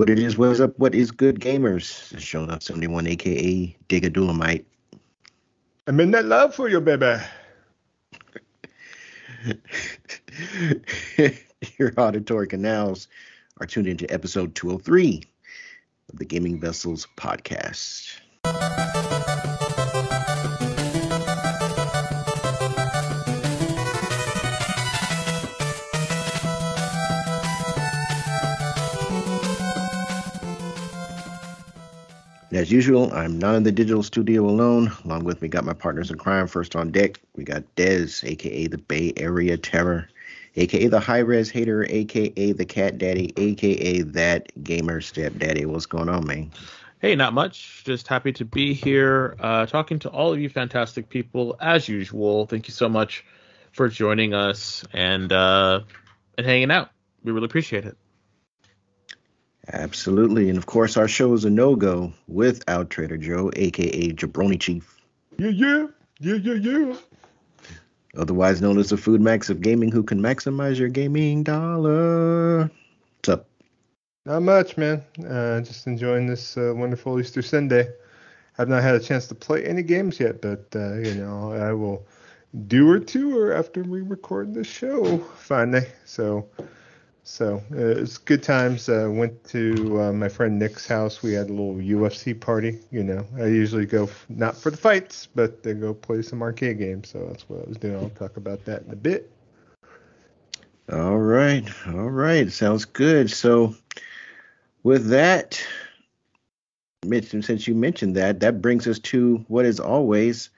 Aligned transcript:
What 0.00 0.08
it 0.08 0.18
is, 0.18 0.38
what 0.38 0.48
is 0.48 0.62
up, 0.62 0.78
what 0.78 0.94
is 0.94 1.10
good, 1.10 1.40
gamers? 1.40 2.10
It's 2.14 2.22
Shown 2.22 2.48
Up 2.48 2.62
71, 2.62 3.06
aka 3.06 3.76
Digga 3.90 4.08
Dulamite. 4.10 4.64
I'm 5.86 6.00
in 6.00 6.10
that 6.12 6.24
love 6.24 6.54
for 6.54 6.70
you, 6.70 6.80
baby. 6.80 7.16
Your 11.78 11.92
auditory 11.98 12.46
canals 12.46 13.08
are 13.60 13.66
tuned 13.66 13.88
into 13.88 14.10
episode 14.10 14.54
203 14.54 15.22
of 16.10 16.18
the 16.18 16.24
Gaming 16.24 16.58
Vessels 16.58 17.06
podcast. 17.18 18.20
As 32.60 32.70
usual, 32.70 33.10
I'm 33.14 33.38
not 33.38 33.54
in 33.54 33.62
the 33.62 33.72
digital 33.72 34.02
studio 34.02 34.44
alone. 34.44 34.92
Along 35.06 35.24
with 35.24 35.40
me, 35.40 35.48
got 35.48 35.64
my 35.64 35.72
partners 35.72 36.10
in 36.10 36.18
crime. 36.18 36.46
First 36.46 36.76
on 36.76 36.90
deck, 36.90 37.18
we 37.34 37.42
got 37.42 37.62
Dez, 37.74 38.22
aka 38.22 38.66
the 38.66 38.76
Bay 38.76 39.14
Area 39.16 39.56
Terror, 39.56 40.08
aka 40.56 40.86
the 40.86 41.00
High 41.00 41.20
Res 41.20 41.50
Hater, 41.50 41.86
aka 41.88 42.52
the 42.52 42.66
Cat 42.66 42.98
Daddy, 42.98 43.32
aka 43.38 44.02
that 44.02 44.52
Gamer 44.62 45.00
Stepdaddy. 45.00 45.64
What's 45.64 45.86
going 45.86 46.10
on, 46.10 46.26
man? 46.26 46.50
Hey, 47.00 47.16
not 47.16 47.32
much. 47.32 47.82
Just 47.84 48.06
happy 48.06 48.32
to 48.34 48.44
be 48.44 48.74
here, 48.74 49.36
uh, 49.40 49.64
talking 49.64 49.98
to 50.00 50.10
all 50.10 50.34
of 50.34 50.38
you 50.38 50.50
fantastic 50.50 51.08
people 51.08 51.56
as 51.60 51.88
usual. 51.88 52.44
Thank 52.44 52.68
you 52.68 52.74
so 52.74 52.90
much 52.90 53.24
for 53.72 53.88
joining 53.88 54.34
us 54.34 54.84
and 54.92 55.32
uh, 55.32 55.80
and 56.36 56.46
hanging 56.46 56.70
out. 56.70 56.90
We 57.24 57.32
really 57.32 57.46
appreciate 57.46 57.86
it. 57.86 57.96
Absolutely. 59.72 60.48
And 60.48 60.58
of 60.58 60.66
course, 60.66 60.96
our 60.96 61.08
show 61.08 61.32
is 61.34 61.44
a 61.44 61.50
no 61.50 61.76
go 61.76 62.12
without 62.28 62.90
Trader 62.90 63.16
Joe, 63.16 63.50
aka 63.54 64.12
Jabroni 64.12 64.60
Chief. 64.60 65.00
Yeah, 65.38 65.50
yeah, 65.50 65.86
yeah, 66.18 66.34
yeah, 66.34 66.54
yeah. 66.54 66.96
Otherwise 68.16 68.60
known 68.60 68.78
as 68.78 68.90
the 68.90 68.96
Food 68.96 69.20
Max 69.20 69.50
of 69.50 69.60
Gaming, 69.60 69.92
who 69.92 70.02
can 70.02 70.20
maximize 70.20 70.78
your 70.78 70.88
gaming 70.88 71.44
dollar. 71.44 72.62
What's 72.62 73.28
up? 73.28 73.46
Not 74.26 74.42
much, 74.42 74.76
man. 74.76 75.04
Uh, 75.24 75.60
just 75.60 75.86
enjoying 75.86 76.26
this 76.26 76.56
uh, 76.56 76.72
wonderful 76.74 77.20
Easter 77.20 77.42
Sunday. 77.42 77.88
I've 78.58 78.68
not 78.68 78.82
had 78.82 78.96
a 78.96 79.00
chance 79.00 79.28
to 79.28 79.34
play 79.34 79.64
any 79.64 79.82
games 79.82 80.18
yet, 80.18 80.42
but 80.42 80.66
uh, 80.74 80.94
you 80.98 81.14
know 81.14 81.52
I 81.52 81.72
will 81.72 82.04
do 82.66 82.90
or 82.90 82.98
two 82.98 83.38
or 83.38 83.54
after 83.54 83.82
we 83.84 84.02
record 84.02 84.52
the 84.52 84.64
show 84.64 85.18
finally. 85.38 85.86
So 86.04 86.48
so 87.30 87.62
uh, 87.72 88.00
it's 88.02 88.18
good 88.18 88.42
times. 88.42 88.88
Uh, 88.88 89.08
went 89.08 89.44
to 89.44 90.00
uh, 90.00 90.12
my 90.12 90.28
friend 90.28 90.58
Nick's 90.58 90.84
house. 90.84 91.22
We 91.22 91.32
had 91.32 91.48
a 91.48 91.52
little 91.52 91.76
UFC 91.76 92.38
party. 92.38 92.80
You 92.90 93.04
know, 93.04 93.24
I 93.38 93.46
usually 93.46 93.86
go 93.86 94.04
f- 94.04 94.26
not 94.28 94.56
for 94.56 94.70
the 94.70 94.76
fights, 94.76 95.28
but 95.32 95.62
to 95.62 95.74
go 95.74 95.94
play 95.94 96.22
some 96.22 96.42
arcade 96.42 96.78
games. 96.78 97.08
So 97.08 97.24
that's 97.28 97.48
what 97.48 97.64
I 97.64 97.68
was 97.68 97.76
doing. 97.76 97.96
I'll 97.96 98.10
talk 98.10 98.36
about 98.36 98.64
that 98.64 98.82
in 98.82 98.90
a 98.90 98.96
bit. 98.96 99.30
All 100.92 101.18
right, 101.18 101.64
all 101.86 102.10
right, 102.10 102.50
sounds 102.50 102.84
good. 102.84 103.30
So, 103.30 103.76
with 104.82 105.06
that, 105.10 105.64
mentioned 107.06 107.44
since 107.44 107.68
you 107.68 107.76
mentioned 107.76 108.16
that, 108.16 108.40
that 108.40 108.60
brings 108.60 108.88
us 108.88 108.98
to 108.98 109.44
what 109.46 109.66
is 109.66 109.78
always 109.78 110.50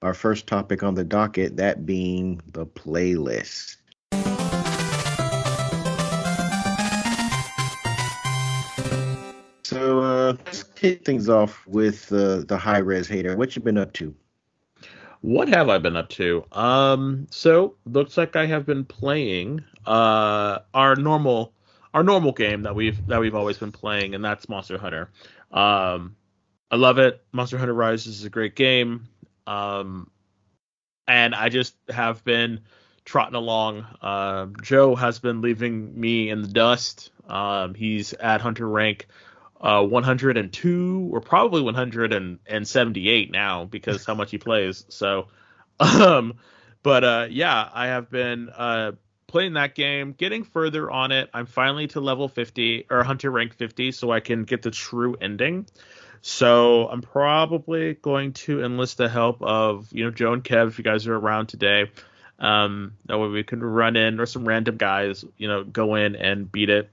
our 0.00 0.14
first 0.14 0.46
topic 0.46 0.84
on 0.84 0.94
the 0.94 1.04
docket, 1.04 1.56
that 1.56 1.84
being 1.84 2.40
the 2.52 2.66
playlist. 2.66 3.78
Kick 10.82 11.04
things 11.04 11.28
off 11.28 11.64
with 11.68 12.12
uh, 12.12 12.40
the 12.40 12.58
high 12.58 12.78
res 12.78 13.06
hater. 13.06 13.36
What 13.36 13.54
you 13.54 13.62
been 13.62 13.78
up 13.78 13.92
to? 13.94 14.12
What 15.20 15.48
have 15.48 15.68
I 15.68 15.78
been 15.78 15.96
up 15.96 16.08
to? 16.10 16.44
Um, 16.50 17.28
so 17.30 17.76
looks 17.86 18.16
like 18.16 18.34
I 18.34 18.46
have 18.46 18.66
been 18.66 18.84
playing 18.84 19.62
uh 19.86 20.58
our 20.74 20.96
normal 20.96 21.52
our 21.94 22.02
normal 22.02 22.32
game 22.32 22.62
that 22.62 22.74
we've 22.74 23.06
that 23.06 23.20
we've 23.20 23.34
always 23.34 23.58
been 23.58 23.70
playing, 23.70 24.16
and 24.16 24.24
that's 24.24 24.48
Monster 24.48 24.76
Hunter. 24.76 25.10
Um, 25.52 26.16
I 26.70 26.76
love 26.76 26.98
it. 26.98 27.22
Monster 27.32 27.58
Hunter 27.58 27.74
Rise 27.74 28.06
is 28.06 28.24
a 28.24 28.30
great 28.30 28.56
game. 28.56 29.06
Um, 29.46 30.10
and 31.06 31.34
I 31.34 31.48
just 31.48 31.76
have 31.90 32.24
been 32.24 32.60
trotting 33.04 33.34
along. 33.34 33.86
Uh, 34.00 34.46
Joe 34.62 34.96
has 34.96 35.18
been 35.18 35.42
leaving 35.42 35.98
me 36.00 36.30
in 36.30 36.42
the 36.42 36.48
dust. 36.48 37.10
Um, 37.28 37.74
he's 37.74 38.14
at 38.14 38.40
Hunter 38.40 38.68
rank 38.68 39.06
uh, 39.62 39.84
102 39.84 41.10
or 41.12 41.20
probably 41.20 41.62
178 41.62 43.30
now 43.30 43.64
because 43.64 44.04
how 44.04 44.14
much 44.14 44.30
he 44.30 44.38
plays. 44.38 44.84
So, 44.88 45.28
um, 45.78 46.34
but 46.82 47.04
uh, 47.04 47.26
yeah, 47.30 47.68
I 47.72 47.86
have 47.86 48.10
been 48.10 48.48
uh, 48.48 48.92
playing 49.28 49.54
that 49.54 49.74
game, 49.74 50.12
getting 50.12 50.44
further 50.44 50.90
on 50.90 51.12
it. 51.12 51.30
I'm 51.32 51.46
finally 51.46 51.86
to 51.88 52.00
level 52.00 52.28
50 52.28 52.86
or 52.90 53.04
Hunter 53.04 53.30
rank 53.30 53.54
50, 53.54 53.92
so 53.92 54.10
I 54.10 54.20
can 54.20 54.44
get 54.44 54.62
the 54.62 54.70
true 54.70 55.16
ending. 55.20 55.66
So 56.22 56.88
I'm 56.88 57.02
probably 57.02 57.94
going 57.94 58.32
to 58.34 58.62
enlist 58.62 58.96
the 58.96 59.08
help 59.08 59.42
of 59.42 59.88
you 59.92 60.04
know 60.04 60.10
Joe 60.10 60.32
and 60.32 60.44
Kev 60.44 60.68
if 60.68 60.78
you 60.78 60.84
guys 60.84 61.06
are 61.06 61.16
around 61.16 61.46
today. 61.46 61.90
Um, 62.38 62.94
that 63.06 63.18
way 63.18 63.28
we 63.28 63.44
can 63.44 63.62
run 63.62 63.96
in 63.96 64.18
or 64.18 64.26
some 64.26 64.46
random 64.46 64.76
guys, 64.76 65.24
you 65.36 65.46
know, 65.46 65.62
go 65.62 65.94
in 65.94 66.16
and 66.16 66.50
beat 66.50 66.70
it 66.70 66.90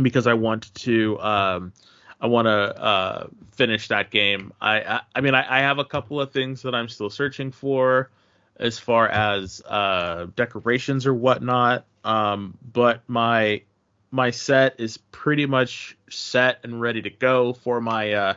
because 0.00 0.26
I 0.26 0.34
want 0.34 0.74
to 0.74 1.20
um, 1.20 1.72
I 2.20 2.26
want 2.26 2.46
to 2.46 2.52
uh, 2.52 3.26
finish 3.52 3.88
that 3.88 4.10
game. 4.10 4.52
I 4.60 4.80
I, 4.80 5.00
I 5.16 5.20
mean 5.20 5.34
I, 5.34 5.58
I, 5.58 5.60
have 5.60 5.78
a 5.78 5.84
couple 5.84 6.20
of 6.20 6.32
things 6.32 6.62
that 6.62 6.74
I'm 6.74 6.88
still 6.88 7.10
searching 7.10 7.50
for 7.50 8.10
as 8.56 8.78
far 8.78 9.08
as 9.08 9.60
uh, 9.66 10.26
decorations 10.36 11.06
or 11.06 11.14
whatnot. 11.14 11.84
Um, 12.04 12.56
but 12.72 13.02
my 13.08 13.62
my 14.10 14.30
set 14.30 14.78
is 14.78 14.98
pretty 14.98 15.46
much 15.46 15.96
set 16.10 16.60
and 16.62 16.80
ready 16.80 17.02
to 17.02 17.10
go 17.10 17.52
for 17.52 17.80
my 17.80 18.12
uh, 18.12 18.34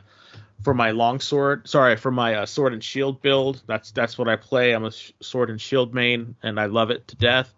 for 0.63 0.73
my 0.73 0.91
longsword. 0.91 1.67
Sorry, 1.67 1.95
for 1.97 2.11
my 2.11 2.35
uh, 2.35 2.45
sword 2.45 2.73
and 2.73 2.83
shield 2.83 3.22
build. 3.22 3.61
That's 3.67 3.91
that's 3.91 4.17
what 4.17 4.27
I 4.27 4.35
play. 4.35 4.73
I'm 4.73 4.85
a 4.85 4.91
sword 5.19 5.49
and 5.49 5.61
shield 5.61 5.93
main, 5.93 6.35
and 6.41 6.59
I 6.59 6.66
love 6.66 6.89
it 6.89 7.07
to 7.09 7.16
death. 7.16 7.53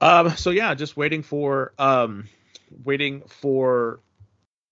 Um, 0.00 0.36
so 0.36 0.50
yeah, 0.50 0.74
just 0.74 0.96
waiting 0.96 1.22
for 1.22 1.72
um, 1.78 2.28
waiting 2.84 3.22
for 3.26 4.00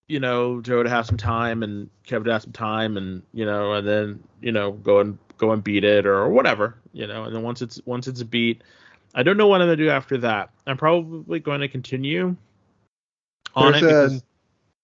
you 0.08 0.20
know 0.20 0.60
Joe 0.60 0.82
to 0.82 0.90
have 0.90 1.06
some 1.06 1.16
time 1.16 1.62
and 1.62 1.88
Kevin 2.04 2.26
to 2.26 2.32
have 2.32 2.42
some 2.42 2.52
time 2.52 2.96
and 2.96 3.22
you 3.32 3.46
know 3.46 3.72
and 3.74 3.86
then 3.86 4.22
you 4.40 4.52
know 4.52 4.72
go 4.72 5.00
and 5.00 5.18
go 5.38 5.52
and 5.52 5.64
beat 5.64 5.84
it 5.84 6.06
or 6.06 6.28
whatever 6.28 6.76
you 6.92 7.06
know 7.06 7.24
and 7.24 7.34
then 7.34 7.42
once 7.42 7.62
it's 7.62 7.80
once 7.84 8.06
it's 8.06 8.20
a 8.20 8.24
beat 8.24 8.62
I 9.14 9.22
don't 9.22 9.36
know 9.36 9.46
what 9.46 9.60
I'm 9.60 9.68
gonna 9.68 9.76
do 9.76 9.90
after 9.90 10.18
that. 10.18 10.50
I'm 10.66 10.76
probably 10.76 11.38
going 11.38 11.60
to 11.60 11.68
continue 11.68 12.36
on 13.54 13.72
there's 13.72 13.82
it 13.82 13.86
because, 13.86 14.16
a, 14.16 14.22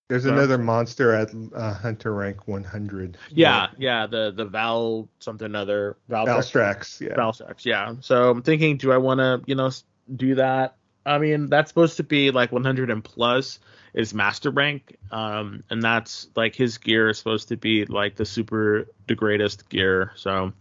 there's 0.08 0.24
another 0.24 0.58
monster 0.58 1.12
at 1.12 1.30
uh, 1.54 1.74
Hunter 1.74 2.14
rank 2.14 2.46
100 2.46 3.18
yeah 3.30 3.68
yeah 3.78 4.06
the 4.06 4.32
the 4.34 4.44
Val 4.44 5.08
something 5.18 5.54
other 5.54 5.96
Val 6.08 6.26
Valstrax 6.26 7.00
yeah. 7.00 7.14
Valstrax 7.14 7.64
yeah. 7.64 7.94
So 8.00 8.30
I'm 8.30 8.42
thinking 8.42 8.76
do 8.76 8.92
I 8.92 8.98
want 8.98 9.18
to 9.18 9.42
you 9.46 9.56
know 9.56 9.70
do 10.14 10.36
that 10.36 10.76
I 11.04 11.18
mean, 11.18 11.46
that's 11.46 11.70
supposed 11.70 11.96
to 11.96 12.02
be 12.02 12.30
like 12.30 12.52
100 12.52 12.90
and 12.90 13.02
plus 13.02 13.58
is 13.94 14.14
master 14.14 14.50
rank, 14.50 14.96
um, 15.10 15.64
and 15.70 15.82
that's 15.82 16.28
like 16.36 16.54
his 16.54 16.78
gear 16.78 17.08
is 17.08 17.18
supposed 17.18 17.48
to 17.48 17.56
be 17.56 17.84
like 17.86 18.16
the 18.16 18.24
super 18.24 18.86
the 19.06 19.14
greatest 19.14 19.68
gear. 19.68 20.12
So, 20.16 20.52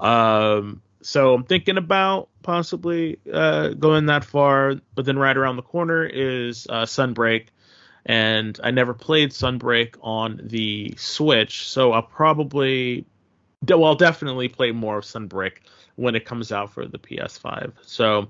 um, 0.00 0.82
so 1.02 1.34
I'm 1.34 1.44
thinking 1.44 1.76
about 1.76 2.28
possibly 2.42 3.18
uh, 3.32 3.70
going 3.70 4.06
that 4.06 4.24
far, 4.24 4.74
but 4.94 5.04
then 5.04 5.18
right 5.18 5.36
around 5.36 5.56
the 5.56 5.62
corner 5.62 6.04
is 6.04 6.66
uh, 6.68 6.84
Sunbreak, 6.84 7.46
and 8.06 8.58
I 8.62 8.70
never 8.70 8.94
played 8.94 9.30
Sunbreak 9.30 9.96
on 10.00 10.40
the 10.42 10.94
Switch, 10.96 11.68
so 11.68 11.92
I'll 11.92 12.02
probably, 12.02 13.04
well, 13.68 13.84
I'll 13.84 13.94
definitely 13.94 14.48
play 14.48 14.72
more 14.72 14.98
of 14.98 15.04
Sunbreak 15.04 15.58
when 15.98 16.14
it 16.14 16.24
comes 16.24 16.52
out 16.52 16.72
for 16.72 16.86
the 16.86 16.98
PS5. 16.98 17.72
So 17.82 18.28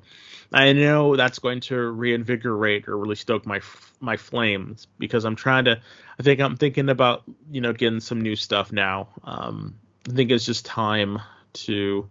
I 0.55 0.73
know 0.73 1.17
that's 1.17 1.39
going 1.39 1.61
to 1.61 1.77
reinvigorate 1.77 2.89
or 2.89 2.97
really 2.97 3.15
stoke 3.15 3.45
my 3.45 3.61
my 4.01 4.17
flames 4.17 4.87
because 4.99 5.27
I'm 5.27 5.37
trying 5.37 5.67
to. 5.67 5.79
I 6.19 6.23
think 6.23 6.41
I'm 6.41 6.57
thinking 6.57 6.89
about 6.89 7.25
you 7.51 7.61
know 7.61 7.75
getting 7.75 8.01
some 8.01 8.23
new 8.23 8.37
stuff 8.37 8.73
now. 8.73 9.09
Um, 9.23 9.79
I 10.09 10.15
think 10.15 10.31
it's 10.31 10.47
just 10.47 10.65
time 10.65 11.19
to 11.65 12.09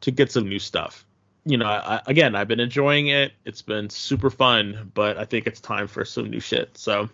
to 0.00 0.10
get 0.10 0.32
some 0.32 0.48
new 0.48 0.58
stuff. 0.58 1.06
You 1.44 1.58
know, 1.58 1.66
I, 1.66 2.00
again, 2.06 2.34
I've 2.34 2.48
been 2.48 2.60
enjoying 2.60 3.06
it. 3.06 3.32
It's 3.44 3.62
been 3.62 3.88
super 3.88 4.30
fun, 4.30 4.90
but 4.94 5.16
I 5.16 5.24
think 5.26 5.46
it's 5.46 5.60
time 5.60 5.86
for 5.86 6.04
some 6.04 6.28
new 6.28 6.40
shit. 6.40 6.76
So 6.76 7.08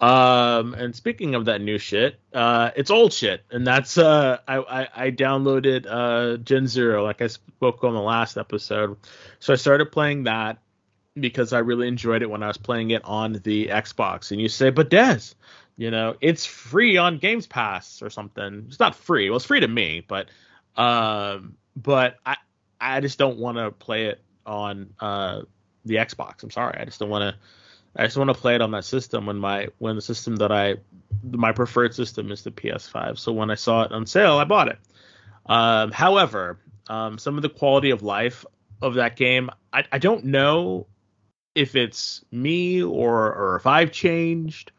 um, 0.00 0.74
and 0.74 0.94
speaking 0.94 1.34
of 1.34 1.46
that 1.46 1.60
new 1.60 1.78
shit, 1.78 2.18
uh, 2.32 2.70
it's 2.76 2.90
old 2.90 3.12
shit, 3.12 3.42
and 3.50 3.66
that's 3.66 3.96
uh, 3.98 4.38
I, 4.46 4.56
I, 4.58 4.88
I 5.06 5.10
downloaded 5.10 5.86
uh 5.88 6.36
Gen 6.38 6.66
Zero, 6.66 7.04
like 7.04 7.22
I 7.22 7.28
spoke 7.28 7.84
on 7.84 7.94
the 7.94 8.00
last 8.00 8.36
episode. 8.36 8.96
So 9.38 9.52
I 9.52 9.56
started 9.56 9.92
playing 9.92 10.24
that, 10.24 10.58
because 11.18 11.52
I 11.52 11.60
really 11.60 11.86
enjoyed 11.86 12.22
it 12.22 12.30
when 12.30 12.42
I 12.42 12.48
was 12.48 12.56
playing 12.56 12.90
it 12.90 13.04
on 13.04 13.34
the 13.44 13.68
Xbox. 13.68 14.32
And 14.32 14.40
you 14.40 14.48
say, 14.48 14.70
but 14.70 14.90
Des, 14.90 15.20
you 15.76 15.92
know, 15.92 16.16
it's 16.20 16.44
free 16.44 16.96
on 16.96 17.18
Games 17.18 17.46
Pass 17.46 18.02
or 18.02 18.10
something. 18.10 18.64
It's 18.66 18.80
not 18.80 18.96
free. 18.96 19.30
Well, 19.30 19.36
it's 19.36 19.46
free 19.46 19.60
to 19.60 19.68
me, 19.68 20.04
but 20.06 20.28
um, 20.76 21.56
but 21.76 22.16
I 22.26 22.36
I 22.80 23.00
just 23.00 23.18
don't 23.18 23.38
want 23.38 23.58
to 23.58 23.70
play 23.70 24.06
it 24.06 24.20
on 24.44 24.92
uh 24.98 25.42
the 25.84 25.96
Xbox. 25.96 26.42
I'm 26.42 26.50
sorry, 26.50 26.78
I 26.80 26.84
just 26.84 26.98
don't 26.98 27.10
want 27.10 27.34
to. 27.34 27.40
I 27.96 28.04
just 28.04 28.16
want 28.16 28.28
to 28.28 28.34
play 28.34 28.54
it 28.54 28.60
on 28.60 28.72
that 28.72 28.84
system 28.84 29.26
when 29.26 29.38
my 29.38 29.68
when 29.78 29.96
the 29.96 30.02
system 30.02 30.36
that 30.36 30.50
I 30.50 30.76
my 31.22 31.52
preferred 31.52 31.94
system 31.94 32.30
is 32.32 32.42
the 32.42 32.50
PS5. 32.50 33.18
So 33.18 33.32
when 33.32 33.50
I 33.50 33.54
saw 33.54 33.82
it 33.82 33.92
on 33.92 34.06
sale, 34.06 34.38
I 34.38 34.44
bought 34.44 34.68
it. 34.68 34.78
Um, 35.46 35.92
however, 35.92 36.58
um, 36.88 37.18
some 37.18 37.36
of 37.36 37.42
the 37.42 37.48
quality 37.48 37.90
of 37.90 38.02
life 38.02 38.44
of 38.82 38.94
that 38.94 39.16
game, 39.16 39.50
I, 39.72 39.84
I 39.92 39.98
don't 39.98 40.24
know 40.24 40.86
if 41.54 41.76
it's 41.76 42.24
me 42.32 42.82
or 42.82 43.32
or 43.32 43.56
if 43.56 43.66
I've 43.66 43.92
changed 43.92 44.72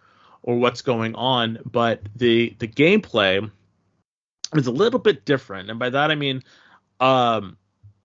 or 0.43 0.57
what's 0.57 0.81
going 0.81 1.15
on, 1.15 1.59
but 1.65 2.01
the 2.15 2.55
the 2.59 2.67
gameplay 2.67 3.49
is 4.53 4.67
a 4.67 4.71
little 4.71 4.99
bit 4.99 5.25
different, 5.25 5.69
and 5.69 5.79
by 5.79 5.89
that 5.89 6.11
I 6.11 6.15
mean 6.15 6.43
um, 6.99 7.57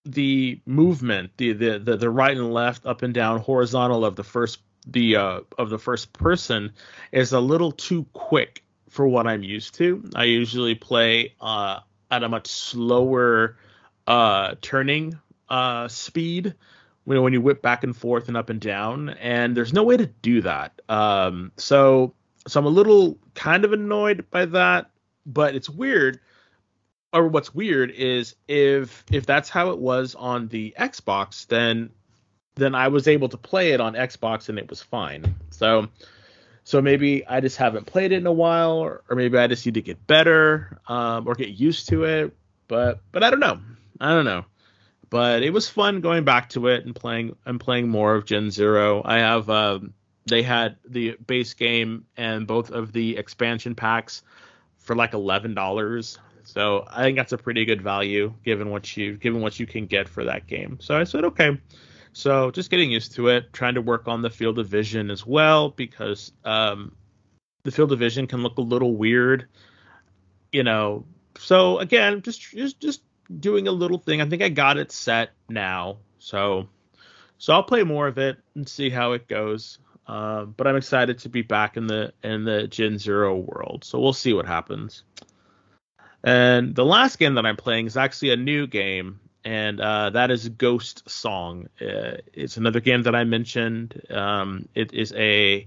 the 0.05 0.61
movement, 0.67 1.33
the, 1.37 1.53
the 1.53 1.79
the 1.79 1.97
the 1.97 2.11
right 2.11 2.37
and 2.37 2.53
left, 2.53 2.87
up 2.87 3.03
and 3.03 3.13
down, 3.13 3.41
horizontal 3.41 4.05
of 4.05 4.17
the 4.17 4.25
first 4.25 4.61
the 4.87 5.17
uh, 5.17 5.41
of 5.59 5.71
the 5.71 5.79
first 5.79 6.13
person 6.13 6.73
is 7.13 7.33
a 7.33 7.41
little 7.41 7.73
too 7.73 8.07
quick 8.13 8.65
for 8.89 9.07
what 9.07 9.27
I'm 9.27 9.43
used 9.43 9.75
to. 9.77 10.03
I 10.15 10.25
usually 10.25 10.75
play 10.75 11.35
uh, 11.41 11.81
at 12.11 12.23
a 12.23 12.29
much 12.29 12.49
slower 12.49 13.57
uh, 14.07 14.57
turning 14.61 15.19
uh, 15.49 15.89
speed 15.89 16.55
when 17.05 17.23
when 17.23 17.33
you 17.33 17.41
whip 17.41 17.63
back 17.63 17.85
and 17.85 17.97
forth 17.97 18.29
and 18.29 18.37
up 18.37 18.51
and 18.51 18.61
down, 18.61 19.11
and 19.11 19.57
there's 19.57 19.73
no 19.73 19.83
way 19.83 19.97
to 19.97 20.07
do 20.07 20.43
that. 20.43 20.81
Um, 20.89 21.53
so 21.57 22.15
so 22.47 22.61
I'm 22.61 22.67
a 22.67 22.71
little 22.71 23.19
kind 23.35 23.65
of 23.65 23.73
annoyed 23.73 24.27
by 24.31 24.47
that, 24.47 24.91
but 25.27 25.55
it's 25.55 25.69
weird. 25.69 26.21
Or 27.13 27.27
what's 27.27 27.53
weird 27.53 27.91
is 27.91 28.37
if 28.47 29.05
if 29.11 29.27
that's 29.27 29.49
how 29.49 29.71
it 29.71 29.79
was 29.79 30.15
on 30.15 30.49
the 30.49 30.75
Xbox, 30.79 31.47
then 31.49 31.91
then 32.57 32.75
I 32.75 32.89
was 32.89 33.09
able 33.09 33.29
to 33.29 33.37
play 33.37 33.73
it 33.73 33.81
on 33.81 33.95
Xbox 33.95 34.49
and 34.49 34.59
it 34.59 34.69
was 34.69 34.83
fine. 34.83 35.35
So 35.51 35.89
so 36.65 36.81
maybe 36.81 37.27
I 37.27 37.41
just 37.41 37.57
haven't 37.57 37.87
played 37.87 38.13
it 38.13 38.17
in 38.17 38.27
a 38.27 38.33
while, 38.33 38.79
or, 38.79 39.03
or 39.09 39.17
maybe 39.17 39.39
I 39.39 39.47
just 39.47 39.65
need 39.67 39.75
to 39.75 39.83
get 39.83 40.07
better 40.07 40.79
um, 40.87 41.27
or 41.27 41.35
get 41.35 41.49
used 41.49 41.89
to 41.89 42.05
it. 42.05 42.37
But 42.69 43.01
but 43.13 43.25
I 43.25 43.31
don't 43.31 43.41
know. 43.41 43.59
I 44.01 44.11
don't 44.11 44.25
know. 44.25 44.45
But 45.09 45.43
it 45.43 45.53
was 45.53 45.69
fun 45.69 46.01
going 46.01 46.25
back 46.25 46.51
to 46.51 46.69
it 46.69 46.85
and 46.85 46.95
playing 46.95 47.35
and 47.45 47.59
playing 47.59 47.89
more 47.89 48.15
of 48.15 48.25
Gen 48.25 48.51
Zero. 48.51 49.03
I 49.05 49.19
have 49.19 49.51
um, 49.51 49.95
they 50.27 50.43
had 50.43 50.77
the 50.85 51.17
base 51.27 51.55
game 51.55 52.07
and 52.17 52.47
both 52.47 52.71
of 52.71 52.93
the 52.93 53.17
expansion 53.17 53.75
packs 53.75 54.23
for 54.79 54.95
like 54.95 55.15
eleven 55.15 55.55
dollars. 55.55 56.19
So 56.45 56.87
I 56.89 57.03
think 57.03 57.17
that's 57.17 57.33
a 57.33 57.39
pretty 57.39 57.65
good 57.65 57.83
value 57.83 58.33
given 58.45 58.71
what 58.71 58.97
you 58.97 59.17
given 59.17 59.41
what 59.41 59.59
you 59.59 59.67
can 59.67 59.87
get 59.87 60.09
for 60.09 60.25
that 60.25 60.47
game. 60.47 60.79
So 60.81 60.97
I 60.97 61.05
said 61.05 61.25
okay. 61.25 61.59
So 62.13 62.51
just 62.51 62.71
getting 62.71 62.91
used 62.91 63.13
to 63.13 63.29
it, 63.29 63.53
trying 63.53 63.75
to 63.75 63.83
work 63.83 64.09
on 64.09 64.23
the 64.23 64.31
field 64.31 64.59
of 64.59 64.69
vision 64.69 65.11
as 65.11 65.25
well 65.25 65.71
because 65.71 66.33
um, 66.45 66.93
the 67.63 67.71
field 67.71 67.93
of 67.93 67.99
vision 67.99 68.27
can 68.27 68.43
look 68.43 68.59
a 68.59 68.63
little 68.63 68.97
weird, 68.97 69.47
you 70.53 70.63
know. 70.63 71.05
So 71.39 71.79
again, 71.79 72.23
just 72.23 72.41
just 72.41 72.81
just 72.81 73.03
doing 73.39 73.69
a 73.69 73.73
little 73.73 73.99
thing. 73.99 74.21
I 74.21 74.29
think 74.29 74.43
I 74.43 74.49
got 74.49 74.77
it 74.77 74.91
set 74.91 75.31
now, 75.49 75.99
so 76.19 76.69
so 77.39 77.55
I'll 77.55 77.63
play 77.63 77.85
more 77.85 78.07
of 78.07 78.19
it 78.19 78.39
and 78.55 78.69
see 78.69 78.91
how 78.91 79.13
it 79.13 79.29
goes. 79.29 79.79
Uh, 80.07 80.45
but 80.45 80.67
I'm 80.67 80.77
excited 80.77 81.19
to 81.21 81.29
be 81.29 81.43
back 81.43 81.77
in 81.77 81.87
the 81.87 82.13
in 82.25 82.45
the 82.45 82.67
Gen 82.67 82.99
Zero 82.99 83.37
world. 83.37 83.85
So 83.85 84.01
we'll 84.01 84.13
see 84.13 84.33
what 84.33 84.47
happens. 84.47 85.05
And 86.23 86.75
the 86.75 86.85
last 86.85 87.19
game 87.19 87.35
that 87.37 87.47
I'm 87.47 87.57
playing 87.57 87.87
is 87.87 87.97
actually 87.97 88.31
a 88.31 88.37
new 88.37 88.67
game, 88.67 89.21
and 89.45 89.81
uh, 89.81 90.11
that 90.11 90.31
is 90.31 90.49
Ghost 90.49 91.09
Song. 91.09 91.69
Uh, 91.81 92.19
it's 92.33 92.57
another 92.57 92.81
game 92.81 93.03
that 93.05 93.15
I 93.15 93.25
mentioned. 93.25 94.01
Um, 94.11 94.69
it 94.75 94.93
is 94.93 95.13
a 95.15 95.67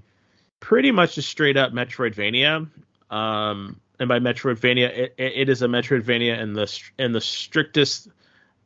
pretty 0.59 0.91
much 0.91 1.17
a 1.17 1.21
straight 1.21 1.57
up 1.57 1.71
Metroidvania. 1.71 2.69
Um, 3.09 3.79
and 3.99 4.09
by 4.09 4.19
Metroidvania, 4.19 4.89
it, 4.89 5.15
it 5.17 5.49
is 5.49 5.61
a 5.61 5.67
Metroidvania 5.67 6.39
in 6.39 6.53
the 6.53 6.81
in 6.97 7.11
the 7.11 7.21
strictest 7.21 8.09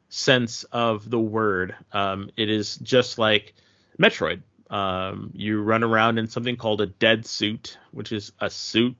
sense 0.10 0.64
of 0.66 1.10
the 1.10 1.20
word. 1.20 1.76
Um, 1.92 2.30
it 2.38 2.50
is 2.50 2.78
just 2.78 3.18
like 3.18 3.54
Metroid. 4.00 4.42
Um, 4.70 5.32
you 5.34 5.62
run 5.62 5.84
around 5.84 6.18
in 6.18 6.28
something 6.28 6.58
called 6.58 6.82
a 6.82 6.88
dead 6.88 7.26
suit, 7.26 7.78
which 7.92 8.12
is 8.12 8.32
a 8.40 8.50
suit 8.50 8.96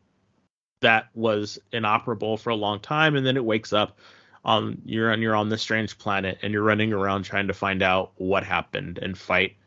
that 0.82 1.08
was 1.14 1.60
inoperable 1.72 2.38
for 2.38 2.52
a 2.52 2.56
long 2.56 2.80
time, 2.80 3.16
and 3.16 3.26
then 3.26 3.38
it 3.38 3.44
wakes 3.44 3.74
up. 3.74 4.00
On 4.48 4.82
you're 4.86 5.12
on 5.12 5.22
you're 5.22 5.36
on 5.36 5.50
this 5.50 5.62
strange 5.62 5.98
planet, 6.00 6.40
and 6.42 6.54
you're 6.54 6.64
running 6.64 6.94
around 6.94 7.24
trying 7.24 7.48
to 7.48 7.54
find 7.54 7.84
out 7.84 8.14
what 8.16 8.44
happened 8.44 8.98
and 8.98 9.18
fight 9.18 9.58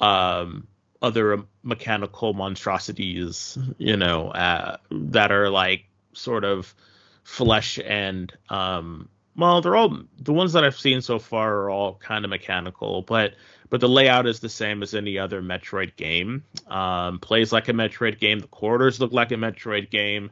um, 0.00 0.66
other 1.00 1.44
mechanical 1.62 2.34
monstrosities, 2.34 3.56
you 3.78 3.96
know, 3.96 4.30
uh, 4.30 4.76
that 4.90 5.30
are 5.30 5.48
like 5.50 5.84
sort 6.12 6.44
of 6.44 6.74
flesh 7.22 7.78
and 7.78 8.32
um, 8.50 9.08
well, 9.36 9.60
they're 9.60 9.76
all 9.76 9.98
the 10.18 10.32
ones 10.32 10.52
that 10.52 10.64
I've 10.64 10.78
seen 10.78 11.00
so 11.00 11.18
far 11.18 11.52
are 11.54 11.70
all 11.70 11.94
kind 11.94 12.24
of 12.24 12.30
mechanical, 12.30 13.02
but 13.02 13.34
but 13.70 13.80
the 13.80 13.88
layout 13.88 14.26
is 14.26 14.40
the 14.40 14.48
same 14.48 14.82
as 14.82 14.94
any 14.94 15.18
other 15.18 15.42
Metroid 15.42 15.96
game. 15.96 16.44
Um, 16.68 17.18
plays 17.18 17.52
like 17.52 17.68
a 17.68 17.72
Metroid 17.72 18.20
game. 18.20 18.38
The 18.38 18.46
corridors 18.46 19.00
look 19.00 19.12
like 19.12 19.32
a 19.32 19.36
Metroid 19.36 19.90
game. 19.90 20.30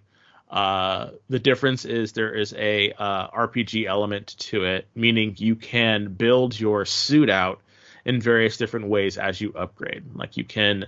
Uh, 0.52 1.12
the 1.30 1.38
difference 1.38 1.86
is 1.86 2.12
there 2.12 2.34
is 2.34 2.52
a 2.52 2.92
uh, 2.92 3.28
RPG 3.28 3.86
element 3.86 4.36
to 4.38 4.64
it, 4.64 4.86
meaning 4.94 5.34
you 5.38 5.56
can 5.56 6.12
build 6.12 6.58
your 6.60 6.84
suit 6.84 7.30
out 7.30 7.62
in 8.04 8.20
various 8.20 8.58
different 8.58 8.88
ways 8.88 9.16
as 9.16 9.40
you 9.40 9.54
upgrade. 9.54 10.04
Like 10.14 10.36
you 10.36 10.44
can 10.44 10.86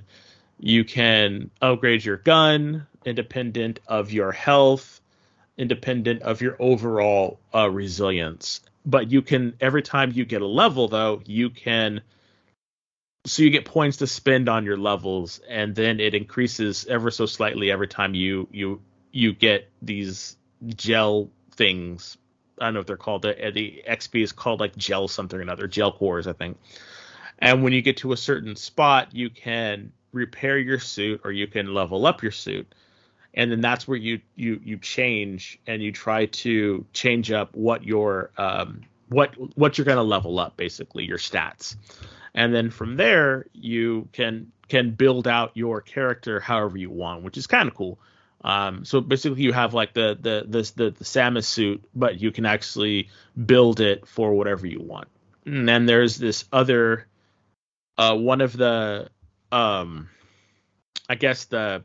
you 0.61 0.85
can 0.85 1.51
upgrade 1.63 2.05
your 2.05 2.19
gun 2.19 2.87
independent 3.07 3.81
of 3.87 4.13
your 4.13 4.33
health, 4.33 5.01
independent 5.57 6.23
of 6.23 6.43
your 6.43 6.57
overall 6.59 7.41
uh, 7.55 7.71
resilience. 7.71 8.61
But 8.85 9.11
you 9.11 9.23
can 9.23 9.55
every 9.63 9.83
time 9.83 10.13
you 10.13 10.27
get 10.27 10.43
a 10.43 10.47
level 10.47 10.89
though, 10.89 11.23
you 11.25 11.49
can 11.49 12.03
so 13.25 13.43
you 13.43 13.49
get 13.49 13.65
points 13.65 13.97
to 13.99 14.07
spend 14.07 14.51
on 14.51 14.67
your 14.67 14.77
levels 14.77 15.41
and 15.49 15.75
then 15.75 16.01
it 16.01 16.15
increases 16.15 16.85
ever 16.87 17.11
so 17.11 17.25
slightly 17.25 17.71
every 17.71 17.89
time 17.89 18.15
you 18.15 18.47
you 18.53 18.83
you 19.15 19.33
get 19.33 19.71
these 19.81 20.37
gel 20.67 21.31
things. 21.53 22.19
I 22.61 22.65
don't 22.65 22.75
know 22.75 22.81
if 22.81 22.87
they're 22.87 22.97
called. 22.97 23.23
The, 23.23 23.53
the 23.55 23.83
xp 23.89 24.23
is 24.23 24.33
called 24.33 24.61
like 24.61 24.77
gel 24.77 25.07
something 25.09 25.39
or 25.39 25.43
another 25.43 25.69
gel 25.69 25.93
cores 25.93 26.27
i 26.27 26.33
think. 26.33 26.59
And 27.39 27.63
when 27.63 27.73
you 27.73 27.83
get 27.83 27.99
to 27.99 28.13
a 28.13 28.17
certain 28.17 28.57
spot 28.57 29.15
you 29.15 29.31
can 29.31 29.93
repair 30.13 30.59
your 30.59 30.81
suit 30.81 31.21
or 31.25 31.33
you 31.33 31.47
can 31.47 31.75
level 31.75 32.07
up 32.07 32.23
your 32.23 32.33
suit. 32.33 32.73
And 33.35 33.51
then 33.51 33.61
that's 33.61 33.87
where 33.87 33.97
you 33.97 34.21
you 34.35 34.61
you 34.65 34.79
change 34.79 35.61
and 35.67 35.83
you 35.83 35.93
try 35.93 36.27
to 36.27 36.85
change 36.93 37.31
up 37.31 37.55
what 37.55 37.85
your 37.85 38.31
um 38.37 38.83
what 39.09 39.35
what 39.57 39.79
you're 39.79 39.85
going 39.85 39.97
to 39.97 40.03
level 40.03 40.41
up 40.41 40.57
basically 40.57 41.05
your 41.05 41.19
stats. 41.19 41.77
And 42.35 42.53
then 42.53 42.71
from 42.71 42.97
there 42.97 43.47
you 43.53 44.09
can 44.13 44.51
can 44.69 44.91
build 44.91 45.29
out 45.29 45.53
your 45.55 45.81
character 45.81 46.41
however 46.41 46.77
you 46.77 46.91
want 46.91 47.23
which 47.23 47.37
is 47.37 47.47
kind 47.47 47.69
of 47.69 47.75
cool 47.75 47.99
um, 48.45 48.85
so 48.85 49.01
basically 49.01 49.43
you 49.43 49.53
have 49.53 49.75
like 49.75 49.95
the 49.95 50.17
the 50.21 50.45
the 50.47 50.73
the, 50.77 50.91
the 50.91 51.05
Samus 51.05 51.45
suit 51.45 51.85
but 51.95 52.21
you 52.21 52.31
can 52.31 52.47
actually 52.47 53.09
build 53.47 53.81
it 53.81 54.07
for 54.07 54.35
whatever 54.35 54.67
you 54.67 54.81
want. 54.81 55.09
And 55.47 55.69
then 55.69 55.87
there's 55.87 56.17
this 56.19 56.45
other 56.53 57.07
uh 57.97 58.17
one 58.17 58.41
of 58.41 58.57
the 58.57 59.09
um 59.53 60.09
i 61.09 61.15
guess 61.15 61.45
the 61.45 61.85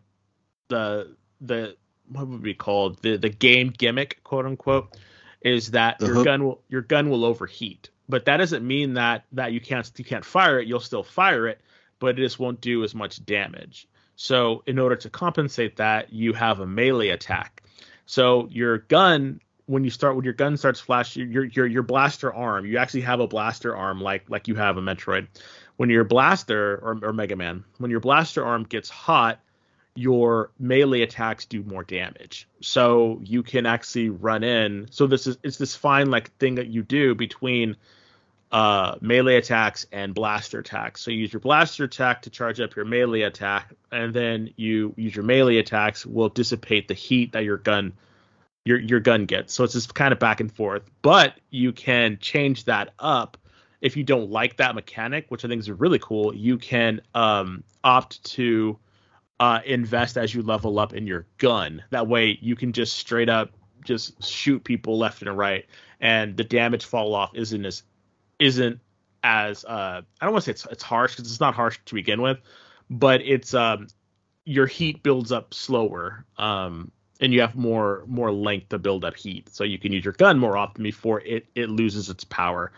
the 0.69 1.15
the 1.41 1.75
what 2.09 2.27
would 2.27 2.41
be 2.41 2.53
called? 2.53 3.01
The 3.01 3.17
the 3.17 3.29
game 3.29 3.69
gimmick 3.75 4.23
quote 4.23 4.45
unquote 4.45 4.97
is 5.41 5.71
that 5.71 6.01
your 6.01 6.15
hook? 6.15 6.25
gun 6.25 6.43
will 6.43 6.61
your 6.67 6.81
gun 6.81 7.09
will 7.09 7.23
overheat. 7.23 7.89
But 8.09 8.25
that 8.25 8.37
doesn't 8.37 8.65
mean 8.65 8.95
that 8.95 9.25
that 9.33 9.53
you 9.53 9.61
can't 9.61 9.89
you 9.97 10.03
can't 10.05 10.25
fire 10.25 10.59
it 10.59 10.67
you'll 10.67 10.79
still 10.79 11.03
fire 11.03 11.47
it 11.47 11.61
but 11.99 12.17
it 12.17 12.21
just 12.21 12.39
won't 12.39 12.61
do 12.61 12.83
as 12.83 12.95
much 12.95 13.23
damage 13.25 13.87
so 14.21 14.61
in 14.67 14.77
order 14.77 14.97
to 14.97 15.09
compensate 15.09 15.77
that 15.77 16.11
you 16.11 16.33
have 16.33 16.59
a 16.59 16.67
melee 16.67 17.07
attack 17.07 17.63
so 18.05 18.49
your 18.51 18.79
gun 18.79 19.39
when 19.65 19.85
you 19.85 19.89
start 19.89 20.15
when 20.15 20.25
your 20.25 20.33
gun 20.33 20.57
starts 20.57 20.81
flashing 20.81 21.31
your 21.31 21.45
your 21.45 21.65
your 21.65 21.83
blaster 21.83 22.33
arm 22.33 22.65
you 22.65 22.77
actually 22.77 22.99
have 22.99 23.21
a 23.21 23.27
blaster 23.27 23.73
arm 23.73 24.01
like 24.01 24.29
like 24.29 24.49
you 24.49 24.55
have 24.55 24.75
a 24.75 24.81
metroid 24.81 25.25
when 25.77 25.89
your 25.89 26.03
blaster 26.03 26.75
or, 26.75 26.99
or 27.01 27.13
mega 27.13 27.37
man 27.37 27.63
when 27.77 27.89
your 27.89 28.01
blaster 28.01 28.43
arm 28.43 28.63
gets 28.63 28.89
hot 28.89 29.39
your 29.95 30.51
melee 30.57 31.01
attacks 31.01 31.45
do 31.45 31.61
more 31.63 31.83
damage. 31.83 32.47
So 32.61 33.19
you 33.21 33.43
can 33.43 33.65
actually 33.65 34.09
run 34.09 34.43
in. 34.43 34.87
So 34.91 35.07
this 35.07 35.27
is 35.27 35.37
it's 35.43 35.57
this 35.57 35.75
fine 35.75 36.09
like 36.09 36.35
thing 36.37 36.55
that 36.55 36.67
you 36.67 36.83
do 36.83 37.15
between 37.15 37.75
uh, 38.51 38.95
melee 39.01 39.35
attacks 39.35 39.85
and 39.91 40.13
blaster 40.13 40.59
attacks. 40.59 41.01
So 41.01 41.11
you 41.11 41.19
use 41.19 41.33
your 41.33 41.39
blaster 41.39 41.83
attack 41.83 42.23
to 42.23 42.29
charge 42.29 42.59
up 42.59 42.75
your 42.75 42.85
melee 42.85 43.21
attack, 43.21 43.73
and 43.91 44.13
then 44.13 44.51
you 44.55 44.93
use 44.97 45.15
your 45.15 45.25
melee 45.25 45.57
attacks 45.57 46.05
will 46.05 46.29
dissipate 46.29 46.87
the 46.87 46.93
heat 46.93 47.33
that 47.33 47.43
your 47.43 47.57
gun 47.57 47.93
your 48.65 48.79
your 48.79 48.99
gun 48.99 49.25
gets. 49.25 49.53
So 49.53 49.63
it's 49.63 49.73
just 49.73 49.93
kind 49.93 50.11
of 50.11 50.19
back 50.19 50.39
and 50.39 50.51
forth. 50.51 50.83
But 51.01 51.35
you 51.49 51.71
can 51.71 52.17
change 52.19 52.65
that 52.65 52.93
up 52.99 53.37
if 53.81 53.95
you 53.95 54.03
don't 54.03 54.29
like 54.29 54.57
that 54.57 54.75
mechanic, 54.75 55.25
which 55.29 55.45
I 55.45 55.47
think 55.47 55.59
is 55.59 55.71
really 55.71 55.99
cool. 55.99 56.35
You 56.35 56.57
can 56.57 57.01
um, 57.13 57.63
opt 57.83 58.23
to 58.31 58.77
uh, 59.39 59.61
invest 59.65 60.17
as 60.17 60.33
you 60.33 60.41
level 60.41 60.79
up 60.79 60.93
in 60.93 61.07
your 61.07 61.25
gun. 61.37 61.83
That 61.91 62.07
way 62.07 62.37
you 62.41 62.55
can 62.55 62.73
just 62.73 62.97
straight 62.97 63.29
up 63.29 63.51
just 63.85 64.21
shoot 64.23 64.63
people 64.63 64.97
left 64.97 65.21
and 65.21 65.37
right, 65.37 65.65
and 66.01 66.35
the 66.35 66.43
damage 66.43 66.85
fall 66.85 67.15
off 67.15 67.31
isn't 67.33 67.65
as 67.65 67.83
isn't 68.39 68.79
as 69.23 69.65
uh, 69.65 70.01
I 70.21 70.25
don't 70.25 70.33
want 70.33 70.45
to 70.45 70.47
say 70.47 70.51
it's 70.51 70.65
it's 70.71 70.83
harsh 70.83 71.15
because 71.15 71.29
it's 71.29 71.39
not 71.39 71.53
harsh 71.53 71.79
to 71.85 71.93
begin 71.93 72.21
with, 72.21 72.39
but 72.89 73.21
it's 73.21 73.53
um 73.53 73.87
your 74.45 74.65
heat 74.65 75.03
builds 75.03 75.31
up 75.31 75.53
slower 75.53 76.25
um 76.37 76.91
and 77.21 77.33
you 77.33 77.41
have 77.41 77.55
more 77.55 78.03
more 78.07 78.31
length 78.31 78.69
to 78.69 78.79
build 78.79 79.05
up 79.05 79.15
heat. 79.15 79.49
So 79.49 79.63
you 79.63 79.77
can 79.77 79.91
use 79.91 80.03
your 80.03 80.13
gun 80.13 80.39
more 80.39 80.57
often 80.57 80.83
before 80.83 81.21
it 81.21 81.47
it 81.55 81.69
loses 81.69 82.09
its 82.09 82.23
power. 82.23 82.71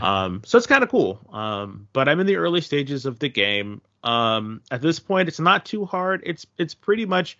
Um 0.00 0.42
so 0.44 0.58
it's 0.58 0.66
kind 0.66 0.84
of 0.84 0.90
cool. 0.90 1.20
Um 1.32 1.88
but 1.92 2.08
i'm 2.08 2.20
in 2.20 2.26
the 2.26 2.36
early 2.36 2.60
stages 2.60 3.06
of 3.06 3.18
the 3.18 3.28
game. 3.28 3.80
Um 4.04 4.60
at 4.70 4.82
this 4.82 4.98
point 5.00 5.28
it's 5.28 5.40
not 5.40 5.64
too 5.64 5.84
hard. 5.84 6.22
It's 6.24 6.46
it's 6.58 6.74
pretty 6.74 7.06
much 7.06 7.38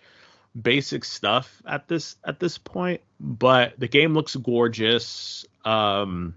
basic 0.59 1.05
stuff 1.05 1.61
at 1.67 1.87
this 1.87 2.15
at 2.23 2.39
this 2.39 2.57
point 2.57 3.01
but 3.19 3.79
the 3.79 3.87
game 3.87 4.13
looks 4.13 4.35
gorgeous. 4.35 5.45
Um 5.63 6.33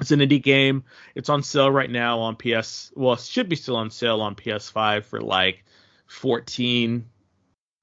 it's 0.00 0.10
an 0.10 0.20
indie 0.20 0.42
game. 0.42 0.84
It's 1.14 1.28
on 1.28 1.42
sale 1.42 1.70
right 1.70 1.90
now 1.90 2.20
on 2.20 2.36
PS. 2.36 2.92
Well, 2.94 3.14
it 3.14 3.20
should 3.20 3.48
be 3.48 3.56
still 3.56 3.76
on 3.76 3.90
sale 3.90 4.20
on 4.20 4.34
PS5 4.34 5.04
for 5.04 5.20
like 5.20 5.64
14 6.06 7.06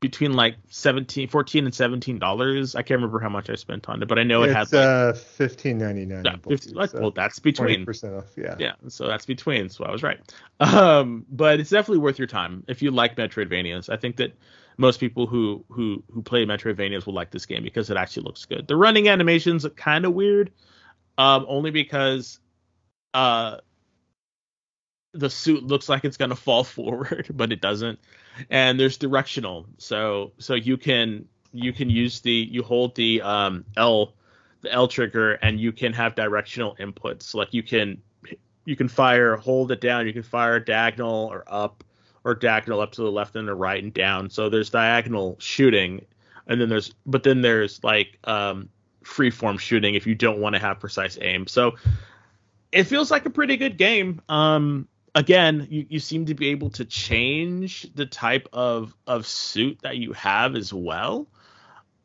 between 0.04 0.34
like 0.34 0.58
17 0.70 1.30
14 1.30 1.64
and 1.64 1.74
17 1.74 2.20
dollars. 2.20 2.76
I 2.76 2.82
can't 2.82 2.98
remember 2.98 3.20
how 3.20 3.30
much 3.30 3.50
I 3.50 3.56
spent 3.56 3.88
on 3.88 4.04
it, 4.04 4.10
but 4.10 4.20
I 4.20 4.24
know 4.24 4.44
it's, 4.44 4.52
it 4.52 4.56
has 4.56 4.74
like, 4.74 4.84
uh 4.84 5.14
15.99. 5.14 6.26
Yeah, 6.26 6.36
50, 6.46 6.70
so 6.88 7.00
well, 7.00 7.12
that's 7.12 7.40
between 7.40 7.86
percent 7.86 8.14
off. 8.14 8.26
Yeah. 8.36 8.56
Yeah, 8.60 8.74
so 8.90 9.08
that's 9.08 9.26
between. 9.26 9.70
So 9.70 9.86
I 9.86 9.92
was 9.92 10.04
right. 10.04 10.20
Um, 10.60 11.26
but 11.30 11.62
it's 11.62 11.70
definitely 11.70 12.00
worth 12.00 12.20
your 12.20 12.28
time 12.28 12.66
if 12.68 12.82
you 12.82 12.92
like 12.92 13.16
Metroidvanias. 13.16 13.90
I 13.90 13.96
think 13.96 14.18
that 14.18 14.34
most 14.78 15.00
people 15.00 15.26
who 15.26 15.64
who 15.70 16.04
who 16.12 16.22
play 16.22 16.46
Metroidvanias 16.46 17.06
will 17.06 17.14
like 17.14 17.32
this 17.32 17.46
game 17.46 17.64
because 17.64 17.90
it 17.90 17.96
actually 17.96 18.24
looks 18.24 18.44
good. 18.44 18.68
The 18.68 18.76
running 18.76 19.08
animations 19.08 19.66
are 19.66 19.70
kind 19.70 20.06
of 20.06 20.14
weird 20.14 20.52
um, 21.18 21.46
only 21.48 21.72
because 21.72 22.40
uh, 23.14 23.58
the 25.14 25.30
suit 25.30 25.64
looks 25.64 25.90
like 25.90 26.06
it's 26.06 26.18
gonna 26.18 26.36
fall 26.36 26.64
forward, 26.64 27.28
but 27.34 27.52
it 27.52 27.62
doesn't. 27.62 28.00
And 28.50 28.80
there's 28.80 28.98
directional, 28.98 29.66
so 29.78 30.32
so 30.38 30.56
you 30.56 30.78
can 30.78 31.28
you 31.52 31.72
can 31.72 31.90
use 31.90 32.22
the 32.22 32.32
you 32.32 32.64
hold 32.64 32.96
the 32.96 33.22
um, 33.22 33.66
L 33.78 34.14
the 34.62 34.72
L 34.72 34.88
trigger 34.88 35.34
and 35.34 35.60
you 35.60 35.72
can 35.72 35.94
have 35.94 36.16
directional 36.16 36.76
inputs. 36.80 37.36
Like 37.36 37.54
you 37.54 37.64
can 37.64 38.02
you 38.66 38.76
can 38.76 38.88
fire 38.88 39.36
hold 39.36 39.72
it 39.72 39.82
down, 39.82 40.08
you 40.08 40.14
can 40.14 40.24
fire 40.24 40.60
diagonal 40.60 41.28
or 41.32 41.44
up 41.48 41.84
or 42.24 42.34
diagonal 42.34 42.80
up 42.80 42.94
to 42.94 43.02
the 43.02 43.12
left 43.12 43.36
and 43.36 43.48
the 43.48 43.54
right 43.54 43.84
and 43.84 43.94
down. 43.94 44.30
So 44.30 44.50
there's 44.50 44.70
diagonal 44.70 45.36
shooting 45.40 46.06
and 46.48 46.60
then 46.60 46.70
there's 46.70 46.94
but 47.06 47.24
then 47.24 47.42
there's 47.42 47.84
like 47.84 48.18
um 48.24 48.70
freeform 49.04 49.60
shooting 49.60 49.96
if 49.96 50.08
you 50.08 50.16
don't 50.16 50.40
want 50.40 50.56
to 50.56 50.60
have 50.60 50.80
precise 50.80 51.18
aim. 51.22 51.48
So 51.48 51.76
it 52.72 52.86
feels 52.86 53.12
like 53.12 53.26
a 53.26 53.30
pretty 53.30 53.58
good 53.58 53.78
game. 53.78 54.22
Um, 54.30 54.88
again, 55.16 55.68
you, 55.70 55.86
you 55.90 56.00
seem 56.00 56.26
to 56.26 56.34
be 56.34 56.50
able 56.50 56.72
to 56.72 56.86
change 56.86 57.88
the 57.94 58.06
type 58.06 58.48
of 58.54 58.94
of 59.08 59.28
suit 59.28 59.80
that 59.84 59.98
you 59.98 60.14
have 60.14 60.56
as 60.56 60.74
well. 60.74 61.28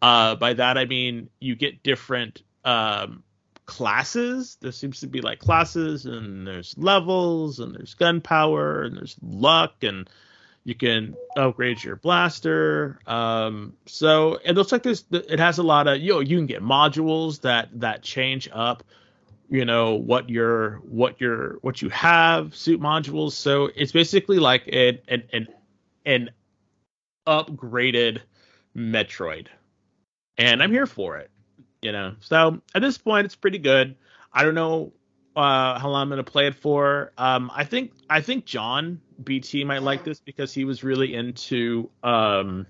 Uh, 0.01 0.37
by 0.37 0.53
that 0.55 0.79
I 0.79 0.85
mean 0.85 1.29
you 1.41 1.57
get 1.57 1.83
different 1.83 2.43
um, 2.65 3.25
classes. 3.67 4.57
There 4.61 4.73
seems 4.73 5.01
to 5.01 5.07
be 5.07 5.21
like 5.21 5.39
classes, 5.39 6.07
and 6.07 6.47
there's 6.47 6.77
levels, 6.77 7.61
and 7.61 7.75
there's 7.75 7.95
gunpowder, 7.95 8.83
and 8.83 8.97
there's 8.97 9.17
luck, 9.23 9.83
and 9.83 10.09
you 10.69 10.75
can 10.75 11.17
upgrade 11.35 11.83
your 11.83 11.97
blaster. 11.97 12.99
Um, 13.07 13.73
so 13.87 14.39
it 14.45 14.55
looks 14.55 14.71
like 14.71 14.83
this. 14.83 15.03
it 15.11 15.39
has 15.39 15.57
a 15.57 15.63
lot 15.63 15.87
of 15.87 15.97
you 15.97 16.13
know 16.13 16.21
you 16.21 16.37
can 16.37 16.45
get 16.45 16.63
modules 16.63 17.41
that 17.41 17.71
that 17.81 18.03
change 18.03 18.51
up 18.53 18.85
you 19.49 19.65
know 19.65 19.95
what 19.95 20.29
your 20.29 20.81
what 20.81 21.23
your 21.23 21.57
what 21.63 21.81
you 21.81 21.89
have 21.89 22.55
suit 22.55 22.83
modules. 22.83 23.33
So 23.33 23.71
it's 23.75 23.93
basically 23.93 24.39
like 24.41 24.69
an 24.71 24.99
an 25.09 25.23
an, 25.33 25.49
an 26.05 26.31
upgraded 27.27 28.21
Metroid, 28.77 29.47
and 30.37 30.63
I'm 30.63 30.71
here 30.71 30.87
for 30.87 31.17
it. 31.17 31.31
You 31.81 31.93
know, 31.93 32.17
so 32.21 32.61
at 32.75 32.83
this 32.83 32.99
point 32.99 33.25
it's 33.25 33.37
pretty 33.37 33.59
good. 33.59 33.97
I 34.35 34.45
don't 34.45 34.55
know 34.55 34.93
uh, 35.39 35.79
how 35.79 35.89
long 35.89 36.03
I'm 36.03 36.09
gonna 36.09 36.25
play 36.25 36.49
it 36.49 36.57
for. 36.57 37.13
Um, 37.17 37.49
I 37.55 37.63
think 37.63 37.93
I 38.11 38.21
think 38.21 38.45
John 38.45 39.01
BT 39.23 39.63
might 39.63 39.85
like 39.85 40.03
this 40.03 40.19
because 40.19 40.53
he 40.53 40.65
was 40.65 40.83
really 40.83 41.15
into 41.15 41.89
um, 42.03 42.67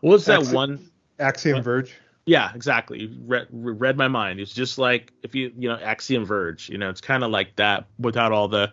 what 0.00 0.12
was 0.12 0.24
that 0.26 0.40
Axi- 0.40 0.54
one? 0.54 0.90
Axiom 1.18 1.60
Verge. 1.60 1.92
Yeah, 2.24 2.52
exactly. 2.54 3.12
Read, 3.26 3.48
read 3.50 3.96
my 3.96 4.06
mind. 4.06 4.38
It's 4.38 4.54
just 4.54 4.78
like 4.78 5.12
if 5.24 5.34
you 5.34 5.52
you 5.58 5.68
know 5.68 5.74
Axiom 5.74 6.24
Verge. 6.24 6.68
You 6.68 6.78
know, 6.78 6.88
it's 6.88 7.00
kind 7.00 7.24
of 7.24 7.32
like 7.32 7.56
that 7.56 7.86
without 7.98 8.30
all 8.30 8.46
the 8.46 8.72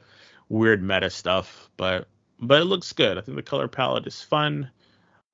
weird 0.49 0.83
meta 0.83 1.09
stuff, 1.09 1.67
but 1.77 2.07
but 2.39 2.61
it 2.61 2.65
looks 2.65 2.93
good. 2.93 3.17
I 3.17 3.21
think 3.21 3.37
the 3.37 3.43
color 3.43 3.67
palette 3.67 4.05
is 4.05 4.21
fun. 4.21 4.69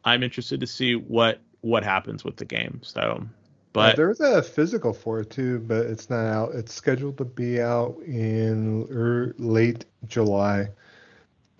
I'm 0.06 0.24
interested 0.24 0.62
to 0.62 0.68
see 0.68 0.96
what 0.96 1.42
what 1.60 1.84
happens 1.84 2.24
with 2.24 2.38
the 2.38 2.46
game. 2.46 2.80
So 2.84 3.28
but 3.74 3.96
there's 3.96 4.20
a 4.20 4.44
physical 4.44 4.94
for 4.94 5.22
it 5.22 5.30
too, 5.30 5.60
but 5.60 5.86
it's 5.86 6.10
not 6.10 6.26
out. 6.26 6.56
It's 6.56 6.74
scheduled 6.74 7.18
to 7.20 7.26
be 7.26 7.62
out 7.62 7.98
in 8.06 8.88
er, 8.92 9.34
late 9.38 9.86
July, 10.08 10.68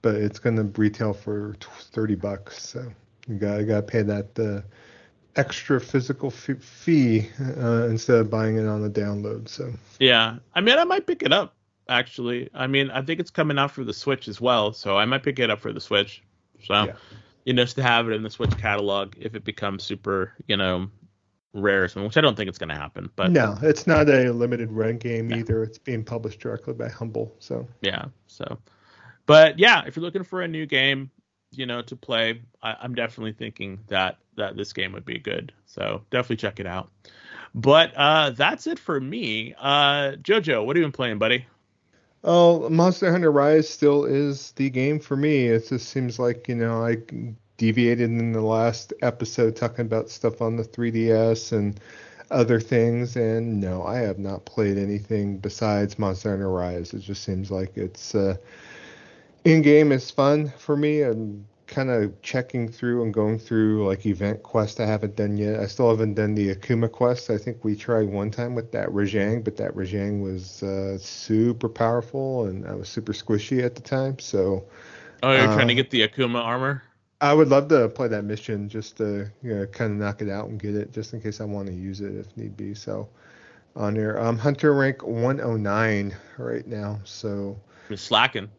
but 0.02 0.16
it's 0.16 0.40
going 0.40 0.58
to 0.58 0.64
retail 0.80 1.14
for 1.14 1.56
thirty 1.62 2.16
bucks. 2.16 2.62
So 2.62 2.92
you 3.28 3.36
got 3.36 3.60
you 3.60 3.66
got 3.66 3.76
to 3.78 3.82
pay 3.84 4.02
that 4.02 4.40
uh, 4.40 4.62
extra 5.38 5.80
physical 5.80 6.28
f- 6.30 6.62
fee 6.62 7.30
uh, 7.40 7.88
instead 7.88 8.18
of 8.18 8.30
buying 8.30 8.58
it 8.58 8.68
on 8.68 8.82
the 8.82 8.90
download. 8.90 9.48
So 9.48 9.72
yeah, 10.00 10.38
I 10.54 10.62
mean, 10.62 10.78
I 10.78 10.84
might 10.84 11.08
pick 11.08 11.24
it 11.24 11.32
up 11.32 11.56
actually. 11.88 12.50
I 12.54 12.68
mean, 12.68 12.92
I 12.92 13.02
think 13.02 13.20
it's 13.20 13.32
coming 13.32 13.58
out 13.58 13.72
for 13.72 13.84
the 13.84 13.94
Switch 13.94 14.28
as 14.28 14.42
well, 14.42 14.74
so 14.74 14.98
I 14.98 15.06
might 15.06 15.24
pick 15.24 15.40
it 15.40 15.50
up 15.50 15.60
for 15.60 15.72
the 15.72 15.82
Switch. 15.82 16.22
So. 16.66 16.86
Yeah. 16.86 16.94
You 17.44 17.54
know, 17.54 17.64
just 17.64 17.76
to 17.78 17.82
have 17.82 18.08
it 18.08 18.14
in 18.14 18.22
the 18.22 18.30
Switch 18.30 18.56
catalog 18.60 19.16
if 19.18 19.34
it 19.34 19.44
becomes 19.44 19.82
super, 19.82 20.32
you 20.46 20.58
know, 20.58 20.92
rare 21.54 21.88
one, 21.94 22.06
which 22.06 22.18
I 22.18 22.22
don't 22.22 22.36
think 22.36 22.50
it's 22.50 22.58
going 22.58 22.70
to 22.70 22.76
happen. 22.76 23.10
But 23.16 23.32
no, 23.32 23.58
it's 23.62 23.88
not 23.88 24.10
a 24.10 24.32
limited 24.32 24.72
run 24.72 24.98
game 24.98 25.28
no. 25.28 25.38
either. 25.38 25.64
It's 25.64 25.78
being 25.78 26.04
published 26.04 26.40
directly 26.40 26.74
by 26.74 26.90
Humble. 26.90 27.36
So 27.40 27.68
yeah, 27.82 28.06
so 28.28 28.58
but 29.26 29.60
yeah, 29.60 29.84
if 29.86 29.96
you're 29.96 30.04
looking 30.04 30.24
for 30.24 30.42
a 30.42 30.48
new 30.48 30.66
game, 30.66 31.10
you 31.52 31.66
know, 31.66 31.82
to 31.84 31.96
play, 31.96 32.42
I, 32.62 32.76
I'm 32.82 32.96
definitely 32.96 33.34
thinking 33.34 33.80
that 33.88 34.18
that 34.38 34.56
this 34.56 34.74
game 34.74 34.94
would 34.94 35.06
be 35.06 35.20
good. 35.20 35.54
So 35.66 36.02
definitely 36.10 36.38
check 36.38 36.60
it 36.60 36.66
out. 36.66 36.90
But 37.54 37.94
uh, 37.96 38.32
that's 38.32 38.68
it 38.68 38.80
for 38.80 39.00
me. 39.00 39.54
Uh, 39.60 40.14
Jojo, 40.22 40.66
what 40.66 40.76
have 40.76 40.82
you 40.82 40.86
been 40.86 40.94
playing, 40.94 41.18
buddy? 41.18 41.46
Oh, 42.24 42.70
Monster 42.70 43.12
Hunter 43.12 43.32
Rise 43.32 43.68
still 43.68 44.06
is 44.06 44.52
the 44.52 44.70
game 44.70 45.00
for 45.00 45.18
me. 45.18 45.48
It 45.48 45.68
just 45.68 45.90
seems 45.90 46.20
like 46.20 46.48
you 46.48 46.56
know 46.56 46.86
I 46.86 46.98
deviated 47.62 48.10
in 48.10 48.32
the 48.32 48.42
last 48.42 48.92
episode 49.04 49.56
talking 49.56 49.86
about 49.86 50.10
stuff 50.10 50.42
on 50.42 50.56
the 50.56 50.64
3DS 50.64 51.52
and 51.52 51.80
other 52.32 52.60
things. 52.60 53.16
And 53.16 53.62
no, 53.62 53.84
I 53.84 53.98
have 54.00 54.18
not 54.18 54.46
played 54.46 54.80
anything 54.80 55.38
besides 55.38 56.00
Monster 56.00 56.32
Hunter 56.32 56.50
Rise. 56.50 56.92
It 56.96 57.02
just 57.02 57.24
seems 57.24 57.52
like 57.52 57.78
it's 57.78 58.16
uh, 58.16 58.38
in 59.46 59.62
game 59.62 59.92
is 59.92 60.10
fun 60.10 60.52
for 60.58 60.76
me. 60.76 61.04
I'm 61.04 61.46
kind 61.68 61.92
of 61.92 62.20
checking 62.24 62.68
through 62.68 63.04
and 63.04 63.14
going 63.14 63.38
through 63.38 63.88
like 63.88 64.08
event 64.08 64.42
quest 64.42 64.80
I 64.80 64.88
haven't 64.88 65.16
done 65.16 65.38
yet. 65.38 65.60
I 65.60 65.68
still 65.68 65.92
haven't 65.92 66.16
done 66.16 66.34
the 66.34 66.56
Akuma 66.56 66.92
quest. 66.92 67.30
I 67.30 67.38
think 67.38 67.64
we 67.64 67.76
tried 67.76 68.10
one 68.10 68.32
time 68.32 68.56
with 68.56 68.72
that 68.72 68.90
Rajang, 68.90 69.44
but 69.44 69.56
that 69.58 69.76
Rajang 69.76 70.24
was 70.24 70.64
uh, 70.64 70.98
super 70.98 71.70
powerful 71.70 72.46
and 72.46 72.66
I 72.66 72.74
was 72.74 72.90
super 72.90 73.14
squishy 73.14 73.64
at 73.64 73.76
the 73.76 73.82
time. 73.82 74.18
So. 74.18 74.64
Oh, 75.22 75.32
you're 75.32 75.46
trying 75.46 75.68
to 75.68 75.76
uh, 75.76 75.78
get 75.78 75.92
the 75.92 76.08
Akuma 76.08 76.44
armor? 76.44 76.82
I 77.22 77.34
would 77.34 77.50
love 77.50 77.68
to 77.70 77.88
play 77.90 78.08
that 78.10 78.26
mission 78.26 78.68
just 78.68 78.98
to 78.98 79.32
you 79.44 79.56
know 79.56 79.66
kind 79.68 79.92
of 79.92 79.98
knock 79.98 80.22
it 80.22 80.30
out 80.30 80.50
and 80.50 80.60
get 80.60 80.76
it 80.76 80.92
just 80.92 81.14
in 81.14 81.22
case 81.22 81.40
I 81.40 81.46
want 81.46 81.68
to 81.68 81.74
use 81.74 82.02
it 82.02 82.16
if 82.16 82.36
need 82.36 82.58
be. 82.58 82.74
So 82.74 83.08
on 83.76 83.94
there, 83.94 84.20
um, 84.20 84.38
Hunter 84.38 84.74
rank 84.74 85.04
109 85.04 86.16
right 86.38 86.68
now. 86.68 87.00
So 87.04 87.58
you're 87.90 87.98
slacking. 87.98 88.50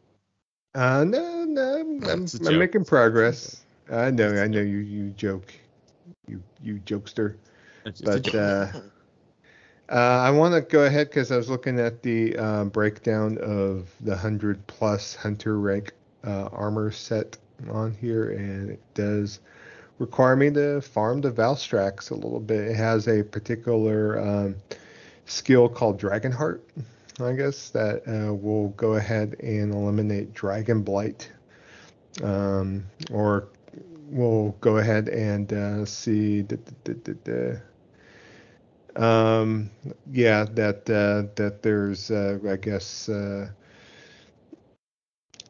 Uh, 0.75 1.05
no, 1.05 1.45
no, 1.45 1.81
I'm, 1.81 2.05
I'm, 2.09 2.27
I'm 2.47 2.59
making 2.59 2.85
progress. 2.87 3.63
I 3.91 4.11
know, 4.11 4.31
I 4.43 4.47
know 4.47 4.61
you 4.61 4.79
you 4.79 5.11
joke, 5.11 5.53
you 6.29 6.43
you 6.63 6.77
jokester. 6.87 7.37
But 8.05 8.35
uh, 8.35 8.69
Uh, 9.91 10.23
I 10.25 10.31
want 10.31 10.55
to 10.55 10.63
go 10.63 10.85
ahead 10.87 11.09
because 11.09 11.31
I 11.31 11.37
was 11.37 11.51
looking 11.51 11.79
at 11.79 12.03
the 12.03 12.37
uh, 12.39 12.65
breakdown 12.65 13.37
of 13.39 13.93
the 14.01 14.13
100 14.13 14.67
plus 14.67 15.15
Hunter 15.15 15.59
rank 15.59 15.93
uh, 16.25 16.49
armor 16.53 16.91
set 16.91 17.37
on 17.71 17.93
here, 18.01 18.31
and 18.31 18.71
it 18.71 18.81
does 18.95 19.41
require 19.99 20.37
me 20.37 20.51
to 20.51 20.81
farm 20.81 21.21
the 21.21 21.31
Valstrax 21.31 22.11
a 22.11 22.15
little 22.15 22.41
bit. 22.41 22.69
It 22.69 22.77
has 22.77 23.09
a 23.09 23.23
particular 23.23 24.21
um, 24.21 24.57
skill 25.27 25.69
called 25.69 26.01
Dragonheart, 26.01 26.61
I 27.21 27.33
guess, 27.33 27.71
that 27.71 28.03
uh, 28.07 28.35
will 28.35 28.69
go 28.71 28.95
ahead 28.95 29.37
and 29.41 29.73
eliminate 29.73 30.35
Dragon 30.35 30.83
Blight. 30.83 31.31
Um, 32.23 32.85
or 33.11 33.49
we'll 34.11 34.51
go 34.61 34.79
ahead 34.79 35.09
and 35.09 35.53
uh, 35.53 35.87
see. 35.87 36.43
Da, 36.43 36.57
um, 38.95 39.71
yeah, 40.13 40.45
that 40.53 40.91
uh, 40.91 41.33
that 41.37 41.63
there's, 41.63 42.11
uh, 42.11 42.39
I 42.49 42.57
guess, 42.57 43.09
uh, 43.09 43.49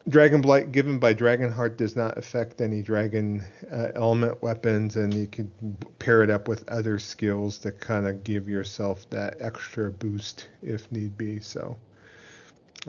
Dragon 0.08 0.40
Blight 0.40 0.72
given 0.72 0.98
by 0.98 1.14
Dragonheart 1.14 1.76
does 1.76 1.94
not 1.94 2.18
affect 2.18 2.60
any 2.60 2.82
dragon 2.82 3.44
uh, 3.70 3.88
element 3.94 4.42
weapons, 4.42 4.96
and 4.96 5.14
you 5.14 5.28
can 5.28 5.50
pair 6.00 6.22
it 6.22 6.30
up 6.30 6.48
with 6.48 6.68
other 6.68 6.98
skills 6.98 7.58
to 7.58 7.70
kind 7.70 8.08
of 8.08 8.24
give 8.24 8.48
yourself 8.48 9.08
that 9.10 9.36
extra 9.40 9.92
boost 9.92 10.48
if 10.60 10.90
need 10.90 11.16
be. 11.16 11.38
So 11.38 11.76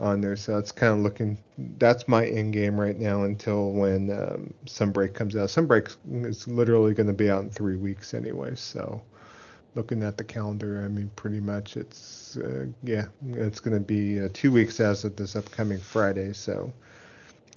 on 0.00 0.20
there, 0.20 0.34
so 0.34 0.58
it's 0.58 0.72
kind 0.72 0.92
of 0.92 0.98
looking. 0.98 1.38
That's 1.78 2.08
my 2.08 2.26
end 2.26 2.52
game 2.52 2.80
right 2.80 2.98
now 2.98 3.22
until 3.22 3.70
when 3.70 4.10
um, 4.10 4.52
Sunbreak 4.66 5.14
comes 5.14 5.36
out. 5.36 5.48
Sunbreak 5.50 5.94
is 6.26 6.48
literally 6.48 6.94
going 6.94 7.06
to 7.06 7.12
be 7.12 7.30
out 7.30 7.44
in 7.44 7.50
three 7.50 7.76
weeks 7.76 8.12
anyway, 8.12 8.56
so 8.56 9.00
looking 9.76 10.02
at 10.02 10.16
the 10.16 10.24
calendar, 10.24 10.82
I 10.84 10.88
mean, 10.88 11.10
pretty 11.14 11.40
much 11.40 11.76
it's 11.76 12.36
uh, 12.38 12.66
yeah, 12.82 13.04
it's 13.34 13.60
going 13.60 13.76
to 13.76 13.84
be 13.84 14.20
uh, 14.20 14.28
two 14.32 14.50
weeks 14.50 14.80
as 14.80 15.04
of 15.04 15.14
this 15.14 15.36
upcoming 15.36 15.78
Friday. 15.78 16.32
So 16.32 16.72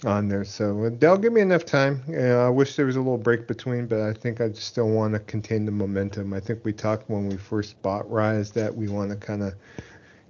on 0.04 0.28
there. 0.28 0.44
So 0.44 0.90
they'll 0.90 1.18
give 1.18 1.32
me 1.32 1.40
enough 1.40 1.64
time. 1.64 2.02
Uh, 2.08 2.46
I 2.46 2.48
wish 2.48 2.76
there 2.76 2.86
was 2.86 2.96
a 2.96 3.00
little 3.00 3.18
break 3.18 3.46
between, 3.46 3.86
but 3.86 4.00
I 4.00 4.12
think 4.12 4.40
I 4.40 4.48
just 4.48 4.68
still 4.68 4.88
want 4.88 5.14
to 5.14 5.20
contain 5.20 5.64
the 5.64 5.72
momentum. 5.72 6.32
I 6.32 6.40
think 6.40 6.64
we 6.64 6.72
talked 6.72 7.08
when 7.10 7.28
we 7.28 7.36
first 7.36 7.80
bought 7.82 8.08
Rise 8.10 8.50
that 8.52 8.74
we 8.74 8.88
want 8.88 9.10
to 9.10 9.16
kind 9.16 9.42
of 9.42 9.54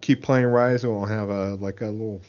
keep 0.00 0.22
playing 0.22 0.46
Rise. 0.46 0.84
We 0.84 0.90
won't 0.90 1.10
have 1.10 1.28
a 1.30 1.54
like 1.56 1.80
a 1.82 1.86
little 1.86 2.20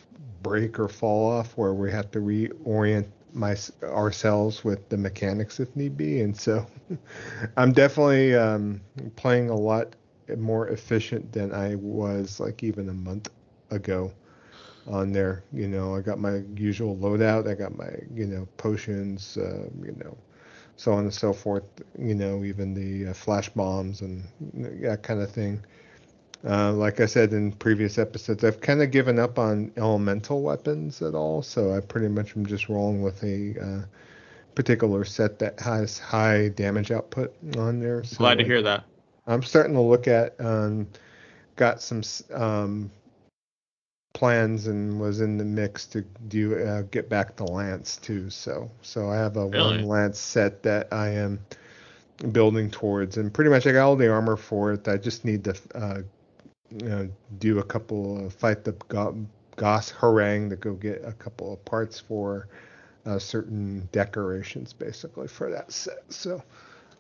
break 0.42 0.80
or 0.80 0.88
fall 0.88 1.32
off 1.32 1.58
where 1.58 1.74
we 1.74 1.92
have 1.92 2.12
to 2.12 2.20
reorient 2.20 3.08
my 3.34 3.56
ourselves 3.84 4.64
with 4.64 4.90
the 4.90 4.98
mechanics 4.98 5.60
if 5.60 5.74
need 5.76 5.96
be. 5.96 6.22
And 6.22 6.36
so 6.36 6.66
I'm 7.58 7.72
definitely 7.72 8.36
um, 8.36 8.82
playing 9.16 9.50
a 9.50 9.56
lot 9.56 9.96
more 10.38 10.68
efficient 10.70 11.32
than 11.32 11.54
I 11.54 11.76
was 11.76 12.40
like 12.40 12.64
even 12.64 12.90
a 12.90 12.94
month 12.94 13.30
ago 13.72 14.12
on 14.88 15.12
there. 15.12 15.44
You 15.52 15.68
know, 15.68 15.96
I 15.96 16.02
got 16.02 16.20
my 16.20 16.44
usual 16.56 16.96
loadout. 16.98 17.50
I 17.50 17.56
got 17.56 17.78
my 17.78 17.90
you 18.14 18.26
know 18.26 18.48
potions. 18.58 19.38
Uh, 19.38 19.70
you 19.82 19.96
know, 20.04 20.18
so 20.76 20.94
on 20.94 21.00
and 21.00 21.14
so 21.14 21.34
forth. 21.34 21.64
You 21.98 22.16
know, 22.16 22.44
even 22.44 22.74
the 22.74 23.12
uh, 23.12 23.14
flash 23.14 23.50
bombs 23.50 24.02
and 24.02 24.24
that 24.82 25.04
kind 25.04 25.22
of 25.22 25.32
thing. 25.32 25.64
Uh, 26.48 26.72
like 26.72 27.02
I 27.02 27.06
said 27.06 27.34
in 27.34 27.52
previous 27.52 27.98
episodes, 27.98 28.46
I've 28.46 28.62
kind 28.62 28.82
of 28.82 28.92
given 28.92 29.20
up 29.20 29.38
on 29.38 29.74
elemental 29.76 30.42
weapons 30.42 31.02
at 31.02 31.14
all. 31.14 31.42
So 31.42 31.76
I 31.76 31.82
pretty 31.82 32.08
much 32.08 32.38
am 32.38 32.46
just 32.46 32.70
rolling 32.70 33.02
with 33.02 33.22
a 33.24 33.56
uh, 33.62 33.86
particular 34.56 35.04
set 35.04 35.40
that 35.40 35.60
has 35.60 36.00
high 36.00 36.50
damage 36.50 36.92
output 36.92 37.36
on 37.58 37.80
there. 37.80 38.04
So 38.06 38.18
Glad 38.18 38.38
to 38.38 38.46
hear 38.46 38.62
that. 38.62 38.86
I'm 39.28 39.44
starting 39.44 39.74
to 39.74 39.82
look 39.82 40.08
at 40.08 40.36
um, 40.40 40.88
got 41.56 41.82
some 41.82 42.02
um, 42.34 42.90
plans 44.20 44.68
and 44.68 45.00
was 45.00 45.22
in 45.22 45.38
the 45.38 45.46
mix 45.46 45.86
to 45.86 46.02
do 46.28 46.60
uh, 46.60 46.82
get 46.92 47.08
back 47.08 47.38
to 47.38 47.46
Lance 47.46 47.96
too. 47.96 48.30
So 48.30 48.70
so 48.82 49.10
I 49.10 49.16
have 49.16 49.38
a 49.38 49.48
really? 49.48 49.78
one 49.78 49.88
Lance 49.88 50.20
set 50.20 50.62
that 50.64 50.92
I 50.92 51.08
am 51.12 51.40
building 52.34 52.70
towards, 52.70 53.16
and 53.16 53.34
pretty 53.34 53.50
much 53.50 53.66
I 53.66 53.72
got 53.72 53.86
all 53.86 53.96
the 53.96 54.12
armor 54.12 54.36
for 54.36 54.74
it. 54.74 54.90
I 54.90 54.98
just 54.98 55.24
need 55.24 55.46
to 55.46 55.56
uh, 55.74 56.02
you 56.70 56.90
know, 56.90 57.10
do 57.38 57.60
a 57.60 57.64
couple 57.64 58.26
of 58.26 58.34
fight 58.34 58.66
the 58.66 58.74
Goss 59.56 59.92
Harag 59.92 60.50
to 60.50 60.58
go 60.58 60.74
get 60.74 61.02
a 61.06 61.14
couple 61.14 61.54
of 61.54 61.64
parts 61.64 61.98
for 61.98 62.50
uh, 63.06 63.20
certain 63.20 63.88
decorations 63.94 64.74
basically 64.74 65.30
for 65.30 65.50
that 65.50 65.72
set. 65.72 66.04
So 66.10 66.44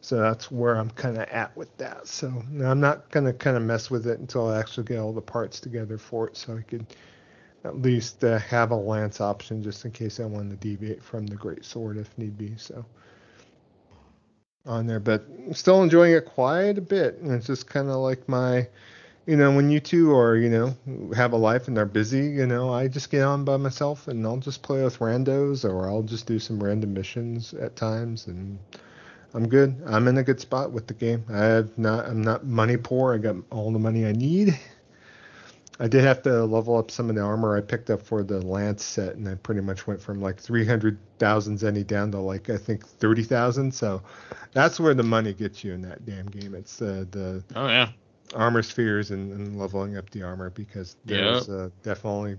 so 0.02 0.18
that's 0.18 0.50
where 0.50 0.76
I'm 0.76 0.90
kind 0.92 1.18
of 1.18 1.24
at 1.24 1.56
with 1.58 1.76
that. 1.78 2.08
So 2.08 2.28
I'm 2.64 2.80
not 2.80 3.10
going 3.12 3.26
to 3.26 3.34
kind 3.34 3.58
of 3.58 3.64
mess 3.64 3.92
with 3.92 4.08
it 4.08 4.20
until 4.20 4.50
I 4.50 4.60
actually 4.60 4.86
get 4.86 5.00
all 5.00 5.14
the 5.14 5.22
parts 5.22 5.60
together 5.60 5.98
for 5.98 6.28
it 6.28 6.38
so 6.38 6.58
I 6.58 6.62
could 6.62 6.86
at 7.66 7.82
least 7.82 8.24
uh, 8.24 8.40
have 8.40 8.72
a 8.72 8.76
lance 8.76 9.20
option 9.20 9.62
just 9.62 9.84
in 9.84 9.92
case 9.92 10.20
I 10.20 10.26
want 10.26 10.50
to 10.50 10.56
deviate 10.56 11.04
from 11.04 11.28
the 11.28 11.36
great 11.36 11.66
sword 11.66 11.98
if 11.98 12.18
need 12.18 12.38
be. 12.38 12.54
So 12.58 12.86
on 14.66 14.88
there, 14.88 15.00
but 15.00 15.26
still 15.52 15.84
enjoying 15.84 16.14
it 16.14 16.26
quite 16.26 16.78
a 16.78 16.82
bit. 16.82 17.18
And 17.18 17.32
it's 17.32 17.48
just 17.48 17.68
kind 17.68 17.90
of 17.90 17.98
like 17.98 18.30
my, 18.30 18.68
you 19.26 19.36
know, 19.36 19.52
when 19.52 19.70
you 19.70 19.82
two 19.82 20.16
are, 20.16 20.38
you 20.38 20.50
know, 20.50 21.14
have 21.14 21.34
a 21.34 21.38
life 21.38 21.68
and 21.68 21.76
they're 21.76 21.86
busy, 21.86 22.28
you 22.28 22.46
know, 22.46 22.74
I 22.74 22.88
just 22.88 23.10
get 23.10 23.24
on 23.24 23.44
by 23.44 23.58
myself 23.58 24.08
and 24.08 24.26
I'll 24.26 24.38
just 24.38 24.62
play 24.62 24.84
with 24.84 25.00
randos 25.00 25.68
or 25.70 25.90
I'll 25.90 26.04
just 26.04 26.26
do 26.26 26.40
some 26.40 26.64
random 26.64 26.94
missions 26.94 27.54
at 27.54 27.76
times 27.76 28.28
and 28.28 28.60
I'm 29.34 29.48
good. 29.48 29.82
I'm 29.86 30.08
in 30.08 30.18
a 30.18 30.24
good 30.24 30.40
spot 30.40 30.72
with 30.72 30.88
the 30.88 30.94
game. 30.94 31.24
I 31.30 31.44
have 31.44 31.78
not 31.78 32.06
I'm 32.08 32.22
not 32.22 32.46
money 32.46 32.78
poor. 32.78 33.14
I 33.14 33.18
got 33.18 33.36
all 33.52 33.72
the 33.72 33.80
money 33.80 34.06
I 34.06 34.12
need. 34.12 34.60
I 35.82 35.88
did 35.88 36.04
have 36.04 36.22
to 36.24 36.44
level 36.44 36.78
up 36.78 36.92
some 36.92 37.10
of 37.10 37.16
the 37.16 37.22
armor 37.22 37.56
I 37.56 37.62
picked 37.62 37.90
up 37.90 38.02
for 38.02 38.22
the 38.22 38.42
lance 38.46 38.84
set, 38.84 39.16
and 39.16 39.30
I 39.30 39.36
pretty 39.36 39.62
much 39.62 39.88
went 39.88 40.02
from 40.02 40.20
like 40.20 40.38
300,000 40.38 41.58
zenny 41.58 41.88
down 41.88 42.12
to 42.12 42.20
like 42.20 42.50
I 42.50 42.58
think 42.58 42.86
30,000. 42.86 43.74
So 43.74 44.02
that's 44.52 44.80
where 44.80 44.94
the 44.94 45.04
money 45.04 45.34
gets 45.34 45.64
you 45.64 45.74
in 45.74 45.82
that 45.84 46.06
damn 46.06 46.26
game. 46.26 46.54
It's 46.54 46.82
uh, 46.82 47.06
the 47.12 47.44
oh 47.56 47.68
yeah 47.68 47.90
armor 48.36 48.62
spheres 48.62 49.12
and, 49.12 49.32
and 49.32 49.58
leveling 49.58 49.98
up 49.98 50.10
the 50.12 50.24
armor 50.24 50.50
because 50.50 50.96
there's 51.06 51.48
yep. 51.48 51.58
uh, 51.58 51.70
definitely 51.84 52.38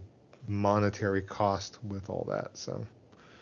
monetary 0.48 1.22
cost 1.22 1.78
with 1.84 2.10
all 2.10 2.26
that. 2.28 2.56
So 2.56 2.84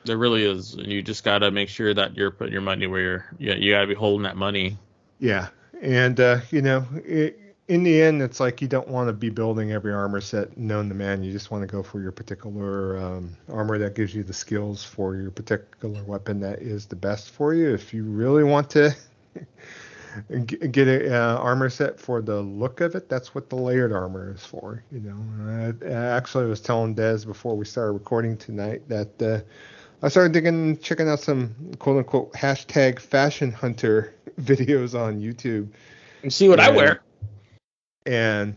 there 0.05 0.17
really 0.17 0.45
is. 0.45 0.75
And 0.75 0.87
you 0.87 1.03
just 1.03 1.25
got 1.25 1.39
to 1.39 1.51
make 1.51 1.69
sure 1.69 1.93
that 1.95 2.17
you're 2.17 2.31
putting 2.31 2.53
your 2.53 2.63
money 2.63 2.87
where 2.87 3.01
you're. 3.01 3.27
You, 3.39 3.55
you 3.55 3.73
got 3.73 3.83
to 3.83 3.87
be 3.87 3.95
holding 3.95 4.25
that 4.25 4.37
money. 4.37 4.77
Yeah, 5.19 5.49
and 5.81 6.19
uh, 6.21 6.41
you 6.51 6.63
know, 6.63 6.87
it, 7.05 7.49
in 7.69 7.83
the 7.83 8.01
end, 8.01 8.23
it's 8.23 8.41
like 8.41 8.63
you 8.63 8.69
don't 8.69 8.89
want 8.89 9.09
to 9.09 9.13
be 9.13 9.29
building 9.29 9.73
every 9.73 9.93
armor 9.93 10.23
set 10.23 10.57
known 10.57 10.89
to 10.89 10.95
man. 10.95 11.23
You 11.23 11.31
just 11.31 11.51
want 11.51 11.63
to 11.63 11.67
go 11.67 11.83
for 11.83 12.01
your 12.01 12.13
particular 12.13 12.97
um, 12.97 13.37
armor 13.53 13.77
that 13.79 13.95
gives 13.95 14.15
you 14.15 14.23
the 14.23 14.33
skills 14.33 14.83
for 14.83 15.15
your 15.17 15.31
particular 15.31 16.03
weapon 16.05 16.41
that 16.41 16.61
is 16.61 16.87
the 16.87 16.97
best 16.97 17.31
for 17.31 17.53
you. 17.53 17.73
If 17.75 17.93
you 17.93 18.05
really 18.05 18.43
want 18.43 18.71
to 18.71 18.97
get 20.47 20.89
an 20.89 21.13
uh, 21.13 21.37
armor 21.39 21.69
set 21.69 22.01
for 22.01 22.23
the 22.23 22.41
look 22.41 22.81
of 22.81 22.95
it, 22.95 23.11
that's 23.11 23.35
what 23.35 23.51
the 23.51 23.57
layered 23.57 23.93
armor 23.93 24.33
is 24.35 24.45
for. 24.47 24.83
You 24.91 25.01
know, 25.01 25.75
I, 25.85 25.87
I 25.87 26.17
actually 26.17 26.47
was 26.47 26.63
telling 26.63 26.95
Des 26.95 27.27
before 27.27 27.55
we 27.55 27.67
started 27.67 27.93
recording 27.93 28.37
tonight 28.37 28.89
that. 28.89 29.23
Uh, 29.23 29.41
I 30.03 30.09
started 30.09 30.33
digging, 30.33 30.79
checking 30.79 31.09
out 31.09 31.21
some 31.21 31.55
quote 31.79 31.99
unquote 31.99 32.33
hashtag 32.33 33.01
fashion 33.01 33.51
hunter 33.51 34.15
videos 34.41 34.99
on 34.99 35.21
YouTube. 35.21 35.69
And 36.23 36.33
see 36.33 36.49
what 36.49 36.61
and, 36.61 36.69
I 36.69 36.77
wear. 36.77 37.01
And 38.07 38.57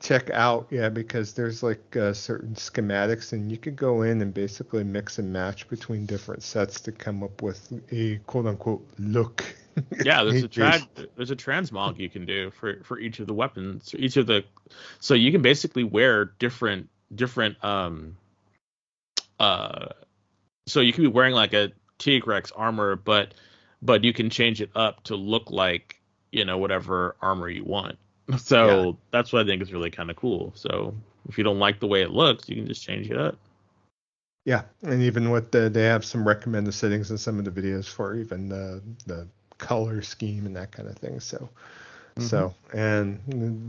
check 0.00 0.30
out, 0.30 0.68
yeah, 0.70 0.88
because 0.88 1.34
there's 1.34 1.62
like 1.62 1.96
uh, 1.96 2.14
certain 2.14 2.54
schematics, 2.54 3.32
and 3.32 3.50
you 3.50 3.58
could 3.58 3.76
go 3.76 4.02
in 4.02 4.22
and 4.22 4.32
basically 4.32 4.82
mix 4.82 5.18
and 5.18 5.30
match 5.32 5.68
between 5.68 6.06
different 6.06 6.42
sets 6.42 6.80
to 6.80 6.92
come 6.92 7.22
up 7.22 7.42
with 7.42 7.72
a 7.92 8.16
quote 8.26 8.46
unquote 8.46 8.86
look. 8.98 9.44
yeah, 10.04 10.24
there's 10.24 10.42
a 10.42 10.48
trans 10.48 10.86
there's 11.16 11.30
a 11.30 11.36
transmog 11.36 11.98
you 11.98 12.08
can 12.08 12.24
do 12.24 12.50
for 12.50 12.80
for 12.84 12.98
each 12.98 13.20
of 13.20 13.26
the 13.26 13.34
weapons, 13.34 13.94
each 13.98 14.16
of 14.16 14.26
the, 14.26 14.44
so 14.98 15.14
you 15.14 15.30
can 15.30 15.42
basically 15.42 15.84
wear 15.84 16.24
different 16.24 16.88
different 17.14 17.62
um 17.64 18.16
uh 19.38 19.86
so 20.70 20.80
you 20.80 20.92
could 20.92 21.02
be 21.02 21.08
wearing 21.08 21.34
like 21.34 21.52
a 21.52 21.72
Tigrex 21.98 22.52
armor, 22.54 22.96
but 22.96 23.34
but 23.82 24.04
you 24.04 24.12
can 24.12 24.30
change 24.30 24.60
it 24.60 24.70
up 24.74 25.02
to 25.04 25.16
look 25.16 25.50
like 25.50 26.00
you 26.32 26.44
know 26.44 26.58
whatever 26.58 27.16
armor 27.20 27.48
you 27.48 27.64
want. 27.64 27.98
So 28.38 28.66
yeah. 28.66 28.92
that's 29.10 29.32
what 29.32 29.42
I 29.42 29.44
think 29.44 29.60
is 29.60 29.72
really 29.72 29.90
kind 29.90 30.08
of 30.08 30.14
cool. 30.14 30.52
So 30.54 30.94
if 31.28 31.36
you 31.36 31.42
don't 31.42 31.58
like 31.58 31.80
the 31.80 31.88
way 31.88 32.02
it 32.02 32.10
looks, 32.10 32.48
you 32.48 32.54
can 32.54 32.68
just 32.68 32.84
change 32.84 33.10
it 33.10 33.16
up. 33.16 33.36
Yeah, 34.44 34.62
and 34.82 35.02
even 35.02 35.30
with 35.30 35.50
the 35.50 35.68
they 35.68 35.82
have 35.82 36.04
some 36.04 36.26
recommended 36.26 36.72
settings 36.72 37.10
in 37.10 37.18
some 37.18 37.40
of 37.40 37.44
the 37.44 37.50
videos 37.50 37.86
for 37.86 38.14
even 38.14 38.48
the 38.48 38.82
the 39.06 39.26
color 39.58 40.00
scheme 40.00 40.46
and 40.46 40.54
that 40.56 40.70
kind 40.70 40.88
of 40.88 40.96
thing. 40.96 41.20
So. 41.20 41.48
Mm-hmm. 42.16 42.22
So 42.22 42.54
and 42.74 43.20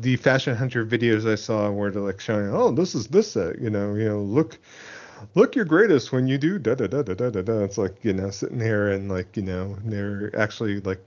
the 0.02 0.16
fashion 0.16 0.56
hunter 0.56 0.86
videos 0.86 1.30
I 1.30 1.36
saw 1.36 1.70
were 1.70 1.92
like 1.92 2.20
showing, 2.20 2.50
oh, 2.50 2.72
this 2.72 2.96
is 2.96 3.08
this 3.08 3.32
set, 3.32 3.60
you 3.60 3.70
know, 3.70 3.94
you 3.94 4.10
know, 4.10 4.20
look, 4.20 4.58
look 5.36 5.56
your 5.56 5.66
greatest 5.66 6.12
when 6.12 6.28
you 6.28 6.38
do 6.38 6.60
da 6.60 6.76
da 6.76 6.88
da 6.88 7.02
da 7.04 7.14
da 7.14 7.30
da 7.30 7.42
da. 7.42 7.64
It's 7.64 7.78
like 7.78 8.04
you 8.04 8.14
know 8.14 8.30
sitting 8.30 8.60
here 8.60 8.92
and 8.92 9.10
like 9.10 9.36
you 9.38 9.44
know 9.44 9.78
they're 9.84 10.32
actually 10.40 10.80
like 10.82 11.04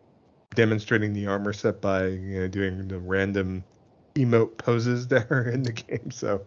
demonstrating 0.55 1.13
the 1.13 1.27
armor 1.27 1.53
set 1.53 1.81
by 1.81 2.07
you 2.07 2.41
know 2.41 2.49
doing 2.49 2.89
the 2.89 2.99
random 2.99 3.65
emote 4.15 4.57
poses 4.57 5.09
that 5.09 5.31
are 5.31 5.49
in 5.49 5.63
the 5.63 5.73
game. 5.73 6.11
So 6.11 6.43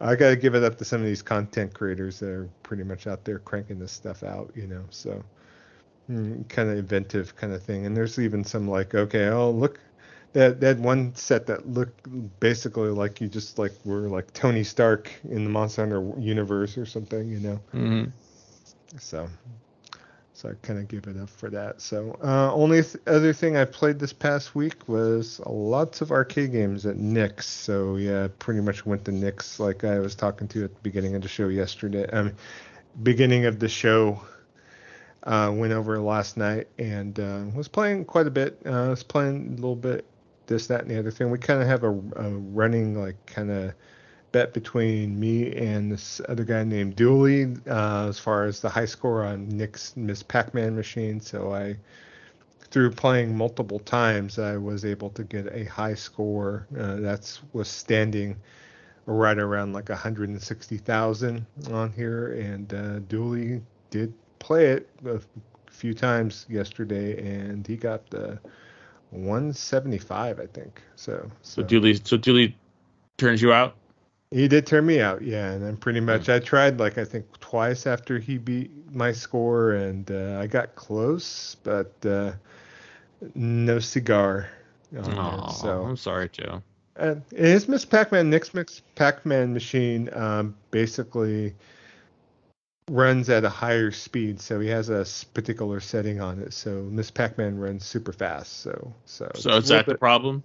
I 0.00 0.16
got 0.16 0.30
to 0.30 0.36
give 0.36 0.54
it 0.54 0.64
up 0.64 0.78
to 0.78 0.84
some 0.84 1.00
of 1.00 1.06
these 1.06 1.22
content 1.22 1.74
creators 1.74 2.20
that 2.20 2.30
are 2.30 2.48
pretty 2.62 2.84
much 2.84 3.06
out 3.06 3.24
there 3.24 3.38
cranking 3.38 3.78
this 3.78 3.92
stuff 3.92 4.22
out, 4.22 4.50
you 4.54 4.66
know. 4.66 4.84
So 4.90 5.22
mm, 6.10 6.48
kind 6.48 6.70
of 6.70 6.78
inventive 6.78 7.36
kind 7.36 7.52
of 7.52 7.62
thing. 7.62 7.86
And 7.86 7.96
there's 7.96 8.18
even 8.18 8.44
some 8.44 8.68
like, 8.68 8.94
okay, 8.94 9.28
oh 9.28 9.50
look, 9.50 9.80
that 10.32 10.60
that 10.60 10.78
one 10.78 11.14
set 11.14 11.46
that 11.46 11.68
looked 11.68 12.06
basically 12.40 12.90
like 12.90 13.20
you 13.20 13.28
just 13.28 13.58
like 13.58 13.72
were 13.84 14.08
like 14.08 14.32
Tony 14.32 14.62
Stark 14.62 15.10
in 15.28 15.44
the 15.44 15.50
Monster 15.50 15.82
Hunter 15.82 16.12
universe 16.20 16.78
or 16.78 16.86
something, 16.86 17.28
you 17.28 17.40
know. 17.40 17.60
Mm-hmm. 17.74 18.10
So 18.98 19.28
so 20.40 20.50
I 20.50 20.52
kind 20.62 20.78
of 20.78 20.88
give 20.88 21.06
it 21.06 21.20
up 21.20 21.28
for 21.28 21.50
that. 21.50 21.80
So 21.80 22.16
uh, 22.22 22.52
only 22.54 22.82
th- 22.82 22.96
other 23.06 23.32
thing 23.32 23.56
I 23.56 23.64
played 23.64 23.98
this 23.98 24.12
past 24.12 24.54
week 24.54 24.88
was 24.88 25.40
lots 25.44 26.00
of 26.00 26.12
arcade 26.12 26.52
games 26.52 26.86
at 26.86 26.96
Nick's. 26.96 27.46
So 27.46 27.96
yeah, 27.96 28.28
pretty 28.38 28.60
much 28.60 28.86
went 28.86 29.04
to 29.06 29.12
Nick's 29.12 29.58
like 29.58 29.84
I 29.84 29.98
was 29.98 30.14
talking 30.14 30.48
to 30.48 30.64
at 30.64 30.74
the 30.74 30.80
beginning 30.80 31.14
of 31.14 31.22
the 31.22 31.28
show 31.28 31.48
yesterday. 31.48 32.08
Um, 32.10 32.34
beginning 33.02 33.46
of 33.46 33.58
the 33.58 33.68
show. 33.68 34.20
Uh, 35.22 35.52
went 35.54 35.70
over 35.70 36.00
last 36.00 36.38
night 36.38 36.66
and 36.78 37.20
uh, 37.20 37.42
was 37.54 37.68
playing 37.68 38.06
quite 38.06 38.26
a 38.26 38.30
bit. 38.30 38.58
Uh, 38.64 38.88
was 38.88 39.02
playing 39.02 39.48
a 39.48 39.54
little 39.56 39.76
bit 39.76 40.06
this, 40.50 40.66
that, 40.66 40.82
and 40.82 40.90
the 40.90 40.98
other 40.98 41.10
thing. 41.10 41.30
We 41.30 41.38
kind 41.38 41.62
of 41.62 41.68
have 41.68 41.84
a, 41.84 41.90
a 41.90 42.30
running 42.30 43.00
like 43.00 43.24
kind 43.24 43.50
of 43.50 43.72
bet 44.32 44.52
between 44.52 45.18
me 45.18 45.54
and 45.56 45.90
this 45.90 46.20
other 46.28 46.44
guy 46.44 46.64
named 46.64 46.96
Dooley 46.96 47.54
uh, 47.68 48.08
as 48.08 48.18
far 48.18 48.44
as 48.44 48.60
the 48.60 48.68
high 48.68 48.84
score 48.84 49.24
on 49.24 49.48
Nick's 49.48 49.96
Ms. 49.96 50.22
Pac-Man 50.22 50.76
machine. 50.76 51.20
So 51.20 51.54
I, 51.54 51.76
through 52.70 52.90
playing 52.90 53.36
multiple 53.36 53.78
times, 53.78 54.38
I 54.38 54.56
was 54.56 54.84
able 54.84 55.10
to 55.10 55.24
get 55.24 55.46
a 55.52 55.64
high 55.64 55.94
score. 55.94 56.66
Uh, 56.78 56.96
that's 56.96 57.40
was 57.52 57.68
standing 57.68 58.36
right 59.06 59.38
around 59.38 59.72
like 59.72 59.88
160,000 59.88 61.46
on 61.70 61.92
here, 61.92 62.32
and 62.32 62.74
uh, 62.74 62.98
Dooley 63.00 63.62
did 63.90 64.12
play 64.38 64.66
it 64.66 64.88
a 65.06 65.20
few 65.70 65.94
times 65.94 66.46
yesterday, 66.48 67.18
and 67.18 67.66
he 67.66 67.76
got 67.76 68.08
the 68.10 68.38
175, 69.10 70.40
I 70.40 70.46
think. 70.46 70.80
So, 70.96 71.30
so, 71.42 71.62
so 71.62 71.66
Dooley, 71.66 72.00
so 72.02 72.16
Dooley 72.16 72.56
turns 73.18 73.42
you 73.42 73.52
out. 73.52 73.76
He 74.30 74.46
did 74.46 74.66
turn 74.66 74.86
me 74.86 75.00
out, 75.00 75.22
yeah. 75.22 75.50
And 75.50 75.62
then 75.62 75.76
pretty 75.76 75.98
much 75.98 76.28
I 76.28 76.38
tried 76.38 76.78
like 76.78 76.98
I 76.98 77.04
think 77.04 77.26
twice 77.40 77.86
after 77.86 78.18
he 78.18 78.38
beat 78.38 78.70
my 78.94 79.10
score, 79.10 79.72
and 79.72 80.08
uh, 80.10 80.38
I 80.40 80.46
got 80.46 80.76
close, 80.76 81.56
but 81.64 81.92
uh, 82.06 82.32
no 83.34 83.80
cigar. 83.80 84.48
Oh, 84.96 85.52
so 85.60 85.82
I'm 85.82 85.96
sorry, 85.96 86.28
Joe. 86.28 86.62
And 86.96 87.22
his 87.34 87.68
Ms. 87.68 87.84
Pac-Man, 87.84 88.30
Nick's 88.30 88.52
Ms. 88.52 88.82
Pac-Man 88.94 89.54
machine, 89.54 90.10
um, 90.12 90.54
basically 90.70 91.54
runs 92.90 93.30
at 93.30 93.44
a 93.44 93.48
higher 93.48 93.92
speed, 93.92 94.40
so 94.40 94.58
he 94.58 94.68
has 94.68 94.88
a 94.90 95.06
particular 95.32 95.80
setting 95.80 96.20
on 96.20 96.40
it. 96.40 96.52
So 96.52 96.82
Ms. 96.82 97.10
Pac-Man 97.12 97.58
runs 97.58 97.86
super 97.86 98.12
fast. 98.12 98.60
So 98.60 98.92
so. 99.06 99.30
So 99.34 99.56
is 99.56 99.68
that 99.68 99.86
bit, 99.86 99.94
the 99.94 99.98
problem? 99.98 100.42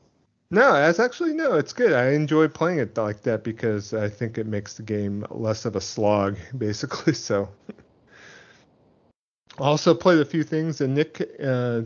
No, 0.51 0.73
that's 0.73 0.99
actually 0.99 1.33
no. 1.33 1.55
It's 1.55 1.73
good. 1.73 1.91
I 1.91 2.11
enjoy 2.11 2.47
playing 2.47 2.79
it 2.79 2.95
like 2.97 3.23
that 3.23 3.43
because 3.43 3.93
I 3.93 4.09
think 4.09 4.37
it 4.37 4.45
makes 4.45 4.75
the 4.77 4.83
game 4.83 5.25
less 5.31 5.65
of 5.65 5.75
a 5.75 5.81
slog, 5.81 6.37
basically. 6.57 7.13
So, 7.13 7.49
also 9.57 9.95
played 9.95 10.19
a 10.19 10.25
few 10.25 10.43
things. 10.43 10.81
And 10.81 10.93
Nick 10.93 11.27
uh, 11.43 11.81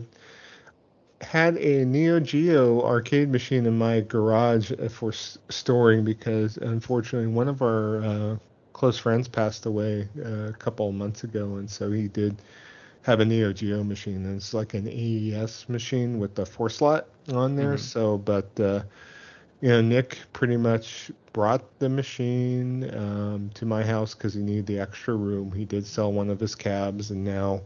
had 1.22 1.56
a 1.56 1.86
Neo 1.86 2.20
Geo 2.20 2.84
arcade 2.84 3.30
machine 3.30 3.64
in 3.64 3.78
my 3.78 4.02
garage 4.02 4.72
for 4.90 5.12
storing 5.12 6.04
because 6.04 6.58
unfortunately 6.58 7.28
one 7.28 7.48
of 7.48 7.62
our 7.62 8.02
uh, 8.02 8.36
close 8.80 8.96
friends 8.96 9.28
passed 9.28 9.66
away 9.66 10.08
uh, 10.24 10.48
a 10.48 10.54
couple 10.54 10.88
of 10.88 10.94
months 10.94 11.22
ago, 11.22 11.56
and 11.56 11.68
so 11.68 11.90
he 11.90 12.08
did 12.08 12.34
have 13.02 13.20
a 13.20 13.24
Neo 13.26 13.52
Geo 13.52 13.84
machine. 13.84 14.24
And 14.24 14.36
it's 14.36 14.54
like 14.54 14.72
an 14.72 14.88
AES 14.88 15.68
machine 15.68 16.18
with 16.18 16.34
the 16.34 16.46
four 16.46 16.70
slot 16.70 17.06
on 17.30 17.56
there. 17.56 17.74
Mm-hmm. 17.74 17.76
So, 17.76 18.16
but 18.16 18.48
uh, 18.58 18.80
you 19.60 19.68
know, 19.68 19.82
Nick 19.82 20.16
pretty 20.32 20.56
much 20.56 21.10
brought 21.34 21.78
the 21.78 21.90
machine 21.90 22.90
um, 22.96 23.50
to 23.52 23.66
my 23.66 23.84
house 23.84 24.14
because 24.14 24.32
he 24.32 24.40
needed 24.40 24.64
the 24.64 24.78
extra 24.78 25.14
room. 25.14 25.52
He 25.52 25.66
did 25.66 25.86
sell 25.86 26.10
one 26.10 26.30
of 26.30 26.40
his 26.40 26.54
cabs, 26.54 27.10
and 27.10 27.22
now 27.22 27.60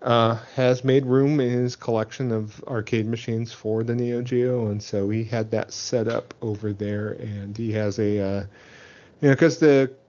uh, 0.00 0.36
has 0.54 0.84
made 0.84 1.04
room 1.04 1.38
in 1.40 1.50
his 1.50 1.76
collection 1.76 2.32
of 2.32 2.64
arcade 2.66 3.06
machines 3.06 3.52
for 3.52 3.84
the 3.84 3.94
Neo 3.94 4.22
Geo, 4.22 4.68
and 4.68 4.82
so 4.82 5.10
he 5.10 5.22
had 5.22 5.50
that 5.50 5.70
set 5.70 6.08
up 6.08 6.32
over 6.40 6.72
there, 6.72 7.10
and 7.20 7.58
he 7.58 7.72
has 7.72 7.98
a, 7.98 8.18
uh, 8.18 8.40
you 9.20 9.28
know, 9.28 9.34
because 9.34 9.58
the 9.58 9.99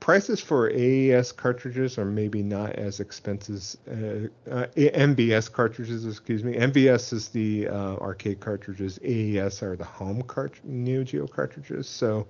prices 0.00 0.40
for 0.40 0.70
AES 0.70 1.32
cartridges 1.32 1.98
are 1.98 2.04
maybe 2.04 2.42
not 2.42 2.72
as 2.72 3.00
expensive. 3.00 3.76
Uh, 3.88 4.50
uh, 4.50 4.66
MVS 4.76 5.52
cartridges, 5.52 6.06
excuse 6.06 6.44
me. 6.44 6.54
MVS 6.54 7.12
is 7.12 7.28
the 7.28 7.68
uh, 7.68 7.96
arcade 7.96 8.40
cartridges. 8.40 8.98
AES 9.04 9.62
are 9.62 9.76
the 9.76 9.84
home 9.84 10.22
cart- 10.22 10.60
Neo 10.64 11.04
Geo 11.04 11.26
cartridges. 11.26 11.88
So, 11.88 12.26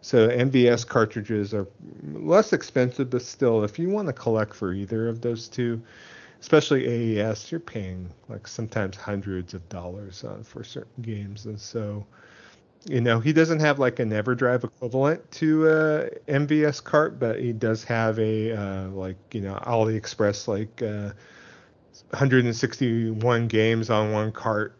so 0.00 0.28
MVS 0.28 0.86
cartridges 0.86 1.54
are 1.54 1.66
less 2.12 2.52
expensive, 2.52 3.10
but 3.10 3.22
still, 3.22 3.64
if 3.64 3.78
you 3.78 3.88
want 3.88 4.06
to 4.06 4.12
collect 4.12 4.54
for 4.54 4.72
either 4.72 5.08
of 5.08 5.20
those 5.20 5.48
two, 5.48 5.80
especially 6.40 7.18
AES, 7.18 7.50
you're 7.50 7.60
paying 7.60 8.08
like 8.28 8.46
sometimes 8.46 8.96
hundreds 8.96 9.54
of 9.54 9.68
dollars 9.68 10.24
uh, 10.24 10.38
for 10.42 10.62
certain 10.62 11.02
games, 11.02 11.46
and 11.46 11.60
so 11.60 12.06
you 12.86 13.00
know, 13.00 13.20
he 13.20 13.32
doesn't 13.32 13.60
have 13.60 13.78
like 13.78 13.98
an 13.98 14.10
EverDrive 14.10 14.64
equivalent 14.64 15.30
to 15.32 15.68
uh, 15.68 16.08
MVS 16.28 16.82
cart, 16.82 17.18
but 17.18 17.38
he 17.38 17.52
does 17.52 17.84
have 17.84 18.18
a 18.18 18.52
uh, 18.52 18.88
like 18.88 19.16
you 19.32 19.40
know 19.40 19.54
AliExpress 19.66 20.48
like 20.48 20.82
uh, 20.82 21.12
161 22.10 23.48
games 23.48 23.90
on 23.90 24.12
one 24.12 24.32
cart 24.32 24.74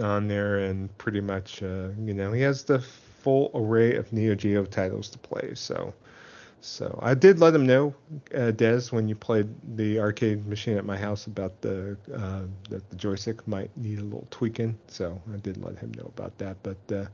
on 0.00 0.28
there, 0.28 0.58
and 0.58 0.96
pretty 0.98 1.20
much 1.20 1.62
uh, 1.62 1.88
you 2.04 2.14
know 2.14 2.32
he 2.32 2.40
has 2.42 2.64
the 2.64 2.78
full 2.78 3.50
array 3.54 3.96
of 3.96 4.12
Neo 4.12 4.34
Geo 4.34 4.64
titles 4.64 5.08
to 5.10 5.18
play. 5.18 5.52
So, 5.54 5.92
so 6.64 6.96
I 7.02 7.14
did 7.14 7.40
let 7.40 7.54
him 7.54 7.66
know, 7.66 7.92
uh, 8.34 8.52
Des, 8.52 8.82
when 8.90 9.08
you 9.08 9.16
played 9.16 9.48
the 9.76 9.98
arcade 9.98 10.46
machine 10.46 10.78
at 10.78 10.84
my 10.84 10.96
house 10.96 11.26
about 11.26 11.60
the 11.60 11.96
uh, 12.14 12.42
that 12.70 12.88
the 12.88 12.94
joystick 12.94 13.46
might 13.48 13.76
need 13.76 13.98
a 13.98 14.04
little 14.04 14.28
tweaking. 14.30 14.78
So 14.86 15.20
I 15.34 15.38
did 15.38 15.56
let 15.56 15.76
him 15.76 15.90
know 15.96 16.06
about 16.16 16.38
that, 16.38 16.56
but 16.62 16.78
uh, 16.94 17.06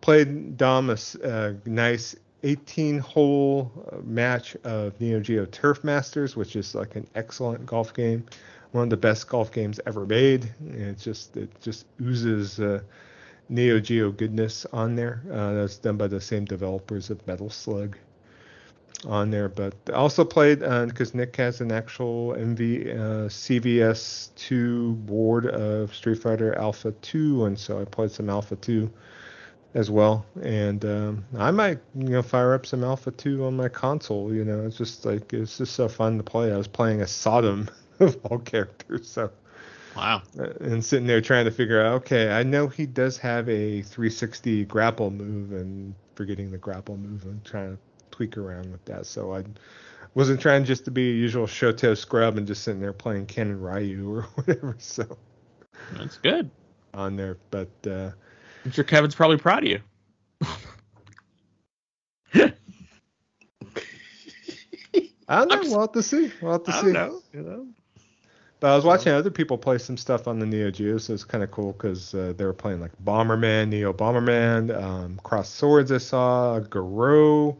played 0.00 0.56
Dom 0.56 0.88
a, 0.88 0.96
a 1.22 1.54
nice 1.66 2.16
18 2.44 2.98
hole 2.98 3.70
uh, 3.92 3.96
match 4.04 4.56
of 4.64 4.98
Neo 5.00 5.20
Geo 5.20 5.44
Turf 5.44 5.84
Masters, 5.84 6.34
which 6.34 6.56
is 6.56 6.74
like 6.74 6.96
an 6.96 7.06
excellent 7.14 7.66
golf 7.66 7.92
game, 7.92 8.24
one 8.72 8.84
of 8.84 8.90
the 8.90 8.96
best 8.96 9.28
golf 9.28 9.52
games 9.52 9.78
ever 9.84 10.06
made. 10.06 10.50
It's 10.66 11.04
just 11.04 11.36
it 11.36 11.50
just 11.60 11.84
oozes 12.00 12.58
uh, 12.58 12.80
Neo 13.50 13.80
Geo 13.80 14.10
goodness 14.12 14.64
on 14.72 14.94
there. 14.94 15.22
Uh, 15.30 15.52
that's 15.52 15.76
done 15.76 15.98
by 15.98 16.06
the 16.06 16.22
same 16.22 16.46
developers 16.46 17.10
of 17.10 17.26
Metal 17.26 17.50
Slug 17.50 17.98
on 19.06 19.30
there, 19.30 19.48
but 19.48 19.74
also 19.92 20.24
played 20.24 20.60
because 20.60 21.14
uh, 21.14 21.18
Nick 21.18 21.36
has 21.36 21.60
an 21.60 21.70
actual 21.70 22.34
MV 22.34 22.96
uh, 22.96 23.28
CPS 23.28 24.30
2 24.36 24.94
board 24.94 25.46
of 25.46 25.94
Street 25.94 26.20
Fighter 26.20 26.56
Alpha 26.56 26.92
2, 26.92 27.44
and 27.44 27.58
so 27.58 27.80
I 27.80 27.84
played 27.84 28.10
some 28.10 28.28
Alpha 28.28 28.56
2 28.56 28.90
as 29.74 29.90
well. 29.90 30.26
And 30.42 30.84
um, 30.84 31.24
I 31.36 31.50
might, 31.50 31.78
you 31.94 32.08
know, 32.08 32.22
fire 32.22 32.54
up 32.54 32.66
some 32.66 32.82
Alpha 32.82 33.10
2 33.10 33.44
on 33.44 33.56
my 33.56 33.68
console. 33.68 34.34
You 34.34 34.44
know, 34.44 34.66
it's 34.66 34.78
just 34.78 35.04
like 35.04 35.32
it's 35.32 35.58
just 35.58 35.74
so 35.74 35.88
fun 35.88 36.16
to 36.16 36.24
play. 36.24 36.52
I 36.52 36.56
was 36.56 36.68
playing 36.68 37.02
a 37.02 37.06
Sodom 37.06 37.68
of 38.00 38.18
all 38.24 38.38
characters, 38.38 39.08
so. 39.08 39.30
Wow. 39.96 40.22
Uh, 40.38 40.50
and 40.60 40.84
sitting 40.84 41.08
there 41.08 41.20
trying 41.20 41.46
to 41.46 41.50
figure 41.50 41.84
out, 41.84 41.94
okay, 41.94 42.30
I 42.30 42.44
know 42.44 42.68
he 42.68 42.86
does 42.86 43.18
have 43.18 43.48
a 43.48 43.82
360 43.82 44.64
grapple 44.66 45.10
move, 45.10 45.52
and 45.52 45.94
forgetting 46.14 46.50
the 46.50 46.58
grapple 46.58 46.96
move 46.96 47.24
and 47.24 47.44
trying 47.44 47.76
to 47.76 47.82
tweak 48.18 48.36
around 48.36 48.72
with 48.72 48.84
that. 48.86 49.06
So 49.06 49.32
I 49.32 49.44
wasn't 50.14 50.40
trying 50.40 50.64
just 50.64 50.84
to 50.86 50.90
be 50.90 51.08
a 51.08 51.14
usual 51.14 51.46
Shoto 51.46 51.96
scrub 51.96 52.36
and 52.36 52.48
just 52.48 52.64
sitting 52.64 52.80
there 52.80 52.92
playing 52.92 53.26
Ken 53.26 53.46
and 53.46 53.64
Ryu 53.64 54.12
or 54.12 54.22
whatever. 54.34 54.74
So 54.78 55.16
that's 55.96 56.18
good 56.18 56.50
on 56.92 57.14
there, 57.14 57.38
but. 57.52 57.70
uh 57.86 58.10
I'm 58.64 58.72
sure 58.72 58.82
Kevin's 58.82 59.14
probably 59.14 59.36
proud 59.36 59.62
of 59.62 59.68
you. 59.68 59.80
I 65.28 65.44
don't 65.44 65.48
know. 65.48 65.60
We'll 65.70 65.82
have 65.82 65.92
to 65.92 66.02
see. 66.02 66.32
We'll 66.42 66.52
have 66.52 66.64
to 66.64 66.72
see. 66.72 66.90
Know, 66.90 67.22
you 67.32 67.42
know. 67.42 67.68
But 68.58 68.72
I 68.72 68.76
was 68.76 68.84
watching 68.84 69.12
other 69.12 69.30
people 69.30 69.56
play 69.56 69.78
some 69.78 69.96
stuff 69.96 70.26
on 70.26 70.40
the 70.40 70.46
Neo 70.46 70.72
Geo, 70.72 70.98
so 70.98 71.14
it's 71.14 71.22
kind 71.22 71.44
of 71.44 71.52
cool 71.52 71.72
because 71.72 72.12
uh, 72.12 72.32
they 72.36 72.44
were 72.44 72.52
playing 72.52 72.80
like 72.80 72.90
Bomberman, 73.04 73.68
Neo 73.68 73.92
Bomberman, 73.92 74.76
um, 74.76 75.20
Cross 75.22 75.50
Swords. 75.50 75.92
I 75.92 75.98
saw 75.98 76.58
Garou 76.58 77.56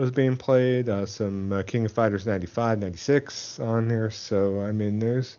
was 0.00 0.10
being 0.10 0.36
played, 0.36 0.88
uh, 0.88 1.06
some 1.06 1.52
uh, 1.52 1.62
King 1.62 1.84
of 1.84 1.92
Fighters 1.92 2.26
95, 2.26 2.78
96 2.78 3.60
on 3.60 3.88
there. 3.88 4.10
So 4.10 4.60
I 4.62 4.72
mean, 4.72 4.98
there's 4.98 5.38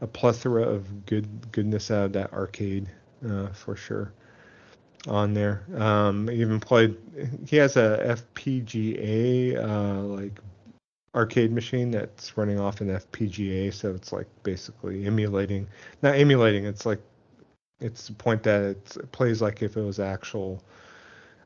a 0.00 0.06
plethora 0.06 0.62
of 0.62 1.06
good 1.06 1.52
goodness 1.52 1.90
out 1.90 2.06
of 2.06 2.12
that 2.14 2.32
arcade 2.32 2.88
uh, 3.28 3.48
for 3.48 3.76
sure. 3.76 4.12
on 5.06 5.34
there. 5.34 5.64
Um, 5.76 6.30
even 6.30 6.60
played. 6.60 6.96
He 7.46 7.56
has 7.56 7.76
a 7.76 8.18
FPGA 8.36 9.62
uh, 9.62 10.00
like 10.02 10.40
arcade 11.14 11.52
machine 11.52 11.90
that's 11.90 12.36
running 12.36 12.58
off 12.58 12.80
an 12.80 12.88
FPGA, 12.88 13.72
so 13.72 13.94
it's 13.94 14.12
like 14.12 14.26
basically 14.42 15.06
emulating. 15.06 15.68
Not 16.02 16.14
emulating. 16.16 16.64
It's 16.64 16.86
like 16.86 17.00
it's 17.80 18.08
the 18.08 18.14
point 18.14 18.42
that 18.44 18.62
it 18.62 19.12
plays 19.12 19.42
like 19.42 19.62
if 19.62 19.76
it 19.76 19.82
was 19.82 20.00
actual 20.00 20.62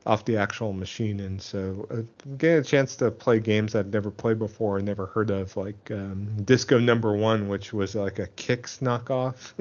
off 0.05 0.25
the 0.25 0.37
actual 0.37 0.73
machine. 0.73 1.19
And 1.19 1.41
so 1.41 1.87
uh, 1.91 2.01
getting 2.37 2.59
a 2.59 2.63
chance 2.63 2.95
to 2.97 3.11
play 3.11 3.39
games 3.39 3.75
I've 3.75 3.93
never 3.93 4.11
played 4.11 4.39
before 4.39 4.77
and 4.77 4.85
never 4.85 5.07
heard 5.07 5.29
of, 5.29 5.55
like 5.57 5.91
um, 5.91 6.27
Disco 6.43 6.79
Number 6.79 7.15
One, 7.15 7.47
which 7.47 7.73
was 7.73 7.95
like 7.95 8.19
a 8.19 8.27
Qix 8.27 8.79
knockoff. 8.79 9.53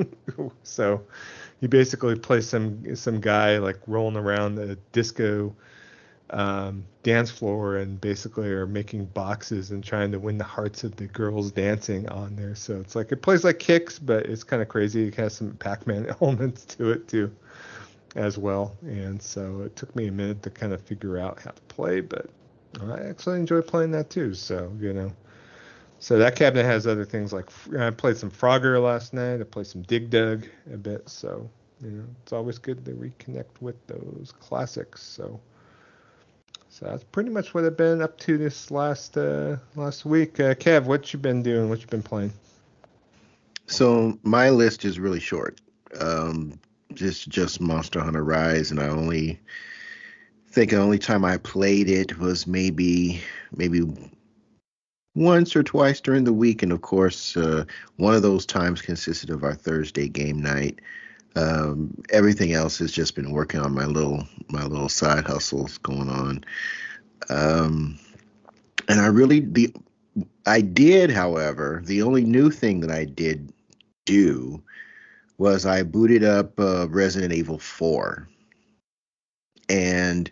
so 0.62 1.02
you 1.60 1.68
basically 1.68 2.16
play 2.16 2.40
some 2.40 2.94
some 2.94 3.20
guy 3.20 3.58
like 3.58 3.78
rolling 3.86 4.16
around 4.16 4.54
the 4.54 4.78
disco 4.92 5.54
um, 6.30 6.84
dance 7.02 7.30
floor 7.30 7.76
and 7.78 8.00
basically 8.00 8.48
are 8.48 8.66
making 8.66 9.06
boxes 9.06 9.70
and 9.70 9.82
trying 9.82 10.12
to 10.12 10.18
win 10.18 10.38
the 10.38 10.44
hearts 10.44 10.84
of 10.84 10.94
the 10.96 11.06
girls 11.06 11.50
dancing 11.50 12.08
on 12.10 12.36
there. 12.36 12.54
So 12.54 12.78
it's 12.80 12.94
like 12.94 13.10
it 13.12 13.22
plays 13.22 13.44
like 13.44 13.58
Qix, 13.58 13.98
but 14.00 14.26
it's 14.26 14.44
kind 14.44 14.62
of 14.62 14.68
crazy. 14.68 15.08
It 15.08 15.14
has 15.16 15.34
some 15.34 15.52
Pac-Man 15.52 16.14
elements 16.20 16.64
to 16.66 16.90
it 16.90 17.08
too 17.08 17.34
as 18.18 18.36
well. 18.36 18.76
And 18.82 19.22
so 19.22 19.62
it 19.62 19.76
took 19.76 19.94
me 19.94 20.08
a 20.08 20.12
minute 20.12 20.42
to 20.42 20.50
kind 20.50 20.72
of 20.72 20.82
figure 20.82 21.18
out 21.18 21.40
how 21.40 21.52
to 21.52 21.62
play, 21.62 22.00
but 22.00 22.28
I 22.82 23.00
actually 23.00 23.38
enjoy 23.38 23.62
playing 23.62 23.92
that 23.92 24.10
too. 24.10 24.34
So, 24.34 24.72
you 24.80 24.92
know, 24.92 25.12
so 26.00 26.18
that 26.18 26.36
cabinet 26.36 26.64
has 26.64 26.86
other 26.86 27.04
things 27.04 27.32
like 27.32 27.46
I 27.78 27.90
played 27.90 28.16
some 28.16 28.30
Frogger 28.30 28.82
last 28.82 29.14
night. 29.14 29.40
I 29.40 29.44
played 29.44 29.66
some 29.66 29.82
Dig 29.82 30.10
Dug 30.10 30.46
a 30.72 30.76
bit. 30.76 31.08
So, 31.08 31.48
you 31.82 31.90
know, 31.90 32.04
it's 32.22 32.32
always 32.32 32.58
good 32.58 32.84
to 32.84 32.92
reconnect 32.92 33.60
with 33.60 33.74
those 33.86 34.32
classics. 34.38 35.02
So, 35.02 35.40
so 36.68 36.86
that's 36.86 37.04
pretty 37.04 37.30
much 37.30 37.54
what 37.54 37.64
I've 37.64 37.76
been 37.76 38.02
up 38.02 38.18
to 38.18 38.36
this 38.36 38.70
last 38.70 39.16
uh, 39.16 39.56
last 39.76 40.04
week. 40.04 40.38
Uh, 40.38 40.54
Kev, 40.54 40.84
what 40.84 41.12
you 41.12 41.18
been 41.18 41.42
doing? 41.42 41.68
What 41.68 41.80
you 41.80 41.86
been 41.86 42.02
playing? 42.02 42.32
So 43.66 44.18
my 44.22 44.50
list 44.50 44.84
is 44.84 44.98
really 44.98 45.20
short. 45.20 45.60
Um, 46.00 46.58
just 46.98 47.28
just 47.28 47.60
Monster 47.60 48.00
Hunter 48.00 48.24
Rise, 48.24 48.70
and 48.70 48.80
I 48.80 48.88
only 48.88 49.40
think 50.50 50.70
the 50.70 50.80
only 50.80 50.98
time 50.98 51.24
I 51.24 51.36
played 51.38 51.88
it 51.88 52.18
was 52.18 52.46
maybe 52.46 53.22
maybe 53.54 53.82
once 55.14 55.56
or 55.56 55.62
twice 55.62 56.00
during 56.00 56.24
the 56.24 56.32
week, 56.32 56.62
and 56.62 56.72
of 56.72 56.82
course, 56.82 57.36
uh, 57.36 57.64
one 57.96 58.14
of 58.14 58.22
those 58.22 58.46
times 58.46 58.82
consisted 58.82 59.30
of 59.30 59.44
our 59.44 59.54
Thursday 59.54 60.08
game 60.08 60.40
night. 60.40 60.80
Um, 61.36 61.94
everything 62.10 62.52
else 62.52 62.78
has 62.78 62.90
just 62.90 63.14
been 63.14 63.30
working 63.30 63.60
on 63.60 63.74
my 63.74 63.84
little 63.84 64.26
my 64.48 64.64
little 64.64 64.88
side 64.88 65.24
hustles 65.24 65.78
going 65.78 66.08
on. 66.08 66.44
Um, 67.28 67.98
and 68.88 69.00
I 69.00 69.06
really 69.06 69.40
the 69.40 69.72
I 70.46 70.62
did, 70.62 71.10
however, 71.10 71.82
the 71.84 72.02
only 72.02 72.24
new 72.24 72.50
thing 72.50 72.80
that 72.80 72.90
I 72.90 73.04
did 73.04 73.52
do 74.06 74.62
was 75.38 75.64
I 75.64 75.84
booted 75.84 76.24
up 76.24 76.58
uh, 76.58 76.88
Resident 76.88 77.32
Evil 77.32 77.58
4. 77.58 78.28
And 79.68 80.30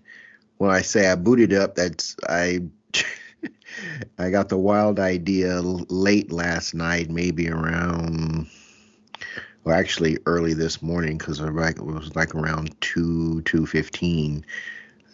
when 0.59 0.71
I 0.71 0.83
say 0.83 1.09
I 1.09 1.14
booted 1.14 1.53
up, 1.53 1.77
that's 1.77 2.16
I 2.29 2.61
I 4.19 4.31
got 4.31 4.49
the 4.49 4.59
wild 4.59 4.99
idea 4.99 5.61
late 5.62 6.33
last 6.33 6.75
night, 6.75 7.09
maybe 7.09 7.49
around 7.49 8.49
well 9.64 9.77
actually 9.77 10.19
early 10.27 10.55
this 10.55 10.83
morning 10.83 11.19
because 11.19 11.40
it 11.40 11.51
was 11.51 12.16
like 12.16 12.35
around 12.35 12.79
2 12.81 13.42
2:15. 13.45 14.45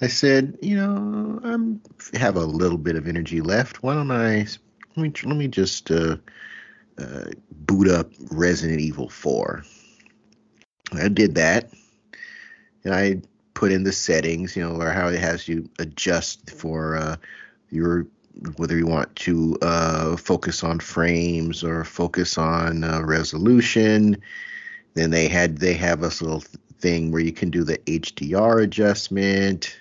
I 0.00 0.06
said, 0.08 0.58
you 0.60 0.76
know, 0.76 1.40
I'm 1.44 1.80
have 2.14 2.36
a 2.36 2.44
little 2.44 2.78
bit 2.78 2.96
of 2.96 3.06
energy 3.06 3.40
left. 3.40 3.82
Why 3.82 3.94
don't 3.94 4.10
I 4.10 4.46
let 4.96 5.02
me 5.02 5.12
let 5.24 5.36
me 5.36 5.48
just 5.48 5.90
uh, 5.90 6.16
uh, 6.98 7.24
boot 7.50 7.88
up 7.88 8.10
Resident 8.30 8.80
Evil 8.80 9.08
4 9.08 9.64
I 11.00 11.08
did 11.08 11.34
that, 11.36 11.70
and 12.84 12.94
I 12.94 13.22
put 13.54 13.72
in 13.72 13.84
the 13.84 13.92
settings, 13.92 14.56
you 14.56 14.62
know, 14.62 14.80
or 14.80 14.90
how 14.90 15.08
it 15.08 15.18
has 15.18 15.48
you 15.48 15.68
adjust 15.78 16.50
for 16.50 16.96
uh, 16.96 17.16
your 17.70 18.06
whether 18.56 18.76
you 18.76 18.86
want 18.86 19.14
to 19.14 19.58
uh, 19.62 20.16
focus 20.16 20.64
on 20.64 20.80
frames 20.80 21.62
or 21.62 21.84
focus 21.84 22.38
on 22.38 22.82
uh, 22.82 23.02
resolution. 23.02 24.16
Then 24.94 25.10
they 25.10 25.28
had 25.28 25.58
they 25.58 25.74
have 25.74 26.00
this 26.00 26.22
little 26.22 26.42
thing 26.78 27.12
where 27.12 27.22
you 27.22 27.32
can 27.32 27.50
do 27.50 27.64
the 27.64 27.78
HDR 27.78 28.62
adjustment. 28.62 29.78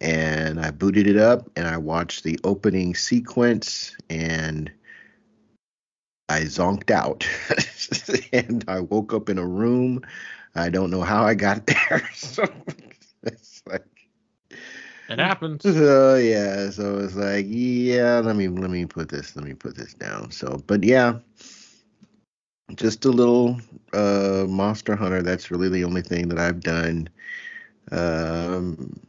And 0.00 0.60
I 0.60 0.70
booted 0.70 1.06
it 1.06 1.16
up 1.16 1.50
and 1.56 1.66
I 1.66 1.76
watched 1.76 2.24
the 2.24 2.38
opening 2.44 2.94
sequence 2.94 3.96
and 4.08 4.70
I 6.30 6.42
zonked 6.42 6.92
out 6.92 7.28
and 8.32 8.64
I 8.68 8.78
woke 8.78 9.12
up 9.12 9.28
in 9.28 9.36
a 9.36 9.44
room. 9.44 10.02
I 10.54 10.70
don't 10.70 10.90
know 10.90 11.02
how 11.02 11.24
I 11.24 11.34
got 11.34 11.66
there. 11.66 12.08
so 12.14 12.44
it's 13.24 13.62
like 13.66 13.84
it 15.08 15.18
happens. 15.18 15.64
So 15.64 16.14
yeah, 16.22 16.70
so 16.70 16.98
it's 17.00 17.16
like 17.16 17.46
yeah, 17.48 18.20
let 18.20 18.36
me 18.36 18.46
let 18.46 18.70
me 18.70 18.86
put 18.86 19.08
this 19.08 19.34
let 19.34 19.44
me 19.44 19.54
put 19.54 19.76
this 19.76 19.92
down. 19.94 20.30
So 20.30 20.62
but 20.68 20.84
yeah, 20.84 21.18
just 22.76 23.04
a 23.06 23.10
little 23.10 23.60
uh 23.92 24.46
Monster 24.48 24.94
Hunter. 24.94 25.22
That's 25.22 25.50
really 25.50 25.68
the 25.68 25.82
only 25.82 26.02
thing 26.02 26.28
that 26.28 26.38
I've 26.38 26.60
done. 26.60 27.08
Um, 27.90 29.00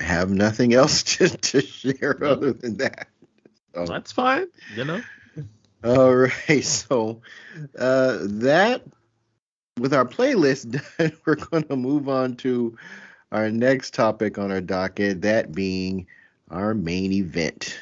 have 0.00 0.30
nothing 0.30 0.74
else 0.74 1.04
to, 1.04 1.28
to 1.28 1.60
share 1.60 2.18
other 2.24 2.52
than 2.52 2.78
that. 2.78 3.06
So. 3.72 3.84
That's 3.84 4.10
fine, 4.10 4.48
you 4.74 4.84
know. 4.84 5.00
All 5.82 6.14
right, 6.14 6.32
so 6.64 7.22
uh, 7.78 8.18
that 8.20 8.82
with 9.78 9.94
our 9.94 10.04
playlist 10.04 10.70
done, 10.98 11.12
we're 11.24 11.36
going 11.36 11.64
to 11.64 11.76
move 11.76 12.08
on 12.08 12.36
to 12.36 12.76
our 13.32 13.50
next 13.50 13.94
topic 13.94 14.36
on 14.38 14.52
our 14.52 14.60
docket, 14.60 15.22
that 15.22 15.52
being 15.52 16.06
our 16.50 16.74
main 16.74 17.12
event. 17.12 17.78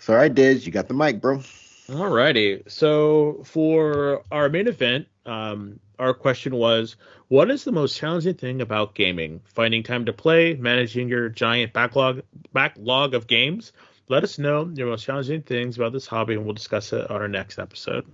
So, 0.00 0.14
all 0.14 0.18
right, 0.18 0.34
Diz, 0.34 0.66
you 0.66 0.72
got 0.72 0.88
the 0.88 0.94
mic, 0.94 1.20
bro. 1.20 1.40
Alrighty. 1.88 2.70
So 2.70 3.42
for 3.44 4.22
our 4.30 4.48
main 4.48 4.68
event, 4.68 5.08
um, 5.26 5.80
our 5.98 6.14
question 6.14 6.54
was, 6.54 6.96
what 7.28 7.50
is 7.50 7.64
the 7.64 7.72
most 7.72 7.96
challenging 7.96 8.34
thing 8.34 8.60
about 8.60 8.94
gaming? 8.94 9.40
Finding 9.44 9.82
time 9.82 10.06
to 10.06 10.12
play, 10.12 10.54
managing 10.54 11.08
your 11.08 11.28
giant 11.28 11.72
backlog 11.72 12.22
backlog 12.52 13.14
of 13.14 13.26
games, 13.26 13.72
let 14.08 14.24
us 14.24 14.38
know 14.38 14.70
your 14.74 14.88
most 14.88 15.04
challenging 15.04 15.42
things 15.42 15.76
about 15.76 15.92
this 15.92 16.06
hobby, 16.06 16.34
and 16.34 16.44
we'll 16.44 16.54
discuss 16.54 16.92
it 16.92 17.10
on 17.10 17.22
our 17.22 17.28
next 17.28 17.58
episode. 17.58 18.04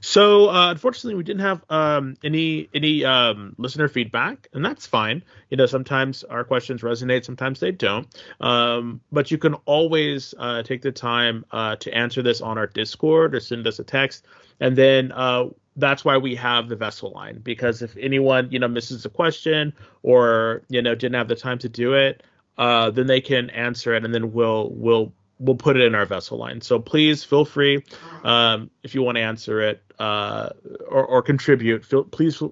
So, 0.00 0.48
uh, 0.48 0.70
unfortunately, 0.70 1.16
we 1.16 1.24
didn't 1.24 1.42
have 1.42 1.64
um, 1.68 2.16
any 2.22 2.68
any 2.72 3.04
um, 3.04 3.54
listener 3.58 3.88
feedback, 3.88 4.48
and 4.52 4.64
that's 4.64 4.86
fine. 4.86 5.22
You 5.50 5.56
know, 5.56 5.66
sometimes 5.66 6.24
our 6.24 6.44
questions 6.44 6.82
resonate, 6.82 7.24
sometimes 7.24 7.60
they 7.60 7.72
don't. 7.72 8.08
Um, 8.40 9.00
but 9.12 9.30
you 9.30 9.38
can 9.38 9.54
always 9.66 10.34
uh, 10.38 10.62
take 10.62 10.82
the 10.82 10.92
time 10.92 11.44
uh, 11.50 11.76
to 11.76 11.92
answer 11.92 12.22
this 12.22 12.40
on 12.40 12.56
our 12.56 12.66
Discord 12.66 13.34
or 13.34 13.40
send 13.40 13.66
us 13.66 13.78
a 13.78 13.84
text, 13.84 14.26
and 14.60 14.76
then 14.76 15.12
uh, 15.12 15.48
that's 15.76 16.04
why 16.04 16.16
we 16.16 16.34
have 16.36 16.68
the 16.68 16.76
vessel 16.76 17.10
line 17.10 17.40
because 17.42 17.82
if 17.82 17.96
anyone 17.96 18.48
you 18.50 18.58
know 18.58 18.68
misses 18.68 19.04
a 19.04 19.10
question 19.10 19.72
or 20.02 20.62
you 20.68 20.80
know 20.80 20.94
didn't 20.94 21.16
have 21.16 21.28
the 21.28 21.34
time 21.34 21.58
to 21.58 21.68
do 21.68 21.94
it 21.94 22.22
uh, 22.58 22.90
then 22.90 23.06
they 23.06 23.20
can 23.20 23.50
answer 23.50 23.94
it 23.94 24.04
and 24.04 24.14
then 24.14 24.32
we'll 24.32 24.70
we'll 24.70 25.12
we'll 25.44 25.56
put 25.56 25.76
it 25.76 25.82
in 25.82 25.94
our 25.94 26.06
vessel 26.06 26.38
line. 26.38 26.60
So 26.60 26.78
please 26.78 27.22
feel 27.22 27.44
free 27.44 27.84
um, 28.24 28.70
if 28.82 28.94
you 28.94 29.02
want 29.02 29.16
to 29.16 29.22
answer 29.22 29.60
it 29.60 29.82
uh, 29.98 30.50
or, 30.88 31.04
or, 31.04 31.22
contribute. 31.22 31.84
Feel, 31.84 32.04
please 32.04 32.42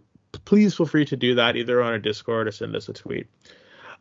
please 0.44 0.76
feel 0.76 0.86
free 0.86 1.04
to 1.06 1.16
do 1.16 1.34
that 1.36 1.56
either 1.56 1.82
on 1.82 1.92
our 1.92 1.98
Discord 1.98 2.48
or 2.48 2.52
send 2.52 2.76
us 2.76 2.88
a 2.88 2.92
tweet. 2.92 3.26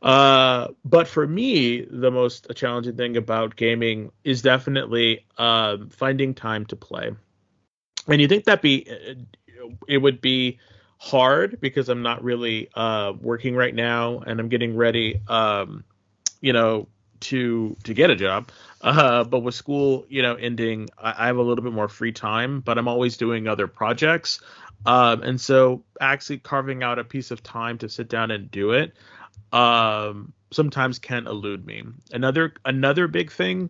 Uh, 0.01 0.69
but 0.83 1.07
for 1.07 1.27
me, 1.27 1.81
the 1.81 2.09
most 2.09 2.47
challenging 2.55 2.95
thing 2.95 3.17
about 3.17 3.55
gaming 3.55 4.11
is 4.23 4.41
definitely 4.41 5.25
um, 5.37 5.89
finding 5.89 6.33
time 6.33 6.65
to 6.65 6.75
play. 6.75 7.11
And 8.07 8.21
you 8.21 8.27
think 8.27 8.45
that 8.45 8.61
be 8.61 8.87
it 9.87 9.97
would 9.99 10.21
be 10.21 10.59
hard 10.97 11.59
because 11.61 11.89
I'm 11.89 12.01
not 12.01 12.23
really 12.23 12.69
uh, 12.75 13.13
working 13.19 13.55
right 13.55 13.73
now 13.73 14.19
and 14.19 14.39
I'm 14.39 14.49
getting 14.49 14.75
ready, 14.75 15.21
um, 15.27 15.83
you 16.41 16.53
know, 16.53 16.87
to 17.21 17.75
to 17.83 17.93
get 17.93 18.09
a 18.09 18.15
job. 18.15 18.49
Uh, 18.81 19.23
but 19.23 19.39
with 19.39 19.55
school, 19.55 20.05
you 20.09 20.21
know, 20.21 20.35
ending, 20.35 20.89
I, 20.97 21.13
I, 21.17 21.27
have 21.27 21.37
a 21.37 21.41
little 21.41 21.63
bit 21.63 21.73
more 21.73 21.87
free 21.87 22.11
time, 22.11 22.61
but 22.61 22.79
I'm 22.79 22.87
always 22.87 23.15
doing 23.15 23.47
other 23.47 23.67
projects. 23.67 24.41
Um, 24.85 25.21
and 25.21 25.39
so 25.39 25.83
actually 25.99 26.39
carving 26.39 26.81
out 26.81 26.97
a 26.97 27.03
piece 27.03 27.29
of 27.29 27.43
time 27.43 27.77
to 27.79 27.89
sit 27.89 28.09
down 28.09 28.31
and 28.31 28.49
do 28.49 28.71
it 28.71 28.93
um, 29.51 30.33
sometimes 30.51 30.99
can 30.99 31.27
elude 31.27 31.65
me. 31.65 31.83
Another 32.11 32.53
another 32.65 33.07
big 33.07 33.31
thing 33.31 33.69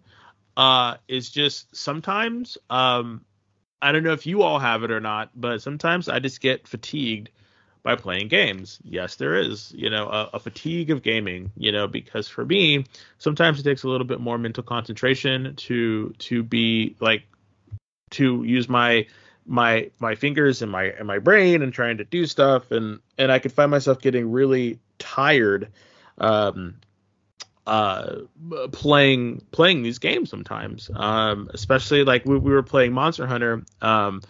uh, 0.57 0.97
is 1.07 1.29
just 1.29 1.75
sometimes 1.75 2.57
um, 2.69 3.25
I 3.81 3.91
don't 3.91 4.03
know 4.03 4.13
if 4.13 4.25
you 4.25 4.43
all 4.43 4.59
have 4.59 4.83
it 4.83 4.91
or 4.91 4.99
not, 4.99 5.31
but 5.35 5.61
sometimes 5.61 6.09
I 6.09 6.19
just 6.19 6.41
get 6.41 6.67
fatigued 6.67 7.29
by 7.83 7.95
playing 7.95 8.27
games. 8.27 8.79
Yes, 8.83 9.15
there 9.15 9.35
is, 9.35 9.71
you 9.75 9.89
know, 9.89 10.07
a, 10.07 10.29
a, 10.33 10.39
fatigue 10.39 10.91
of 10.91 11.01
gaming, 11.01 11.51
you 11.57 11.71
know, 11.71 11.87
because 11.87 12.27
for 12.27 12.45
me, 12.45 12.85
sometimes 13.17 13.59
it 13.59 13.63
takes 13.63 13.83
a 13.83 13.87
little 13.87 14.05
bit 14.05 14.19
more 14.19 14.37
mental 14.37 14.63
concentration 14.63 15.55
to 15.55 16.13
to 16.19 16.43
be 16.43 16.95
like 16.99 17.23
to 18.11 18.43
use 18.43 18.69
my 18.69 19.07
my 19.45 19.89
my 19.99 20.15
fingers 20.15 20.61
and 20.61 20.71
my 20.71 20.83
and 20.83 21.07
my 21.07 21.19
brain 21.19 21.61
and 21.61 21.73
trying 21.73 21.97
to 21.97 22.03
do 22.03 22.25
stuff 22.25 22.71
and 22.71 22.99
and 23.17 23.31
I 23.31 23.39
could 23.39 23.51
find 23.51 23.71
myself 23.71 23.99
getting 23.99 24.31
really 24.31 24.79
tired 24.99 25.69
um 26.19 26.75
uh 27.65 28.17
playing 28.71 29.41
playing 29.51 29.81
these 29.81 29.97
games 29.97 30.29
sometimes 30.29 30.91
um 30.93 31.49
especially 31.53 32.03
like 32.03 32.25
we, 32.25 32.37
we 32.37 32.51
were 32.51 32.63
playing 32.63 32.93
monster 32.93 33.25
hunter 33.25 33.63
um 33.81 34.21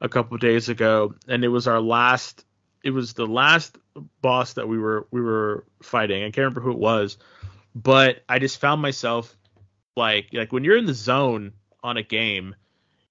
a 0.00 0.08
couple 0.08 0.36
days 0.38 0.68
ago 0.68 1.14
and 1.26 1.44
it 1.44 1.48
was 1.48 1.66
our 1.66 1.80
last 1.80 2.44
it 2.82 2.90
was 2.90 3.12
the 3.12 3.26
last 3.26 3.76
boss 4.22 4.54
that 4.54 4.68
we 4.68 4.78
were 4.78 5.06
we 5.10 5.20
were 5.20 5.64
fighting. 5.82 6.22
I 6.22 6.26
can't 6.26 6.38
remember 6.38 6.60
who 6.60 6.72
it 6.72 6.78
was, 6.78 7.18
but 7.74 8.22
I 8.28 8.38
just 8.38 8.60
found 8.60 8.80
myself 8.82 9.36
like 9.96 10.28
like 10.32 10.52
when 10.52 10.64
you're 10.64 10.76
in 10.76 10.86
the 10.86 10.94
zone 10.94 11.52
on 11.82 11.96
a 11.96 12.02
game, 12.02 12.54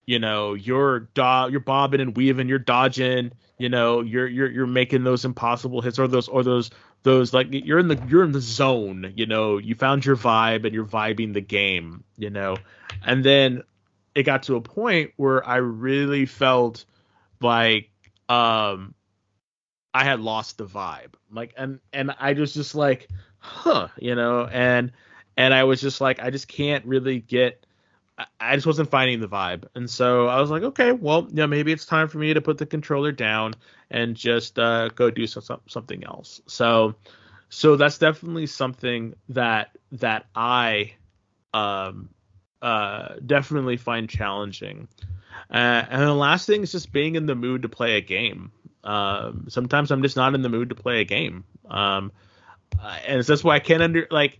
you 0.05 0.19
know, 0.19 0.53
you're 0.53 1.01
do- 1.01 1.47
you're 1.51 1.59
bobbing 1.59 2.01
and 2.01 2.15
weaving, 2.15 2.49
you're 2.49 2.59
dodging, 2.59 3.31
you 3.57 3.69
know, 3.69 4.01
you're 4.01 4.27
you're 4.27 4.49
you're 4.49 4.67
making 4.67 5.03
those 5.03 5.25
impossible 5.25 5.81
hits 5.81 5.99
or 5.99 6.07
those 6.07 6.27
or 6.27 6.43
those 6.43 6.71
those 7.03 7.33
like 7.33 7.47
you're 7.51 7.79
in 7.79 7.87
the 7.87 8.01
you're 8.07 8.23
in 8.23 8.31
the 8.31 8.41
zone, 8.41 9.13
you 9.15 9.25
know, 9.25 9.57
you 9.57 9.75
found 9.75 10.05
your 10.05 10.17
vibe 10.17 10.65
and 10.65 10.73
you're 10.73 10.85
vibing 10.85 11.33
the 11.33 11.41
game, 11.41 12.03
you 12.17 12.29
know. 12.29 12.57
And 13.05 13.23
then 13.23 13.63
it 14.15 14.23
got 14.23 14.43
to 14.43 14.55
a 14.55 14.61
point 14.61 15.11
where 15.15 15.47
I 15.47 15.57
really 15.57 16.25
felt 16.25 16.85
like 17.41 17.89
um 18.27 18.93
I 19.93 20.03
had 20.03 20.19
lost 20.19 20.57
the 20.57 20.65
vibe. 20.65 21.13
Like 21.31 21.53
and 21.57 21.79
and 21.93 22.13
I 22.19 22.33
was 22.33 22.53
just 22.53 22.75
like, 22.75 23.09
huh, 23.39 23.87
you 23.97 24.15
know, 24.15 24.45
and 24.45 24.91
and 25.37 25.53
I 25.53 25.63
was 25.63 25.81
just 25.81 26.01
like, 26.01 26.21
I 26.21 26.29
just 26.29 26.47
can't 26.47 26.85
really 26.85 27.19
get 27.19 27.65
I 28.39 28.55
just 28.55 28.67
wasn't 28.67 28.89
finding 28.89 29.19
the 29.19 29.27
vibe. 29.27 29.65
And 29.75 29.89
so 29.89 30.27
I 30.27 30.41
was 30.41 30.49
like, 30.49 30.63
okay, 30.63 30.91
well, 30.91 31.27
yeah, 31.31 31.45
maybe 31.45 31.71
it's 31.71 31.85
time 31.85 32.07
for 32.07 32.17
me 32.17 32.33
to 32.33 32.41
put 32.41 32.57
the 32.57 32.65
controller 32.65 33.11
down 33.11 33.53
and 33.89 34.15
just 34.15 34.59
uh, 34.59 34.89
go 34.89 35.09
do 35.09 35.25
some, 35.27 35.61
something 35.67 36.03
else. 36.03 36.41
So 36.47 36.95
so 37.49 37.75
that's 37.75 37.97
definitely 37.97 38.45
something 38.45 39.15
that 39.29 39.75
that 39.93 40.25
I 40.35 40.93
um 41.53 42.09
uh 42.61 43.15
definitely 43.25 43.77
find 43.77 44.09
challenging. 44.09 44.87
Uh, 45.49 45.85
and 45.89 46.01
the 46.01 46.13
last 46.13 46.45
thing 46.45 46.61
is 46.61 46.71
just 46.71 46.91
being 46.91 47.15
in 47.15 47.25
the 47.25 47.35
mood 47.35 47.61
to 47.61 47.69
play 47.69 47.95
a 47.95 48.01
game. 48.01 48.51
Um, 48.83 49.45
sometimes 49.49 49.91
I'm 49.91 50.01
just 50.01 50.15
not 50.15 50.35
in 50.35 50.41
the 50.41 50.49
mood 50.49 50.69
to 50.69 50.75
play 50.75 51.01
a 51.01 51.05
game. 51.05 51.43
Um, 51.69 52.11
and 53.05 53.23
that's 53.23 53.43
why 53.43 53.55
I 53.55 53.59
can't 53.59 53.83
under 53.83 54.07
like. 54.11 54.39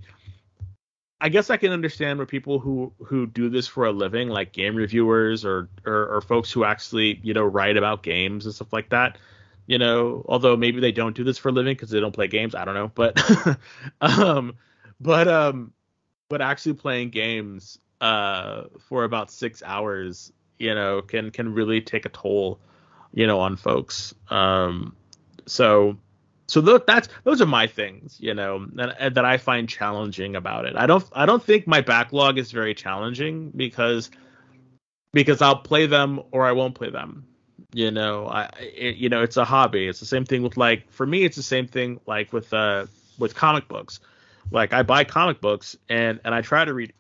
I 1.22 1.28
guess 1.28 1.50
I 1.50 1.58
can 1.58 1.74
understand 1.74 2.18
where 2.18 2.26
people 2.26 2.60
who 2.60 2.94
who 3.00 3.28
do 3.28 3.50
this 3.50 3.68
for 3.68 3.86
a 3.86 3.92
living, 3.92 4.30
like 4.30 4.54
game 4.54 4.76
reviewers 4.76 5.44
or, 5.44 5.70
or 5.86 6.08
or 6.08 6.22
folks 6.22 6.52
who 6.52 6.64
actually 6.64 7.20
you 7.24 7.34
know 7.34 7.44
write 7.44 7.76
about 7.76 8.04
games 8.04 8.46
and 8.46 8.56
stuff 8.56 8.72
like 8.72 8.90
that. 8.90 9.18
You 9.68 9.78
know, 9.78 10.26
although 10.28 10.56
maybe 10.56 10.80
they 10.80 10.92
don't 10.92 11.16
do 11.16 11.24
this 11.24 11.38
for 11.38 11.50
a 11.50 11.52
living 11.52 11.74
because 11.74 11.90
they 11.90 12.00
don't 12.00 12.14
play 12.14 12.28
games. 12.28 12.56
I 12.56 12.64
don't 12.66 12.74
know, 12.74 12.92
but 12.96 13.22
um, 14.02 14.56
but 15.02 15.28
um, 15.28 15.74
but 16.30 16.42
actually 16.42 16.74
playing 16.74 17.10
games 17.10 17.80
uh 18.02 18.64
for 18.80 19.04
about 19.04 19.30
six 19.30 19.62
hours, 19.66 20.32
you 20.58 20.74
know, 20.74 21.02
can 21.02 21.32
can 21.32 21.54
really 21.54 21.82
take 21.82 22.06
a 22.06 22.10
toll 22.10 22.62
you 23.14 23.28
know, 23.28 23.40
on 23.40 23.56
folks. 23.56 24.14
Um, 24.30 24.96
so 25.46 25.98
so 26.50 26.62
th- 26.62 26.82
that's 26.88 27.10
those 27.24 27.42
are 27.42 27.46
my 27.46 27.68
things, 27.68 28.18
you 28.20 28.34
know, 28.34 28.66
that, 28.74 29.14
that 29.14 29.26
I 29.26 29.38
find 29.38 29.70
challenging 29.70 30.36
about 30.36 30.66
it. 30.66 30.76
I 30.76 30.88
don't 30.88 31.06
I 31.14 31.26
don't 31.26 31.44
think 31.44 31.68
my 31.68 31.82
backlog 31.82 32.38
is 32.38 32.52
very 32.52 32.74
challenging 32.74 33.52
because 33.56 34.10
because 35.14 35.42
I'll 35.42 35.58
play 35.58 35.86
them 35.86 36.22
or 36.32 36.46
I 36.46 36.52
won't 36.52 36.76
play 36.76 36.90
them. 36.90 37.26
You 37.72 37.92
know, 37.92 38.28
I 38.28 38.50
it, 38.60 38.96
you 38.96 39.10
know 39.10 39.22
it's 39.22 39.38
a 39.38 39.46
hobby. 39.46 39.88
It's 39.88 40.00
the 40.00 40.08
same 40.08 40.26
thing 40.26 40.42
with 40.42 40.58
like 40.58 40.92
for 40.92 41.06
me 41.06 41.24
it's 41.24 41.36
the 41.36 41.44
same 41.44 41.68
thing 41.68 42.00
like 42.08 42.34
with 42.34 42.52
uh 42.52 42.88
with 43.20 43.36
comic 43.36 43.68
books. 43.68 44.00
Like 44.52 44.74
I 44.74 44.82
buy 44.82 45.04
comic 45.04 45.42
books 45.42 45.78
and 45.88 46.20
and 46.24 46.34
I 46.34 46.42
try 46.42 46.66
to 46.66 46.74
read 46.74 46.94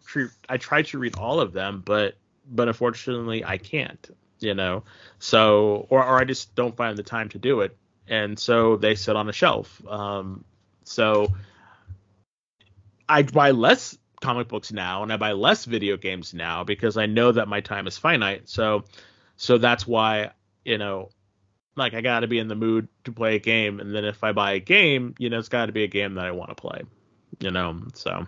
I 0.48 0.58
try 0.58 0.84
to 0.84 1.00
read 1.00 1.18
all 1.18 1.40
of 1.40 1.54
them, 1.54 1.82
but 1.84 2.16
but 2.52 2.68
unfortunately 2.68 3.44
I 3.44 3.58
can't 3.58 4.10
you 4.40 4.54
know. 4.54 4.84
So 5.20 5.88
or 5.90 6.04
or 6.04 6.20
I 6.20 6.24
just 6.24 6.56
don't 6.56 6.76
find 6.76 6.98
the 6.98 7.04
time 7.04 7.30
to 7.30 7.40
do 7.40 7.62
it, 7.62 7.78
and 8.08 8.38
so 8.38 8.76
they 8.78 8.96
sit 8.96 9.16
on 9.16 9.30
a 9.30 9.34
shelf. 9.34 9.82
Um, 9.88 10.44
so 10.84 11.28
I 13.08 13.24
buy 13.24 13.52
less 13.52 13.98
comic 14.22 14.48
books 14.48 14.72
now, 14.72 15.04
and 15.04 15.14
I 15.14 15.18
buy 15.18 15.32
less 15.34 15.66
video 15.66 15.98
games 15.98 16.34
now 16.34 16.64
because 16.64 16.98
I 16.98 17.06
know 17.06 17.32
that 17.32 17.48
my 17.48 17.62
time 17.62 17.88
is 17.88 17.98
finite. 17.98 18.50
So 18.50 18.84
so 19.38 19.58
that's 19.58 19.88
why 19.88 20.32
you 20.66 20.78
know. 20.78 21.10
Like 21.76 21.94
I 21.94 22.02
got 22.02 22.22
to 22.22 22.28
be 22.28 22.40
in 22.40 22.50
the 22.50 22.56
mood 22.56 22.90
to 23.06 23.12
play 23.14 23.36
a 23.38 23.40
game, 23.40 23.80
and 23.80 23.96
then 23.96 24.04
if 24.04 24.22
I 24.22 24.34
buy 24.34 24.54
a 24.54 24.60
game, 24.60 25.16
you 25.18 25.30
know, 25.30 25.40
it's 25.40 25.48
got 25.48 25.68
to 25.68 25.72
be 25.72 25.84
a 25.84 25.88
game 25.88 26.16
that 26.16 26.26
I 26.26 26.32
want 26.32 26.50
to 26.50 26.56
play, 26.56 26.82
you 27.40 27.52
know. 27.52 27.84
So 27.94 28.28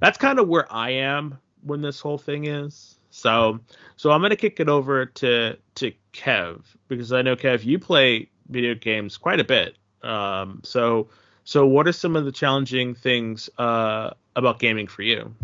that's 0.00 0.18
kind 0.18 0.38
of 0.38 0.48
where 0.48 0.70
I 0.70 0.90
am 0.90 1.38
when 1.62 1.80
this 1.80 2.00
whole 2.00 2.18
thing 2.18 2.44
is. 2.44 2.99
So 3.10 3.60
so 3.96 4.10
I'm 4.10 4.22
gonna 4.22 4.36
kick 4.36 4.60
it 4.60 4.68
over 4.68 5.06
to 5.06 5.56
to 5.76 5.92
Kev 6.12 6.62
because 6.88 7.12
I 7.12 7.22
know 7.22 7.36
Kev 7.36 7.64
you 7.64 7.78
play 7.78 8.28
video 8.48 8.74
games 8.74 9.16
quite 9.16 9.40
a 9.40 9.44
bit. 9.44 9.76
Um, 10.02 10.60
so 10.64 11.08
so 11.44 11.66
what 11.66 11.86
are 11.88 11.92
some 11.92 12.16
of 12.16 12.24
the 12.24 12.32
challenging 12.32 12.94
things 12.94 13.50
uh, 13.58 14.10
about 14.36 14.58
gaming 14.58 14.86
for 14.86 15.02
you? 15.02 15.34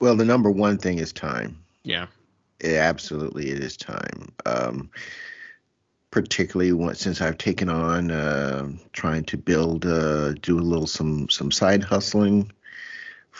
Well, 0.00 0.16
the 0.16 0.24
number 0.24 0.50
one 0.50 0.78
thing 0.78 0.98
is 0.98 1.12
time. 1.12 1.58
Yeah. 1.82 2.06
It, 2.60 2.76
absolutely, 2.76 3.50
it 3.50 3.60
is 3.60 3.76
time. 3.76 4.32
Um, 4.46 4.90
particularly 6.10 6.72
once 6.72 7.00
since 7.00 7.20
I've 7.20 7.38
taken 7.38 7.68
on 7.68 8.10
uh, 8.10 8.68
trying 8.92 9.24
to 9.24 9.36
build, 9.36 9.86
uh, 9.86 10.32
do 10.32 10.58
a 10.58 10.60
little 10.60 10.86
some 10.86 11.28
some 11.28 11.50
side 11.50 11.82
hustling 11.82 12.50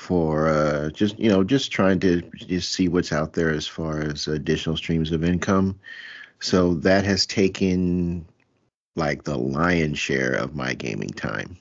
for 0.01 0.49
uh, 0.49 0.89
just 0.91 1.19
you 1.19 1.29
know 1.29 1.45
just 1.45 1.71
trying 1.71 2.01
to 2.01 2.23
just 2.35 2.73
see 2.73 2.89
what's 2.89 3.13
out 3.13 3.35
there 3.35 3.51
as 3.51 3.67
far 3.67 4.01
as 4.01 4.27
additional 4.27 4.75
streams 4.75 5.13
of 5.13 5.23
income. 5.23 5.79
So 6.41 6.75
that 6.77 7.05
has 7.05 7.27
taken 7.27 8.25
like 8.97 9.25
the 9.25 9.37
lion's 9.37 9.99
share 9.99 10.33
of 10.33 10.57
my 10.57 10.73
gaming 10.73 11.11
time. 11.11 11.59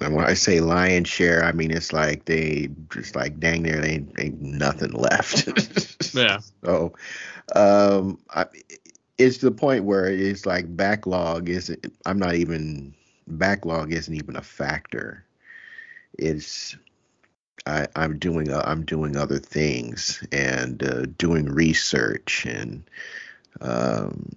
And 0.00 0.14
when 0.14 0.24
I 0.24 0.34
say 0.34 0.58
lion's 0.58 1.08
share, 1.08 1.44
I 1.44 1.52
mean 1.52 1.70
it's 1.70 1.92
like 1.92 2.24
they 2.24 2.68
just 2.92 3.14
like 3.14 3.38
dang 3.38 3.62
there, 3.62 3.80
they 3.80 3.90
ain't, 3.90 4.12
ain't 4.18 4.42
nothing 4.42 4.90
left. 4.90 5.46
yeah. 6.14 6.40
So, 6.64 6.94
um, 7.54 8.18
I, 8.30 8.46
it's 9.18 9.38
the 9.38 9.52
point 9.52 9.84
where 9.84 10.06
it's 10.06 10.46
like 10.46 10.76
backlog 10.76 11.48
isn't. 11.48 11.94
I'm 12.04 12.18
not 12.18 12.34
even 12.34 12.92
backlog 13.28 13.92
isn't 13.92 14.14
even 14.14 14.34
a 14.34 14.42
factor 14.42 15.24
it's 16.18 16.76
I, 17.66 17.86
am 17.96 18.18
doing 18.18 18.50
uh, 18.50 18.62
I'm 18.64 18.84
doing 18.84 19.16
other 19.16 19.38
things 19.38 20.24
and 20.32 20.82
uh, 20.82 21.06
doing 21.18 21.46
research 21.46 22.46
and 22.46 22.88
um, 23.60 24.36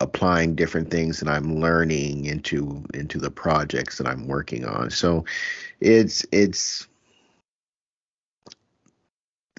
applying 0.00 0.54
different 0.54 0.90
things 0.90 1.20
that 1.20 1.28
I'm 1.28 1.60
learning 1.60 2.26
into 2.26 2.84
into 2.94 3.18
the 3.18 3.30
projects 3.30 3.98
that 3.98 4.06
I'm 4.06 4.26
working 4.26 4.64
on. 4.64 4.90
So 4.90 5.24
it's 5.80 6.24
it's 6.32 6.86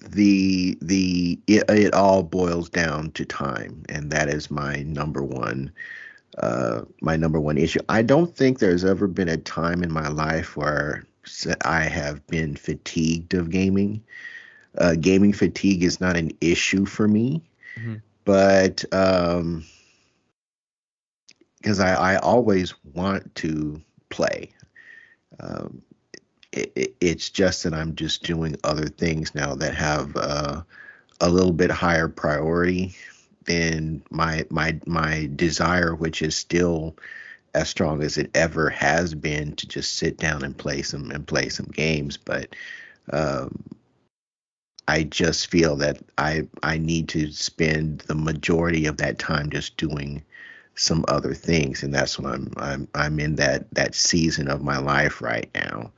the 0.09 0.77
the 0.81 1.39
it, 1.47 1.63
it 1.69 1.93
all 1.93 2.23
boils 2.23 2.69
down 2.69 3.11
to 3.11 3.25
time, 3.25 3.83
and 3.89 4.11
that 4.11 4.29
is 4.29 4.51
my 4.51 4.83
number 4.83 5.23
one 5.23 5.71
uh, 6.37 6.81
my 7.01 7.15
number 7.15 7.39
one 7.39 7.57
issue. 7.57 7.79
I 7.89 8.01
don't 8.03 8.35
think 8.35 8.59
there's 8.59 8.85
ever 8.85 9.07
been 9.07 9.29
a 9.29 9.37
time 9.37 9.83
in 9.83 9.91
my 9.91 10.07
life 10.07 10.55
where 10.55 11.05
I 11.61 11.83
have 11.83 12.25
been 12.27 12.55
fatigued 12.55 13.33
of 13.33 13.49
gaming. 13.49 14.03
Uh, 14.77 14.95
gaming 14.95 15.33
fatigue 15.33 15.83
is 15.83 15.99
not 15.99 16.17
an 16.17 16.31
issue 16.39 16.85
for 16.85 17.07
me, 17.07 17.41
mm-hmm. 17.75 17.95
but 18.25 18.85
um, 18.93 19.65
because 21.57 21.79
I, 21.79 22.13
I 22.13 22.15
always 22.17 22.73
want 22.93 23.33
to 23.35 23.81
play. 24.09 24.51
Um, 25.39 25.81
it, 26.51 26.71
it, 26.75 26.95
it's 27.01 27.29
just 27.29 27.63
that 27.63 27.73
I'm 27.73 27.95
just 27.95 28.23
doing 28.23 28.55
other 28.63 28.87
things 28.87 29.35
now 29.35 29.55
that 29.55 29.75
have 29.75 30.15
uh, 30.15 30.61
a 31.19 31.29
little 31.29 31.51
bit 31.51 31.71
higher 31.71 32.07
priority 32.07 32.95
than 33.45 34.03
my 34.09 34.45
my 34.49 34.79
my 34.85 35.29
desire, 35.35 35.95
which 35.95 36.21
is 36.21 36.35
still 36.35 36.95
as 37.57 37.69
strong 37.69 38.03
as 38.03 38.17
it 38.17 38.29
ever 38.35 38.69
has 38.69 39.15
been 39.15 39.55
to 39.55 39.67
just 39.67 39.95
sit 39.95 40.17
down 40.17 40.43
and 40.43 40.57
play 40.57 40.83
some 40.83 41.11
and 41.11 41.27
play 41.27 41.49
some 41.49 41.65
games. 41.67 42.17
But 42.17 42.55
um, 43.11 43.63
I 44.87 45.03
just 45.03 45.47
feel 45.49 45.75
that 45.77 45.99
I 46.17 46.47
I 46.63 46.77
need 46.77 47.09
to 47.09 47.31
spend 47.31 47.99
the 48.01 48.15
majority 48.15 48.85
of 48.85 48.97
that 48.97 49.19
time 49.19 49.49
just 49.49 49.75
doing 49.77 50.23
some 50.75 51.03
other 51.07 51.33
things, 51.33 51.83
and 51.83 51.93
that's 51.93 52.19
when 52.19 52.31
I'm 52.31 52.53
I'm 52.57 52.87
I'm 52.95 53.19
in 53.19 53.35
that 53.37 53.73
that 53.73 53.95
season 53.95 54.47
of 54.47 54.61
my 54.63 54.77
life 54.77 55.21
right 55.21 55.49
now. 55.55 55.91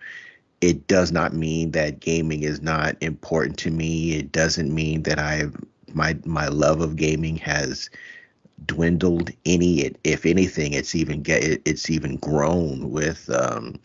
It 0.62 0.88
does 0.88 1.12
not 1.12 1.34
mean 1.34 1.72
that 1.72 1.99
gaming 2.01 2.43
is 2.43 2.62
not 2.62 2.95
important 3.01 3.57
to 3.60 3.72
me. 3.72 4.16
It 4.16 4.32
doesn't 4.32 4.74
mean 4.74 5.03
that 5.03 5.20
I 5.20 5.45
my 5.93 6.18
my 6.26 6.47
love 6.47 6.82
of 6.82 6.95
gaming 6.95 7.38
has 7.38 7.89
dwindled 8.66 9.32
any. 9.45 9.82
It, 9.82 9.97
if 10.03 10.26
anything, 10.26 10.74
it's 10.74 10.95
even 10.95 11.22
get 11.22 11.43
it, 11.43 11.62
it's 11.66 11.89
even 11.89 12.18
grown 12.18 12.91
with 12.91 13.30
um, 13.30 13.80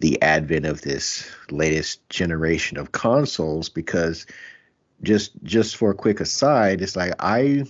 the 0.00 0.20
advent 0.22 0.66
of 0.66 0.82
this 0.82 1.28
latest 1.50 2.08
generation 2.08 2.78
of 2.78 2.92
consoles. 2.92 3.68
Because 3.68 4.26
just 5.02 5.32
just 5.42 5.76
for 5.76 5.90
a 5.90 5.94
quick 5.94 6.20
aside, 6.20 6.82
it's 6.82 6.96
like 6.96 7.14
I 7.18 7.64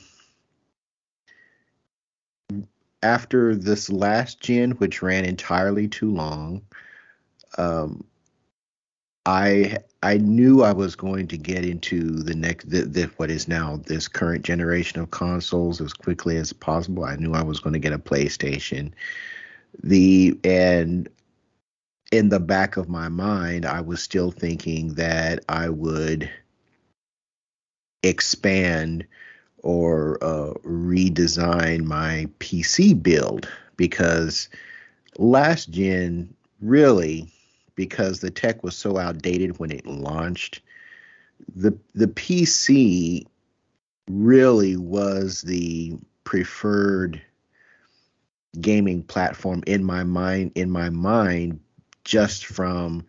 after 3.02 3.54
this 3.54 3.90
last 3.90 4.40
gen, 4.40 4.72
which 4.72 5.02
ran 5.02 5.24
entirely 5.24 5.86
too 5.86 6.10
long, 6.10 6.62
um, 7.58 8.04
I 9.26 9.78
I 10.04 10.18
knew 10.18 10.62
I 10.62 10.72
was 10.72 10.94
going 10.94 11.26
to 11.28 11.36
get 11.36 11.64
into 11.64 12.22
the 12.22 12.34
next 12.34 12.70
the, 12.70 12.82
the, 12.82 13.02
what 13.16 13.30
is 13.30 13.48
now 13.48 13.80
this 13.84 14.06
current 14.06 14.44
generation 14.44 15.00
of 15.00 15.10
consoles 15.10 15.80
as 15.80 15.92
quickly 15.92 16.36
as 16.36 16.52
possible. 16.52 17.04
I 17.04 17.16
knew 17.16 17.32
I 17.32 17.42
was 17.42 17.58
going 17.58 17.72
to 17.72 17.80
get 17.80 17.92
a 17.92 17.98
PlayStation. 17.98 18.92
The 19.82 20.38
and 20.44 21.08
in 22.12 22.28
the 22.28 22.40
back 22.40 22.76
of 22.76 22.88
my 22.88 23.08
mind, 23.08 23.66
I 23.66 23.80
was 23.80 24.00
still 24.00 24.30
thinking 24.30 24.94
that 24.94 25.44
I 25.48 25.70
would 25.70 26.30
expand 28.04 29.04
or 29.58 30.22
uh, 30.22 30.54
redesign 30.64 31.82
my 31.82 32.28
PC 32.38 33.02
build 33.02 33.48
because 33.76 34.48
last 35.18 35.70
gen 35.70 36.32
really 36.60 37.28
because 37.76 38.20
the 38.20 38.30
tech 38.30 38.64
was 38.64 38.74
so 38.74 38.98
outdated 38.98 39.58
when 39.58 39.70
it 39.70 39.86
launched. 39.86 40.60
The 41.54 41.78
the 41.94 42.08
PC 42.08 43.26
really 44.08 44.76
was 44.76 45.42
the 45.42 45.96
preferred 46.24 47.22
gaming 48.60 49.02
platform 49.02 49.62
in 49.66 49.84
my 49.84 50.02
mind 50.02 50.52
in 50.54 50.70
my 50.70 50.88
mind 50.90 51.60
just 52.04 52.46
from 52.46 53.04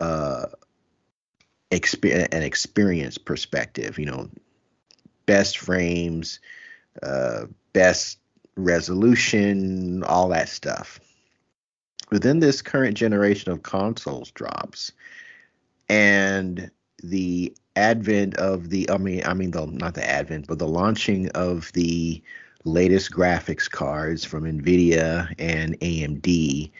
uh 0.00 0.46
exper- 1.70 2.26
an 2.32 2.42
experience 2.42 3.16
perspective 3.16 3.98
you 3.98 4.06
know 4.06 4.28
best 5.26 5.58
frames 5.58 6.40
uh 7.04 7.44
best 7.72 8.18
resolution 8.56 10.02
all 10.02 10.28
that 10.28 10.48
stuff 10.48 10.98
within 12.10 12.40
this 12.40 12.62
current 12.62 12.96
generation 12.96 13.52
of 13.52 13.62
consoles 13.62 14.30
drops 14.32 14.92
and 15.88 16.70
the 17.02 17.54
advent 17.76 18.36
of 18.36 18.68
the 18.68 18.90
I 18.90 18.98
mean 18.98 19.22
I 19.24 19.34
mean 19.34 19.50
the 19.50 19.66
not 19.66 19.94
the 19.94 20.08
advent 20.08 20.46
but 20.46 20.58
the 20.58 20.68
launching 20.68 21.28
of 21.30 21.72
the 21.72 22.22
latest 22.64 23.10
graphics 23.10 23.70
cards 23.70 24.24
from 24.24 24.44
Nvidia 24.44 25.34
and 25.38 25.78
AMD 25.80 26.70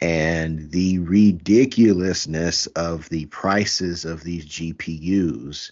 and 0.00 0.70
the 0.70 0.98
ridiculousness 0.98 2.66
of 2.68 3.08
the 3.08 3.26
prices 3.26 4.04
of 4.04 4.22
these 4.22 4.44
GPUs 4.44 5.70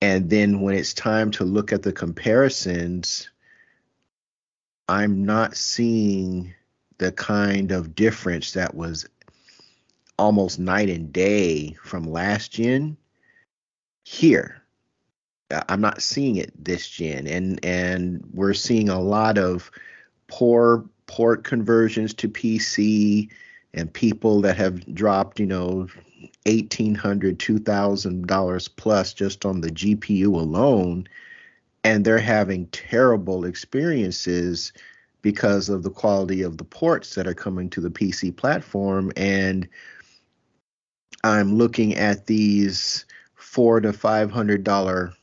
and 0.00 0.30
then 0.30 0.60
when 0.60 0.76
it's 0.76 0.94
time 0.94 1.30
to 1.32 1.44
look 1.44 1.72
at 1.72 1.82
the 1.82 1.92
comparisons 1.92 3.30
I'm 4.88 5.24
not 5.24 5.56
seeing 5.56 6.54
the 6.98 7.12
kind 7.12 7.72
of 7.72 7.94
difference 7.94 8.52
that 8.52 8.74
was 8.74 9.06
almost 10.18 10.58
night 10.58 10.88
and 10.88 11.12
day 11.12 11.76
from 11.82 12.04
last 12.04 12.52
gen 12.52 12.96
here. 14.04 14.62
Uh, 15.50 15.62
I'm 15.68 15.80
not 15.80 16.02
seeing 16.02 16.36
it 16.36 16.52
this 16.62 16.88
gen 16.88 17.26
and 17.26 17.64
and 17.64 18.24
we're 18.32 18.54
seeing 18.54 18.88
a 18.88 19.00
lot 19.00 19.38
of 19.38 19.70
poor 20.28 20.84
port 21.06 21.44
conversions 21.44 22.14
to 22.14 22.28
pc 22.28 23.28
and 23.74 23.92
people 23.92 24.40
that 24.40 24.56
have 24.56 24.94
dropped 24.94 25.38
you 25.38 25.44
know 25.46 25.86
$1800 26.46 27.36
$2000 27.36 28.70
plus 28.76 29.12
just 29.12 29.44
on 29.44 29.60
the 29.60 29.68
gpu 29.68 30.26
alone 30.26 31.06
and 31.82 32.04
they're 32.04 32.18
having 32.18 32.66
terrible 32.68 33.44
experiences 33.44 34.72
because 35.24 35.70
of 35.70 35.82
the 35.82 35.90
quality 35.90 36.42
of 36.42 36.58
the 36.58 36.64
ports 36.64 37.14
that 37.14 37.26
are 37.26 37.34
coming 37.34 37.70
to 37.70 37.80
the 37.80 37.88
PC 37.88 38.36
platform. 38.36 39.10
And 39.16 39.66
I'm 41.24 41.54
looking 41.54 41.94
at 41.94 42.26
these 42.26 43.06
four 43.34 43.80
to 43.80 43.94
five 43.94 44.30
hundred 44.30 44.64
dollar 44.64 45.14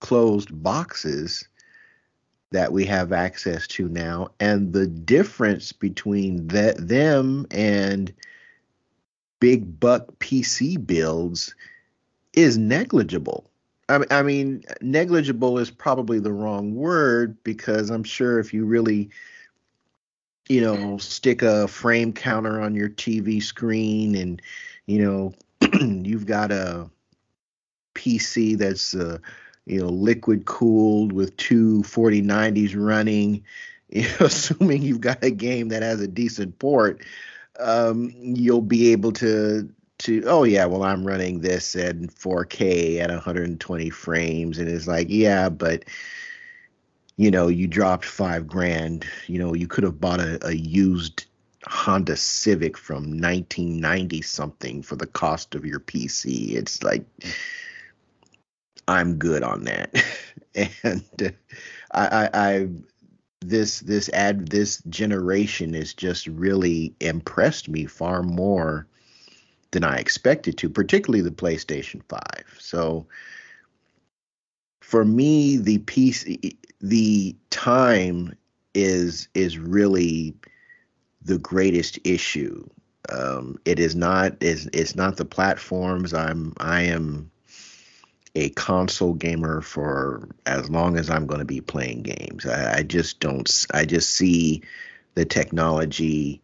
closed 0.00 0.62
boxes 0.62 1.46
that 2.52 2.72
we 2.72 2.86
have 2.86 3.12
access 3.12 3.66
to 3.66 3.86
now, 3.90 4.30
and 4.40 4.72
the 4.72 4.86
difference 4.86 5.72
between 5.72 6.48
that 6.48 6.88
them 6.88 7.46
and 7.50 8.14
big 9.40 9.78
buck 9.78 10.06
PC 10.20 10.84
builds 10.86 11.54
is 12.32 12.56
negligible. 12.56 13.47
I, 13.88 14.04
I 14.10 14.22
mean, 14.22 14.64
negligible 14.80 15.58
is 15.58 15.70
probably 15.70 16.18
the 16.18 16.32
wrong 16.32 16.74
word 16.74 17.42
because 17.42 17.90
I'm 17.90 18.04
sure 18.04 18.38
if 18.38 18.52
you 18.52 18.64
really, 18.64 19.10
you 20.48 20.60
know, 20.60 20.98
stick 20.98 21.42
a 21.42 21.68
frame 21.68 22.12
counter 22.12 22.60
on 22.60 22.74
your 22.74 22.90
TV 22.90 23.42
screen 23.42 24.14
and, 24.14 24.42
you 24.86 24.98
know, 25.02 25.34
you've 25.80 26.26
got 26.26 26.52
a 26.52 26.88
PC 27.94 28.58
that's, 28.58 28.94
uh, 28.94 29.18
you 29.66 29.80
know, 29.80 29.88
liquid 29.88 30.44
cooled 30.44 31.12
with 31.12 31.36
two 31.36 31.82
4090s 31.82 32.74
running, 32.76 33.42
you 33.90 34.02
know, 34.02 34.26
assuming 34.26 34.82
you've 34.82 35.00
got 35.00 35.24
a 35.24 35.30
game 35.30 35.68
that 35.68 35.82
has 35.82 36.00
a 36.00 36.08
decent 36.08 36.58
port, 36.58 37.02
um, 37.58 38.12
you'll 38.16 38.60
be 38.60 38.92
able 38.92 39.12
to 39.12 39.68
to 39.98 40.22
oh 40.26 40.44
yeah 40.44 40.64
well 40.64 40.84
i'm 40.84 41.06
running 41.06 41.40
this 41.40 41.74
at 41.76 41.96
4k 41.96 42.98
at 43.00 43.10
120 43.10 43.90
frames. 43.90 44.58
And 44.58 44.68
it's 44.68 44.86
like 44.86 45.08
yeah 45.10 45.48
but 45.48 45.84
you 47.16 47.30
know 47.30 47.48
you 47.48 47.66
dropped 47.66 48.04
five 48.04 48.46
grand. 48.46 49.04
You 49.26 49.38
know 49.38 49.54
you 49.54 49.66
could 49.66 49.84
have 49.84 50.00
bought 50.00 50.20
a, 50.20 50.38
a 50.46 50.52
used 50.52 51.26
honda 51.66 52.16
civic 52.16 52.78
from 52.78 53.20
1990 53.20 54.22
something 54.22 54.82
for 54.82 54.96
the 54.96 55.06
cost 55.08 55.54
of 55.56 55.66
your 55.66 55.80
pc 55.80 56.54
it's 56.54 56.82
like 56.84 57.04
i'm 58.86 59.16
good 59.16 59.42
on 59.42 59.64
that. 59.64 59.94
And 60.82 61.04
uh, 61.22 61.30
I, 61.92 62.06
I 62.06 62.30
i 62.32 62.68
this 63.40 63.80
this 63.80 64.08
ad 64.10 64.48
this 64.48 64.82
generation 64.88 65.74
has 65.74 65.94
just 65.94 66.26
really 66.26 66.94
impressed 67.00 67.68
me 67.68 67.86
far 67.86 68.22
more 68.22 68.86
than 69.70 69.84
I 69.84 69.96
expected 69.96 70.56
to, 70.58 70.70
particularly 70.70 71.22
the 71.22 71.30
PlayStation 71.30 72.02
5. 72.08 72.20
So 72.58 73.06
for 74.80 75.04
me, 75.04 75.58
the 75.58 75.78
piece, 75.78 76.24
the 76.80 77.36
time 77.50 78.36
is 78.74 79.28
is 79.34 79.58
really 79.58 80.34
the 81.22 81.38
greatest 81.38 81.98
issue. 82.04 82.66
Um, 83.10 83.58
it 83.64 83.78
is 83.78 83.94
not 83.94 84.42
is 84.42 84.68
it's 84.72 84.94
not 84.94 85.16
the 85.16 85.24
platforms. 85.24 86.14
I'm 86.14 86.54
I 86.58 86.82
am 86.82 87.30
a 88.34 88.50
console 88.50 89.14
gamer 89.14 89.60
for 89.60 90.28
as 90.46 90.70
long 90.70 90.96
as 90.96 91.10
I'm 91.10 91.26
going 91.26 91.40
to 91.40 91.44
be 91.44 91.60
playing 91.60 92.02
games. 92.02 92.46
I, 92.46 92.78
I 92.78 92.82
just 92.82 93.20
don't. 93.20 93.66
I 93.72 93.84
just 93.84 94.10
see 94.10 94.62
the 95.14 95.24
technology 95.24 96.40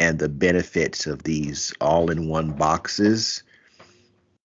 and 0.00 0.18
the 0.18 0.30
benefits 0.30 1.06
of 1.06 1.22
these 1.22 1.72
all 1.80 2.10
in 2.10 2.26
one 2.26 2.50
boxes 2.52 3.42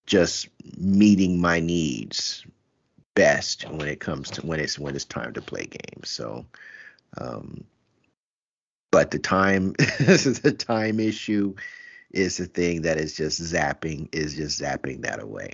just 0.05 0.49
meeting 0.77 1.41
my 1.41 1.59
needs 1.59 2.45
best 3.15 3.67
when 3.71 3.87
it 3.87 4.01
comes 4.01 4.29
to 4.29 4.45
when 4.45 4.59
it's 4.59 4.77
when 4.77 4.93
it's 4.93 5.05
time 5.05 5.33
to 5.33 5.41
play 5.41 5.65
games. 5.65 6.09
So 6.09 6.45
um 7.17 7.63
but 8.91 9.11
the 9.11 9.19
time 9.19 9.71
the 9.99 10.55
time 10.57 10.99
issue 10.99 11.55
is 12.11 12.37
the 12.37 12.45
thing 12.45 12.83
that 12.83 12.97
is 12.97 13.15
just 13.15 13.41
zapping 13.41 14.09
is 14.13 14.35
just 14.35 14.61
zapping 14.61 15.01
that 15.01 15.21
away. 15.21 15.53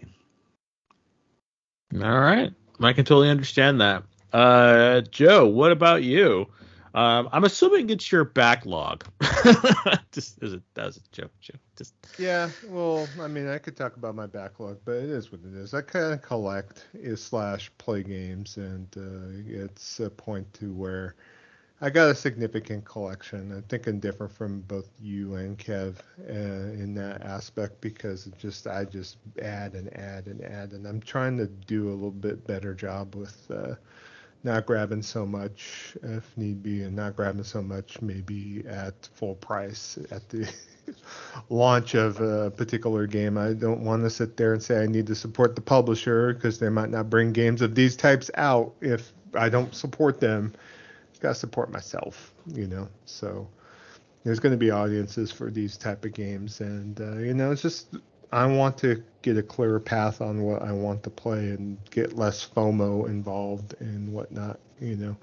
All 1.94 2.20
right. 2.20 2.52
I 2.80 2.94
can 2.94 3.06
totally 3.06 3.30
understand 3.30 3.80
that. 3.82 4.04
Uh 4.34 5.02
joe 5.02 5.46
what 5.46 5.72
about 5.72 6.02
you 6.04 6.48
Um, 6.94 7.30
I'm 7.32 7.46
assuming 7.46 7.90
it's 7.90 8.12
your 8.12 8.26
backlog. 8.26 9.06
Just 10.12 10.44
as 10.44 10.54
a 10.54 10.62
that 10.74 10.88
was 10.88 10.98
a 10.98 11.02
joke, 11.12 11.32
joke. 11.40 11.62
Just 11.78 11.94
Yeah, 12.18 12.50
well, 12.68 13.08
I 13.20 13.28
mean, 13.28 13.48
I 13.48 13.60
could 13.60 13.78
talk 13.78 13.96
about 13.96 14.16
my 14.16 14.28
backlog, 14.28 14.80
but 14.84 14.98
it 14.98 15.10
is 15.10 15.32
what 15.32 15.42
it 15.46 15.56
is. 15.56 15.74
I 15.74 15.82
kind 15.82 16.14
of 16.14 16.22
collect 16.22 16.88
is 16.94 17.24
slash 17.24 17.72
play 17.78 18.04
games, 18.04 18.58
and 18.58 18.88
uh, 18.98 19.42
it's 19.48 20.02
a 20.02 20.10
point 20.10 20.54
to 20.56 20.74
where 20.74 21.16
I 21.80 21.90
got 21.90 22.10
a 22.10 22.16
significant 22.16 22.84
collection. 22.84 23.58
I 23.58 23.62
think 23.70 23.88
I'm 23.88 24.00
different 24.00 24.34
from 24.34 24.60
both 24.62 24.90
you 25.00 25.36
and 25.36 25.58
Kev 25.58 25.96
uh, 26.30 26.34
in 26.34 26.94
that 26.96 27.22
aspect 27.22 27.80
because 27.80 28.26
just 28.38 28.68
I 28.68 28.84
just 28.84 29.18
add 29.42 29.76
and 29.76 29.96
add 29.98 30.28
and 30.28 30.44
add, 30.44 30.74
and 30.74 30.86
I'm 30.86 31.00
trying 31.00 31.38
to 31.38 31.48
do 31.48 31.88
a 31.88 31.94
little 31.94 32.12
bit 32.12 32.46
better 32.46 32.74
job 32.74 33.16
with. 33.16 33.50
Uh, 33.50 33.76
not 34.44 34.66
grabbing 34.66 35.02
so 35.02 35.26
much 35.26 35.98
if 36.04 36.36
need 36.38 36.64
be, 36.64 36.84
and 36.84 36.96
not 36.96 37.16
grabbing 37.16 37.44
so 37.44 37.62
much 37.62 38.02
maybe 38.02 38.64
at 38.68 39.10
full 39.14 39.36
price 39.36 39.98
at 40.10 40.28
the 40.30 40.52
launch 41.50 41.94
of 41.94 42.20
a 42.22 42.52
particular 42.52 43.08
game. 43.08 43.38
I 43.38 43.54
don't 43.54 43.84
want 43.84 44.04
to 44.04 44.10
sit 44.10 44.38
there 44.38 44.54
and 44.54 44.62
say 44.62 44.82
I 44.82 44.88
need 44.88 45.08
to 45.08 45.16
support 45.16 45.56
the 45.56 45.62
publisher 45.62 46.34
because 46.34 46.60
they 46.60 46.70
might 46.70 46.90
not 46.90 47.10
bring 47.10 47.32
games 47.32 47.62
of 47.62 47.76
these 47.76 47.96
types 47.96 48.32
out 48.36 48.74
if 48.82 49.14
I 49.36 49.50
don't 49.50 49.74
support 49.76 50.20
them. 50.20 50.54
Got 51.20 51.30
to 51.30 51.36
support 51.36 51.72
myself, 51.72 52.34
you 52.52 52.66
know. 52.66 52.88
So 53.06 53.48
there's 54.24 54.40
going 54.40 54.54
to 54.54 54.58
be 54.58 54.72
audiences 54.72 55.32
for 55.32 55.52
these 55.52 55.78
type 55.78 56.04
of 56.04 56.14
games, 56.14 56.62
and 56.62 57.00
uh, 57.00 57.18
you 57.18 57.36
know, 57.36 57.52
it's 57.52 57.62
just 57.62 57.96
I 58.32 58.46
want 58.46 58.78
to 58.80 59.04
get 59.22 59.38
a 59.38 59.44
clearer 59.44 59.80
path 59.80 60.22
on 60.22 60.42
what 60.42 60.62
I 60.62 60.72
want 60.72 61.04
to 61.04 61.10
play 61.10 61.50
and 61.50 61.78
get 61.90 62.16
less 62.16 62.48
FOMO 62.48 63.08
involved 63.08 63.76
and 63.80 64.14
whatnot. 64.14 64.60
You 64.80 64.96
know, 64.96 65.18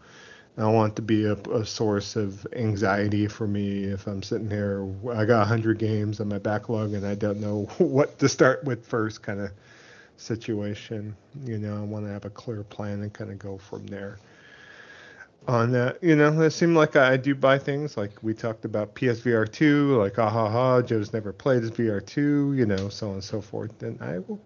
I 0.59 0.67
want 0.67 0.97
to 0.97 1.03
be 1.03 1.25
a, 1.25 1.33
a 1.33 1.65
source 1.65 2.17
of 2.17 2.47
anxiety 2.53 3.27
for 3.27 3.47
me 3.47 3.85
if 3.85 4.07
I'm 4.07 4.23
sitting 4.23 4.51
here. 4.51 4.87
I 5.11 5.25
got 5.25 5.39
100 5.41 5.79
games 5.79 6.21
on 6.21 6.29
my 6.29 6.39
backlog 6.39 6.93
and 6.93 7.07
I 7.07 7.15
don't 7.15 7.41
know 7.41 7.63
what 7.79 8.19
to 8.19 8.29
start 8.29 8.65
with 8.65 8.87
first, 8.87 9.23
kind 9.23 9.41
of 9.41 9.51
situation. 10.17 11.17
You 11.45 11.59
know, 11.59 11.77
I 11.77 11.81
want 11.81 12.05
to 12.05 12.13
have 12.13 12.27
a 12.27 12.31
clear 12.31 12.63
plan 12.63 13.03
and 13.03 13.13
kind 13.13 13.31
of 13.31 13.39
go 13.39 13.57
from 13.57 13.87
there 13.87 14.19
on 15.49 15.73
that. 15.73 16.03
You 16.03 16.15
know, 16.15 16.41
it 16.43 16.51
seemed 16.51 16.77
like 16.77 16.95
I 16.95 17.17
do 17.17 17.35
buy 17.35 17.59
things 17.59 17.97
like 17.97 18.13
we 18.23 18.35
talked 18.35 18.65
about 18.65 18.95
PSVR 18.95 19.51
2, 19.51 19.99
like 19.99 20.19
ah 20.19 20.29
ha 20.29 20.49
ha, 20.49 20.83
Joe's 20.83 21.13
never 21.13 21.33
played 21.33 21.63
his 21.63 21.73
VR 21.73 22.05
2, 22.05 22.55
you 22.55 22.67
know, 22.67 22.89
so 22.89 23.09
on 23.09 23.15
and 23.15 23.25
so 23.25 23.41
forth. 23.41 23.83
And 23.83 24.01
I 24.03 24.19
will 24.19 24.39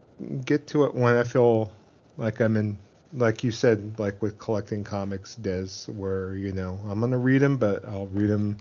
get 0.45 0.67
to 0.69 0.85
it 0.85 0.95
when 0.95 1.17
I 1.17 1.25
feel 1.25 1.73
like 2.17 2.41
I'm 2.41 2.57
in, 2.57 2.79
like 3.13 3.43
you 3.43 3.51
said, 3.51 3.99
like 3.99 4.23
with 4.23 4.39
collecting 4.39 4.85
comics, 4.85 5.35
Des, 5.35 5.91
where, 5.91 6.37
you 6.37 6.53
know, 6.53 6.79
I'm 6.89 7.01
going 7.01 7.13
to 7.13 7.19
read 7.19 7.43
them, 7.43 7.57
but 7.57 7.85
I'll 7.85 8.07
read 8.07 8.31
them 8.31 8.57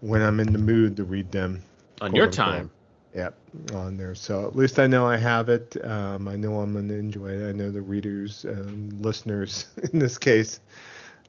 when 0.00 0.22
I'm 0.22 0.40
in 0.40 0.52
the 0.52 0.58
mood 0.58 0.96
to 0.96 1.04
read 1.04 1.30
them. 1.30 1.62
on 2.00 2.14
your 2.14 2.30
time. 2.30 2.70
Yep, 3.14 3.34
on 3.74 3.96
there. 3.96 4.14
So 4.14 4.46
at 4.46 4.54
least 4.54 4.78
I 4.78 4.86
know 4.86 5.06
I 5.06 5.16
have 5.16 5.48
it. 5.48 5.76
Um, 5.84 6.28
I 6.28 6.36
know 6.36 6.60
I'm 6.60 6.72
going 6.72 6.88
to 6.88 6.94
enjoy 6.94 7.28
it. 7.28 7.48
I 7.48 7.52
know 7.52 7.70
the 7.70 7.80
readers 7.80 8.44
and 8.44 8.92
listeners 9.04 9.66
in 9.92 9.98
this 9.98 10.16
case 10.18 10.60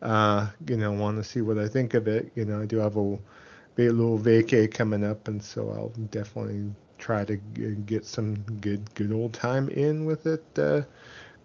uh, 0.02 0.48
you 0.68 0.78
know, 0.78 0.92
want 0.92 1.18
to 1.18 1.24
see 1.24 1.42
what 1.42 1.58
I 1.58 1.68
think 1.68 1.94
of 1.94 2.08
it. 2.08 2.32
You 2.36 2.46
know, 2.46 2.62
I 2.62 2.66
do 2.66 2.78
have 2.78 2.96
a, 2.98 3.02
a 3.02 3.90
little 3.90 4.20
vacay 4.20 4.72
coming 4.72 5.04
up, 5.04 5.28
and 5.28 5.42
so 5.44 5.70
I'll 5.72 5.94
definitely 6.10 6.72
try 6.98 7.26
to 7.26 7.38
get 7.38 8.06
some 8.06 8.36
good 8.62 8.94
good 8.96 9.12
old 9.12 9.34
time 9.34 9.70
in 9.70 10.06
with 10.06 10.26
it 10.26 10.44
uh, 10.58 10.82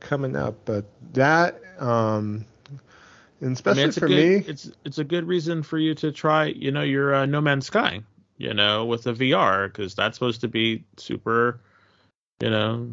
coming 0.00 0.36
up. 0.36 0.56
But 0.64 0.84
that, 1.12 1.60
um, 1.78 2.44
and 3.40 3.52
especially 3.52 3.82
I 3.82 3.86
mean, 3.86 3.92
for 3.92 4.08
good, 4.08 4.16
me, 4.16 4.44
it's 4.48 4.70
it's 4.84 4.98
a 4.98 5.04
good 5.04 5.26
reason 5.26 5.62
for 5.62 5.78
you 5.78 5.94
to 5.96 6.12
try, 6.12 6.46
you 6.46 6.70
know, 6.70 6.82
your 6.82 7.14
uh, 7.14 7.26
No 7.26 7.40
Man's 7.40 7.66
Sky, 7.66 8.00
you 8.38 8.54
know, 8.54 8.84
with 8.84 9.04
the 9.04 9.12
VR 9.12 9.66
because 9.68 9.94
that's 9.94 10.16
supposed 10.16 10.40
to 10.42 10.48
be 10.48 10.84
super, 10.96 11.60
you 12.40 12.50
know, 12.50 12.92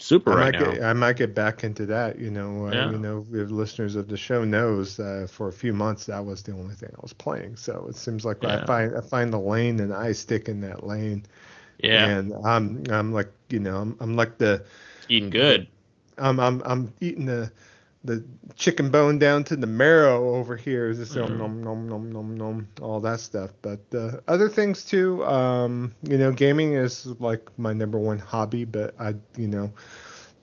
super 0.00 0.30
I 0.30 0.34
right 0.34 0.50
might 0.50 0.54
now. 0.54 0.58
get 0.58 0.82
I 0.82 0.92
might 0.92 1.16
get 1.16 1.34
back 1.34 1.64
into 1.64 1.86
that. 1.86 2.18
You 2.18 2.30
know, 2.30 2.66
uh, 2.66 2.78
Yeah. 2.78 2.92
you 2.92 2.98
know, 2.98 3.26
if 3.32 3.50
listeners 3.50 3.94
of 3.96 4.08
the 4.08 4.16
show 4.16 4.44
knows 4.44 4.98
uh, 4.98 5.26
for 5.30 5.48
a 5.48 5.52
few 5.52 5.72
months 5.72 6.06
that 6.06 6.24
was 6.24 6.42
the 6.42 6.52
only 6.52 6.74
thing 6.74 6.90
I 6.96 7.00
was 7.02 7.12
playing. 7.12 7.56
So 7.56 7.86
it 7.88 7.96
seems 7.96 8.24
like 8.24 8.44
I 8.44 8.58
find 8.58 8.96
I 8.96 9.00
find 9.00 9.32
the 9.32 9.38
lane 9.38 9.80
and 9.80 9.92
I 9.92 10.12
stick 10.12 10.48
in 10.48 10.60
that 10.62 10.86
lane. 10.86 11.24
yeah, 11.82 12.12
And 12.12 12.32
I'm 12.44 12.82
I'm 12.90 13.12
like 13.12 13.30
you 13.50 13.60
know 13.60 13.76
I'm, 13.78 13.96
I'm 14.00 14.16
like 14.16 14.38
the 14.38 14.64
eating 15.08 15.30
good. 15.30 15.68
I'm 16.18 16.38
I'm 16.40 16.62
I'm 16.64 16.92
eating 17.00 17.26
the 17.26 17.50
the 18.04 18.24
chicken 18.56 18.90
bone 18.90 19.18
down 19.18 19.44
to 19.44 19.56
the 19.56 19.66
marrow 19.66 20.34
over 20.34 20.56
here. 20.56 20.92
Just 20.94 21.16
Mhm. 21.16 21.36
nom 21.36 21.62
nom 21.62 21.88
nom 21.88 22.12
nom 22.12 22.36
nom 22.36 22.68
all 22.80 23.00
that 23.00 23.20
stuff. 23.20 23.50
But 23.62 23.80
uh, 23.94 24.20
other 24.28 24.48
things 24.48 24.84
too. 24.84 25.24
Um, 25.24 25.94
you 26.02 26.18
know, 26.18 26.32
gaming 26.32 26.74
is 26.74 27.06
like 27.20 27.48
my 27.58 27.72
number 27.72 27.98
one 27.98 28.18
hobby. 28.18 28.64
But 28.64 28.94
I, 28.98 29.14
you 29.36 29.48
know, 29.48 29.72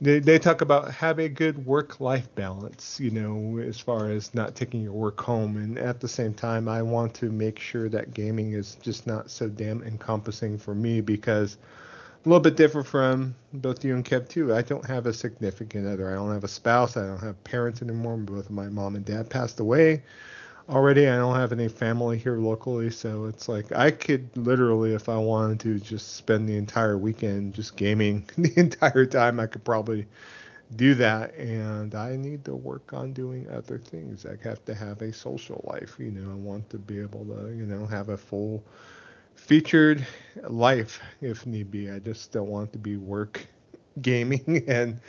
they 0.01 0.19
they 0.19 0.39
talk 0.39 0.61
about 0.61 0.91
have 0.91 1.19
a 1.19 1.29
good 1.29 1.65
work 1.65 1.99
life 1.99 2.33
balance. 2.35 2.99
You 2.99 3.11
know, 3.11 3.59
as 3.59 3.79
far 3.79 4.09
as 4.09 4.33
not 4.33 4.55
taking 4.55 4.81
your 4.81 4.93
work 4.93 5.19
home, 5.21 5.57
and 5.57 5.77
at 5.77 5.99
the 5.99 6.07
same 6.07 6.33
time, 6.33 6.67
I 6.67 6.81
want 6.81 7.13
to 7.15 7.31
make 7.31 7.59
sure 7.59 7.89
that 7.89 8.13
gaming 8.13 8.53
is 8.53 8.75
just 8.75 9.07
not 9.07 9.29
so 9.31 9.47
damn 9.49 9.83
encompassing 9.83 10.57
for 10.57 10.75
me 10.75 11.01
because 11.01 11.57
a 12.27 12.29
little 12.29 12.41
bit 12.41 12.57
different 12.57 12.85
from 12.85 13.33
both 13.53 13.85
you 13.85 13.95
and 13.95 14.03
Kev 14.03 14.27
too. 14.27 14.53
I 14.53 14.61
don't 14.61 14.85
have 14.85 15.05
a 15.05 15.13
significant 15.13 15.87
other. 15.87 16.11
I 16.11 16.15
don't 16.15 16.33
have 16.33 16.43
a 16.43 16.49
spouse. 16.49 16.97
I 16.97 17.07
don't 17.07 17.21
have 17.21 17.41
parents 17.45 17.81
anymore. 17.81 18.17
Both 18.17 18.47
of 18.47 18.51
my 18.51 18.67
mom 18.67 18.97
and 18.97 19.05
dad 19.05 19.29
passed 19.29 19.61
away 19.61 20.03
already. 20.67 21.07
I 21.07 21.15
don't 21.15 21.37
have 21.37 21.53
any 21.53 21.69
family 21.69 22.17
here 22.17 22.37
locally, 22.37 22.89
so 22.89 23.27
it's 23.27 23.47
like 23.47 23.71
I 23.71 23.91
could 23.91 24.27
literally, 24.35 24.93
if 24.93 25.07
I 25.07 25.17
wanted 25.17 25.61
to, 25.61 25.79
just 25.79 26.17
spend 26.17 26.49
the 26.49 26.57
entire 26.57 26.97
weekend 26.97 27.53
just 27.53 27.77
gaming 27.77 28.29
the 28.37 28.51
entire 28.59 29.05
time. 29.05 29.39
I 29.39 29.47
could 29.47 29.63
probably 29.63 30.05
do 30.75 30.95
that, 30.95 31.33
and 31.35 31.95
I 31.95 32.17
need 32.17 32.43
to 32.43 32.55
work 32.55 32.91
on 32.91 33.13
doing 33.13 33.49
other 33.49 33.77
things. 33.77 34.25
I 34.25 34.35
have 34.45 34.65
to 34.65 34.75
have 34.75 35.01
a 35.01 35.13
social 35.13 35.63
life. 35.65 35.95
You 35.97 36.11
know, 36.11 36.29
I 36.29 36.35
want 36.35 36.69
to 36.71 36.77
be 36.77 36.99
able 36.99 37.23
to, 37.23 37.55
you 37.55 37.65
know, 37.65 37.85
have 37.85 38.09
a 38.09 38.17
full 38.17 38.65
featured 39.47 40.05
life 40.49 41.01
if 41.21 41.47
need 41.47 41.71
be. 41.71 41.91
I 41.91 41.99
just 41.99 42.31
don't 42.33 42.49
want 42.49 42.73
to 42.73 42.79
be 42.79 42.97
work 42.97 43.47
gaming 44.01 44.63
and 44.69 44.99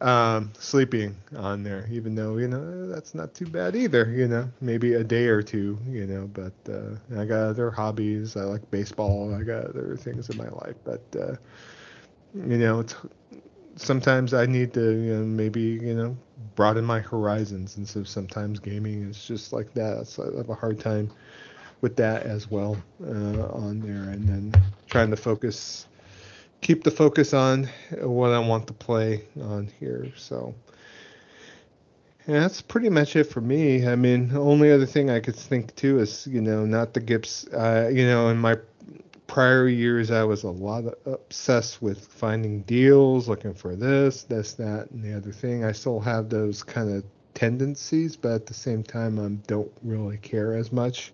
um, 0.00 0.52
sleeping 0.58 1.16
on 1.36 1.62
there, 1.62 1.86
even 1.90 2.14
though, 2.14 2.38
you 2.38 2.48
know, 2.48 2.86
that's 2.88 3.14
not 3.14 3.34
too 3.34 3.46
bad 3.46 3.76
either, 3.76 4.10
you 4.10 4.28
know, 4.28 4.48
maybe 4.60 4.94
a 4.94 5.04
day 5.04 5.26
or 5.26 5.42
two, 5.42 5.78
you 5.88 6.06
know, 6.06 6.28
but 6.32 6.54
uh, 6.72 6.96
I 7.20 7.24
got 7.26 7.42
other 7.48 7.70
hobbies. 7.70 8.36
I 8.36 8.42
like 8.42 8.70
baseball. 8.70 9.34
I 9.34 9.42
got 9.44 9.66
other 9.66 9.96
things 9.96 10.30
in 10.30 10.36
my 10.38 10.48
life, 10.48 10.76
but, 10.84 11.02
uh, 11.18 11.36
you 12.34 12.58
know, 12.58 12.80
it's 12.80 12.96
sometimes 13.76 14.34
I 14.34 14.46
need 14.46 14.74
to, 14.74 14.80
you 14.80 15.14
know, 15.16 15.24
maybe, 15.24 15.62
you 15.62 15.94
know, 15.94 16.16
broaden 16.56 16.84
my 16.84 17.00
horizons. 17.00 17.76
And 17.76 17.88
so 17.88 18.04
sometimes 18.04 18.60
gaming 18.60 19.02
is 19.08 19.26
just 19.26 19.52
like 19.52 19.74
that. 19.74 20.06
So 20.08 20.32
I 20.34 20.38
have 20.38 20.50
a 20.50 20.54
hard 20.54 20.80
time 20.80 21.10
with 21.80 21.96
that 21.96 22.24
as 22.24 22.50
well 22.50 22.76
uh, 23.02 23.48
on 23.52 23.80
there. 23.80 24.10
And 24.10 24.28
then 24.28 24.62
trying 24.88 25.10
to 25.10 25.16
focus, 25.16 25.86
keep 26.60 26.84
the 26.84 26.90
focus 26.90 27.34
on 27.34 27.68
what 28.00 28.32
I 28.32 28.38
want 28.38 28.66
to 28.68 28.72
play 28.72 29.24
on 29.40 29.68
here. 29.78 30.12
So. 30.16 30.54
Yeah, 32.26 32.40
that's 32.40 32.60
pretty 32.60 32.88
much 32.88 33.14
it 33.14 33.24
for 33.24 33.40
me. 33.40 33.86
I 33.86 33.94
mean, 33.94 34.30
the 34.30 34.40
only 34.40 34.72
other 34.72 34.86
thing 34.86 35.10
I 35.10 35.20
could 35.20 35.36
think 35.36 35.72
too 35.76 36.00
is, 36.00 36.26
you 36.26 36.40
know, 36.40 36.66
not 36.66 36.92
the 36.92 37.00
Gips. 37.00 37.46
Uh, 37.54 37.88
you 37.88 38.04
know, 38.04 38.30
in 38.30 38.38
my 38.38 38.56
prior 39.28 39.68
years, 39.68 40.10
I 40.10 40.24
was 40.24 40.42
a 40.42 40.50
lot 40.50 40.84
obsessed 41.04 41.80
with 41.80 42.04
finding 42.06 42.62
deals, 42.62 43.28
looking 43.28 43.54
for 43.54 43.76
this, 43.76 44.24
this, 44.24 44.54
that, 44.54 44.90
and 44.90 45.04
the 45.04 45.16
other 45.16 45.32
thing. 45.32 45.64
I 45.64 45.70
still 45.70 46.00
have 46.00 46.28
those 46.28 46.64
kind 46.64 46.96
of 46.96 47.04
tendencies, 47.34 48.16
but 48.16 48.32
at 48.32 48.46
the 48.46 48.54
same 48.54 48.82
time, 48.82 49.20
I 49.20 49.28
don't 49.46 49.70
really 49.82 50.16
care 50.18 50.54
as 50.54 50.72
much 50.72 51.12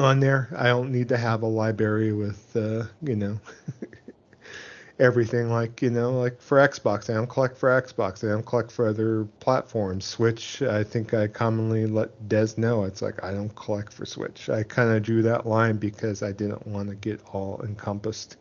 on 0.00 0.20
there. 0.20 0.48
I 0.56 0.68
don't 0.68 0.92
need 0.92 1.08
to 1.10 1.16
have 1.16 1.42
a 1.42 1.46
library 1.46 2.12
with, 2.12 2.56
uh, 2.56 2.84
you 3.02 3.16
know, 3.16 3.40
everything 4.98 5.50
like 5.50 5.82
you 5.82 5.90
know 5.90 6.18
like 6.18 6.40
for 6.40 6.58
xbox. 6.58 7.10
I 7.10 7.14
don't 7.14 7.28
collect 7.28 7.56
for 7.58 7.68
xbox. 7.68 8.24
I 8.24 8.32
don't 8.32 8.46
collect 8.46 8.70
for 8.72 8.88
other 8.88 9.24
platforms. 9.40 10.04
Switch 10.04 10.62
i 10.62 10.82
think 10.82 11.12
i 11.12 11.26
commonly 11.26 11.86
let 11.86 12.28
des 12.28 12.48
know. 12.56 12.84
It's 12.84 13.02
like 13.02 13.22
i 13.22 13.32
don't 13.32 13.54
collect 13.54 13.92
for 13.92 14.06
switch. 14.06 14.48
I 14.48 14.62
kind 14.62 14.90
of 14.90 15.02
drew 15.02 15.22
that 15.22 15.46
line 15.46 15.76
because 15.76 16.22
i 16.22 16.32
didn't 16.32 16.66
want 16.66 16.88
to 16.88 16.94
get 16.94 17.20
all 17.32 17.60
encompassed 17.62 18.36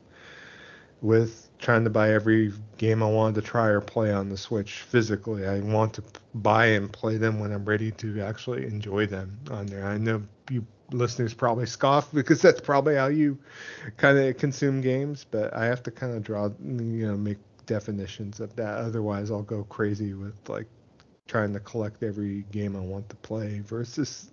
with 1.01 1.49
trying 1.59 1.83
to 1.83 1.89
buy 1.89 2.11
every 2.11 2.51
game 2.77 3.03
i 3.03 3.09
wanted 3.09 3.35
to 3.35 3.41
try 3.41 3.67
or 3.67 3.81
play 3.81 4.11
on 4.13 4.29
the 4.29 4.37
switch 4.37 4.81
physically. 4.81 5.45
I 5.45 5.59
want 5.59 5.93
to 5.95 6.03
buy 6.35 6.67
and 6.67 6.91
play 6.91 7.17
them 7.17 7.39
when 7.39 7.51
i'm 7.51 7.65
ready 7.65 7.91
to 7.91 8.21
actually 8.21 8.65
enjoy 8.65 9.07
them 9.07 9.37
on 9.51 9.65
there. 9.65 9.85
I 9.85 9.97
know 9.97 10.23
you 10.49 10.65
listeners 10.91 11.33
probably 11.33 11.65
scoff 11.65 12.11
because 12.13 12.41
that's 12.41 12.61
probably 12.61 12.95
how 12.95 13.07
you 13.07 13.37
kind 13.97 14.17
of 14.17 14.37
consume 14.37 14.81
games 14.81 15.25
but 15.29 15.53
i 15.53 15.65
have 15.65 15.81
to 15.83 15.91
kind 15.91 16.15
of 16.15 16.23
draw 16.23 16.49
you 16.63 17.07
know 17.07 17.17
make 17.17 17.37
definitions 17.65 18.39
of 18.39 18.55
that 18.55 18.77
otherwise 18.77 19.31
i'll 19.31 19.41
go 19.41 19.63
crazy 19.63 20.13
with 20.13 20.37
like 20.49 20.67
trying 21.27 21.53
to 21.53 21.59
collect 21.59 22.03
every 22.03 22.43
game 22.51 22.75
I 22.75 22.79
want 22.79 23.09
to 23.09 23.15
play 23.15 23.59
versus 23.59 24.29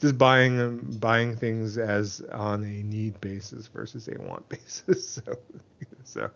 just 0.00 0.16
buying 0.16 0.56
them 0.56 0.96
buying 1.00 1.36
things 1.36 1.76
as 1.76 2.20
on 2.32 2.62
a 2.62 2.82
need 2.82 3.20
basis 3.20 3.66
versus 3.66 4.08
a 4.08 4.20
want 4.22 4.48
basis. 4.48 5.08
So 5.14 5.38
so 6.04 6.30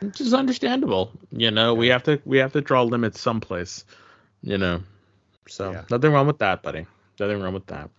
which 0.00 0.20
is 0.20 0.32
understandable. 0.34 1.12
You 1.30 1.50
know, 1.50 1.74
we 1.74 1.88
have 1.88 2.02
to 2.04 2.20
we 2.24 2.38
have 2.38 2.52
to 2.52 2.60
draw 2.60 2.82
limits 2.82 3.20
someplace. 3.20 3.84
You 4.42 4.58
know, 4.58 4.82
so 5.48 5.72
Yeah. 5.72 5.84
nothing 5.90 6.12
wrong 6.12 6.26
with 6.26 6.38
that, 6.38 6.62
buddy. 6.62 6.86
Nothing 7.18 7.40
wrong 7.42 7.54
with 7.54 7.66
that. 7.66 7.90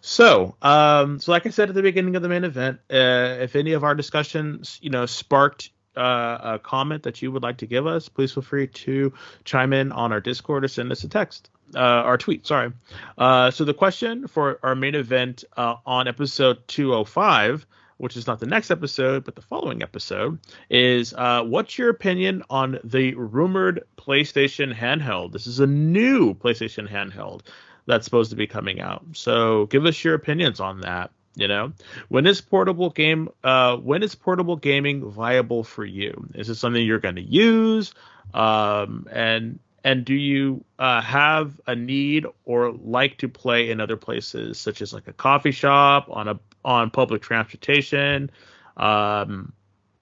So, 0.00 0.56
um, 0.62 1.18
so 1.18 1.32
like 1.32 1.46
I 1.46 1.50
said 1.50 1.68
at 1.68 1.74
the 1.74 1.82
beginning 1.82 2.16
of 2.16 2.22
the 2.22 2.28
main 2.28 2.44
event, 2.44 2.80
uh, 2.90 3.38
if 3.40 3.56
any 3.56 3.72
of 3.72 3.84
our 3.84 3.94
discussions, 3.94 4.78
you 4.80 4.90
know, 4.90 5.06
sparked 5.06 5.70
uh, 5.96 6.38
a 6.54 6.58
comment 6.58 7.02
that 7.02 7.20
you 7.20 7.32
would 7.32 7.42
like 7.42 7.58
to 7.58 7.66
give 7.66 7.86
us, 7.86 8.08
please 8.08 8.32
feel 8.32 8.42
free 8.42 8.68
to 8.68 9.12
chime 9.44 9.72
in 9.72 9.92
on 9.92 10.12
our 10.12 10.20
Discord 10.20 10.64
or 10.64 10.68
send 10.68 10.92
us 10.92 11.02
a 11.04 11.08
text, 11.08 11.50
uh, 11.74 11.78
our 11.78 12.16
tweet. 12.16 12.46
Sorry. 12.46 12.72
Uh, 13.16 13.50
so 13.50 13.64
the 13.64 13.74
question 13.74 14.28
for 14.28 14.60
our 14.62 14.74
main 14.74 14.94
event 14.94 15.44
uh, 15.56 15.76
on 15.84 16.06
episode 16.06 16.66
205, 16.68 17.66
which 17.96 18.16
is 18.16 18.28
not 18.28 18.38
the 18.38 18.46
next 18.46 18.70
episode 18.70 19.24
but 19.24 19.34
the 19.34 19.42
following 19.42 19.82
episode, 19.82 20.38
is 20.70 21.12
uh, 21.14 21.42
what's 21.42 21.76
your 21.76 21.90
opinion 21.90 22.44
on 22.48 22.78
the 22.84 23.14
rumored 23.14 23.82
PlayStation 23.96 24.72
handheld? 24.72 25.32
This 25.32 25.48
is 25.48 25.58
a 25.58 25.66
new 25.66 26.34
PlayStation 26.34 26.88
handheld 26.88 27.40
that's 27.88 28.04
supposed 28.04 28.30
to 28.30 28.36
be 28.36 28.46
coming 28.46 28.80
out. 28.80 29.02
So 29.14 29.66
give 29.66 29.86
us 29.86 30.04
your 30.04 30.14
opinions 30.14 30.60
on 30.60 30.82
that. 30.82 31.10
You 31.34 31.48
know, 31.48 31.72
when 32.08 32.26
is 32.26 32.40
portable 32.40 32.90
game? 32.90 33.28
Uh, 33.44 33.76
when 33.76 34.02
is 34.02 34.14
portable 34.14 34.56
gaming 34.56 35.08
viable 35.08 35.62
for 35.62 35.84
you? 35.84 36.28
Is 36.34 36.48
it 36.48 36.56
something 36.56 36.84
you're 36.84 36.98
going 36.98 37.14
to 37.14 37.22
use? 37.22 37.94
Um, 38.34 39.06
and 39.10 39.60
and 39.84 40.04
do 40.04 40.14
you 40.14 40.64
uh, 40.80 41.00
have 41.00 41.60
a 41.66 41.76
need 41.76 42.26
or 42.44 42.72
like 42.72 43.18
to 43.18 43.28
play 43.28 43.70
in 43.70 43.80
other 43.80 43.96
places, 43.96 44.58
such 44.58 44.82
as 44.82 44.92
like 44.92 45.06
a 45.06 45.12
coffee 45.12 45.52
shop, 45.52 46.08
on 46.10 46.26
a 46.28 46.40
on 46.64 46.90
public 46.90 47.22
transportation, 47.22 48.30
um, 48.76 49.52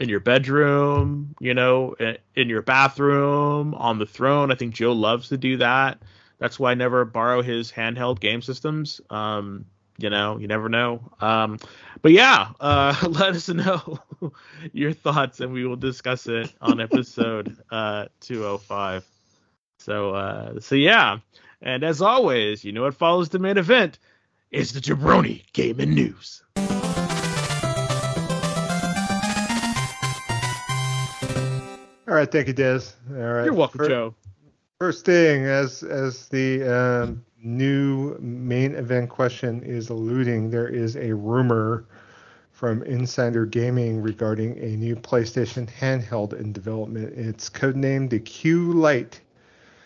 in 0.00 0.08
your 0.08 0.20
bedroom, 0.20 1.34
you 1.38 1.52
know, 1.52 1.94
in, 2.00 2.16
in 2.34 2.48
your 2.48 2.62
bathroom, 2.62 3.74
on 3.74 3.98
the 3.98 4.06
throne? 4.06 4.50
I 4.50 4.54
think 4.54 4.74
Joe 4.74 4.92
loves 4.92 5.28
to 5.28 5.36
do 5.36 5.58
that. 5.58 5.98
That's 6.38 6.58
why 6.58 6.72
I 6.72 6.74
never 6.74 7.04
borrow 7.04 7.42
his 7.42 7.72
handheld 7.72 8.20
game 8.20 8.42
systems. 8.42 9.00
Um, 9.10 9.66
you 9.98 10.10
know, 10.10 10.38
you 10.38 10.46
never 10.46 10.68
know. 10.68 11.00
Um, 11.20 11.58
but 12.02 12.12
yeah, 12.12 12.48
uh, 12.60 12.94
let 13.08 13.34
us 13.34 13.48
know 13.48 13.98
your 14.72 14.92
thoughts, 14.92 15.40
and 15.40 15.52
we 15.52 15.64
will 15.66 15.76
discuss 15.76 16.26
it 16.26 16.52
on 16.60 16.80
episode 16.82 17.56
uh, 17.70 18.06
205. 18.20 19.04
So, 19.78 20.14
uh, 20.14 20.60
so 20.60 20.74
yeah, 20.74 21.18
and 21.62 21.84
as 21.84 22.02
always, 22.02 22.64
you 22.64 22.72
know 22.72 22.82
what 22.82 22.94
follows 22.94 23.28
the 23.30 23.38
main 23.38 23.56
event 23.56 23.98
is 24.50 24.72
the 24.72 24.80
Jabroni 24.80 25.42
Gaming 25.52 25.94
News. 25.94 26.42
all 32.08 32.14
right, 32.14 32.30
thank 32.30 32.46
you, 32.46 32.52
Des. 32.52 32.80
All 33.10 33.16
right, 33.16 33.44
You're 33.44 33.54
welcome, 33.54 33.78
Fir- 33.78 33.88
Joe. 33.88 34.14
First 34.78 35.06
thing, 35.06 35.46
as 35.46 35.82
as 35.82 36.28
the 36.28 36.62
um, 36.64 37.24
new 37.42 38.18
main 38.20 38.74
event 38.74 39.08
question 39.08 39.62
is 39.62 39.88
alluding, 39.88 40.50
there 40.50 40.68
is 40.68 40.96
a 40.96 41.14
rumor 41.14 41.86
from 42.52 42.82
Insider 42.82 43.46
Gaming 43.46 44.02
regarding 44.02 44.58
a 44.58 44.76
new 44.76 44.94
PlayStation 44.94 45.66
handheld 45.66 46.38
in 46.38 46.52
development. 46.52 47.14
It's 47.16 47.48
codenamed 47.48 48.10
the 48.10 48.20
Q 48.20 48.72
Lite. 48.74 49.20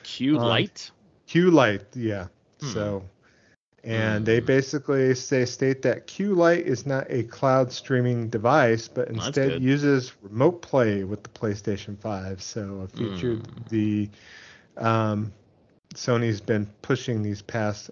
Q 0.02 0.38
Uh, 0.38 0.44
Light. 0.48 0.90
Q 1.28 1.52
Lite, 1.52 1.86
yeah. 1.94 2.26
Hmm. 2.60 2.66
So, 2.66 3.04
and 3.84 4.26
they 4.26 4.40
Hmm. 4.40 4.46
basically 4.46 5.14
say 5.14 5.44
state 5.44 5.82
that 5.82 6.08
Q 6.08 6.34
Lite 6.34 6.66
is 6.66 6.84
not 6.84 7.06
a 7.08 7.22
cloud 7.22 7.70
streaming 7.70 8.28
device, 8.28 8.88
but 8.88 9.08
instead 9.08 9.62
uses 9.62 10.12
remote 10.20 10.62
play 10.62 11.04
with 11.04 11.22
the 11.22 11.28
PlayStation 11.30 11.96
5. 11.96 12.42
So, 12.42 12.80
a 12.80 12.88
feature 12.88 13.36
Hmm. 13.36 13.62
the 13.68 14.08
um, 14.80 15.32
Sony's 15.94 16.40
been 16.40 16.66
pushing 16.82 17.22
these 17.22 17.42
past 17.42 17.90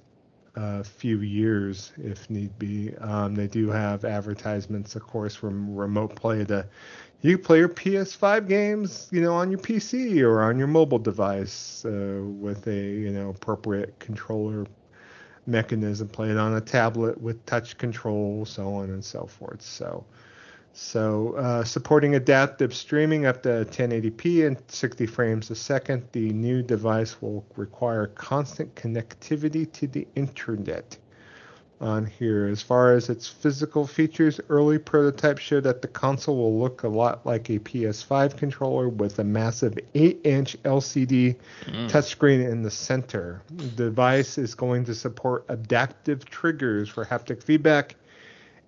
uh, 0.57 0.82
few 0.82 1.20
years, 1.20 1.93
if 1.97 2.28
need 2.30 2.59
be. 2.59 2.95
Um, 2.99 3.34
they 3.34 3.47
do 3.47 3.70
have 3.70 4.05
advertisements, 4.05 4.97
of 4.97 5.03
course, 5.03 5.34
from 5.34 5.74
remote 5.74 6.16
play 6.16 6.45
to 6.45 6.66
you 7.20 7.36
play 7.36 7.59
your 7.59 7.68
PS5 7.68 8.49
games, 8.49 9.09
you 9.11 9.20
know, 9.20 9.34
on 9.34 9.51
your 9.51 9.59
PC 9.59 10.22
or 10.22 10.43
on 10.43 10.59
your 10.59 10.68
mobile 10.68 11.01
device 11.01 11.84
uh, 11.84 12.20
with 12.22 12.66
a 12.68 12.76
you 12.76 13.11
know 13.11 13.30
appropriate 13.30 13.99
controller 13.99 14.66
mechanism. 15.47 16.09
Play 16.09 16.30
it 16.30 16.36
on 16.36 16.55
a 16.55 16.61
tablet 16.61 17.20
with 17.20 17.45
touch 17.47 17.76
control, 17.76 18.45
so 18.45 18.72
on 18.74 18.91
and 18.91 19.05
so 19.05 19.26
forth. 19.26 19.62
So, 19.62 20.05
so 20.81 21.35
uh, 21.35 21.64
supporting 21.64 22.14
adaptive 22.14 22.72
streaming 22.72 23.26
up 23.26 23.43
to 23.43 23.66
1080p 23.68 24.47
and 24.47 24.57
60 24.68 25.07
frames 25.07 25.51
a 25.51 25.57
second. 25.57 26.05
The 26.12 26.31
new 26.31 26.62
device 26.62 27.20
will 27.20 27.45
require 27.57 28.07
constant 28.07 28.76
connectivity 28.76 29.70
to 29.72 29.89
the 29.89 30.07
internet 30.14 30.97
on 31.81 32.07
here. 32.07 32.47
As 32.47 32.62
far 32.62 32.93
as 32.95 33.11
its 33.11 33.26
physical 33.26 33.89
features, 33.89 34.41
early 34.49 34.79
prototypes 34.79 35.43
show 35.43 35.61
that 35.61 35.83
the 35.83 35.89
console 35.89 36.37
will 36.37 36.61
look 36.61 36.85
a 36.85 36.89
lot 36.89 37.26
like 37.26 37.51
a 37.51 37.59
PS5 37.59 38.37
controller 38.37 38.89
with 38.89 39.18
a 39.18 39.24
massive 39.24 39.76
8-inch 39.97 40.57
LCD 40.62 41.35
Mm. 41.66 41.91
touchscreen 41.91 42.49
in 42.49 42.62
the 42.62 42.70
center. 42.70 43.43
The 43.57 43.66
device 43.66 44.39
is 44.39 44.55
going 44.55 44.85
to 44.85 44.95
support 44.95 45.45
adaptive 45.49 46.24
triggers 46.24 46.89
for 46.89 47.05
haptic 47.05 47.43
feedback 47.43 47.97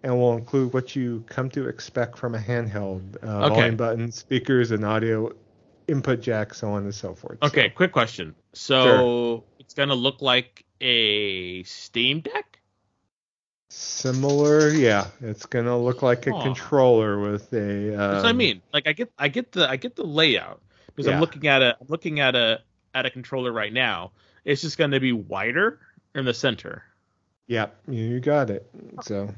and 0.02 0.16
will 0.18 0.36
include 0.36 0.72
what 0.72 0.96
you 0.96 1.24
come 1.28 1.50
to 1.50 1.68
expect 1.68 2.18
from 2.18 2.34
a 2.34 2.38
handheld 2.38 3.16
uh, 3.22 3.46
Okay. 3.46 3.54
volume 3.54 3.76
buttons, 3.76 4.16
speakers, 4.16 4.70
and 4.70 4.84
audio 4.84 5.32
input 5.88 6.20
jack, 6.20 6.54
so 6.54 6.70
on 6.70 6.84
and 6.84 6.94
so 6.94 7.14
forth. 7.14 7.38
So- 7.42 7.46
Okay, 7.48 7.68
quick 7.70 7.92
question. 7.92 8.34
So 8.52 9.44
it's 9.58 9.74
gonna 9.74 9.94
look 9.94 10.22
like 10.22 10.64
a 10.80 11.62
Steam 11.64 12.20
Deck? 12.20 12.58
Similar, 13.68 14.70
yeah. 14.70 15.06
It's 15.20 15.46
gonna 15.46 15.78
look 15.78 16.02
like 16.02 16.26
a 16.26 16.32
controller 16.32 17.20
with 17.20 17.52
a. 17.52 17.90
Um, 17.92 17.96
That's 18.12 18.22
what 18.24 18.28
I 18.30 18.32
mean. 18.32 18.62
Like 18.72 18.88
I 18.88 18.92
get 18.92 19.12
I 19.18 19.28
get 19.28 19.52
the 19.52 19.68
I 19.68 19.76
get 19.76 19.94
the 19.94 20.02
layout 20.04 20.60
because 20.86 21.06
Yeah. 21.06 21.14
I'm 21.14 21.20
looking 21.20 21.46
at 21.46 21.62
a 21.62 21.76
I'm 21.80 21.86
looking 21.88 22.18
at 22.18 22.34
a 22.34 22.62
at 22.94 23.06
a 23.06 23.10
controller 23.10 23.52
right 23.52 23.72
now. 23.72 24.10
It's 24.44 24.62
just 24.62 24.76
going 24.78 24.90
to 24.92 24.98
be 25.00 25.12
wider 25.12 25.78
in 26.14 26.24
the 26.24 26.34
center. 26.34 26.82
Yeah, 27.46 27.66
you 27.88 28.18
got 28.20 28.50
it. 28.50 28.68
So 29.02 29.32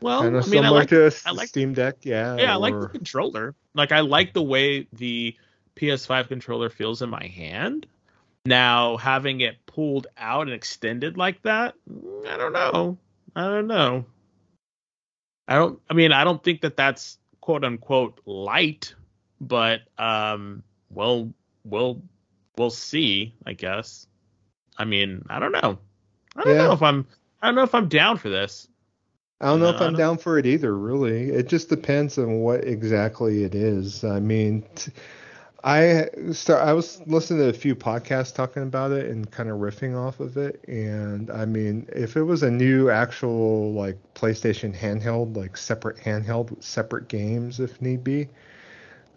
Well, 0.00 0.22
kind 0.22 0.36
I 0.36 0.46
mean, 0.46 0.64
I 0.64 0.68
like 0.68 0.88
to 0.90 1.06
a 1.08 1.12
I 1.26 1.32
like- 1.32 1.48
Steam 1.48 1.72
Deck, 1.74 1.96
yeah. 2.02 2.36
yeah, 2.36 2.52
I 2.52 2.56
like 2.56 2.78
the 2.78 2.88
controller. 2.88 3.54
Like 3.74 3.92
I 3.92 4.00
like 4.00 4.32
the 4.32 4.42
way 4.42 4.86
the 4.92 5.34
PS5 5.76 6.28
controller 6.28 6.70
feels 6.70 7.02
in 7.02 7.10
my 7.10 7.26
hand. 7.26 7.86
Now 8.46 8.96
having 8.96 9.40
it 9.40 9.56
pulled 9.66 10.06
out 10.16 10.42
and 10.42 10.52
extended 10.52 11.16
like 11.18 11.42
that, 11.42 11.74
I 12.26 12.36
don't 12.36 12.52
know. 12.52 12.96
I 13.36 13.44
don't 13.48 13.66
know. 13.66 14.04
I 15.46 15.54
don't. 15.56 15.80
I 15.90 15.94
mean, 15.94 16.12
I 16.12 16.24
don't 16.24 16.42
think 16.42 16.60
that 16.62 16.76
that's 16.76 17.18
quote 17.40 17.64
unquote 17.64 18.20
light, 18.26 18.94
but 19.40 19.80
um, 19.98 20.62
well, 20.90 21.32
we'll 21.64 22.02
we'll 22.56 22.70
see. 22.70 23.34
I 23.46 23.52
guess. 23.54 24.06
I 24.76 24.84
mean, 24.84 25.24
I 25.28 25.38
don't 25.38 25.52
know. 25.52 25.78
I 26.36 26.44
don't 26.44 26.54
Yeah. 26.54 26.62
know 26.64 26.72
if 26.72 26.82
I'm. 26.82 27.06
I 27.42 27.46
don't 27.48 27.54
know 27.56 27.62
if 27.62 27.74
I'm 27.74 27.88
down 27.88 28.16
for 28.18 28.28
this. 28.28 28.68
I 29.40 29.46
don't 29.46 29.60
know 29.60 29.70
if 29.70 29.80
No, 29.80 29.86
I 29.86 29.86
I'm 29.86 29.94
down 29.94 30.18
for 30.18 30.38
it 30.38 30.46
either, 30.46 30.76
really. 30.76 31.30
It 31.30 31.48
just 31.48 31.68
depends 31.68 32.18
on 32.18 32.40
what 32.40 32.64
exactly 32.64 33.44
it 33.44 33.54
is. 33.54 34.04
I 34.04 34.18
mean, 34.20 34.64
t- 34.74 34.92
I 35.64 36.08
start. 36.32 36.62
I 36.66 36.72
was 36.72 37.00
listening 37.06 37.40
to 37.40 37.48
a 37.48 37.52
few 37.52 37.74
podcasts 37.76 38.34
talking 38.34 38.62
about 38.62 38.92
it 38.92 39.10
and 39.10 39.30
kind 39.30 39.48
of 39.50 39.58
riffing 39.58 39.96
off 39.96 40.20
of 40.20 40.36
it. 40.36 40.64
And 40.68 41.30
I 41.30 41.44
mean, 41.46 41.88
if 41.94 42.16
it 42.16 42.22
was 42.24 42.42
a 42.42 42.50
new 42.50 42.90
actual 42.90 43.72
like 43.74 43.98
PlayStation 44.14 44.74
handheld, 44.76 45.36
like 45.36 45.56
separate 45.56 45.98
handheld, 45.98 46.50
with 46.50 46.64
separate 46.64 47.08
games 47.08 47.60
if 47.60 47.80
need 47.82 48.04
be, 48.04 48.28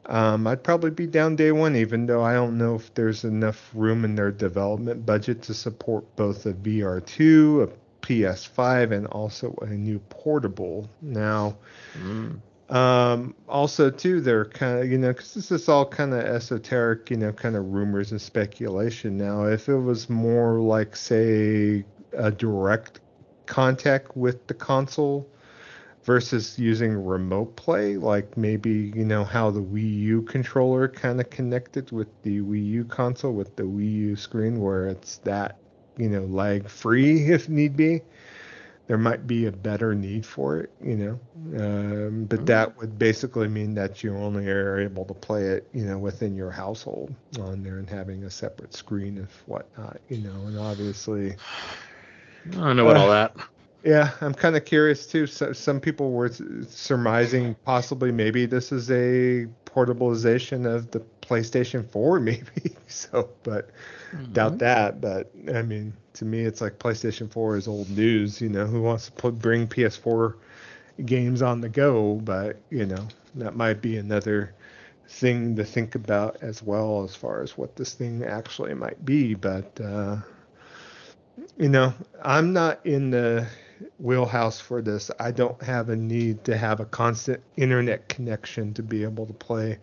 um, 0.08 0.48
I'd 0.48 0.64
probably 0.64 0.92
be 0.92 1.08
down 1.08 1.36
day 1.36 1.52
one. 1.52 1.76
Even 1.76 2.06
though 2.08 2.24
I 2.24 2.34
don't 2.34 2.58
know 2.58 2.76
if 2.76 2.94
there's 2.96 3.24
enough 3.24 3.70
room 3.74 4.04
in 4.06 4.16
their 4.16 4.32
development 4.32 5.06
budget 5.06 5.42
to 5.44 5.54
support 5.54 6.16
both 6.16 6.46
a 6.46 6.54
VR2, 6.54 7.64
a 7.64 7.68
PS5, 8.02 8.92
and 8.92 9.08
also 9.08 9.56
a 9.62 9.68
new 9.68 10.00
portable. 10.00 10.90
Now. 11.02 11.58
Mm. 11.98 12.42
Um, 12.70 13.36
also, 13.50 13.90
too, 13.90 14.22
they're 14.22 14.46
kind 14.46 14.80
of, 14.80 14.90
you 14.90 14.98
know, 14.98 15.10
because 15.10 15.34
this 15.34 15.52
is 15.52 15.68
all 15.68 15.86
kind 15.86 16.14
of 16.14 16.22
esoteric, 16.22 17.10
you 17.12 17.18
know, 17.18 17.34
kind 17.34 17.58
of 17.58 17.66
rumors 17.66 18.12
and 18.12 18.22
speculation. 18.22 19.18
Now, 19.18 19.44
if 19.44 19.68
it 19.68 19.76
was 19.76 20.10
more 20.10 20.62
like, 20.62 20.96
say, 20.96 21.84
a 22.14 22.32
direct 22.32 23.02
contact 23.46 24.16
with 24.16 24.48
the 24.48 24.54
console, 24.54 25.28
versus 26.04 26.58
using 26.58 26.94
remote 26.94 27.56
play, 27.56 27.98
like 27.98 28.36
maybe 28.38 28.92
you 28.96 29.06
know 29.06 29.24
how 29.24 29.52
the 29.52 29.62
Wii 29.62 30.00
U 30.00 30.22
controller 30.24 30.88
kind 30.88 31.20
of 31.20 31.30
connected 31.30 31.92
with 31.92 32.08
the 32.24 32.42
Wii 32.42 32.66
U 32.66 32.86
console 32.86 33.34
with 33.34 33.56
the 33.56 33.64
Wii 33.64 33.92
U 33.92 34.16
screen, 34.16 34.60
where 34.60 34.88
it's 34.88 35.18
that 35.20 35.58
you 35.98 36.10
know 36.10 36.24
lag 36.26 36.68
free 36.70 37.26
if 37.32 37.50
need 37.50 37.76
be. 37.76 38.02
There 38.88 38.98
might 38.98 39.26
be 39.26 39.46
a 39.46 39.52
better 39.54 39.96
need 39.96 40.26
for 40.26 40.60
it, 40.60 40.70
you 40.84 40.98
know, 40.98 41.20
um, 41.58 42.26
but 42.26 42.46
that 42.48 42.76
would 42.78 43.00
basically 43.00 43.48
mean 43.48 43.74
that 43.76 44.04
you 44.04 44.14
only 44.18 44.50
are 44.50 44.80
able 44.82 45.06
to 45.06 45.14
play 45.14 45.44
it, 45.46 45.66
you 45.72 45.86
know, 45.86 45.98
within 45.98 46.36
your 46.36 46.52
household 46.52 47.16
on 47.40 47.64
there 47.64 47.78
and 47.78 47.90
having 47.90 48.26
a 48.26 48.30
separate 48.30 48.74
screen 48.74 49.18
and 49.18 49.28
whatnot, 49.46 50.02
you 50.10 50.18
know, 50.18 50.34
and 50.48 50.60
obviously. 50.60 51.36
I 52.52 52.56
don't 52.56 52.76
know 52.76 52.90
about 52.90 52.98
Uh, 52.98 53.00
all 53.02 53.10
that. 53.10 53.36
Yeah, 53.84 54.12
I'm 54.22 54.34
kind 54.36 54.56
of 54.56 54.64
curious 54.66 55.08
too. 55.08 55.26
So, 55.26 55.54
some 55.54 55.80
people 55.80 56.12
were 56.12 56.30
surmising 56.70 57.56
possibly 57.66 58.12
maybe 58.12 58.46
this 58.46 58.72
is 58.72 58.92
a 58.92 59.48
portabilization 59.72 60.66
of 60.66 60.92
the 60.92 61.02
PlayStation 61.22 61.90
4, 61.90 62.20
maybe. 62.20 62.76
So, 62.88 63.30
but 63.44 63.70
doubt 64.34 64.60
that. 64.60 65.02
But 65.02 65.32
I 65.54 65.62
mean, 65.62 65.94
to 66.14 66.26
me, 66.26 66.42
it's 66.42 66.62
like 66.62 66.78
PlayStation 66.80 67.32
4 67.32 67.58
is 67.58 67.68
old 67.68 67.90
news. 67.90 68.42
You 68.42 68.50
know, 68.50 68.66
who 68.66 68.82
wants 68.82 69.06
to 69.06 69.12
put 69.14 69.40
bring 69.40 69.68
PS4 69.68 70.36
games 71.06 71.42
on 71.42 71.62
the 71.62 71.70
go? 71.70 72.16
But 72.16 72.62
you 72.70 72.86
know, 72.86 73.08
that 73.36 73.56
might 73.56 73.82
be 73.82 73.98
another 73.98 74.54
thing 75.08 75.56
to 75.58 75.64
think 75.64 75.96
about 75.96 76.38
as 76.42 76.64
well 76.64 77.04
as 77.04 77.16
far 77.16 77.42
as 77.42 77.58
what 77.58 77.76
this 77.76 77.94
thing 77.94 78.24
actually 78.24 78.74
might 78.74 79.04
be. 79.06 79.34
But 79.36 79.80
uh, 79.82 80.18
you 81.58 81.70
know, 81.70 81.94
I'm 82.24 82.54
not 82.54 82.86
in 82.86 83.12
the 83.12 83.48
wheelhouse 83.98 84.60
for 84.60 84.82
this. 84.82 85.12
I 85.20 85.32
don't 85.32 85.62
have 85.62 85.90
a 85.90 85.96
need 85.96 86.44
to 86.46 86.58
have 86.58 86.80
a 86.80 86.86
constant 86.86 87.42
internet 87.58 88.10
connection 88.10 88.74
to 88.76 88.84
be 88.84 89.04
able 89.04 89.26
to 89.26 89.34
play 89.34 89.78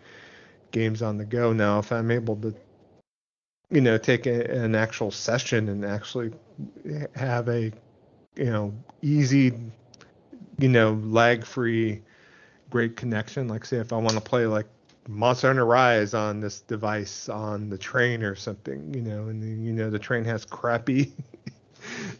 games 0.70 1.02
on 1.02 1.16
the 1.16 1.24
go. 1.24 1.52
Now, 1.52 1.78
if 1.78 1.92
I'm 1.92 2.10
able 2.10 2.36
to, 2.36 2.54
you 3.70 3.80
know, 3.80 3.98
take 3.98 4.26
a, 4.26 4.50
an 4.50 4.74
actual 4.74 5.10
session 5.10 5.68
and 5.68 5.84
actually 5.84 6.32
have 7.14 7.48
a, 7.48 7.72
you 8.36 8.44
know, 8.44 8.74
easy, 9.02 9.52
you 10.58 10.68
know, 10.68 10.92
lag-free, 11.04 12.02
great 12.70 12.96
connection. 12.96 13.48
Like, 13.48 13.64
say, 13.64 13.78
if 13.78 13.92
I 13.92 13.96
want 13.96 14.14
to 14.14 14.20
play 14.20 14.46
like 14.46 14.66
Monster 15.08 15.46
Hunter 15.46 15.64
Rise 15.64 16.12
on 16.12 16.40
this 16.40 16.60
device 16.60 17.30
on 17.30 17.70
the 17.70 17.78
train 17.78 18.22
or 18.22 18.34
something, 18.34 18.92
you 18.92 19.00
know, 19.00 19.28
and 19.28 19.64
you 19.64 19.72
know 19.72 19.88
the 19.88 19.98
train 19.98 20.22
has 20.24 20.44
crappy 20.44 21.14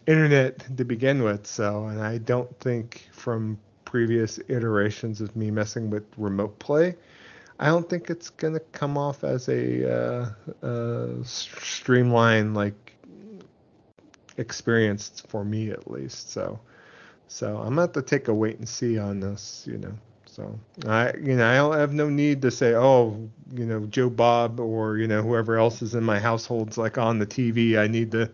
internet 0.07 0.77
to 0.77 0.85
begin 0.85 1.23
with. 1.23 1.45
So, 1.47 1.85
and 1.85 2.01
I 2.01 2.17
don't 2.19 2.59
think 2.59 3.09
from 3.11 3.57
previous 3.85 4.39
iterations 4.47 5.21
of 5.21 5.35
me 5.35 5.51
messing 5.51 5.89
with 5.89 6.03
remote 6.17 6.57
play, 6.59 6.95
I 7.59 7.67
don't 7.67 7.89
think 7.89 8.09
it's 8.09 8.29
gonna 8.29 8.59
come 8.71 8.97
off 8.97 9.23
as 9.23 9.49
a 9.49 10.31
uh, 10.63 11.23
streamlined 11.23 12.55
like 12.55 12.95
experience 14.37 15.21
for 15.27 15.43
me 15.43 15.69
at 15.69 15.91
least. 15.91 16.31
So, 16.31 16.59
so 17.27 17.57
I'm 17.57 17.69
gonna 17.69 17.81
have 17.81 17.91
to 17.93 18.01
take 18.01 18.27
a 18.29 18.33
wait 18.33 18.57
and 18.57 18.67
see 18.67 18.97
on 18.97 19.19
this, 19.19 19.65
you 19.67 19.77
know. 19.77 19.93
So 20.25 20.57
I, 20.87 21.13
you 21.17 21.35
know, 21.35 21.45
I 21.45 21.55
don't 21.55 21.77
have 21.77 21.93
no 21.93 22.07
need 22.07 22.41
to 22.43 22.51
say, 22.51 22.73
oh, 22.73 23.29
you 23.53 23.65
know, 23.65 23.85
Joe 23.87 24.09
Bob 24.09 24.59
or 24.59 24.97
you 24.97 25.07
know 25.07 25.21
whoever 25.21 25.57
else 25.57 25.81
is 25.81 25.95
in 25.95 26.03
my 26.03 26.19
household's 26.19 26.77
like 26.77 26.97
on 26.97 27.19
the 27.19 27.27
TV. 27.27 27.77
I 27.77 27.87
need 27.87 28.11
to 28.11 28.31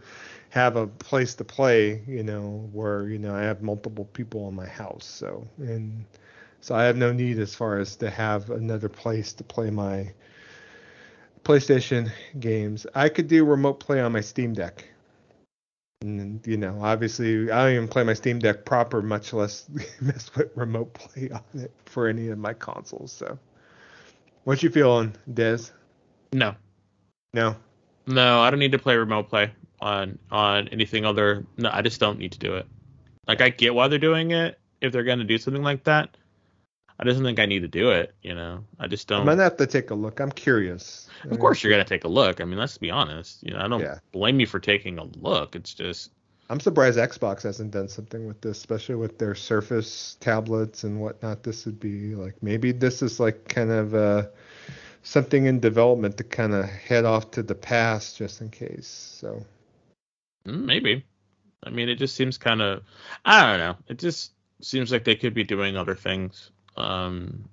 have 0.56 0.78
a 0.78 0.88
place 0.88 1.36
to 1.36 1.44
play, 1.44 2.02
you 2.08 2.24
know, 2.24 2.70
where 2.72 3.10
you 3.10 3.20
know 3.20 3.36
I 3.36 3.42
have 3.42 3.62
multiple 3.62 4.06
people 4.06 4.48
in 4.48 4.56
my 4.56 4.66
house. 4.66 5.04
So 5.06 5.46
and 5.58 6.06
so 6.62 6.74
I 6.74 6.86
have 6.86 6.96
no 6.96 7.12
need 7.12 7.40
as 7.40 7.54
far 7.54 7.78
as 7.78 7.98
to 7.98 8.10
have 8.10 8.50
another 8.50 8.88
place 8.88 9.34
to 9.34 9.44
play 9.44 9.70
my 9.70 10.14
PlayStation 11.44 12.10
games. 12.40 12.88
I 12.96 13.10
could 13.10 13.28
do 13.28 13.44
remote 13.44 13.82
play 13.82 14.00
on 14.00 14.14
my 14.14 14.22
Steam 14.22 14.54
Deck. 14.54 14.86
And 16.02 16.40
you 16.48 16.56
know, 16.56 16.80
obviously, 16.82 17.52
I 17.52 17.66
don't 17.66 17.76
even 17.76 17.88
play 17.90 18.04
my 18.04 18.14
Steam 18.14 18.40
Deck 18.40 18.64
proper, 18.64 19.02
much 19.02 19.34
less 19.34 19.70
mess 20.02 20.34
with 20.36 20.52
remote 20.56 20.94
play 20.94 21.32
on 21.32 21.44
it 21.54 21.72
for 21.84 22.08
any 22.08 22.30
of 22.30 22.38
my 22.38 22.54
consoles. 22.54 23.12
So, 23.12 23.38
what 24.46 24.64
you 24.64 24.70
feeling, 24.70 25.16
Des? 25.34 25.64
No, 26.32 26.56
No. 27.34 27.58
no, 28.08 28.40
I 28.40 28.50
don't 28.50 28.60
need 28.60 28.72
to 28.72 28.80
play 28.80 28.96
remote 28.96 29.28
play 29.28 29.52
on 29.82 30.20
on 30.32 30.68
anything 30.70 31.06
other. 31.06 31.46
No, 31.58 31.70
I 31.72 31.82
just 31.82 32.00
don't 32.00 32.20
need 32.20 32.34
to 32.34 32.40
do 32.40 32.56
it. 32.56 32.66
Like 33.28 33.42
I 33.42 33.50
get 33.50 33.74
why 33.76 33.88
they're 33.88 34.00
doing 34.00 34.32
it 34.32 34.60
if 34.82 34.92
they're 34.92 35.04
gonna 35.04 35.24
do 35.24 35.38
something 35.38 35.64
like 35.64 35.84
that. 35.86 36.18
I 36.98 37.04
just 37.04 37.18
don't 37.18 37.26
think 37.26 37.40
I 37.40 37.46
need 37.46 37.60
to 37.62 37.68
do 37.68 37.92
it. 37.92 38.14
You 38.22 38.36
know, 38.36 38.64
I 38.80 38.88
just 38.88 39.08
don't. 39.08 39.22
I'm 39.22 39.26
gonna 39.26 39.44
have 39.44 39.58
to 39.58 39.68
take 39.68 39.90
a 39.90 39.96
look. 39.96 40.20
I'm 40.20 40.32
curious. 40.32 41.10
Of 41.30 41.40
course, 41.40 41.62
you're 41.62 41.72
gonna 41.72 41.84
take 41.84 42.06
a 42.06 42.10
look. 42.10 42.40
I 42.40 42.46
mean, 42.46 42.58
let's 42.58 42.78
be 42.78 42.92
honest. 42.92 43.44
You 43.44 43.54
know, 43.54 43.60
I 43.60 43.68
don't 43.68 43.82
Yeah. 43.82 44.00
blame 44.12 44.40
you 44.40 44.48
for 44.48 44.60
taking 44.60 44.98
a 44.98 45.04
look. 45.04 45.56
It's 45.56 45.74
just 45.74 46.12
I'm 46.50 46.60
surprised 46.60 47.00
Xbox 47.00 47.42
hasn't 47.42 47.72
done 47.72 47.88
something 47.90 48.28
with 48.28 48.40
this, 48.42 48.58
especially 48.58 48.96
with 48.96 49.18
their 49.18 49.34
Surface 49.34 50.16
tablets 50.20 50.84
and 50.84 51.02
whatnot. 51.02 51.44
This 51.44 51.66
would 51.66 51.80
be 51.80 52.14
like 52.16 52.36
maybe 52.42 52.72
this 52.72 53.02
is 53.02 53.20
like 53.20 53.48
kind 53.48 53.72
of 53.72 53.96
uh, 53.96 54.28
something 55.02 55.48
in 55.48 55.60
development 55.60 56.18
to 56.18 56.24
kind 56.24 56.54
of 56.54 56.66
head 56.66 57.04
off 57.04 57.32
to 57.32 57.44
the 57.44 57.56
past 57.56 58.18
just 58.18 58.42
in 58.42 58.50
case. 58.50 58.88
So 58.88 59.44
maybe. 60.46 61.06
I 61.64 61.70
mean, 61.70 61.90
it 61.90 61.96
just 61.96 62.16
seems 62.16 62.38
kind 62.38 62.62
of. 62.62 62.84
I 63.24 63.46
don't 63.46 63.60
know. 63.60 63.78
It 63.88 64.00
just 64.00 64.32
seems 64.62 64.92
like 64.92 65.04
they 65.04 65.16
could 65.16 65.34
be 65.34 65.44
doing 65.44 65.78
other 65.78 65.96
things. 65.96 66.52
Um. 66.78 67.50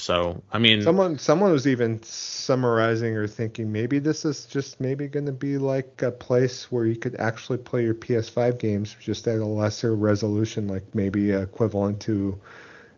So 0.00 0.44
I 0.52 0.58
mean, 0.58 0.82
someone 0.82 1.18
someone 1.18 1.50
was 1.50 1.66
even 1.66 2.00
summarizing 2.04 3.16
or 3.16 3.26
thinking 3.26 3.72
maybe 3.72 3.98
this 3.98 4.24
is 4.24 4.46
just 4.46 4.80
maybe 4.80 5.08
going 5.08 5.26
to 5.26 5.32
be 5.32 5.58
like 5.58 6.02
a 6.02 6.12
place 6.12 6.70
where 6.70 6.86
you 6.86 6.94
could 6.94 7.16
actually 7.16 7.58
play 7.58 7.82
your 7.82 7.94
PS5 7.94 8.58
games 8.58 8.96
just 9.00 9.26
at 9.26 9.38
a 9.38 9.44
lesser 9.44 9.96
resolution, 9.96 10.68
like 10.68 10.94
maybe 10.94 11.32
equivalent 11.32 12.00
to 12.02 12.40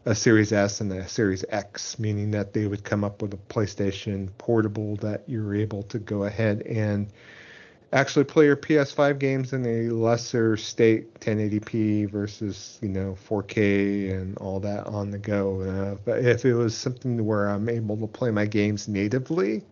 a 0.04 0.14
Series 0.14 0.52
S 0.52 0.82
and 0.82 0.92
a 0.92 1.08
Series 1.08 1.44
X, 1.48 1.98
meaning 1.98 2.32
that 2.32 2.52
they 2.52 2.66
would 2.66 2.84
come 2.84 3.02
up 3.02 3.22
with 3.22 3.32
a 3.32 3.38
PlayStation 3.38 4.28
portable 4.36 4.96
that 4.96 5.22
you're 5.26 5.54
able 5.54 5.82
to 5.84 5.98
go 5.98 6.24
ahead 6.24 6.62
and 6.62 7.10
actually 7.92 8.24
play 8.24 8.44
your 8.44 8.56
PS5 8.56 9.18
games 9.18 9.52
in 9.52 9.66
a 9.66 9.92
lesser 9.92 10.56
state, 10.56 11.18
1080p 11.20 12.10
versus 12.10 12.78
you 12.82 12.88
know 12.88 13.16
4K 13.28 14.12
and 14.12 14.36
all 14.38 14.60
that 14.60 14.86
on 14.86 15.10
the 15.10 15.18
go. 15.18 15.60
Uh, 15.62 15.96
but 16.04 16.24
if 16.24 16.44
it 16.44 16.54
was 16.54 16.76
something 16.76 17.24
where 17.24 17.48
I'm 17.48 17.68
able 17.68 17.96
to 17.98 18.06
play 18.06 18.30
my 18.30 18.46
games 18.46 18.88
natively 18.88 19.64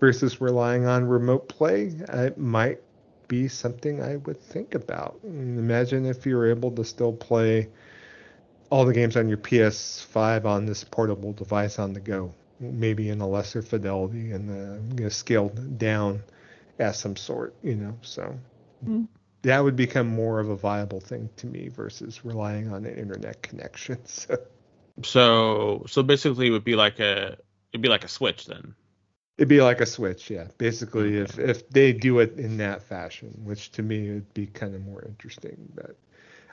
versus 0.00 0.40
relying 0.40 0.86
on 0.86 1.04
remote 1.04 1.48
play, 1.48 1.92
it 2.08 2.38
might 2.38 2.80
be 3.28 3.46
something 3.46 4.02
I 4.02 4.16
would 4.16 4.40
think 4.40 4.74
about. 4.74 5.20
Imagine 5.22 6.06
if 6.06 6.26
you 6.26 6.36
were 6.36 6.50
able 6.50 6.70
to 6.72 6.84
still 6.84 7.12
play 7.12 7.68
all 8.70 8.84
the 8.84 8.94
games 8.94 9.16
on 9.16 9.28
your 9.28 9.38
PS5 9.38 10.44
on 10.44 10.64
this 10.64 10.84
portable 10.84 11.32
device 11.32 11.78
on 11.78 11.92
the 11.92 12.00
go, 12.00 12.32
maybe 12.58 13.10
in 13.10 13.20
a 13.20 13.28
lesser 13.28 13.62
fidelity 13.62 14.32
and 14.32 14.50
uh, 14.50 14.96
you 14.96 15.04
know, 15.04 15.08
scaled 15.08 15.78
down 15.78 16.22
as 16.80 16.98
some 16.98 17.14
sort, 17.16 17.54
you 17.62 17.76
know. 17.76 17.96
So 18.02 18.38
Mm. 18.86 19.06
that 19.42 19.60
would 19.62 19.76
become 19.76 20.06
more 20.08 20.40
of 20.40 20.48
a 20.48 20.56
viable 20.56 21.00
thing 21.00 21.28
to 21.36 21.46
me 21.46 21.68
versus 21.68 22.24
relying 22.24 22.72
on 22.72 22.84
an 22.86 22.96
internet 22.96 23.42
connection. 23.42 23.98
So 24.08 24.38
so 25.02 25.84
so 25.86 26.02
basically, 26.02 26.48
it 26.48 26.50
would 26.50 26.64
be 26.64 26.76
like 26.76 26.98
a 27.00 27.36
it'd 27.72 27.80
be 27.82 27.88
like 27.88 28.04
a 28.04 28.08
switch 28.08 28.46
then. 28.46 28.74
it'd 29.38 29.48
be 29.48 29.62
like 29.62 29.80
a 29.80 29.86
switch, 29.86 30.28
yeah. 30.30 30.48
Basically, 30.58 31.16
if 31.18 31.38
if 31.38 31.68
they 31.70 31.92
do 31.92 32.18
it 32.18 32.36
in 32.38 32.56
that 32.58 32.82
fashion, 32.82 33.28
which 33.44 33.70
to 33.72 33.82
me 33.82 34.10
would 34.12 34.34
be 34.34 34.46
kind 34.46 34.74
of 34.74 34.84
more 34.84 35.02
interesting, 35.04 35.56
but. 35.74 35.96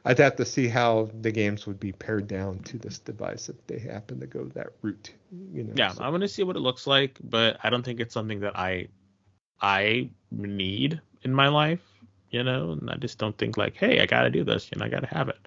I'd 0.06 0.20
have 0.20 0.38
to 0.38 0.46
see 0.46 0.70
how 0.70 1.10
the 1.22 1.32
games 1.34 1.68
would 1.68 1.82
be 1.82 1.92
pared 1.92 2.30
down 2.30 2.60
to 2.60 2.78
this 2.78 2.98
device 3.00 3.50
if 3.50 3.58
they 3.68 3.78
happen 3.78 4.22
to 4.22 4.28
go 4.28 4.46
that 4.54 4.68
route. 4.82 5.12
You 5.52 5.66
know. 5.66 5.74
Yeah, 5.76 5.90
so- 5.92 6.02
I'm 6.04 6.12
gonna 6.14 6.30
see 6.30 6.44
what 6.44 6.56
it 6.56 6.60
looks 6.62 6.88
like, 6.88 7.18
but 7.22 7.58
I 7.62 7.70
don't 7.70 7.84
think 7.84 8.00
it's 8.00 8.14
something 8.14 8.40
that 8.42 8.58
I 8.58 8.88
I 9.62 10.10
need 10.32 11.02
in 11.24 11.34
my 11.34 11.48
life. 11.48 11.82
You 12.30 12.44
know, 12.44 12.72
and 12.74 12.90
I 12.92 12.96
just 12.98 13.18
don't 13.18 13.38
think 13.38 13.56
like, 13.58 13.76
hey, 13.78 14.02
I 14.02 14.06
gotta 14.06 14.30
do 14.30 14.44
this. 14.44 14.70
You 14.72 14.80
know, 14.80 14.86
I 14.86 14.90
gotta 14.90 15.08
have 15.08 15.30
it. 15.30 15.40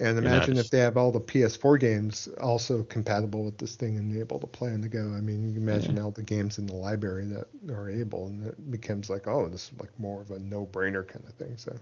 And 0.00 0.16
Yeah, 0.22 0.30
imagine 0.30 0.54
just- 0.54 0.66
if 0.66 0.70
they 0.70 0.78
have 0.78 0.96
all 0.96 1.12
the 1.12 1.20
PS4 1.20 1.78
games 1.78 2.28
also 2.40 2.82
compatible 2.84 3.44
with 3.44 3.58
this 3.58 3.76
thing 3.76 3.96
and 3.96 4.16
able 4.16 4.38
to 4.40 4.46
play 4.46 4.72
on 4.72 4.80
the 4.80 4.88
go. 4.88 5.12
I 5.12 5.20
mean, 5.20 5.46
you 5.48 5.54
can 5.54 5.62
imagine 5.62 5.98
all 5.98 6.10
the 6.10 6.22
games 6.22 6.58
in 6.58 6.66
the 6.66 6.74
library 6.74 7.26
that 7.26 7.46
are 7.72 7.88
able, 7.90 8.26
and 8.26 8.46
it 8.46 8.70
becomes 8.70 9.08
like, 9.10 9.26
oh, 9.26 9.48
this 9.48 9.70
is 9.72 9.80
like 9.80 9.96
more 9.98 10.20
of 10.20 10.30
a 10.30 10.38
no-brainer 10.38 11.06
kind 11.06 11.24
of 11.26 11.34
thing. 11.34 11.56
So 11.56 11.76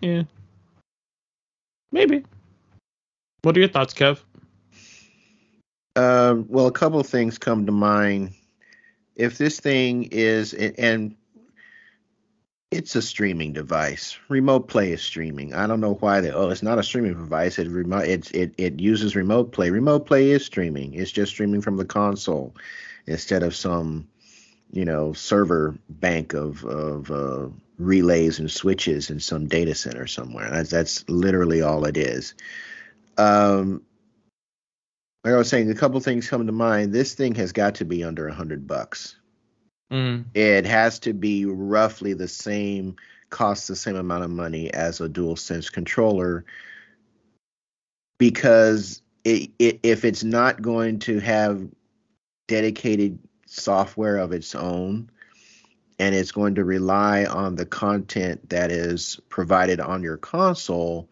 Yeah, 0.00 0.24
maybe. 1.92 2.24
What 3.42 3.56
are 3.56 3.60
your 3.60 3.68
thoughts, 3.68 3.94
Kev? 3.94 4.20
Um, 5.96 6.46
well, 6.48 6.66
a 6.66 6.72
couple 6.72 6.98
of 6.98 7.06
things 7.06 7.38
come 7.38 7.66
to 7.66 7.72
mind. 7.72 8.34
If 9.16 9.38
this 9.38 9.60
thing 9.60 10.04
is, 10.12 10.54
and 10.54 11.16
It's 12.70 12.96
a 12.96 13.02
streaming 13.02 13.52
device. 13.52 14.18
Remote 14.28 14.66
play 14.68 14.92
is 14.92 15.00
streaming. 15.02 15.54
I 15.54 15.66
don't 15.68 15.80
know 15.80 15.94
why 15.94 16.20
they. 16.20 16.32
Oh, 16.32 16.48
it's 16.48 16.62
not 16.62 16.78
a 16.78 16.82
streaming 16.82 17.14
device. 17.14 17.58
It 17.58 17.68
remote. 17.68 18.04
It 18.08 18.30
it 18.34 18.54
it 18.58 18.80
uses 18.80 19.14
remote 19.14 19.52
play. 19.52 19.70
Remote 19.70 20.06
play 20.06 20.30
is 20.30 20.44
streaming. 20.44 20.94
It's 20.94 21.12
just 21.12 21.30
streaming 21.32 21.60
from 21.60 21.76
the 21.76 21.84
console 21.84 22.54
instead 23.06 23.44
of 23.44 23.54
some, 23.54 24.08
you 24.72 24.84
know, 24.84 25.12
server 25.12 25.78
bank 25.88 26.34
of 26.34 26.64
of 26.64 27.10
uh, 27.12 27.48
relays 27.78 28.40
and 28.40 28.50
switches 28.50 29.10
in 29.10 29.20
some 29.20 29.46
data 29.46 29.74
center 29.74 30.06
somewhere. 30.08 30.50
That's 30.50 30.70
that's 30.70 31.08
literally 31.08 31.62
all 31.62 31.84
it 31.84 31.96
is. 31.96 32.34
Um, 33.18 33.82
like 35.24 35.32
I 35.32 35.38
was 35.38 35.48
saying, 35.48 35.70
a 35.70 35.74
couple 35.74 35.98
things 36.00 36.28
come 36.28 36.46
to 36.46 36.52
mind. 36.52 36.92
This 36.92 37.14
thing 37.14 37.34
has 37.36 37.52
got 37.52 37.76
to 37.76 37.84
be 37.86 38.04
under 38.04 38.28
a 38.28 38.34
hundred 38.34 38.66
bucks. 38.66 39.16
Mm. 39.90 40.26
It 40.34 40.66
has 40.66 40.98
to 41.00 41.14
be 41.14 41.46
roughly 41.46 42.12
the 42.12 42.28
same, 42.28 42.96
cost 43.30 43.66
the 43.66 43.76
same 43.76 43.96
amount 43.96 44.24
of 44.24 44.30
money 44.30 44.72
as 44.74 45.00
a 45.00 45.08
dual 45.08 45.36
sense 45.36 45.70
controller, 45.70 46.44
because 48.18 49.00
it, 49.24 49.50
it, 49.58 49.80
if 49.82 50.04
it's 50.04 50.24
not 50.24 50.60
going 50.60 50.98
to 51.00 51.20
have 51.20 51.66
dedicated 52.46 53.18
software 53.46 54.18
of 54.18 54.32
its 54.32 54.54
own, 54.54 55.10
and 55.98 56.14
it's 56.14 56.32
going 56.32 56.56
to 56.56 56.64
rely 56.64 57.24
on 57.24 57.54
the 57.54 57.64
content 57.64 58.50
that 58.50 58.70
is 58.70 59.20
provided 59.30 59.80
on 59.80 60.02
your 60.02 60.16
console 60.18 61.08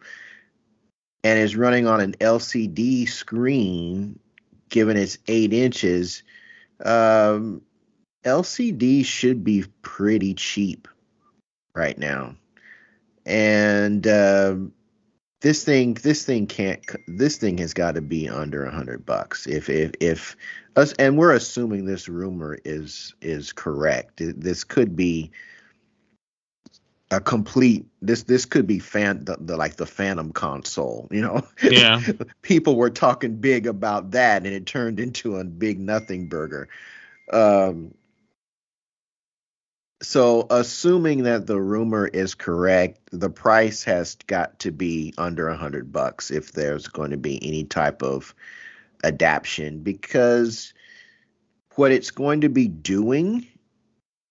and 1.23 1.39
is 1.39 1.55
running 1.55 1.87
on 1.87 2.01
an 2.01 2.13
LCD 2.13 3.07
screen, 3.07 4.19
given 4.69 4.97
it's 4.97 5.17
eight 5.27 5.53
inches, 5.53 6.23
um, 6.83 7.61
LCD 8.23 9.05
should 9.05 9.43
be 9.43 9.65
pretty 9.81 10.33
cheap 10.33 10.87
right 11.75 11.97
now. 11.97 12.35
And 13.25 14.05
uh, 14.05 14.55
this 15.41 15.63
thing, 15.63 15.93
this 15.95 16.25
thing 16.25 16.47
can't, 16.47 16.85
this 17.07 17.37
thing 17.37 17.57
has 17.59 17.73
got 17.73 17.95
to 17.95 18.01
be 18.01 18.27
under 18.27 18.65
a 18.65 18.71
hundred 18.71 19.05
bucks. 19.05 19.47
If 19.47 19.69
if 19.69 19.91
if 19.99 20.35
us, 20.75 20.93
and 20.93 21.17
we're 21.17 21.33
assuming 21.33 21.85
this 21.85 22.09
rumor 22.09 22.57
is 22.65 23.13
is 23.21 23.53
correct. 23.53 24.13
This 24.17 24.63
could 24.63 24.95
be 24.95 25.31
a 27.13 27.21
complete 27.21 27.85
this 28.01 28.23
this 28.23 28.45
could 28.45 28.67
be 28.67 28.79
fan 28.79 29.23
the, 29.25 29.37
the, 29.39 29.55
like 29.55 29.75
the 29.75 29.85
phantom 29.85 30.31
console 30.31 31.07
you 31.11 31.21
know? 31.21 31.41
Yeah. 31.63 32.01
People 32.41 32.75
were 32.75 32.89
talking 32.89 33.37
big 33.37 33.67
about 33.67 34.11
that 34.11 34.45
and 34.45 34.53
it 34.53 34.65
turned 34.65 34.99
into 34.99 35.37
a 35.37 35.43
big 35.43 35.79
nothing 35.79 36.27
burger. 36.27 36.67
Um 37.31 37.93
so 40.01 40.47
assuming 40.49 41.23
that 41.23 41.47
the 41.47 41.61
rumor 41.61 42.07
is 42.07 42.35
correct 42.35 42.99
the 43.11 43.29
price 43.29 43.83
has 43.83 44.15
got 44.27 44.59
to 44.59 44.71
be 44.71 45.13
under 45.17 45.47
a 45.47 45.57
hundred 45.57 45.91
bucks 45.91 46.31
if 46.31 46.51
there's 46.51 46.87
going 46.87 47.11
to 47.11 47.17
be 47.17 47.45
any 47.45 47.63
type 47.63 48.03
of 48.03 48.35
adaptation 49.03 49.79
because 49.79 50.73
what 51.75 51.91
it's 51.91 52.11
going 52.11 52.41
to 52.41 52.49
be 52.49 52.67
doing 52.67 53.47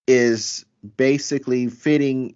is 0.06 0.64
basically 0.96 1.68
fitting 1.68 2.34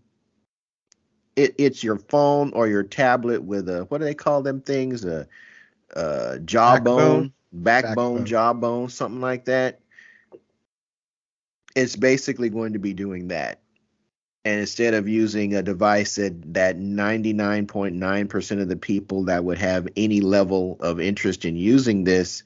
it, 1.37 1.55
it's 1.59 1.85
your 1.85 1.99
phone 1.99 2.53
or 2.55 2.67
your 2.67 2.83
tablet 2.83 3.43
with 3.43 3.69
a 3.69 3.85
what 3.85 3.99
do 3.99 4.05
they 4.05 4.15
call 4.15 4.43
them 4.43 4.61
things? 4.61 5.05
A, 5.05 5.29
a 5.95 6.39
jawbone 6.41 7.33
backbone, 7.53 7.85
backbone, 7.85 8.27
jawbone 8.27 8.89
something 8.89 9.21
like 9.21 9.45
that. 9.45 9.81
It's 11.75 11.97
basically 11.97 12.49
going 12.49 12.73
to 12.73 12.79
be 12.79 12.95
doing 12.95 13.29
that. 13.29 13.61
And 14.45 14.61
instead 14.61 14.95
of 14.95 15.09
using 15.09 15.55
a 15.55 15.63
device 15.63 16.15
that 16.15 16.55
that 16.55 16.79
99.9% 16.79 18.61
of 18.61 18.69
the 18.69 18.77
people 18.77 19.25
that 19.25 19.45
would 19.45 19.59
have 19.59 19.89
any 19.97 20.21
level 20.21 20.77
of 20.81 21.01
interest 21.01 21.45
in 21.45 21.57
using 21.57 22.05
this 22.05 22.43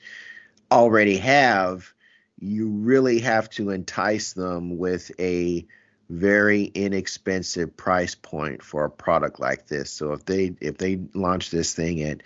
already 0.73 1.17
have 1.19 1.93
you 2.41 2.69
really 2.69 3.21
have 3.21 3.51
to 3.51 3.71
entice 3.71 4.33
them 4.33 4.79
with 4.79 5.11
a 5.21 5.67
very 6.11 6.65
inexpensive 6.65 7.77
price 7.77 8.17
point 8.17 8.63
for 8.63 8.85
a 8.85 8.91
product 8.91 9.39
like 9.39 9.69
this. 9.69 9.91
So 9.91 10.13
if 10.13 10.25
they 10.25 10.55
if 10.61 10.77
they 10.77 11.01
launch 11.15 11.51
this 11.51 11.73
thing 11.73 12.03
at 12.03 12.23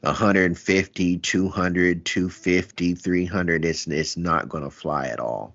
150, 0.00 1.18
200, 1.18 2.04
250, 2.04 2.94
300, 2.94 3.64
it's 3.64 3.86
it's 3.86 4.16
not 4.16 4.48
going 4.48 4.64
to 4.64 4.70
fly 4.70 5.06
at 5.06 5.20
all. 5.20 5.54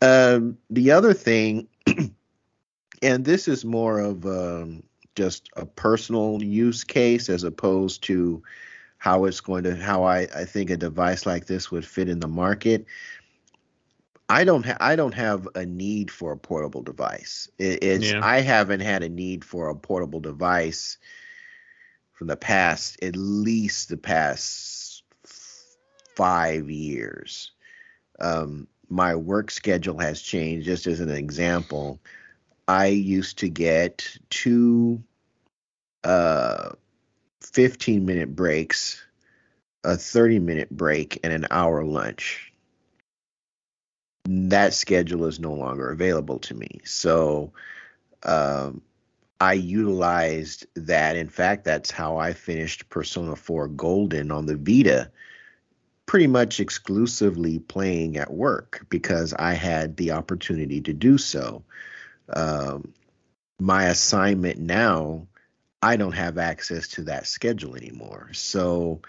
Um, 0.00 0.58
the 0.70 0.90
other 0.90 1.14
thing, 1.14 1.68
and 3.02 3.24
this 3.24 3.46
is 3.46 3.64
more 3.64 4.00
of 4.00 4.26
um, 4.26 4.82
just 5.14 5.48
a 5.56 5.64
personal 5.64 6.42
use 6.42 6.82
case 6.82 7.28
as 7.28 7.44
opposed 7.44 8.02
to 8.04 8.42
how 8.98 9.24
it's 9.26 9.40
going 9.40 9.64
to 9.64 9.76
how 9.76 10.02
I, 10.02 10.20
I 10.34 10.44
think 10.46 10.70
a 10.70 10.76
device 10.76 11.26
like 11.26 11.46
this 11.46 11.70
would 11.70 11.86
fit 11.86 12.08
in 12.08 12.18
the 12.18 12.28
market 12.28 12.86
I 14.32 14.44
don't 14.44 14.64
ha- 14.64 14.78
I 14.80 14.96
don't 14.96 15.12
have 15.12 15.46
a 15.54 15.66
need 15.66 16.10
for 16.10 16.32
a 16.32 16.38
portable 16.38 16.82
device. 16.82 17.50
It, 17.58 17.84
it's 17.84 18.12
yeah. 18.12 18.20
I 18.24 18.40
haven't 18.40 18.80
had 18.80 19.02
a 19.02 19.08
need 19.10 19.44
for 19.44 19.68
a 19.68 19.76
portable 19.76 20.20
device 20.20 20.96
from 22.14 22.28
the 22.28 22.36
past 22.36 23.02
at 23.02 23.14
least 23.14 23.90
the 23.90 23.98
past 23.98 25.02
five 26.16 26.70
years. 26.70 27.52
Um, 28.20 28.68
my 28.88 29.16
work 29.16 29.50
schedule 29.50 29.98
has 29.98 30.22
changed. 30.22 30.64
Just 30.64 30.86
as 30.86 31.00
an 31.00 31.10
example, 31.10 32.00
I 32.66 32.86
used 32.86 33.38
to 33.40 33.50
get 33.50 34.16
two 34.30 35.02
uh, 36.04 36.70
15 37.42 38.06
minute 38.06 38.34
breaks, 38.34 39.04
a 39.84 39.98
30 39.98 40.38
minute 40.38 40.70
break, 40.70 41.20
and 41.22 41.34
an 41.34 41.46
hour 41.50 41.84
lunch 41.84 42.51
that 44.24 44.74
schedule 44.74 45.26
is 45.26 45.40
no 45.40 45.52
longer 45.52 45.90
available 45.90 46.38
to 46.40 46.54
me. 46.54 46.80
So 46.84 47.52
um, 48.22 48.82
I 49.40 49.54
utilized 49.54 50.66
that. 50.74 51.16
In 51.16 51.28
fact, 51.28 51.64
that's 51.64 51.90
how 51.90 52.18
I 52.18 52.32
finished 52.32 52.88
Persona 52.88 53.34
4 53.34 53.68
Golden 53.68 54.30
on 54.30 54.46
the 54.46 54.56
Vita, 54.56 55.10
pretty 56.06 56.28
much 56.28 56.60
exclusively 56.60 57.58
playing 57.58 58.16
at 58.16 58.32
work 58.32 58.86
because 58.88 59.34
I 59.34 59.54
had 59.54 59.96
the 59.96 60.12
opportunity 60.12 60.80
to 60.82 60.92
do 60.92 61.18
so. 61.18 61.64
Um, 62.28 62.92
my 63.58 63.86
assignment 63.86 64.58
now, 64.58 65.26
I 65.82 65.96
don't 65.96 66.12
have 66.12 66.38
access 66.38 66.88
to 66.88 67.02
that 67.04 67.26
schedule 67.26 67.74
anymore. 67.74 68.30
So 68.32 69.02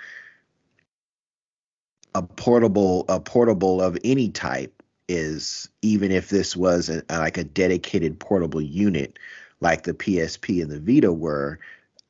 a 2.16 2.22
portable 2.22 3.06
a 3.10 3.20
portable 3.20 3.82
of 3.82 3.98
any 4.04 4.30
type 4.30 4.83
is 5.08 5.70
even 5.82 6.12
if 6.12 6.30
this 6.30 6.56
was 6.56 6.90
a, 6.90 7.04
like 7.10 7.38
a 7.38 7.44
dedicated 7.44 8.20
portable 8.20 8.62
unit 8.62 9.18
like 9.60 9.84
the 9.84 9.94
PSP 9.94 10.62
and 10.62 10.72
the 10.72 10.80
Vita 10.80 11.12
were, 11.12 11.60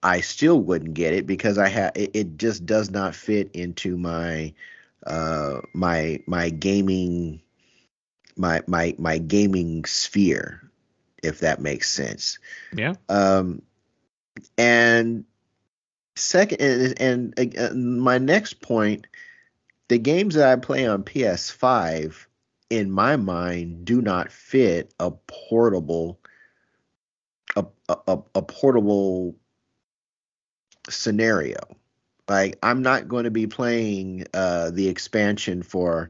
I 0.02 0.22
still 0.22 0.60
wouldn't 0.60 0.94
get 0.94 1.14
it 1.14 1.26
because 1.26 1.58
I 1.58 1.70
have 1.70 1.94
it, 1.96 2.12
it, 2.14 2.38
just 2.38 2.66
does 2.66 2.92
not 2.92 3.16
fit 3.16 3.52
into 3.54 3.98
my 3.98 4.54
uh 5.06 5.62
my 5.74 6.22
my 6.28 6.50
gaming 6.50 7.42
my 8.36 8.62
my 8.68 8.96
my 8.98 9.18
gaming 9.18 9.86
sphere 9.86 10.62
if 11.22 11.40
that 11.40 11.62
makes 11.62 11.90
sense. 11.90 12.40
Yeah. 12.74 12.96
Um 13.08 13.62
and 14.58 15.26
second 16.16 16.62
and, 16.62 17.34
and 17.38 17.58
uh, 17.58 17.74
my 17.74 18.18
next 18.18 18.62
point 18.62 19.08
the 19.88 19.98
games 19.98 20.36
that 20.36 20.50
I 20.50 20.56
play 20.58 20.88
on 20.88 21.04
PS5 21.04 22.26
in 22.74 22.90
my 22.90 23.16
mind 23.16 23.86
do 23.86 24.02
not 24.02 24.32
fit 24.32 24.96
a 25.00 25.12
portable 25.28 26.20
a, 27.56 27.64
a, 27.88 28.18
a 28.34 28.42
portable 28.42 29.36
scenario. 30.90 31.60
Like 32.28 32.58
i'm 32.64 32.82
not 32.82 33.08
going 33.08 33.26
to 33.26 33.32
be 33.32 33.46
playing 33.46 34.26
uh, 34.34 34.72
the 34.72 34.88
expansion 34.88 35.62
for 35.62 36.10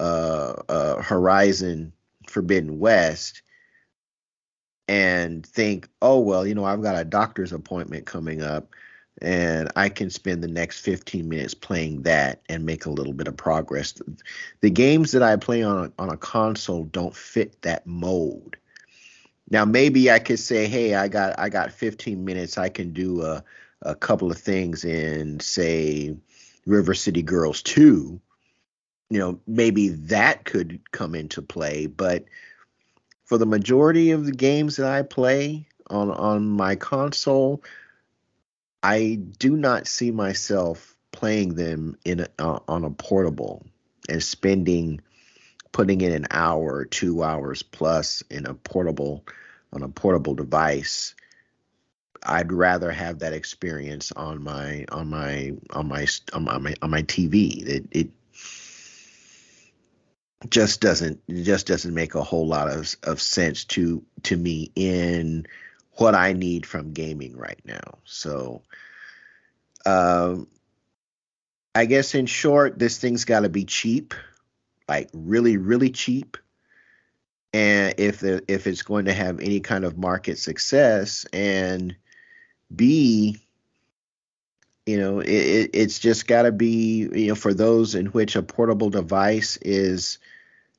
uh, 0.00 0.54
uh, 0.68 1.02
horizon 1.02 1.92
forbidden 2.26 2.78
west 2.78 3.42
and 4.86 5.44
think 5.44 5.88
oh 6.00 6.20
well 6.20 6.46
you 6.46 6.54
know 6.54 6.64
i've 6.64 6.82
got 6.82 6.96
a 6.96 7.04
doctor's 7.04 7.52
appointment 7.52 8.06
coming 8.06 8.40
up 8.40 8.68
and 9.20 9.70
I 9.74 9.88
can 9.88 10.10
spend 10.10 10.42
the 10.42 10.48
next 10.48 10.80
15 10.80 11.28
minutes 11.28 11.54
playing 11.54 12.02
that 12.02 12.40
and 12.48 12.64
make 12.64 12.86
a 12.86 12.90
little 12.90 13.12
bit 13.12 13.28
of 13.28 13.36
progress. 13.36 13.94
The 14.60 14.70
games 14.70 15.12
that 15.12 15.22
I 15.22 15.36
play 15.36 15.62
on 15.62 15.92
on 15.98 16.10
a 16.10 16.16
console 16.16 16.84
don't 16.84 17.16
fit 17.16 17.60
that 17.62 17.86
mode. 17.86 18.56
Now 19.50 19.64
maybe 19.64 20.10
I 20.10 20.18
could 20.18 20.38
say, 20.38 20.66
hey, 20.66 20.94
I 20.94 21.08
got 21.08 21.38
I 21.38 21.48
got 21.48 21.72
15 21.72 22.24
minutes. 22.24 22.58
I 22.58 22.68
can 22.68 22.92
do 22.92 23.22
a 23.22 23.42
a 23.82 23.94
couple 23.94 24.30
of 24.30 24.38
things 24.38 24.84
in 24.84 25.40
say 25.40 26.16
River 26.66 26.94
City 26.94 27.22
Girls 27.22 27.62
2. 27.62 28.20
You 29.10 29.18
know, 29.18 29.40
maybe 29.46 29.88
that 29.88 30.44
could 30.44 30.80
come 30.92 31.14
into 31.14 31.40
play, 31.40 31.86
but 31.86 32.26
for 33.24 33.38
the 33.38 33.46
majority 33.46 34.10
of 34.10 34.26
the 34.26 34.32
games 34.32 34.76
that 34.76 34.86
I 34.86 35.02
play 35.02 35.66
on 35.90 36.10
on 36.10 36.46
my 36.46 36.76
console, 36.76 37.62
I 38.82 39.18
do 39.38 39.56
not 39.56 39.86
see 39.86 40.10
myself 40.10 40.96
playing 41.12 41.54
them 41.54 41.96
in 42.04 42.26
uh, 42.38 42.60
on 42.68 42.84
a 42.84 42.90
portable 42.90 43.66
and 44.08 44.22
spending 44.22 45.00
putting 45.72 46.00
in 46.00 46.12
an 46.12 46.26
hour 46.30 46.84
two 46.84 47.22
hours 47.22 47.62
plus 47.62 48.22
in 48.30 48.46
a 48.46 48.54
portable 48.54 49.24
on 49.72 49.82
a 49.82 49.88
portable 49.88 50.34
device. 50.34 51.14
I'd 52.22 52.52
rather 52.52 52.90
have 52.90 53.20
that 53.20 53.32
experience 53.32 54.12
on 54.12 54.42
my 54.42 54.86
on 54.90 55.08
my 55.08 55.52
on 55.70 55.88
my 55.88 56.06
on 56.32 56.44
my 56.44 56.74
on 56.82 56.90
my 56.90 57.02
tv 57.02 57.66
it, 57.66 57.84
it 57.92 58.08
just 60.50 60.80
doesn't 60.80 61.20
it 61.28 61.44
just 61.44 61.66
doesn't 61.66 61.94
make 61.94 62.14
a 62.14 62.22
whole 62.22 62.46
lot 62.46 62.68
of, 62.68 62.94
of 63.02 63.20
sense 63.20 63.64
to 63.66 64.04
to 64.24 64.36
me 64.36 64.70
in 64.74 65.46
what 65.98 66.14
i 66.14 66.32
need 66.32 66.64
from 66.64 66.92
gaming 66.92 67.36
right 67.36 67.60
now. 67.64 67.98
So 68.04 68.62
um 69.86 70.48
i 71.74 71.84
guess 71.84 72.14
in 72.14 72.26
short 72.26 72.78
this 72.78 72.98
thing's 72.98 73.24
got 73.24 73.40
to 73.40 73.48
be 73.48 73.64
cheap 73.64 74.14
like 74.88 75.10
really 75.12 75.56
really 75.56 75.90
cheap. 75.90 76.36
And 77.52 77.94
if 77.98 78.20
the 78.20 78.42
if 78.48 78.66
it's 78.66 78.82
going 78.82 79.06
to 79.06 79.12
have 79.12 79.40
any 79.40 79.60
kind 79.60 79.84
of 79.84 79.96
market 79.96 80.38
success 80.38 81.26
and 81.32 81.96
b 82.74 83.38
you 84.86 84.98
know 84.98 85.20
it, 85.20 85.70
it's 85.72 85.98
just 85.98 86.26
got 86.26 86.42
to 86.42 86.52
be 86.52 87.08
you 87.12 87.28
know 87.28 87.34
for 87.34 87.54
those 87.54 87.94
in 87.94 88.06
which 88.06 88.36
a 88.36 88.42
portable 88.42 88.90
device 88.90 89.56
is 89.62 90.18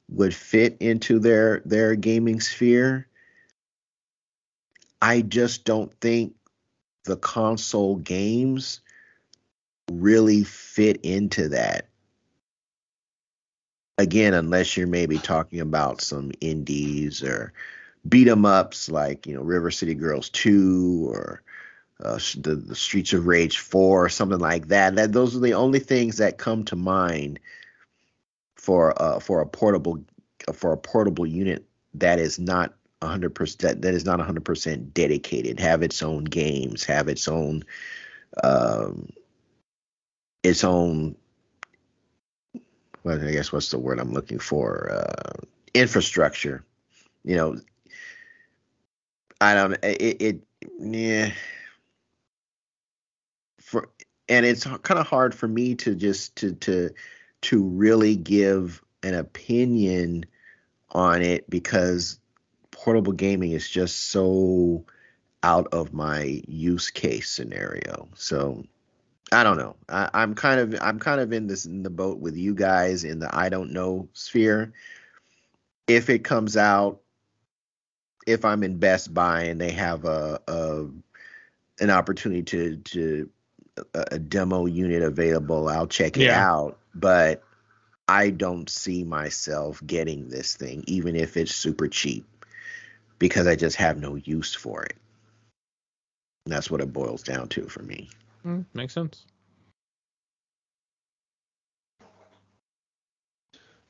would 0.10 0.34
fit 0.34 0.78
into 0.80 1.20
their 1.20 1.62
their 1.66 1.96
gaming 1.96 2.40
sphere 2.40 3.08
i 5.02 5.22
just 5.22 5.66
don't 5.66 5.94
think 6.00 6.34
the 7.06 7.18
console 7.18 7.96
games 7.98 8.82
really 9.92 10.44
fit 10.44 11.00
into 11.04 11.50
that 11.50 11.90
again, 14.00 14.34
unless 14.34 14.78
you're 14.78 14.88
maybe 14.88 15.18
talking 15.18 15.60
about 15.60 16.02
some 16.02 16.32
indies 16.42 17.22
or 17.22 17.54
beat 18.08 18.28
'em 18.28 18.46
ups 18.46 18.90
like 18.90 19.28
you 19.28 19.36
know 19.36 19.42
River 19.42 19.70
City 19.70 19.94
Girls 19.94 20.30
2 20.30 21.08
or 21.12 21.44
uh, 22.04 22.18
the, 22.38 22.56
the 22.56 22.76
Streets 22.76 23.12
of 23.14 23.28
Rage 23.28 23.60
4 23.60 24.06
or 24.06 24.10
something 24.10 24.40
like 24.40 24.70
that. 24.70 24.96
That 24.96 25.12
those 25.12 25.36
are 25.36 25.42
the 25.42 25.54
only 25.54 25.80
things 25.80 26.18
that 26.18 26.38
come 26.38 26.64
to 26.66 26.76
mind 26.76 27.40
for 28.56 29.00
uh, 29.02 29.20
for 29.20 29.42
a 29.42 29.46
portable 29.46 30.04
for 30.54 30.72
a 30.72 30.78
portable 30.78 31.28
unit 31.28 31.66
that 31.96 32.20
is 32.20 32.40
not 32.40 32.74
100% 33.02 33.58
that, 33.60 33.82
that 33.82 33.94
is 33.94 34.06
not 34.06 34.20
100% 34.20 34.94
dedicated, 34.94 35.60
have 35.60 35.84
its 35.84 36.04
own 36.04 36.26
games, 36.26 36.84
have 36.86 37.08
its 37.08 37.28
own 37.28 37.64
um, 38.44 39.10
its 40.44 40.64
own 40.64 41.16
well, 43.04 43.26
I 43.26 43.32
guess 43.32 43.52
what's 43.52 43.72
the 43.72 43.80
word 43.80 44.00
I'm 44.00 44.12
looking 44.12 44.40
for? 44.40 44.92
Uh, 44.92 45.46
infrastructure. 45.74 46.64
You 47.24 47.36
know, 47.36 47.58
I 49.40 49.54
don't. 49.54 49.74
It, 49.84 50.22
it 50.22 50.42
yeah. 50.80 51.32
For 53.60 53.90
and 54.28 54.46
it's 54.46 54.66
kind 54.66 55.00
of 55.00 55.08
hard 55.08 55.34
for 55.34 55.48
me 55.48 55.76
to 55.76 55.96
just 55.96 56.36
to 56.38 56.54
to 56.56 56.92
to 57.42 57.64
really 57.64 58.16
give 58.16 58.84
an 59.04 59.14
opinion 59.14 60.26
on 60.92 61.22
it 61.22 61.50
because 61.50 62.20
portable 62.80 63.12
gaming 63.12 63.52
is 63.52 63.70
just 63.70 64.08
so 64.10 64.86
out 65.44 65.68
of 65.74 65.94
my 65.94 66.42
use 66.48 66.90
case 66.90 67.30
scenario. 67.30 68.08
So 68.16 68.64
I 69.34 69.44
don't 69.44 69.58
know. 69.58 69.76
I, 69.90 70.24
am 70.24 70.34
kind 70.34 70.62
of 70.62 70.82
I'm 70.82 70.98
kind 70.98 71.20
of 71.20 71.34
in 71.34 71.48
this 71.48 71.66
in 71.66 71.84
the 71.84 71.90
boat 71.90 72.20
with 72.20 72.38
you 72.38 72.56
guys 72.56 73.04
in 73.04 73.20
the 73.20 73.30
I 73.36 73.50
don't 73.50 73.74
know 73.74 74.08
sphere. 74.14 74.72
If 75.88 76.10
it 76.10 76.24
comes 76.24 76.56
out, 76.56 77.02
if 78.26 78.46
I'm 78.46 78.64
in 78.64 78.78
Best 78.78 79.14
Buy 79.14 79.44
and 79.44 79.60
they 79.60 79.72
have 79.72 80.06
a, 80.06 80.40
a 80.48 80.86
an 81.82 81.90
opportunity 81.90 82.44
to 82.44 82.78
to 82.78 83.30
a, 83.94 84.06
a 84.14 84.20
demo 84.20 84.68
unit 84.68 85.04
available, 85.04 85.68
I'll 85.68 85.88
check 85.88 86.16
it 86.16 86.24
yeah. 86.24 86.50
out. 86.50 86.78
But 86.96 87.44
I 88.08 88.30
don't 88.30 88.70
see 88.70 89.04
myself 89.04 89.86
getting 89.86 90.30
this 90.30 90.56
thing, 90.56 90.86
even 90.88 91.18
if 91.18 91.36
it's 91.36 91.54
super 91.54 91.90
cheap, 91.90 92.26
because 93.20 93.48
I 93.48 93.56
just 93.56 93.76
have 93.76 94.00
no 94.00 94.16
use 94.16 94.56
for 94.56 94.84
it. 94.84 94.96
And 96.46 96.54
that's 96.54 96.72
what 96.72 96.82
it 96.82 96.94
boils 96.94 97.22
down 97.22 97.50
to 97.50 97.68
for 97.68 97.84
me. 97.84 98.10
Mm, 98.46 98.66
makes 98.74 98.94
sense. 98.94 99.26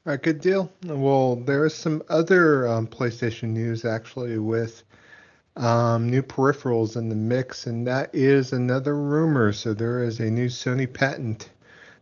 All 0.06 0.14
right, 0.14 0.22
good 0.22 0.42
deal. 0.42 0.72
Well, 0.84 1.36
there 1.36 1.66
is 1.66 1.76
some 1.76 2.02
other 2.10 2.68
um, 2.68 2.88
PlayStation 2.88 3.50
news 3.50 3.86
actually 3.86 4.40
with 4.40 4.84
um, 5.56 6.10
new 6.10 6.24
peripherals 6.24 6.96
in 6.96 7.10
the 7.10 7.16
mix, 7.16 7.68
and 7.68 7.86
that 7.86 8.10
is 8.14 8.54
another 8.54 8.96
rumor. 8.96 9.54
So 9.54 9.74
there 9.74 10.02
is 10.04 10.20
a 10.20 10.32
new 10.32 10.48
Sony 10.48 10.92
patent 10.92 11.50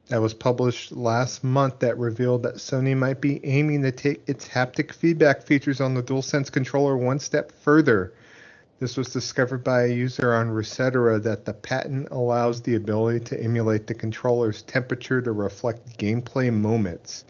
that 0.10 0.22
was 0.22 0.34
published 0.34 0.92
last 0.92 1.44
month 1.44 1.80
that 1.80 1.98
revealed 1.98 2.44
that 2.44 2.56
Sony 2.56 2.96
might 2.96 3.20
be 3.20 3.46
aiming 3.46 3.82
to 3.82 3.92
take 3.92 4.22
its 4.28 4.48
haptic 4.48 4.94
feedback 4.94 5.44
features 5.44 5.82
on 5.82 5.94
the 5.94 6.04
DualSense 6.04 6.52
controller 6.52 6.98
one 6.98 7.20
step 7.20 7.52
further. 7.52 8.14
This 8.80 8.96
was 8.96 9.10
discovered 9.10 9.64
by 9.64 9.84
a 9.84 9.94
user 9.94 10.34
on 10.34 10.50
Resetera 10.50 11.22
that 11.24 11.46
the 11.46 11.54
patent 11.54 12.10
allows 12.12 12.62
the 12.62 12.76
ability 12.76 13.26
to 13.26 13.44
emulate 13.44 13.88
the 13.88 13.96
controller's 13.96 14.62
temperature 14.62 15.22
to 15.22 15.32
reflect 15.32 15.98
gameplay 15.98 16.54
moments. 16.54 17.26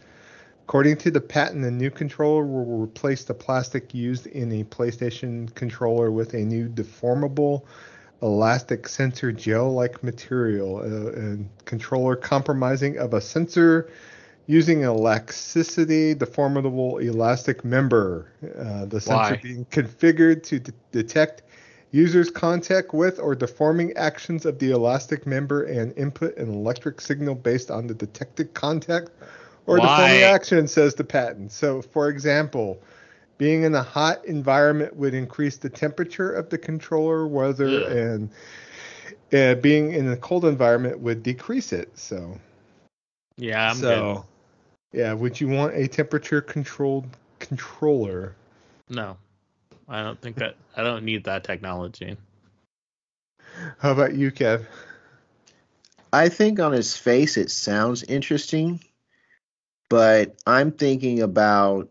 According 0.67 0.97
to 0.97 1.11
the 1.11 1.21
patent, 1.21 1.61
the 1.63 1.71
new 1.71 1.89
controller 1.89 2.45
will 2.45 2.81
replace 2.83 3.23
the 3.23 3.33
plastic 3.33 3.93
used 3.93 4.27
in 4.27 4.51
a 4.51 4.65
PlayStation 4.65 5.53
controller 5.55 6.11
with 6.11 6.33
a 6.33 6.43
new 6.43 6.67
deformable 6.67 7.63
elastic 8.21 8.87
sensor 8.87 9.31
gel-like 9.31 10.03
material, 10.03 10.79
a, 10.79 11.33
a 11.33 11.37
controller 11.65 12.15
compromising 12.15 12.97
of 12.97 13.13
a 13.13 13.21
sensor 13.21 13.89
using 14.47 14.85
a 14.85 14.89
laxicity 14.89 16.15
deformable 16.15 17.01
elastic 17.03 17.63
member. 17.65 18.31
Uh, 18.57 18.85
the 18.85 18.99
sensor 18.99 19.35
Why? 19.35 19.39
being 19.41 19.65
configured 19.65 20.43
to 20.43 20.59
d- 20.59 20.71
detect 20.91 21.43
users' 21.91 22.29
contact 22.29 22.93
with 22.93 23.19
or 23.19 23.35
deforming 23.35 23.95
actions 23.95 24.45
of 24.45 24.57
the 24.59 24.71
elastic 24.71 25.25
member 25.25 25.63
and 25.63 25.95
input 25.97 26.35
an 26.37 26.49
electric 26.49 27.01
signal 27.01 27.35
based 27.35 27.69
on 27.69 27.87
the 27.87 27.93
detected 27.93 28.53
contact 28.53 29.09
or 29.67 29.79
Why? 29.79 29.85
deforming 29.85 30.23
action, 30.23 30.67
says 30.67 30.95
the 30.95 31.03
patent. 31.03 31.51
So, 31.51 31.81
for 31.81 32.09
example, 32.09 32.81
being 33.37 33.63
in 33.63 33.75
a 33.75 33.83
hot 33.83 34.25
environment 34.25 34.95
would 34.95 35.13
increase 35.13 35.57
the 35.57 35.69
temperature 35.69 36.31
of 36.31 36.49
the 36.49 36.57
controller, 36.57 37.27
whether 37.27 37.67
yeah. 37.67 37.87
and 37.87 38.29
uh, 39.33 39.55
being 39.61 39.93
in 39.93 40.11
a 40.11 40.17
cold 40.17 40.45
environment 40.45 40.99
would 40.99 41.23
decrease 41.23 41.73
it. 41.73 41.97
So, 41.97 42.39
yeah, 43.37 43.69
I'm 43.69 43.75
so. 43.77 44.13
Good 44.13 44.23
yeah, 44.93 45.13
would 45.13 45.39
you 45.39 45.47
want 45.47 45.75
a 45.75 45.87
temperature 45.87 46.41
controlled 46.41 47.05
controller? 47.39 48.35
No. 48.89 49.17
I 49.87 50.01
don't 50.01 50.19
think 50.19 50.37
that 50.37 50.55
I 50.75 50.83
don't 50.83 51.03
need 51.05 51.23
that 51.25 51.43
technology. 51.43 52.17
How 53.79 53.91
about 53.91 54.15
you, 54.15 54.31
Kev? 54.31 54.65
I 56.11 56.29
think 56.29 56.59
on 56.59 56.71
his 56.71 56.95
face 56.95 57.37
it 57.37 57.51
sounds 57.51 58.03
interesting, 58.03 58.81
but 59.89 60.35
I'm 60.45 60.71
thinking 60.71 61.21
about 61.21 61.89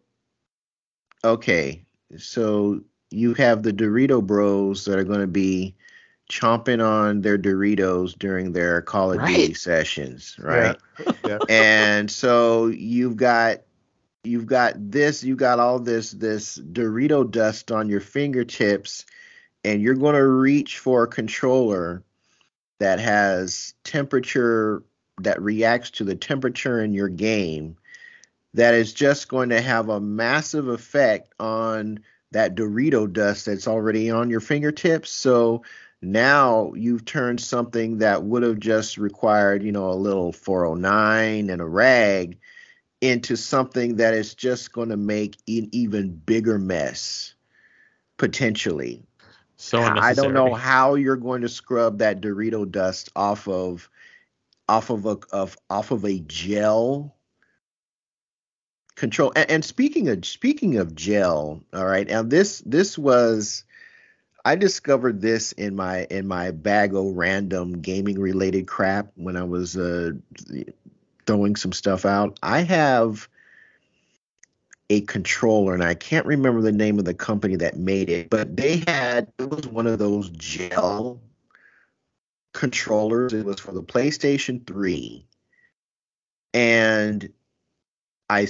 okay, 1.25 1.85
so 2.17 2.81
you 3.11 3.35
have 3.35 3.62
the 3.62 3.73
Dorito 3.73 4.25
Bros 4.25 4.85
that 4.85 4.99
are 4.99 5.05
going 5.05 5.21
to 5.21 5.27
be 5.27 5.75
chomping 6.31 6.85
on 6.85 7.21
their 7.21 7.39
Doritos 7.39 8.19
during 8.19 8.53
their 8.53 8.83
Call 8.83 9.12
of 9.12 9.19
right. 9.19 9.35
Duty 9.35 9.55
sessions, 9.55 10.37
right? 10.39 10.77
Yeah. 10.99 11.12
yeah. 11.27 11.39
And 11.49 12.11
so 12.11 12.67
you've 12.67 13.17
got 13.17 13.62
you've 14.25 14.47
got 14.47 14.75
this, 14.77 15.23
you've 15.23 15.39
got 15.39 15.61
all 15.61 15.79
this 15.79 16.11
this 16.11 16.59
Dorito 16.59 17.29
dust 17.31 17.71
on 17.71 17.89
your 17.89 18.01
fingertips, 18.01 19.07
and 19.64 19.81
you're 19.81 19.95
going 19.95 20.17
to 20.17 20.27
reach 20.27 20.79
for 20.79 21.05
a 21.05 21.09
controller 21.09 22.03
that 22.79 22.99
has 22.99 23.75
temperature 23.85 24.83
that 25.19 25.41
reacts 25.41 25.91
to 25.91 26.05
the 26.05 26.17
temperature 26.17 26.83
in 26.83 26.93
your 26.93 27.09
game 27.09 27.77
that 28.57 28.74
is 28.74 28.94
just 28.94 29.28
going 29.28 29.50
to 29.50 29.61
have 29.61 29.90
a 29.90 30.00
massive 30.00 30.68
effect 30.68 31.34
on 31.38 32.00
that 32.32 32.54
Dorito 32.54 33.11
dust 33.11 33.46
that's 33.46 33.68
already 33.68 34.11
on 34.11 34.30
your 34.30 34.40
fingertips. 34.40 35.11
So 35.11 35.62
now 36.00 36.72
you've 36.74 37.04
turned 37.04 37.40
something 37.40 37.98
that 37.98 38.22
would 38.22 38.42
have 38.42 38.59
just 38.59 38.96
required, 38.96 39.62
you 39.62 39.72
know, 39.72 39.90
a 39.90 39.92
little 39.92 40.32
409 40.32 41.50
and 41.50 41.61
a 41.61 41.66
rag 41.66 42.38
into 43.02 43.36
something 43.36 43.96
that 43.96 44.14
is 44.14 44.34
just 44.34 44.72
going 44.72 44.88
to 44.88 44.96
make 44.96 45.36
an 45.46 45.68
even 45.72 46.16
bigger 46.16 46.59
mess 46.59 47.34
potentially. 48.16 49.02
So 49.57 49.82
I 49.82 50.14
don't 50.14 50.32
know 50.32 50.54
how 50.54 50.94
you're 50.94 51.16
going 51.16 51.42
to 51.42 51.48
scrub 51.50 51.98
that 51.98 52.22
Dorito 52.22 52.70
dust 52.70 53.11
off 53.14 53.48
of 53.48 53.90
off 54.66 54.88
of 54.90 55.04
a 55.04 55.18
of 55.30 55.57
off 55.68 55.90
of 55.90 56.04
a 56.04 56.20
gel 56.20 57.16
control. 58.97 59.32
And, 59.36 59.51
and 59.51 59.64
speaking 59.64 60.09
of 60.09 60.26
speaking 60.26 60.78
of 60.78 60.94
gel, 60.94 61.62
all 61.72 61.86
right. 61.86 62.09
Now 62.09 62.22
this 62.22 62.61
this 62.66 62.99
was 62.99 63.64
I 64.44 64.57
discovered 64.57 65.20
this 65.20 65.53
in 65.53 65.76
my 65.76 66.07
in 66.11 66.26
my 66.26 66.51
bag 66.51 66.94
of 66.94 67.16
random 67.16 67.80
gaming 67.80 68.18
related 68.18 68.66
crap 68.66 69.12
when 69.14 69.36
I 69.36 69.44
was 69.44 69.76
uh, 69.76 70.12
throwing 71.26 71.57
some 71.57 71.72
stuff 71.72 72.05
out. 72.05 72.38
I 72.42 72.61
have 72.61 73.28
a 74.88 75.01
controller 75.03 75.74
and 75.74 75.82
I 75.82 75.94
can't 75.94 76.26
remember 76.26 76.61
the 76.61 76.72
name 76.72 76.99
of 76.99 77.05
the 77.05 77.14
company 77.14 77.57
that 77.57 77.76
made 77.76 78.09
it, 78.09 78.30
but 78.30 78.57
they 78.57 78.84
had 78.86 79.32
it 79.38 79.51
was 79.51 79.66
one 79.66 79.86
of 79.86 79.99
those 79.99 80.30
gel 80.30 81.20
controllers. 82.53 83.32
It 83.32 83.44
was 83.44 83.61
for 83.61 83.72
the 83.72 83.82
PlayStation 83.82 84.66
3. 84.66 85.26
And 86.55 87.32
I 88.30 88.47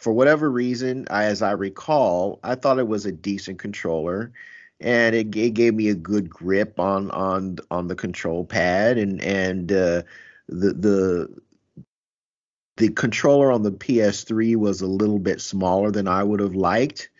for 0.00 0.12
whatever 0.12 0.50
reason, 0.50 1.06
I, 1.10 1.24
as 1.24 1.42
I 1.42 1.52
recall, 1.52 2.40
I 2.42 2.54
thought 2.54 2.78
it 2.78 2.88
was 2.88 3.06
a 3.06 3.12
decent 3.12 3.58
controller 3.58 4.32
and 4.80 5.14
it, 5.14 5.36
it 5.36 5.50
gave 5.50 5.74
me 5.74 5.88
a 5.88 5.94
good 5.94 6.30
grip 6.30 6.80
on 6.80 7.10
on 7.10 7.58
on 7.70 7.88
the 7.88 7.94
control 7.94 8.44
pad 8.44 8.98
and 8.98 9.20
and 9.22 9.70
uh, 9.70 10.02
the 10.48 10.72
the 10.72 11.40
the 12.76 12.88
controller 12.88 13.52
on 13.52 13.62
the 13.62 13.72
PS3 13.72 14.56
was 14.56 14.80
a 14.80 14.86
little 14.86 15.18
bit 15.18 15.40
smaller 15.40 15.90
than 15.90 16.08
I 16.08 16.22
would 16.22 16.40
have 16.40 16.54
liked. 16.54 17.10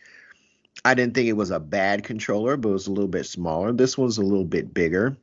I 0.86 0.94
didn't 0.94 1.14
think 1.14 1.28
it 1.28 1.34
was 1.34 1.50
a 1.50 1.60
bad 1.60 2.02
controller, 2.02 2.56
but 2.56 2.70
it 2.70 2.72
was 2.72 2.86
a 2.86 2.92
little 2.92 3.08
bit 3.08 3.26
smaller. 3.26 3.70
This 3.70 3.98
one's 3.98 4.16
a 4.16 4.22
little 4.22 4.46
bit 4.46 4.72
bigger, 4.72 5.18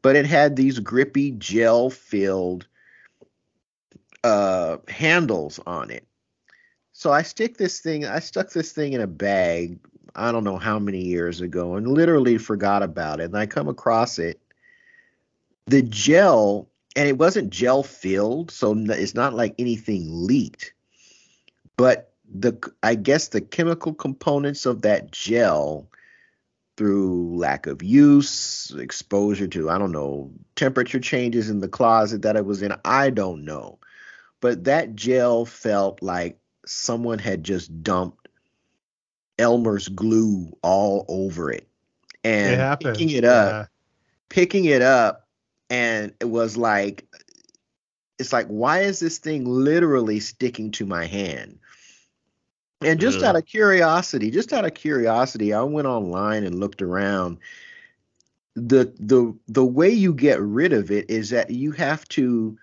but 0.00 0.16
it 0.16 0.24
had 0.24 0.56
these 0.56 0.78
grippy 0.78 1.32
gel 1.32 1.90
filled 1.90 2.66
uh, 4.24 4.78
handles 4.88 5.60
on 5.66 5.90
it. 5.90 6.06
So 7.02 7.10
I 7.10 7.22
stick 7.22 7.56
this 7.56 7.80
thing, 7.80 8.06
I 8.06 8.20
stuck 8.20 8.50
this 8.50 8.70
thing 8.70 8.92
in 8.92 9.00
a 9.00 9.08
bag, 9.08 9.80
I 10.14 10.30
don't 10.30 10.44
know 10.44 10.56
how 10.56 10.78
many 10.78 11.00
years 11.00 11.40
ago, 11.40 11.74
and 11.74 11.88
literally 11.88 12.38
forgot 12.38 12.84
about 12.84 13.18
it. 13.18 13.24
And 13.24 13.36
I 13.36 13.46
come 13.46 13.66
across 13.66 14.20
it. 14.20 14.40
The 15.66 15.82
gel 15.82 16.68
and 16.94 17.08
it 17.08 17.18
wasn't 17.18 17.50
gel 17.50 17.82
filled, 17.82 18.52
so 18.52 18.72
it's 18.78 19.16
not 19.16 19.34
like 19.34 19.56
anything 19.58 20.06
leaked. 20.28 20.74
But 21.76 22.12
the 22.32 22.56
I 22.84 22.94
guess 22.94 23.26
the 23.26 23.40
chemical 23.40 23.94
components 23.94 24.64
of 24.64 24.82
that 24.82 25.10
gel 25.10 25.88
through 26.76 27.36
lack 27.36 27.66
of 27.66 27.82
use, 27.82 28.72
exposure 28.78 29.48
to 29.48 29.70
I 29.70 29.78
don't 29.78 29.90
know, 29.90 30.30
temperature 30.54 31.00
changes 31.00 31.50
in 31.50 31.58
the 31.58 31.68
closet 31.68 32.22
that 32.22 32.36
it 32.36 32.46
was 32.46 32.62
in, 32.62 32.76
I 32.84 33.10
don't 33.10 33.44
know. 33.44 33.80
But 34.40 34.62
that 34.64 34.94
gel 34.94 35.44
felt 35.46 36.00
like 36.00 36.38
someone 36.66 37.18
had 37.18 37.44
just 37.44 37.82
dumped 37.82 38.28
Elmer's 39.38 39.88
glue 39.88 40.56
all 40.62 41.04
over 41.08 41.50
it. 41.50 41.68
And 42.24 42.60
it 42.60 42.80
picking 42.80 43.10
it 43.10 43.24
up, 43.24 43.68
picking 44.28 44.66
it 44.66 44.82
up 44.82 45.22
and 45.72 46.12
it 46.20 46.26
was 46.26 46.56
like 46.56 47.06
it's 48.18 48.32
like 48.32 48.46
why 48.48 48.80
is 48.80 49.00
this 49.00 49.18
thing 49.18 49.46
literally 49.46 50.20
sticking 50.20 50.70
to 50.70 50.84
my 50.84 51.06
hand 51.06 51.58
and 52.82 53.00
just 53.00 53.18
Ugh. 53.18 53.24
out 53.24 53.36
of 53.36 53.46
curiosity 53.46 54.30
just 54.30 54.52
out 54.52 54.66
of 54.66 54.74
curiosity 54.74 55.54
i 55.54 55.62
went 55.62 55.88
online 55.88 56.44
and 56.44 56.60
looked 56.60 56.82
around 56.82 57.38
the 58.54 58.92
the 59.00 59.34
the 59.48 59.64
way 59.64 59.88
you 59.88 60.12
get 60.12 60.38
rid 60.40 60.74
of 60.74 60.90
it 60.90 61.08
is 61.08 61.30
that 61.30 61.50
you 61.50 61.72
have 61.72 62.06
to 62.08 62.58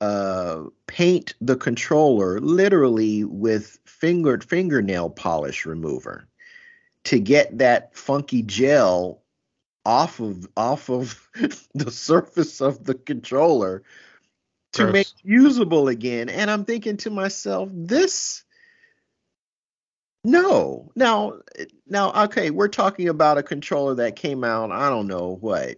uh 0.00 0.64
paint 0.86 1.34
the 1.40 1.56
controller 1.56 2.38
literally 2.40 3.24
with 3.24 3.78
fingered 3.86 4.44
fingernail 4.44 5.08
polish 5.08 5.64
remover 5.64 6.28
to 7.04 7.18
get 7.18 7.56
that 7.58 7.94
funky 7.96 8.42
gel 8.42 9.22
off 9.86 10.20
of 10.20 10.46
off 10.56 10.90
of 10.90 11.28
the 11.74 11.90
surface 11.90 12.60
of 12.60 12.84
the 12.84 12.94
controller 12.94 13.82
to 14.72 14.82
Gross. 14.82 14.92
make 14.92 15.08
usable 15.22 15.88
again 15.88 16.28
and 16.28 16.50
i'm 16.50 16.64
thinking 16.64 16.98
to 16.98 17.10
myself 17.10 17.70
this 17.72 18.44
no 20.24 20.90
now 20.96 21.34
now 21.86 22.24
okay 22.24 22.50
we're 22.50 22.68
talking 22.68 23.08
about 23.08 23.38
a 23.38 23.42
controller 23.42 23.94
that 23.94 24.16
came 24.16 24.44
out 24.44 24.72
i 24.72 24.90
don't 24.90 25.06
know 25.06 25.38
what 25.40 25.76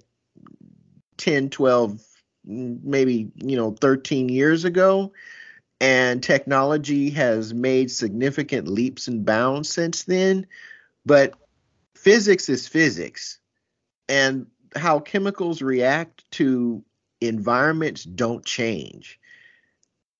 10 1.19 1.51
12 1.51 1.93
mm, 1.93 2.18
maybe 2.49 3.30
you 3.36 3.57
know 3.57 3.72
13 3.72 4.28
years 4.28 4.64
ago 4.64 5.12
and 5.80 6.22
technology 6.22 7.11
has 7.11 7.55
made 7.55 7.90
significant 7.90 8.66
leaps 8.66 9.07
and 9.07 9.24
bounds 9.24 9.68
since 9.68 10.05
then 10.05 10.46
but 11.05 11.34
physics 11.94 12.49
is 12.49 12.66
physics 12.66 13.38
and 14.09 14.46
how 14.74 15.01
chemicals 15.01 15.62
react 15.62 16.30
to 16.32 16.84
environments 17.20 18.05
don't 18.05 18.44
change. 18.44 19.18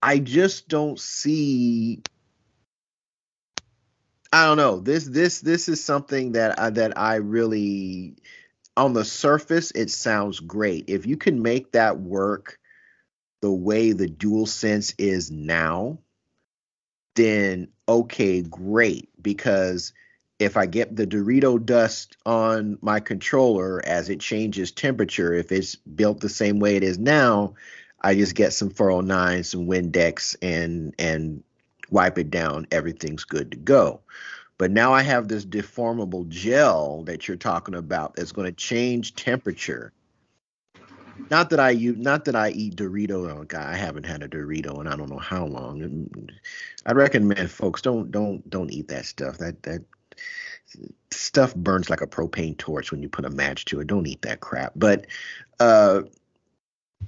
I 0.03 0.19
just 0.19 0.69
don't 0.69 0.99
see 0.99 2.03
I 4.31 4.45
don't 4.45 4.59
know. 4.59 4.79
This 4.79 5.07
this 5.07 5.41
this 5.41 5.69
is 5.69 5.83
something 5.83 6.33
that 6.33 6.59
I, 6.61 6.71
that 6.71 6.99
I 6.99 7.17
really 7.17 8.17
on 8.79 8.93
the 8.93 9.05
surface 9.05 9.73
it 9.73 9.91
sounds 9.91 10.41
great. 10.41 10.85
If 10.89 11.05
you 11.05 11.17
can 11.17 11.43
make 11.43 11.73
that 11.73 11.99
work 11.99 12.59
the 13.41 13.53
way 13.53 13.93
the 13.93 14.09
dual 14.09 14.47
sense 14.47 14.95
is 14.99 15.31
now, 15.31 15.99
then 17.17 17.69
okay, 17.89 18.43
great 18.43 19.11
because 19.21 19.93
if 20.39 20.57
I 20.57 20.67
get 20.67 20.95
the 20.95 21.07
Dorito 21.07 21.63
dust 21.63 22.17
on 22.25 22.79
my 22.81 23.01
controller 23.01 23.83
as 23.85 24.09
it 24.09 24.21
changes 24.21 24.71
temperature, 24.71 25.35
if 25.35 25.51
it's 25.51 25.75
built 25.75 26.21
the 26.21 26.29
same 26.29 26.61
way 26.61 26.77
it 26.77 26.85
is 26.85 26.99
now, 26.99 27.55
I 28.01 28.15
just 28.15 28.37
get 28.37 28.53
some 28.53 28.71
409, 28.71 29.43
some 29.43 29.67
Windex, 29.67 30.37
and 30.41 30.95
and 31.01 31.43
wipe 31.91 32.19
it 32.19 32.31
down. 32.31 32.69
Everything's 32.71 33.25
good 33.25 33.51
to 33.51 33.57
go. 33.57 34.01
But 34.59 34.73
now 34.73 34.93
I 34.93 35.03
have 35.03 35.29
this 35.29 35.47
deformable 35.47 36.29
gel 36.29 37.05
that 37.05 37.29
you're 37.29 37.37
talking 37.37 37.77
about 37.77 38.17
that's 38.17 38.33
going 38.33 38.47
to 38.47 38.53
change 38.53 39.15
temperature. 39.15 39.93
Not 41.31 41.51
that 41.51 41.61
I 41.61 41.71
use, 41.71 41.97
not 41.97 42.25
that 42.25 42.35
I 42.35 42.51
eat 42.51 42.77
Dorito. 42.77 43.31
Oh 43.31 43.45
God, 43.45 43.67
I 43.67 43.77
haven't 43.77 44.07
had 44.07 44.23
a 44.23 44.29
Dorito 44.29 44.81
in 44.81 44.89
I 44.89 44.97
don't 44.97 45.11
know 45.11 45.19
how 45.19 45.47
long. 45.47 46.29
I 46.87 46.93
recommend 46.93 47.51
folks 47.51 47.83
don't 47.83 48.11
don't 48.11 48.49
don't 48.49 48.71
eat 48.71 48.89
that 48.89 49.05
stuff. 49.07 49.39
That 49.39 49.63
that 49.63 49.85
stuff 51.11 51.55
burns 51.55 51.91
like 51.91 52.01
a 52.01 52.07
propane 52.07 52.57
torch 52.57 52.91
when 52.91 53.03
you 53.03 53.09
put 53.09 53.25
a 53.25 53.31
match 53.31 53.65
to 53.67 53.81
it. 53.81 53.87
Don't 53.87 54.07
eat 54.07 54.23
that 54.23 54.41
crap. 54.41 54.73
But 54.77 55.07
uh, 55.61 56.03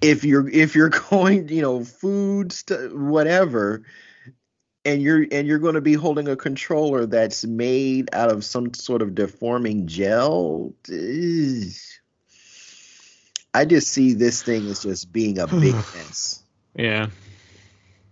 if 0.00 0.24
you're 0.24 0.48
if 0.48 0.74
you're 0.74 0.88
going, 1.10 1.48
you 1.48 1.62
know, 1.62 1.84
food, 1.84 2.52
st- 2.52 2.96
whatever, 2.96 3.82
and 4.84 5.02
you're 5.02 5.26
and 5.30 5.46
you're 5.46 5.58
going 5.58 5.74
to 5.74 5.80
be 5.80 5.94
holding 5.94 6.28
a 6.28 6.36
controller 6.36 7.06
that's 7.06 7.44
made 7.44 8.10
out 8.12 8.30
of 8.30 8.44
some 8.44 8.72
sort 8.74 9.02
of 9.02 9.14
deforming 9.14 9.86
gel. 9.86 10.74
ugh. 10.88 11.72
I 13.52 13.64
just 13.64 13.88
see 13.88 14.14
this 14.14 14.42
thing 14.42 14.68
as 14.68 14.82
just 14.82 15.12
being 15.12 15.38
a 15.38 15.46
big 15.46 15.74
mess. 15.96 16.42
Yeah. 16.74 17.08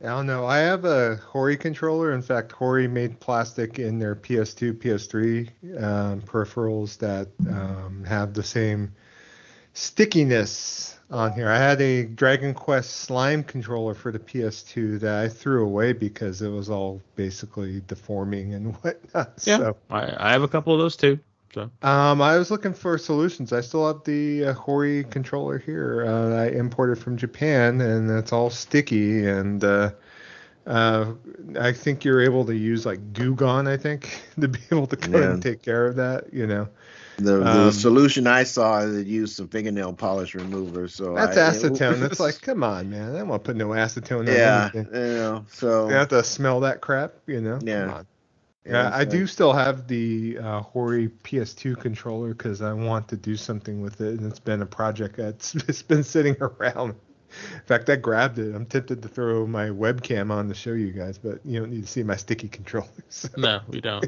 I 0.01 0.07
don't 0.07 0.27
know. 0.27 0.47
I 0.47 0.59
have 0.59 0.85
a 0.85 1.17
Hori 1.17 1.57
controller. 1.57 2.13
In 2.13 2.23
fact, 2.23 2.53
Hori 2.53 2.87
made 2.87 3.19
plastic 3.19 3.81
in 3.81 3.99
their 3.99 4.15
PS2, 4.15 4.75
PS3 4.75 5.83
um, 5.83 6.23
peripherals 6.23 6.99
that 6.99 7.29
um, 7.49 8.05
have 8.05 8.33
the 8.33 8.45
same 8.45 8.93
stickiness 9.75 10.98
on 11.11 11.33
here. 11.33 11.49
I 11.49 11.57
had 11.59 11.81
a 11.81 12.05
Dragon 12.05 12.53
Quest 12.55 12.91
slime 12.91 13.43
controller 13.43 13.95
for 13.95 14.13
the 14.13 14.19
PS2 14.19 15.01
that 15.01 15.23
I 15.25 15.29
threw 15.29 15.65
away 15.65 15.93
because 15.93 16.43
it 16.43 16.51
was 16.51 16.69
all 16.69 17.01
basically 17.17 17.83
deforming 17.87 18.55
and 18.55 18.75
whatnot. 18.83 19.33
Yeah. 19.45 19.57
So, 19.59 19.77
I, 19.91 20.29
I 20.29 20.33
have 20.33 20.43
a 20.43 20.49
couple 20.49 20.73
of 20.75 20.79
those 20.81 20.97
too. 20.97 21.19
So 21.55 21.71
um, 21.81 22.21
I 22.21 22.37
was 22.37 22.51
looking 22.51 22.75
for 22.75 22.99
solutions. 22.99 23.55
I 23.55 23.63
still 23.63 23.87
have 23.87 24.05
the 24.05 24.47
uh, 24.49 24.53
Hori 24.53 25.05
controller 25.05 25.59
here. 25.59 26.05
Uh, 26.07 26.35
I 26.37 26.49
imported 26.49 26.99
from 26.99 27.17
Japan, 27.17 27.81
and 27.81 28.11
it's 28.11 28.35
all 28.35 28.51
sticky. 28.51 29.27
And 29.27 29.65
uh, 29.65 29.93
uh, 30.67 31.15
I 31.59 31.73
think 31.73 32.05
you're 32.05 32.21
able 32.21 32.45
to 32.45 32.55
use 32.55 32.85
like 32.85 33.15
Goo 33.15 33.35
Gone, 33.35 33.67
I 33.67 33.79
think, 33.79 34.21
to 34.41 34.47
be 34.47 34.59
able 34.71 34.87
to 34.89 34.97
go 34.97 35.19
Yeah. 35.19 35.33
and 35.33 35.43
take 35.43 35.63
care 35.63 35.87
of 35.87 35.97
that. 35.97 36.33
You 36.35 36.47
know, 36.47 36.69
The, 37.19 37.39
the 37.39 37.47
Um, 37.67 37.73
solution 37.73 38.27
I 38.27 38.45
saw 38.45 38.81
is 38.81 38.97
it 38.97 39.07
used 39.07 39.37
some 39.37 39.49
fingernail 39.49 39.93
polish 39.95 40.35
remover. 40.35 40.87
So 40.89 41.15
That's 41.15 41.37
I, 41.37 41.51
acetone. 41.51 41.99
That's 42.01 42.21
like, 42.27 42.41
come 42.41 42.63
on, 42.63 42.91
man. 42.91 43.15
I 43.15 43.19
don't 43.19 43.29
want 43.29 43.43
to 43.45 43.49
put 43.49 43.57
no 43.57 43.69
acetone 43.69 44.21
on 44.21 44.27
yeah, 44.29 44.71
anything. 44.73 44.95
you 44.95 45.15
know. 45.17 45.45
So 45.51 45.89
You 45.89 45.95
have 45.95 46.09
to 46.09 46.23
smell 46.23 46.61
that 46.61 46.81
crap, 46.81 47.15
you 47.27 47.41
know? 47.41 47.59
Yeah. 47.63 47.87
Come 47.87 47.95
on. 47.95 48.07
Yeah, 48.65 48.91
I 48.93 49.05
do 49.07 49.27
still 49.27 49.55
have 49.55 49.89
the 49.89 50.39
uh, 50.39 50.61
Hori 50.61 51.09
PS2 51.25 51.81
controller 51.81 52.35
because 52.35 52.61
I 52.61 52.75
want 52.75 53.09
to 53.09 53.17
do 53.17 53.35
something 53.35 53.81
with 53.81 54.03
it, 54.03 54.21
and 54.21 54.31
it's 54.31 54.41
been 54.41 54.61
a 54.61 54.67
project 54.67 55.17
that's 55.17 55.55
it's 55.69 55.81
been 55.83 56.05
sitting 56.05 56.37
around. 56.41 56.91
In 57.55 57.61
fact, 57.65 57.89
I 57.89 57.97
grabbed 57.97 58.39
it. 58.39 58.55
I'm 58.55 58.67
tempted 58.67 59.01
to 59.03 59.09
throw 59.09 59.47
my 59.47 59.69
webcam 59.69 60.31
on 60.31 60.49
to 60.49 60.55
show 60.55 60.73
you 60.75 60.93
guys, 60.93 61.17
but 61.17 61.41
you 61.47 61.61
don't 61.61 61.71
need 61.71 61.83
to 61.83 61.89
see 61.89 62.03
my 62.03 62.17
sticky 62.17 62.49
controllers. 62.49 63.31
No, 63.39 63.61
we 63.69 63.81
don't. 63.81 64.05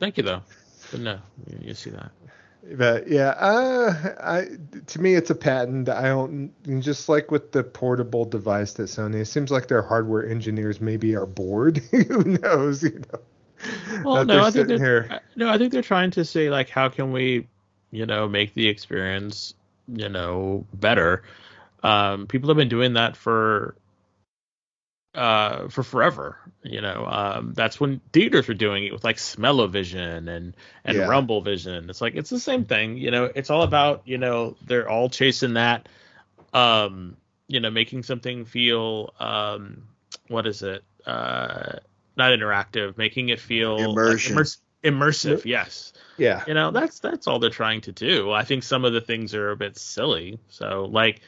Thank 0.00 0.18
you 0.18 0.22
though. 0.22 0.42
But 0.90 1.00
no, 1.00 1.18
you, 1.46 1.68
you 1.68 1.74
see 1.74 1.90
that. 1.90 2.10
But 2.72 3.08
yeah, 3.08 3.30
uh, 3.30 4.14
I 4.20 4.48
to 4.86 5.00
me 5.00 5.14
it's 5.14 5.30
a 5.30 5.34
patent. 5.34 5.88
I 5.88 6.02
don't 6.08 6.52
just 6.80 7.08
like 7.08 7.30
with 7.30 7.52
the 7.52 7.62
portable 7.62 8.24
device 8.24 8.72
that 8.74 8.84
Sony. 8.84 9.16
It 9.16 9.26
seems 9.26 9.50
like 9.50 9.68
their 9.68 9.82
hardware 9.82 10.26
engineers 10.26 10.80
maybe 10.80 11.14
are 11.14 11.26
bored. 11.26 11.78
Who 11.90 12.24
knows? 12.24 12.82
You 12.82 13.02
know. 13.12 13.20
Well, 14.04 14.24
no, 14.24 14.42
I 14.42 14.50
think 14.50 14.68
they're, 14.68 14.78
here. 14.78 15.08
I- 15.10 15.20
no, 15.36 15.48
I 15.48 15.58
think 15.58 15.72
they're 15.72 15.82
trying 15.82 16.10
to 16.12 16.24
say 16.24 16.50
like, 16.50 16.68
how 16.68 16.88
can 16.88 17.12
we, 17.12 17.48
you 17.90 18.06
know, 18.06 18.28
make 18.28 18.54
the 18.54 18.68
experience, 18.68 19.54
you 19.88 20.08
know, 20.08 20.66
better. 20.72 21.22
Um, 21.82 22.26
people 22.26 22.48
have 22.48 22.56
been 22.56 22.68
doing 22.68 22.94
that 22.94 23.16
for, 23.16 23.76
uh, 25.14 25.68
for 25.68 25.82
forever. 25.82 26.38
You 26.62 26.80
know, 26.80 27.06
um, 27.06 27.52
that's 27.54 27.78
when 27.78 28.00
theaters 28.12 28.48
were 28.48 28.54
doing 28.54 28.84
it 28.84 28.92
with 28.92 29.04
like 29.04 29.18
Smell-O-Vision 29.18 30.28
and 30.28 30.56
and 30.84 30.96
Yeah. 30.96 31.04
Rumble 31.04 31.40
Vision. 31.42 31.88
It's 31.90 32.00
like 32.00 32.14
it's 32.14 32.30
the 32.30 32.40
same 32.40 32.64
thing. 32.64 32.96
You 32.96 33.10
know, 33.10 33.24
it's 33.34 33.50
all 33.50 33.62
about 33.62 34.02
you 34.06 34.18
know 34.18 34.56
they're 34.66 34.88
all 34.88 35.08
chasing 35.10 35.54
that, 35.54 35.88
um, 36.52 37.16
you 37.48 37.60
know, 37.60 37.70
making 37.70 38.02
something 38.02 38.44
feel, 38.44 39.12
um, 39.20 39.82
what 40.28 40.46
is 40.46 40.62
it? 40.62 40.82
Uh, 41.06 41.78
not 42.16 42.30
interactive, 42.32 42.96
making 42.96 43.28
it 43.28 43.40
feel 43.40 43.76
like 43.76 43.88
Immersion. 43.90 44.36
immersive. 44.84 45.44
Yes, 45.44 45.92
Yeah. 46.16 46.44
you 46.46 46.54
know 46.54 46.70
that's 46.70 47.00
that's 47.00 47.26
all 47.26 47.38
they're 47.38 47.50
trying 47.50 47.82
to 47.82 47.92
do. 47.92 48.30
I 48.32 48.44
think 48.44 48.62
some 48.62 48.84
of 48.84 48.92
the 48.92 49.00
things 49.00 49.34
are 49.34 49.50
a 49.50 49.56
bit 49.56 49.76
silly. 49.76 50.38
So 50.48 50.86
like, 50.90 51.20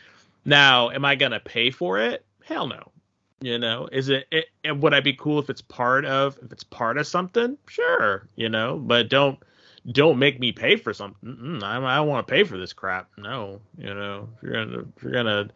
now 0.44 0.90
am 0.90 1.04
I 1.04 1.16
gonna 1.16 1.40
pay 1.40 1.70
for 1.70 1.98
it? 1.98 2.24
Hell 2.44 2.68
no. 2.68 2.90
You 3.40 3.58
know, 3.58 3.88
is 3.92 4.08
it, 4.08 4.26
it, 4.30 4.46
it 4.64 4.76
would 4.78 4.94
I 4.94 5.00
be 5.00 5.12
cool 5.12 5.38
if 5.38 5.50
it's 5.50 5.60
part 5.60 6.04
of 6.06 6.38
if 6.42 6.52
it's 6.52 6.64
part 6.64 6.96
of 6.96 7.06
something? 7.06 7.58
Sure, 7.68 8.26
you 8.34 8.48
know, 8.48 8.78
but 8.78 9.10
don't 9.10 9.38
don't 9.90 10.18
make 10.18 10.40
me 10.40 10.52
pay 10.52 10.76
for 10.76 10.94
something. 10.94 11.36
Mm-mm, 11.36 11.62
I, 11.62 11.76
I 11.76 11.96
don't 11.96 12.08
want 12.08 12.26
to 12.26 12.32
pay 12.32 12.44
for 12.44 12.56
this 12.56 12.72
crap. 12.72 13.10
No, 13.18 13.60
you 13.76 13.92
know, 13.92 14.28
if 14.36 14.42
you're 14.42 14.52
gonna 14.52 14.84
if 14.96 15.02
you're 15.02 15.12
gonna 15.12 15.50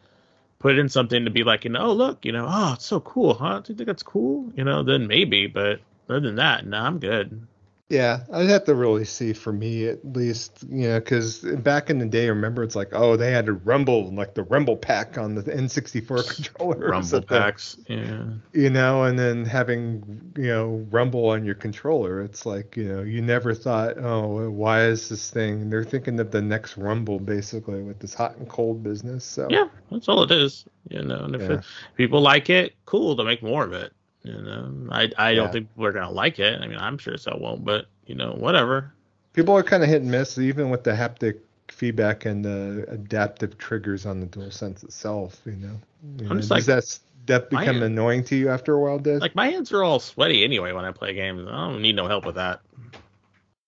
put 0.59 0.77
in 0.77 0.89
something 0.89 1.25
to 1.25 1.31
be 1.31 1.43
like, 1.43 1.63
you 1.65 1.71
know, 1.71 1.87
oh 1.87 1.93
look, 1.93 2.23
you 2.23 2.31
know, 2.31 2.45
oh 2.47 2.73
it's 2.73 2.85
so 2.85 2.99
cool, 2.99 3.33
huh? 3.33 3.61
Do 3.61 3.73
you 3.73 3.77
think 3.77 3.87
that's 3.87 4.03
cool? 4.03 4.51
You 4.55 4.63
know, 4.63 4.83
then 4.83 5.07
maybe, 5.07 5.47
but 5.47 5.79
other 6.07 6.19
than 6.19 6.35
that, 6.35 6.65
no, 6.67 6.77
I'm 6.77 6.99
good. 6.99 7.47
Yeah, 7.91 8.21
I'd 8.31 8.47
have 8.47 8.63
to 8.65 8.73
really 8.73 9.03
see 9.03 9.33
for 9.33 9.51
me 9.51 9.85
at 9.87 9.99
least, 10.15 10.63
you 10.69 10.87
know, 10.87 10.99
because 11.01 11.39
back 11.39 11.89
in 11.89 11.99
the 11.99 12.05
day, 12.05 12.29
remember 12.29 12.63
it's 12.63 12.75
like, 12.75 12.87
oh, 12.93 13.17
they 13.17 13.31
had 13.31 13.49
a 13.49 13.51
Rumble, 13.51 14.09
like 14.13 14.33
the 14.33 14.43
Rumble 14.43 14.77
pack 14.77 15.17
on 15.17 15.35
the 15.35 15.43
N64 15.43 16.35
controller, 16.35 16.87
Rumble 16.87 17.21
packs, 17.21 17.77
yeah. 17.87 18.23
you 18.53 18.69
know, 18.69 19.03
and 19.03 19.19
then 19.19 19.43
having, 19.43 20.31
you 20.37 20.47
know, 20.47 20.87
Rumble 20.89 21.27
on 21.27 21.43
your 21.43 21.55
controller, 21.55 22.21
it's 22.21 22.45
like, 22.45 22.77
you 22.77 22.85
know, 22.85 23.01
you 23.01 23.21
never 23.21 23.53
thought, 23.53 23.97
oh, 23.97 24.49
why 24.49 24.85
is 24.85 25.09
this 25.09 25.29
thing? 25.29 25.69
They're 25.69 25.83
thinking 25.83 26.17
of 26.21 26.31
the 26.31 26.41
next 26.41 26.77
Rumble 26.77 27.19
basically 27.19 27.81
with 27.81 27.99
this 27.99 28.13
hot 28.13 28.37
and 28.37 28.47
cold 28.47 28.83
business. 28.83 29.25
So 29.25 29.47
Yeah, 29.49 29.65
that's 29.91 30.07
all 30.07 30.23
it 30.23 30.31
is. 30.31 30.63
You 30.89 31.03
know, 31.03 31.25
and 31.25 31.35
if 31.35 31.41
Yeah. 31.41 31.57
it, 31.57 31.65
people 31.97 32.21
like 32.21 32.49
it, 32.49 32.73
cool. 32.85 33.17
To 33.17 33.25
make 33.25 33.43
more 33.43 33.65
of 33.65 33.73
it. 33.73 33.91
You 34.23 34.33
know, 34.41 34.71
I 34.91 35.09
I 35.17 35.33
don't 35.35 35.51
think 35.51 35.67
we're 35.75 35.91
gonna 35.91 36.11
like 36.11 36.37
it. 36.39 36.61
I 36.61 36.67
mean, 36.67 36.77
I'm 36.77 36.97
sure 36.97 37.17
so 37.17 37.35
won't, 37.39 37.65
but 37.65 37.87
you 38.05 38.15
know, 38.15 38.33
whatever. 38.37 38.93
people 39.33 39.55
are 39.55 39.63
kind 39.63 39.81
of 39.83 39.89
hit 39.89 40.01
and 40.03 40.11
miss, 40.11 40.37
even 40.37 40.69
with 40.69 40.83
the 40.83 40.91
haptic 40.91 41.39
feedback 41.69 42.25
and 42.25 42.43
the 42.45 42.85
adaptive 42.89 43.57
triggers 43.57 44.05
on 44.05 44.19
the 44.19 44.27
DualSense 44.27 44.83
itself. 44.83 45.41
You 45.45 45.53
know, 45.53 45.79
you 46.19 46.25
I'm 46.25 46.27
know, 46.27 46.35
just 46.35 46.49
does 46.49 46.51
like- 46.51 46.65
that 46.65 46.99
that 47.27 47.51
my- 47.51 47.61
become 47.65 47.81
annoying 47.81 48.23
to 48.25 48.35
you 48.35 48.49
after 48.49 48.73
a 48.75 48.79
while, 48.79 48.99
Des? 48.99 49.17
Like 49.19 49.33
my 49.35 49.49
hands 49.49 49.71
are 49.71 49.83
all 49.83 49.99
sweaty 49.99 50.43
anyway 50.43 50.71
when 50.71 50.85
I 50.85 50.91
play 50.91 51.13
games. 51.13 51.47
I 51.47 51.51
don't 51.69 51.81
need 51.81 51.95
no 51.95 52.07
help 52.07 52.25
with 52.25 52.35
that. 52.35 52.59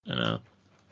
You 0.05 0.15
know, 0.15 0.39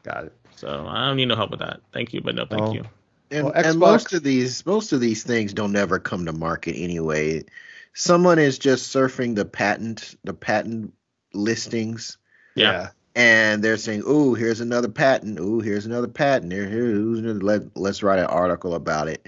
Got 0.04 0.26
it. 0.26 0.34
so 0.56 0.88
I 0.88 1.08
don't 1.08 1.18
need 1.18 1.28
no 1.28 1.36
help 1.36 1.52
with 1.52 1.60
that. 1.60 1.82
Thank 1.92 2.14
you, 2.14 2.22
but 2.22 2.34
no, 2.36 2.46
thank 2.46 2.62
Oh. 2.62 2.74
you. 2.74 2.84
And, 3.30 3.46
Well, 3.46 3.54
and 3.56 3.78
most 3.80 4.14
of 4.14 4.24
these 4.24 4.66
most 4.66 4.92
of 4.94 5.00
these 5.00 5.24
things 5.24 5.54
don't 5.54 5.76
ever 5.76 6.00
come 6.00 6.26
to 6.26 6.34
market 6.34 6.76
anyway. 6.76 7.44
Someone 7.94 8.40
is 8.40 8.58
just 8.58 8.94
surfing 8.94 9.36
the 9.36 9.46
patent 9.46 10.16
the 10.24 10.34
patent 10.34 10.94
listings 11.34 12.18
Yeah. 12.56 12.90
and 13.16 13.64
they're 13.64 13.78
saying, 13.78 14.04
"Ooh, 14.08 14.34
here's 14.34 14.62
another 14.62 14.88
patent. 14.90 15.40
Ooh, 15.40 15.60
here's 15.60 15.86
another 15.86 16.08
patent. 16.08 16.52
Here, 16.52 16.68
here, 16.70 16.92
who's 16.92 17.20
another- 17.20 17.40
let, 17.42 17.78
let's 17.78 18.04
write 18.04 18.20
an 18.20 18.26
article 18.26 18.76
about 18.76 19.08
it." 19.08 19.28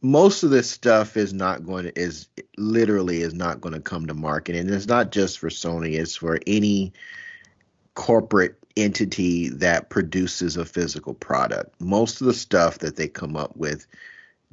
Most 0.00 0.44
of 0.44 0.50
this 0.50 0.70
stuff 0.70 1.16
is 1.16 1.32
not 1.32 1.66
going 1.66 1.84
to 1.86 2.00
is 2.00 2.28
literally 2.56 3.22
is 3.22 3.34
not 3.34 3.60
going 3.60 3.74
to 3.74 3.80
come 3.80 4.06
to 4.06 4.14
market, 4.14 4.54
and 4.54 4.70
it's 4.70 4.86
not 4.86 5.10
just 5.10 5.40
for 5.40 5.48
Sony. 5.48 5.94
It's 5.98 6.14
for 6.14 6.38
any 6.46 6.92
corporate 7.94 8.54
entity 8.76 9.48
that 9.48 9.90
produces 9.90 10.56
a 10.56 10.64
physical 10.64 11.14
product. 11.14 11.80
Most 11.80 12.20
of 12.20 12.28
the 12.28 12.34
stuff 12.34 12.78
that 12.78 12.94
they 12.94 13.08
come 13.08 13.34
up 13.36 13.56
with 13.56 13.88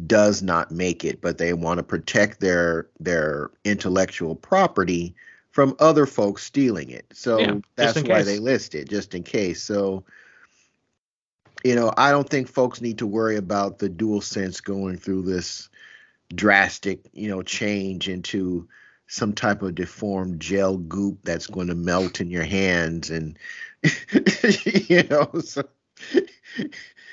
does 0.08 0.42
not 0.42 0.72
make 0.72 1.06
it, 1.06 1.22
but 1.22 1.38
they 1.38 1.54
want 1.54 1.78
to 1.78 1.84
protect 1.84 2.40
their 2.40 2.88
their 3.00 3.52
intellectual 3.64 4.36
property 4.36 5.16
from 5.52 5.76
other 5.80 6.06
folks 6.06 6.44
stealing 6.44 6.90
it. 6.90 7.06
So 7.14 7.40
Yeah, 7.40 7.60
that's 7.76 8.02
why 8.02 8.18
case. 8.18 8.26
they 8.26 8.40
list 8.40 8.76
it, 8.76 8.90
just 8.90 9.16
in 9.16 9.24
case. 9.24 9.62
So 9.64 10.04
you 11.64 11.76
know, 11.76 11.92
I 11.98 12.12
don't 12.12 12.30
think 12.30 12.48
folks 12.48 12.82
need 12.82 13.00
to 13.00 13.08
worry 13.08 13.38
about 13.38 13.80
the 13.80 13.90
dual 13.90 14.22
sense 14.22 14.62
going 14.62 14.98
through 14.98 15.24
this 15.24 15.70
drastic, 16.34 17.00
you 17.14 17.28
know, 17.30 17.42
change 17.42 18.08
into 18.08 18.68
some 19.08 19.34
type 19.34 19.62
of 19.62 19.76
deformed 19.76 20.40
gel 20.40 20.78
goop 20.78 21.20
that's 21.24 21.48
going 21.48 21.68
to 21.68 21.76
melt 21.76 22.22
in 22.22 22.30
your 22.30 22.44
hands 22.44 23.10
and 23.10 23.38
you 24.88 25.04
know 25.04 25.30
so 25.44 25.64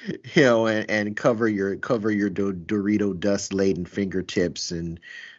you 0.35 0.43
know 0.43 0.67
and, 0.67 0.91
and 0.91 1.17
cover 1.17 1.49
your 1.49 1.77
cover 1.77 2.11
your 2.11 2.31
Do- 2.31 2.53
Dorito 2.53 3.19
dust 3.19 3.53
laden 3.53 3.87
fingertips 3.87 4.71
and 4.71 4.99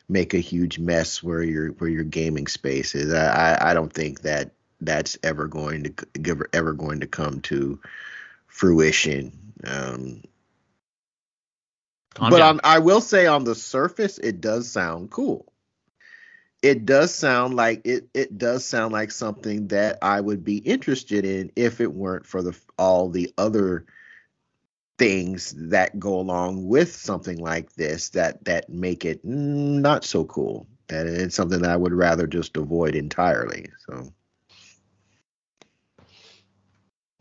make 0.10 0.34
a 0.34 0.40
huge 0.40 0.80
mess 0.80 1.24
where 1.24 1.44
your 1.44 1.70
where 1.74 1.90
your 1.90 2.04
gaming 2.04 2.48
space 2.48 2.96
is. 2.96 3.14
I 3.14 3.56
I, 3.56 3.72
I 3.72 3.74
don't 3.74 3.92
think 3.92 4.22
that 4.22 4.52
that's 4.82 5.18
ever 5.24 5.48
going 5.48 5.84
to 5.84 5.94
ever 6.30 6.50
ever 6.54 6.74
going 6.74 7.00
to 7.02 7.08
come 7.08 7.42
to 7.42 7.80
fruition. 8.48 9.32
Um, 9.66 10.24
Calm 12.14 12.30
but 12.30 12.42
on, 12.42 12.60
I 12.64 12.80
will 12.80 13.02
say 13.02 13.26
on 13.26 13.44
the 13.44 13.56
surface, 13.56 14.20
it 14.20 14.40
does 14.40 14.70
sound 14.70 15.10
cool. 15.10 15.52
It 16.62 16.86
does 16.86 17.14
sound 17.14 17.56
like 17.56 17.82
it. 17.86 18.08
It 18.14 18.38
does 18.38 18.64
sound 18.64 18.94
like 18.94 19.12
something 19.12 19.68
that 19.70 19.98
I 20.02 20.22
would 20.22 20.44
be 20.44 20.58
interested 20.58 21.26
in 21.26 21.52
if 21.56 21.82
it 21.82 21.92
weren't 21.92 22.26
for 22.26 22.42
the 22.42 22.58
all 22.78 23.10
the 23.10 23.34
other 23.38 23.86
things 24.98 25.54
that 25.58 26.00
go 26.00 26.20
along 26.20 26.68
with 26.68 26.96
something 26.96 27.38
like 27.38 27.74
this 27.74 28.10
that 28.10 28.44
that 28.46 28.70
make 28.70 29.06
it 29.06 29.24
not 29.24 30.04
so 30.04 30.26
cool. 30.26 30.68
That 30.88 31.08
it's 31.08 31.36
something 31.36 31.62
that 31.62 31.72
I 31.72 31.78
would 31.78 31.94
rather 31.94 32.28
just 32.28 32.58
avoid 32.58 32.96
entirely. 32.96 33.70
So 33.88 34.14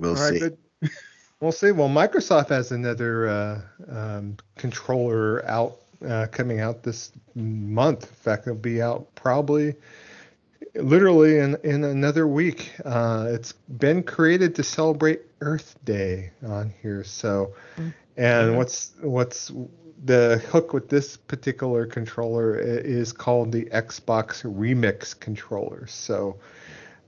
we'll 0.01 0.15
right, 0.15 0.40
see. 0.82 0.89
We'll 1.43 1.51
see. 1.51 1.73
Well, 1.73 1.89
Microsoft 1.89 2.51
has 2.51 2.70
another 2.70 3.28
uh, 3.28 3.61
um, 3.89 4.36
controller 4.57 5.44
out 5.47 5.78
uh, 6.07 6.28
coming 6.31 6.61
out 6.61 6.85
this 6.85 7.11
month. 7.35 8.05
In 8.05 8.15
fact, 8.15 8.47
it'll 8.47 8.61
be 8.61 8.81
out 8.81 9.12
probably 9.16 9.74
literally 10.74 11.39
in, 11.39 11.56
in 11.64 11.84
another 11.84 12.26
week. 12.26 12.72
Uh, 12.84 13.28
it's 13.30 13.52
been 13.52 14.02
created 14.02 14.55
to 14.56 14.62
celebrate 14.62 15.22
Earth 15.40 15.76
Day 15.84 16.30
on 16.47 16.72
here. 16.82 17.05
So, 17.05 17.55
and 18.16 18.56
what's 18.56 18.93
what's 19.01 19.52
the 20.05 20.43
hook 20.51 20.72
with 20.72 20.89
this 20.89 21.16
particular 21.16 21.86
controller 21.86 22.59
is 22.59 23.12
called 23.12 23.52
the 23.52 23.66
Xbox 23.66 24.43
Remix 24.43 25.18
controller. 25.18 25.86
So, 25.86 26.39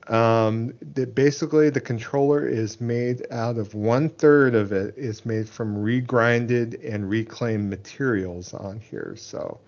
um, 0.07 0.75
the, 0.95 1.07
basically, 1.07 1.71
the 1.71 1.81
controller 1.81 2.47
is 2.47 2.81
made 2.81 3.27
out 3.31 3.57
of 3.57 3.75
one 3.75 4.11
third 4.11 4.55
of 4.55 4.71
it 4.73 4.95
is 4.97 5.25
made 5.25 5.49
from 5.49 5.77
regrinded 5.77 6.79
and 6.89 7.09
reclaimed 7.09 7.71
materials 7.71 8.53
on 8.55 8.79
here. 8.81 9.15
So, 9.17 9.59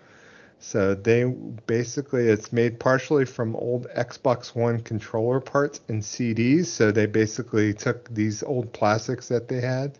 So 0.58 0.94
they 0.94 1.24
basically 1.24 2.28
it's 2.28 2.52
made 2.52 2.80
partially 2.80 3.24
from 3.24 3.54
old 3.56 3.86
Xbox 3.96 4.54
One 4.54 4.80
controller 4.80 5.40
parts 5.40 5.80
and 5.88 6.02
CDs. 6.02 6.66
So 6.66 6.90
they 6.90 7.06
basically 7.06 7.74
took 7.74 8.08
these 8.08 8.42
old 8.42 8.72
plastics 8.72 9.28
that 9.28 9.48
they 9.48 9.60
had 9.60 9.98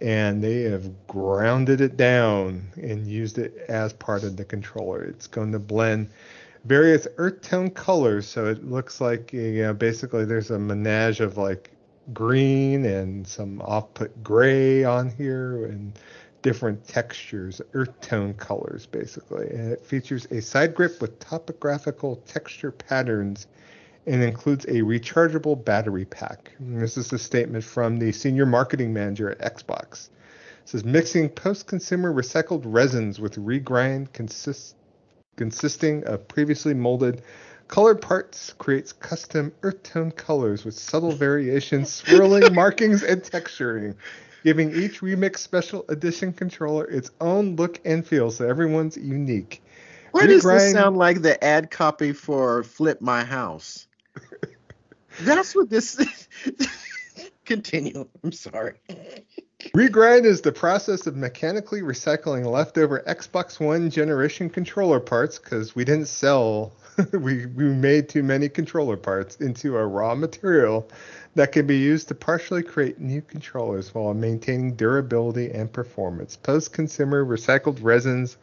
and 0.00 0.42
they 0.42 0.62
have 0.62 1.06
grounded 1.06 1.80
it 1.80 1.96
down 1.96 2.68
and 2.76 3.06
used 3.06 3.38
it 3.38 3.56
as 3.68 3.92
part 3.92 4.22
of 4.22 4.36
the 4.36 4.44
controller. 4.44 5.02
It's 5.04 5.26
going 5.26 5.52
to 5.52 5.58
blend 5.58 6.10
various 6.64 7.06
earth 7.16 7.42
tone 7.42 7.70
colors, 7.70 8.26
so 8.28 8.46
it 8.46 8.64
looks 8.64 9.00
like 9.00 9.32
you 9.32 9.62
know 9.62 9.74
basically 9.74 10.24
there's 10.24 10.50
a 10.50 10.58
menage 10.58 11.20
of 11.20 11.36
like 11.36 11.70
green 12.12 12.84
and 12.84 13.26
some 13.26 13.60
off-put 13.60 14.22
gray 14.22 14.82
on 14.84 15.10
here 15.10 15.66
and 15.66 15.98
different 16.42 16.86
textures, 16.86 17.60
earth 17.74 18.00
tone 18.00 18.34
colors 18.34 18.86
basically. 18.86 19.48
And 19.48 19.72
it 19.72 19.84
features 19.84 20.26
a 20.30 20.40
side 20.40 20.74
grip 20.74 21.00
with 21.00 21.18
topographical 21.18 22.16
texture 22.26 22.70
patterns 22.70 23.46
and 24.06 24.22
includes 24.22 24.64
a 24.66 24.80
rechargeable 24.82 25.62
battery 25.64 26.04
pack. 26.04 26.52
And 26.58 26.80
this 26.80 26.96
is 26.96 27.12
a 27.12 27.18
statement 27.18 27.64
from 27.64 27.98
the 27.98 28.12
senior 28.12 28.46
marketing 28.46 28.92
manager 28.92 29.30
at 29.30 29.56
Xbox. 29.56 30.08
It 30.62 30.68
says 30.70 30.84
mixing 30.84 31.28
post-consumer 31.28 32.12
recycled 32.12 32.62
resins 32.64 33.20
with 33.20 33.36
regrind 33.36 34.12
consist, 34.12 34.76
consisting 35.36 36.04
of 36.04 36.26
previously 36.28 36.74
molded 36.74 37.22
colored 37.68 38.00
parts 38.00 38.54
creates 38.54 38.92
custom 38.94 39.52
earth 39.62 39.82
tone 39.82 40.10
colors 40.10 40.64
with 40.64 40.74
subtle 40.74 41.12
variations, 41.12 41.92
swirling 41.92 42.52
markings, 42.54 43.02
and 43.02 43.22
texturing, 43.22 43.94
giving 44.48 44.74
each 44.74 45.02
remix 45.02 45.36
special 45.40 45.84
edition 45.90 46.32
controller 46.32 46.86
its 46.86 47.10
own 47.20 47.54
look 47.56 47.78
and 47.84 48.06
feel 48.06 48.30
so 48.30 48.48
everyone's 48.48 48.96
unique. 48.96 49.62
Why 50.12 50.24
does 50.24 50.42
this 50.42 50.72
sound 50.72 50.96
like 50.96 51.20
the 51.20 51.42
ad 51.44 51.70
copy 51.70 52.14
for 52.14 52.62
Flip 52.62 52.98
My 53.02 53.24
House? 53.24 53.86
That's 55.20 55.54
what 55.54 55.68
this. 55.68 56.26
Continue. 57.44 58.08
I'm 58.24 58.32
sorry. 58.32 58.76
Regrind 59.74 60.24
is 60.24 60.42
the 60.42 60.52
process 60.52 61.08
of 61.08 61.16
mechanically 61.16 61.80
recycling 61.80 62.46
leftover 62.46 63.02
Xbox 63.08 63.58
One 63.58 63.90
generation 63.90 64.48
controller 64.48 65.00
parts 65.00 65.40
because 65.40 65.74
we 65.74 65.84
didn't 65.84 66.06
sell, 66.06 66.72
we, 67.12 67.46
we 67.46 67.64
made 67.64 68.08
too 68.08 68.22
many 68.22 68.48
controller 68.48 68.96
parts 68.96 69.34
into 69.38 69.76
a 69.76 69.84
raw 69.84 70.14
material 70.14 70.88
that 71.34 71.50
can 71.50 71.66
be 71.66 71.76
used 71.76 72.06
to 72.06 72.14
partially 72.14 72.62
create 72.62 73.00
new 73.00 73.20
controllers 73.20 73.92
while 73.92 74.14
maintaining 74.14 74.76
durability 74.76 75.50
and 75.50 75.72
performance. 75.72 76.36
Post 76.36 76.72
consumer 76.72 77.24
recycled 77.24 77.82
resins 77.82 78.36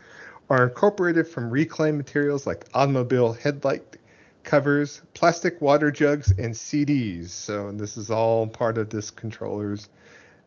are 0.49 0.65
incorporated 0.65 1.29
from 1.29 1.49
reclaimed 1.49 1.97
materials 1.97 2.45
like 2.45 2.65
automobile 2.73 3.31
headlight 3.31 3.95
covers, 4.43 5.01
plastic 5.13 5.61
water 5.61 5.91
jugs, 5.91 6.31
and 6.31 6.53
CDs. 6.53 7.29
So 7.29 7.71
this 7.71 7.95
is 7.95 8.11
all 8.11 8.47
part 8.47 8.77
of 8.77 8.89
this 8.89 9.11
controller's 9.11 9.87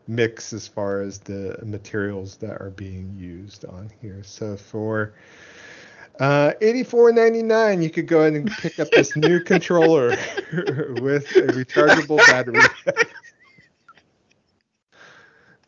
mix 0.09 0.53
as 0.53 0.67
far 0.67 1.03
as 1.03 1.19
the 1.19 1.59
materials 1.65 2.37
that 2.39 2.61
are 2.61 2.71
being 2.71 3.15
used 3.17 3.65
on 3.67 3.91
here. 4.01 4.23
So 4.25 4.57
for 4.57 5.13
uh, 6.19 6.53
84.99, 6.61 7.83
you 7.83 7.91
could 7.91 8.09
go 8.09 8.21
ahead 8.21 8.33
and 8.33 8.51
pick 8.51 8.81
up 8.81 8.91
this 8.91 9.15
new 9.15 9.41
controller 9.45 10.09
with 11.01 11.31
a 11.37 11.47
rechargeable 11.53 12.19
battery. 12.27 12.61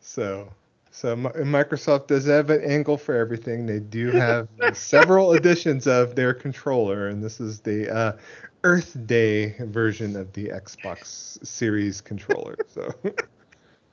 so 0.01 0.51
so 0.93 1.15
Microsoft 1.15 2.07
does 2.07 2.25
have 2.27 2.49
an 2.49 2.61
angle 2.63 2.97
for 2.97 3.15
everything. 3.15 3.65
They 3.65 3.79
do 3.79 4.11
have 4.11 4.49
several 4.73 5.33
editions 5.33 5.87
of 5.87 6.15
their 6.15 6.33
controller, 6.33 7.07
and 7.07 7.23
this 7.23 7.39
is 7.39 7.59
the 7.61 7.91
uh, 7.91 8.17
Earth 8.63 8.95
Day 9.07 9.55
version 9.59 10.15
of 10.15 10.31
the 10.33 10.49
Xbox 10.49 11.43
Series 11.43 12.01
controller. 12.01 12.55
So, 12.67 12.93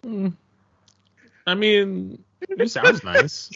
hmm. 0.03 0.29
I 1.47 1.55
mean, 1.55 2.23
it 2.41 2.71
sounds 2.71 3.05
nice. 3.05 3.51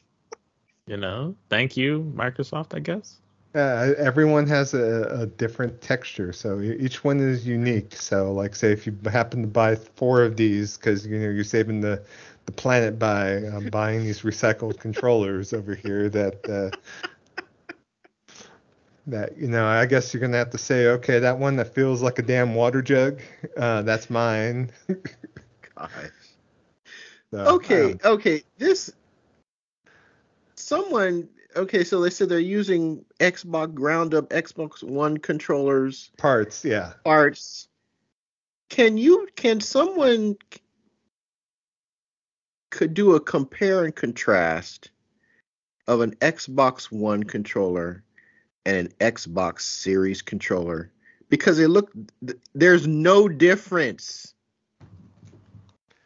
You 0.87 0.97
know, 0.97 1.37
thank 1.49 1.77
you, 1.77 2.13
Microsoft. 2.17 2.75
I 2.75 2.81
guess. 2.81 3.19
Uh, 3.55 3.93
everyone 3.99 4.47
has 4.47 4.73
a, 4.73 5.03
a, 5.21 5.27
different 5.27 5.79
texture, 5.83 6.33
so 6.33 6.63
each 6.63 7.05
one 7.05 7.21
is 7.21 7.47
unique. 7.47 7.95
So, 7.95 8.33
like, 8.33 8.57
say 8.57 8.73
if 8.73 8.87
you 8.87 8.97
happen 9.05 9.43
to 9.43 9.47
buy 9.47 9.75
four 9.77 10.23
of 10.23 10.39
these 10.39 10.79
because 10.79 11.07
you 11.07 11.19
know 11.19 11.29
you're 11.29 11.45
saving 11.45 11.83
the 11.83 12.03
the 12.47 12.53
planet 12.53 12.99
by 12.99 13.45
um, 13.45 13.69
buying 13.69 14.05
these 14.05 14.23
recycled 14.23 14.79
controllers 14.79 15.53
over 15.53 15.75
here 15.75 16.09
that 16.09 16.49
uh, 16.49 18.33
that 19.07 19.37
you 19.37 19.49
know 19.49 19.67
I 19.67 19.85
guess 19.87 20.13
you're 20.15 20.21
gonna 20.21 20.39
have 20.39 20.51
to 20.51 20.59
say 20.59 20.87
okay 20.87 21.19
that 21.19 21.39
one 21.39 21.57
that 21.57 21.75
feels 21.75 22.03
like 22.03 22.19
a 22.19 22.23
damn 22.23 22.55
water 22.55 22.81
jug 22.81 23.21
uh, 23.57 23.83
that's 23.83 24.09
mine. 24.09 24.71
God. 24.89 25.91
So, 27.33 27.39
okay, 27.57 27.93
um, 27.93 28.01
okay. 28.05 28.43
This 28.59 28.93
someone 30.55 31.29
okay, 31.57 31.83
so 31.83 32.01
they 32.01 32.11
said 32.11 32.29
they're 32.29 32.39
using 32.39 33.05
Xbox 33.21 33.73
ground 33.75 34.15
up 34.15 34.29
Xbox 34.29 34.83
One 34.83 35.17
controllers 35.17 36.11
parts, 36.19 36.65
yeah. 36.65 36.93
Parts. 37.05 37.69
Can 38.69 38.99
you 38.99 39.29
can 39.35 39.61
someone 39.61 40.37
could 42.71 42.93
do 42.93 43.15
a 43.15 43.21
compare 43.21 43.85
and 43.85 43.95
contrast 43.95 44.91
of 45.87 46.03
an 46.03 46.15
Xbox 46.17 46.93
One 46.93 47.23
controller 47.23 48.05
and 48.67 48.77
an 48.77 48.89
Xbox 49.01 49.63
Series 49.63 50.21
controller 50.21 50.93
because 51.31 51.57
they 51.57 51.67
look 51.67 51.91
there's 52.55 52.87
no 52.87 53.27
difference. 53.27 54.35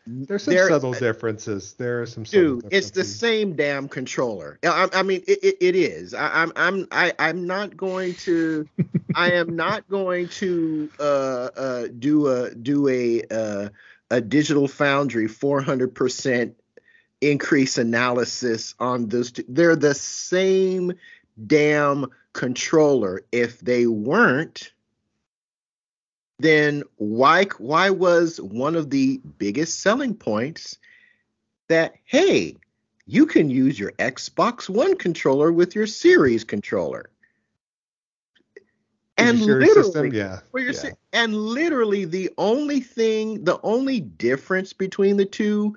There's 0.07 0.45
some 0.45 0.55
there, 0.55 0.69
subtle 0.69 0.93
differences. 0.93 1.73
There 1.75 2.03
are 2.03 2.07
some 2.07 2.23
dude. 2.23 2.69
It's 2.71 2.91
the 2.91 3.03
same 3.03 3.57
damn 3.57 3.89
controller. 3.89 4.59
I, 4.63 4.89
I 4.93 5.03
mean, 5.03 5.23
it, 5.27 5.43
it, 5.43 5.57
it 5.61 5.75
is. 5.75 6.15
I, 6.15 6.43
I'm 6.43 6.53
I'm 6.55 6.89
I, 6.93 7.13
I'm 7.19 7.47
not 7.47 7.77
going 7.77 8.15
to. 8.15 8.69
I 9.15 9.33
am 9.33 9.57
not 9.57 9.89
going 9.89 10.29
to 10.29 10.91
uh, 11.01 11.03
uh, 11.57 11.87
do 11.99 12.29
a 12.29 12.55
do 12.55 12.89
a 12.89 13.23
uh, 13.31 13.69
a 14.11 14.21
digital 14.21 14.69
foundry 14.69 15.27
400% 15.27 16.55
increase 17.21 17.79
analysis 17.79 18.75
on 18.79 19.09
those 19.09 19.33
two. 19.33 19.45
They're 19.49 19.77
the 19.77 19.95
same 19.95 20.93
damn 21.45 22.07
controller. 22.33 23.23
If 23.33 23.61
they 23.61 23.87
weren't, 23.87 24.73
then 26.39 26.83
why 26.97 27.45
why 27.59 27.91
was 27.91 28.41
one 28.41 28.77
of 28.77 28.91
the 28.91 29.21
biggest 29.39 29.81
selling 29.81 30.15
points 30.15 30.79
that 31.69 31.95
hey, 32.05 32.57
you 33.07 33.27
can 33.27 33.51
use 33.51 33.79
your 33.79 33.93
Xbox 33.93 34.69
One 34.69 34.97
controller 34.97 35.53
with 35.53 35.75
your 35.75 35.87
Series 35.87 36.45
controller? 36.45 37.11
and 39.19 39.41
literally, 39.41 39.83
system, 39.83 40.13
yeah, 40.13 40.41
yeah. 40.55 40.91
and 41.13 41.35
literally 41.35 42.05
the 42.05 42.31
only 42.37 42.81
thing, 42.81 43.45
the 43.45 43.59
only 43.63 44.01
difference 44.01 44.73
between 44.73 45.17
the 45.17 45.25
two 45.25 45.75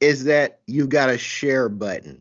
is 0.00 0.24
that 0.24 0.60
you 0.66 0.86
got 0.86 1.08
a 1.08 1.18
share 1.18 1.68
button. 1.68 2.20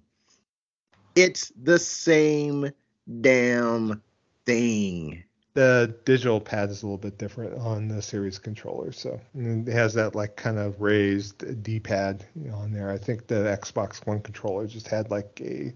It's 1.15 1.51
the 1.61 1.79
same 1.79 2.71
damn 3.19 4.01
thing. 4.45 5.23
The 5.53 5.93
digital 6.05 6.39
pad 6.39 6.69
is 6.69 6.81
a 6.81 6.85
little 6.85 6.97
bit 6.97 7.17
different 7.17 7.57
on 7.59 7.89
the 7.89 8.01
series 8.01 8.39
controller, 8.39 8.93
so 8.93 9.19
it 9.35 9.67
has 9.67 9.93
that 9.95 10.15
like 10.15 10.37
kind 10.37 10.57
of 10.57 10.79
raised 10.79 11.63
D-pad 11.63 12.25
on 12.53 12.71
there. 12.71 12.89
I 12.89 12.97
think 12.97 13.27
the 13.27 13.57
Xbox 13.61 14.05
One 14.07 14.21
controller 14.21 14.65
just 14.65 14.87
had 14.87 15.11
like 15.11 15.41
a 15.43 15.73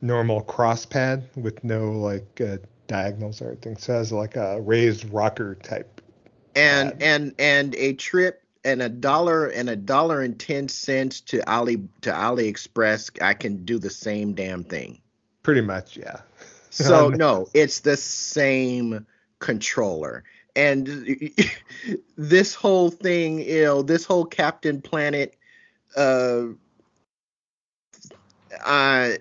normal 0.00 0.42
cross 0.42 0.84
pad 0.84 1.28
with 1.36 1.62
no 1.62 1.92
like 1.92 2.40
uh, 2.40 2.58
diagonals 2.88 3.40
or 3.40 3.48
anything. 3.48 3.76
So 3.76 3.94
it 3.94 3.98
has 3.98 4.12
like 4.12 4.36
a 4.36 4.60
raised 4.60 5.04
rocker 5.12 5.54
type. 5.56 6.00
And 6.56 6.90
pad. 6.92 7.02
and 7.02 7.34
and 7.38 7.74
a 7.76 7.92
trip 7.94 8.42
and 8.64 8.82
a 8.82 8.88
dollar 8.88 9.46
and 9.46 9.68
a 9.68 9.76
dollar 9.76 10.22
and 10.22 10.38
ten 10.38 10.68
cents 10.68 11.20
to 11.22 11.48
Ali 11.48 11.76
to 12.00 12.10
AliExpress, 12.10 13.22
I 13.22 13.34
can 13.34 13.64
do 13.64 13.78
the 13.78 13.90
same 13.90 14.34
damn 14.34 14.64
thing. 14.64 15.00
Pretty 15.42 15.60
much, 15.60 15.96
yeah. 15.96 16.20
So 16.74 17.08
no, 17.14 17.48
it's 17.54 17.80
the 17.80 17.96
same 17.96 19.06
controller. 19.38 20.24
And 20.56 21.32
this 22.16 22.54
whole 22.54 22.90
thing, 22.90 23.40
you 23.40 23.64
know, 23.64 23.82
this 23.82 24.04
whole 24.04 24.24
Captain 24.24 24.80
Planet, 24.80 25.36
uh, 25.96 26.46
uh, 28.64 29.12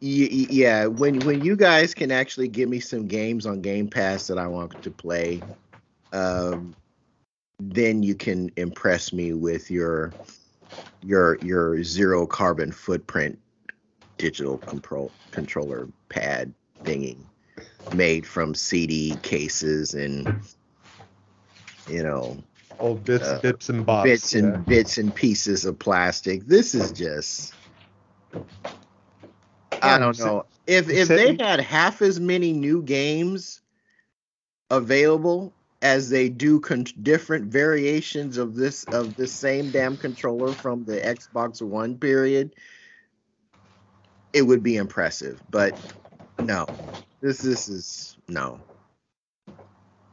yeah, 0.00 0.86
when 0.86 1.20
when 1.20 1.44
you 1.44 1.56
guys 1.56 1.94
can 1.94 2.10
actually 2.10 2.48
give 2.48 2.68
me 2.68 2.80
some 2.80 3.06
games 3.06 3.46
on 3.46 3.60
Game 3.60 3.88
Pass 3.88 4.26
that 4.26 4.38
I 4.38 4.46
want 4.46 4.82
to 4.82 4.90
play, 4.90 5.42
um, 6.12 6.74
then 7.58 8.02
you 8.02 8.14
can 8.14 8.50
impress 8.56 9.12
me 9.12 9.32
with 9.32 9.70
your 9.70 10.12
your 11.02 11.38
your 11.38 11.82
zero 11.82 12.26
carbon 12.26 12.72
footprint 12.72 13.38
digital 14.18 14.58
control 14.58 15.10
controller 15.30 15.88
pad. 16.08 16.52
Thingy 16.84 17.16
made 17.94 18.26
from 18.26 18.54
CD 18.54 19.16
cases 19.22 19.94
and 19.94 20.40
you 21.88 22.02
know 22.02 22.36
Old 22.78 23.04
bits, 23.04 23.24
Uh, 23.24 23.40
bits 23.40 23.68
and 23.68 23.86
bobs. 23.86 24.10
bits 24.10 24.34
and 24.34 24.52
yeah. 24.52 24.56
bits 24.58 24.98
and 24.98 25.14
pieces 25.14 25.64
of 25.64 25.78
plastic. 25.78 26.44
This 26.46 26.74
is 26.74 26.92
just 26.92 27.54
I 29.82 29.98
don't 29.98 30.18
know. 30.18 30.44
If 30.66 30.88
if 30.88 31.08
they 31.08 31.36
had 31.36 31.60
half 31.60 32.02
as 32.02 32.18
many 32.18 32.52
new 32.52 32.82
games 32.82 33.60
available 34.70 35.52
as 35.82 36.08
they 36.08 36.28
do 36.28 36.58
con- 36.60 36.86
different 37.02 37.46
variations 37.46 38.38
of 38.38 38.54
this 38.54 38.84
of 38.84 39.14
the 39.16 39.26
same 39.28 39.70
damn 39.70 39.96
controller 39.96 40.52
from 40.52 40.84
the 40.84 40.96
Xbox 41.00 41.60
One 41.62 41.96
period, 41.96 42.56
it 44.32 44.42
would 44.42 44.62
be 44.62 44.76
impressive. 44.76 45.40
But 45.50 45.78
no, 46.40 46.68
this 47.20 47.40
this 47.40 47.68
is 47.68 48.16
no. 48.28 48.60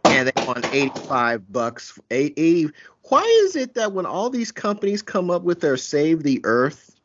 And 0.06 0.28
they 0.28 0.46
want 0.46 0.66
85 0.74 1.52
bucks. 1.52 1.98
eight- 2.10 2.34
80. 2.38 2.72
Why 3.10 3.24
is 3.46 3.56
it 3.56 3.76
that 3.76 3.94
when 3.94 4.06
all 4.06 4.30
these 4.30 4.52
companies 4.52 5.02
come 5.02 5.30
up 5.30 5.44
with 5.44 5.62
their 5.62 5.78
Save 5.78 6.24
the 6.24 6.42
Earth 6.44 6.96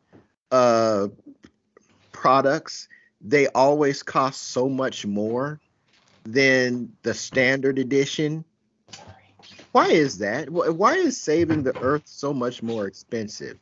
uh, 0.51 1.09
products, 2.13 2.89
they 3.21 3.47
always 3.49 4.03
cost 4.03 4.43
so 4.51 4.69
much 4.69 5.07
more 5.07 5.61
than 6.25 6.93
the 7.03 7.15
standard 7.15 7.79
edition? 7.79 8.45
Why 9.73 9.89
is 9.89 10.19
that? 10.19 10.51
Why 10.51 10.95
is 10.95 11.21
saving 11.21 11.63
the 11.63 11.77
Earth 11.81 12.03
so 12.07 12.33
much 12.33 12.63
more 12.63 12.87
expensive? 12.87 13.59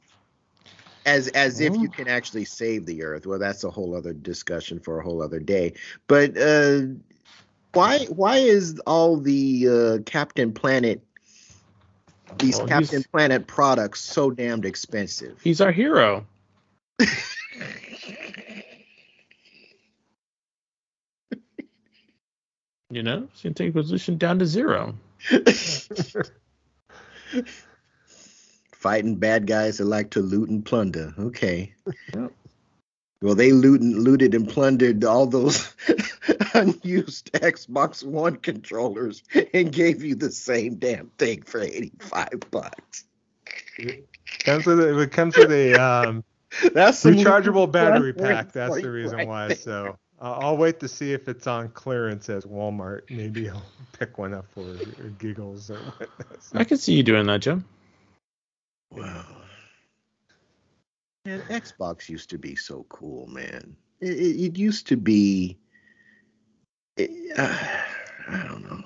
As 1.07 1.29
as 1.29 1.61
if 1.61 1.77
you 1.77 1.89
can 1.89 2.09
actually 2.09 2.45
save 2.47 2.87
the 2.87 3.03
Earth. 3.03 3.27
Well, 3.27 3.39
that's 3.39 3.65
a 3.65 3.71
whole 3.71 3.95
other 3.95 4.13
discussion 4.15 4.81
for 4.81 5.01
a 5.01 5.03
whole 5.05 5.23
other 5.23 5.41
day. 5.41 5.75
But 6.07 6.37
uh, 6.39 6.83
why 7.73 8.07
why 8.07 8.39
is 8.39 8.81
all 8.87 9.19
the 9.19 9.69
uh, 9.69 9.99
Captain 10.07 10.53
Planet 10.53 11.03
these 12.39 12.57
Well, 12.59 12.69
Captain 12.69 13.05
Planet 13.13 13.47
products 13.47 14.01
so 14.01 14.31
damned 14.31 14.65
expensive? 14.65 15.41
He's 15.43 15.61
our 15.61 15.73
hero. 15.73 16.27
You 22.91 23.03
know, 23.03 23.27
he's 23.33 23.43
gonna 23.43 23.55
take 23.55 23.73
position 23.73 24.19
down 24.19 24.39
to 24.39 24.47
zero. 24.47 24.95
Fighting 28.85 29.17
bad 29.17 29.47
guys 29.47 29.79
that 29.79 29.87
like 29.87 30.11
to 30.11 30.21
loot 30.21 30.51
and 30.51 30.63
plunder. 30.63 31.15
Okay. 31.19 31.73
Yep. 32.15 32.33
Well, 33.23 33.35
they 33.35 33.51
loot 33.51 33.81
and, 33.81 34.05
looted 34.05 34.35
and 34.35 34.47
plundered 34.47 35.03
all 35.05 35.25
those 35.25 35.75
unused 36.53 37.33
Xbox 37.33 38.05
One 38.05 38.37
controllers 38.37 39.23
and 39.55 39.73
gave 39.73 40.05
you 40.05 40.17
the 40.17 40.31
same 40.31 40.75
damn 40.75 41.09
thing 41.17 41.41
for 41.45 41.63
85 41.63 42.29
bucks. 42.51 43.05
Comes 44.41 44.67
with 44.67 44.81
a, 44.81 45.01
it 45.01 45.13
comes 45.13 45.35
with 45.39 45.51
a 45.51 45.81
um, 45.83 46.23
That's 46.75 46.99
some 46.99 47.15
rechargeable 47.15 47.73
battery 47.73 48.13
pack. 48.13 48.53
That's 48.53 48.83
the 48.83 48.91
reason 48.91 49.17
right 49.17 49.27
why. 49.29 49.49
there. 49.49 49.57
So 49.57 49.99
uh, 50.21 50.41
I'll 50.41 50.59
wait 50.59 50.79
to 50.81 50.89
see 50.89 51.15
if 51.15 51.27
it's 51.27 51.47
on 51.47 51.71
clearance 51.71 52.29
at 52.29 52.43
Walmart. 52.43 53.09
Maybe 53.09 53.49
I'll 53.49 53.63
pick 53.99 54.19
one 54.19 54.35
up 54.35 54.45
for 54.51 54.77
giggles 55.19 55.71
or 55.71 55.79
whatnot. 55.79 56.43
So- 56.43 56.59
I 56.59 56.65
can 56.65 56.77
see 56.77 56.93
you 56.93 57.03
doing 57.03 57.27
that, 57.29 57.41
Jim. 57.41 57.65
Wow. 58.97 59.25
Man, 61.27 61.43
Xbox 61.49 62.09
used 62.09 62.31
to 62.31 62.39
be 62.39 62.55
so 62.55 62.85
cool, 62.89 63.27
man. 63.27 63.77
It, 64.01 64.11
it, 64.19 64.45
it 64.47 64.59
used 64.59 64.87
to 64.89 64.97
be. 64.97 65.59
it- 66.97 67.39
uh, 67.39 67.57
I 68.29 68.43
don't 68.49 68.63
know. 68.69 68.83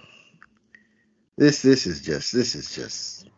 This 1.36 1.62
this 1.62 1.86
is 1.86 2.00
just 2.00 2.32
this 2.32 2.56
is 2.56 2.74
just 2.74 3.28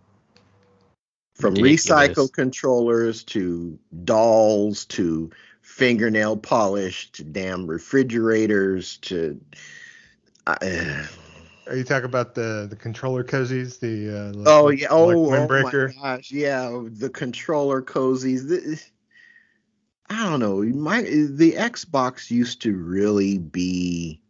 from 1.35 1.55
Ridiculous. 1.55 2.11
recycled 2.11 2.33
controllers 2.33 3.25
to 3.25 3.79
dolls 4.05 4.87
to 4.87 5.31
fingernail 5.61 6.37
polish 6.39 7.11
to 7.13 7.25
damn 7.25 7.67
refrigerators 7.67 8.97
to. 8.99 9.39
Uh, 10.47 11.07
Are 11.71 11.77
you 11.77 11.85
talking 11.85 12.07
about 12.07 12.35
the 12.35 12.67
the 12.69 12.75
controller 12.75 13.23
cozies? 13.23 13.79
The 13.79 14.11
uh, 14.11 14.33
like- 14.33 14.49
Oh 14.49 14.69
yeah. 14.71 14.89
Oh, 14.91 15.07
like 15.07 15.17
oh 15.17 15.29
windbreaker. 15.31 15.95
my 15.97 16.17
gosh. 16.17 16.33
Yeah, 16.33 16.83
the 16.91 17.09
controller 17.09 17.81
cozies. 17.81 18.49
The- 18.49 18.83
I 20.09 20.29
don't 20.29 20.41
know. 20.41 20.63
My 20.63 21.03
the 21.03 21.53
Xbox 21.53 22.29
used 22.29 22.63
to 22.63 22.75
really 22.77 23.39
be 23.39 24.21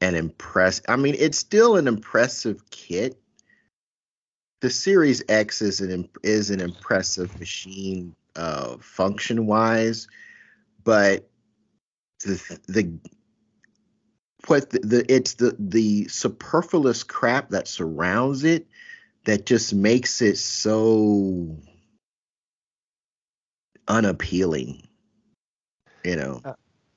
an 0.00 0.14
impress. 0.14 0.80
I 0.88 0.96
mean, 0.96 1.14
it's 1.18 1.36
still 1.36 1.76
an 1.76 1.86
impressive 1.86 2.70
kit. 2.70 3.20
The 4.62 4.70
Series 4.70 5.22
X 5.28 5.60
is 5.60 5.82
an 5.82 6.08
is 6.22 6.48
an 6.48 6.62
impressive 6.62 7.38
machine, 7.38 8.16
uh, 8.34 8.78
function 8.78 9.46
wise, 9.46 10.08
but 10.82 11.28
the 12.24 12.58
the 12.66 12.98
what 14.46 14.70
the, 14.70 14.78
the 14.80 15.12
it's 15.12 15.34
the 15.34 15.56
the 15.58 16.08
superfluous 16.08 17.02
crap 17.02 17.50
that 17.50 17.68
surrounds 17.68 18.44
it 18.44 18.66
that 19.24 19.46
just 19.46 19.72
makes 19.74 20.20
it 20.22 20.36
so 20.38 21.56
unappealing. 23.88 24.86
You 26.04 26.16
know. 26.16 26.40
Uh, 26.44 26.52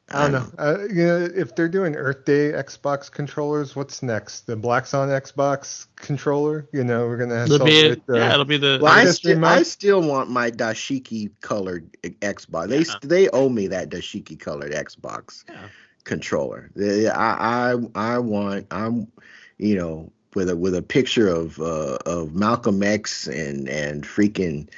I 0.10 0.22
don't 0.30 0.32
know. 0.32 0.46
Uh, 0.58 0.78
you 0.90 1.06
know, 1.06 1.30
if 1.36 1.54
they're 1.54 1.68
doing 1.68 1.98
Earth 1.98 2.24
Day 2.24 2.54
Xbox 2.54 3.12
controllers, 3.12 3.76
what's 3.76 4.02
next? 4.02 4.48
The 4.48 4.56
Black 4.56 4.86
Sun 4.86 5.10
Xbox 5.10 5.88
controller? 5.98 6.70
You 6.72 6.86
know, 6.86 7.08
we're 7.08 7.18
gonna 7.18 7.44
It'll 7.44 7.66
be, 7.66 7.72
celebrate 7.74 8.06
the- 8.08 8.18
yeah, 8.18 8.34
it'll 8.34 8.46
be 8.46 8.56
the. 8.58 8.80
Well, 8.82 8.94
I, 8.94 9.02
History 9.02 9.36
sti- 9.36 9.44
I 9.46 9.64
still 9.64 10.02
want 10.02 10.30
my 10.30 10.50
dashiki 10.50 11.32
colored 11.42 11.92
Xbox. 12.04 12.70
They 12.70 12.80
Yeah. 12.80 12.96
they 13.04 13.30
owe 13.32 13.50
me 13.50 13.68
that 13.68 13.90
dashiki 13.90 14.40
colored 14.40 14.72
Xbox 14.72 15.44
Yeah. 15.50 15.68
Controller. 16.08 16.72
I 16.80 17.76
I 17.96 18.14
I 18.16 18.20
want 18.20 18.68
I'm 18.72 19.12
you 19.60 19.76
know 19.76 20.12
with 20.34 20.50
a 20.50 20.56
with 20.56 20.76
a 20.76 20.82
picture 20.82 21.28
of 21.28 21.60
uh, 21.60 21.98
of 22.06 22.34
Malcolm 22.34 22.82
X 22.82 23.28
and 23.28 23.70
and 23.70 24.04
freaking 24.04 24.70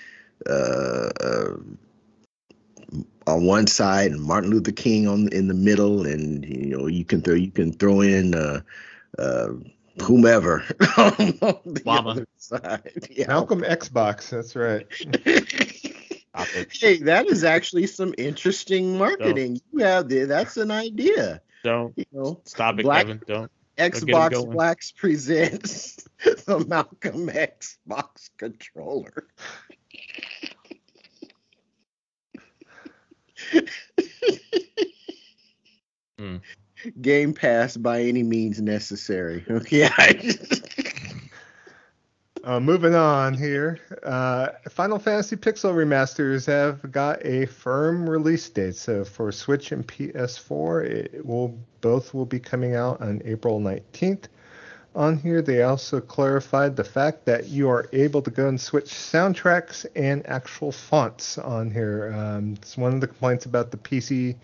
uh, 0.49 1.09
uh, 1.21 1.55
on 3.27 3.45
one 3.45 3.67
side 3.67 4.11
and 4.11 4.21
Martin 4.21 4.49
Luther 4.49 4.71
King 4.71 5.07
on 5.07 5.29
in 5.29 5.47
the 5.47 5.53
middle, 5.53 6.05
and 6.05 6.45
you 6.45 6.77
know 6.77 6.87
you 6.87 7.05
can 7.05 7.21
throw 7.21 7.35
you 7.35 7.51
can 7.51 7.71
throw 7.73 8.01
in 8.01 8.35
uh, 8.35 8.61
uh, 9.17 9.49
whomever 10.01 10.63
on 10.97 11.15
the 11.17 11.81
Llama. 11.85 12.09
other 12.11 12.27
side. 12.37 12.91
Yeah. 13.11 13.27
Malcolm 13.27 13.61
Xbox. 13.61 14.29
That's 14.29 14.55
right. 14.55 14.87
Hey, 16.71 16.97
that 17.03 17.27
is 17.27 17.43
actually 17.43 17.87
some 17.87 18.13
interesting 18.17 18.97
marketing. 18.97 19.61
You 19.73 19.83
have 19.83 20.09
there. 20.09 20.25
That's 20.25 20.57
an 20.57 20.71
idea. 20.71 21.41
Don't 21.63 21.93
You 21.97 22.05
know, 22.11 22.41
stop 22.45 22.79
it, 22.79 22.83
Black- 22.83 23.07
Kevin. 23.07 23.21
Don't. 23.27 23.51
Xbox 23.77 24.31
going. 24.31 24.49
Blacks 24.51 24.91
presents 24.91 25.95
the 26.45 26.65
Malcolm 26.67 27.27
Xbox 27.27 28.29
controller. 28.37 29.25
Hmm. 36.17 36.37
Game 37.01 37.33
Pass 37.33 37.77
by 37.77 38.01
any 38.03 38.23
means 38.23 38.61
necessary. 38.61 39.45
Okay. 39.49 39.89
Uh, 42.43 42.59
moving 42.59 42.95
on 42.95 43.33
here, 43.33 43.79
uh, 44.03 44.49
Final 44.69 44.97
Fantasy 44.97 45.35
Pixel 45.35 45.73
remasters 45.73 46.45
have 46.45 46.89
got 46.91 47.23
a 47.25 47.45
firm 47.45 48.09
release 48.09 48.49
date. 48.49 48.75
So 48.75 49.03
for 49.03 49.31
Switch 49.31 49.71
and 49.73 49.85
PS4, 49.85 50.85
it 50.85 51.25
will 51.25 51.57
both 51.81 52.13
will 52.13 52.25
be 52.25 52.39
coming 52.39 52.75
out 52.75 53.01
on 53.01 53.21
April 53.25 53.59
19th. 53.59 54.25
On 54.95 55.17
here, 55.17 55.41
they 55.41 55.63
also 55.63 55.99
clarified 55.99 56.75
the 56.75 56.83
fact 56.83 57.25
that 57.25 57.47
you 57.47 57.69
are 57.69 57.87
able 57.91 58.21
to 58.21 58.31
go 58.31 58.47
and 58.47 58.59
switch 58.59 58.85
soundtracks 58.85 59.85
and 59.95 60.25
actual 60.27 60.71
fonts 60.71 61.37
on 61.37 61.69
here. 61.69 62.13
Um, 62.15 62.53
it's 62.53 62.77
one 62.77 62.93
of 62.93 63.01
the 63.01 63.07
complaints 63.07 63.45
about 63.45 63.71
the 63.71 63.77
PC 63.77 64.35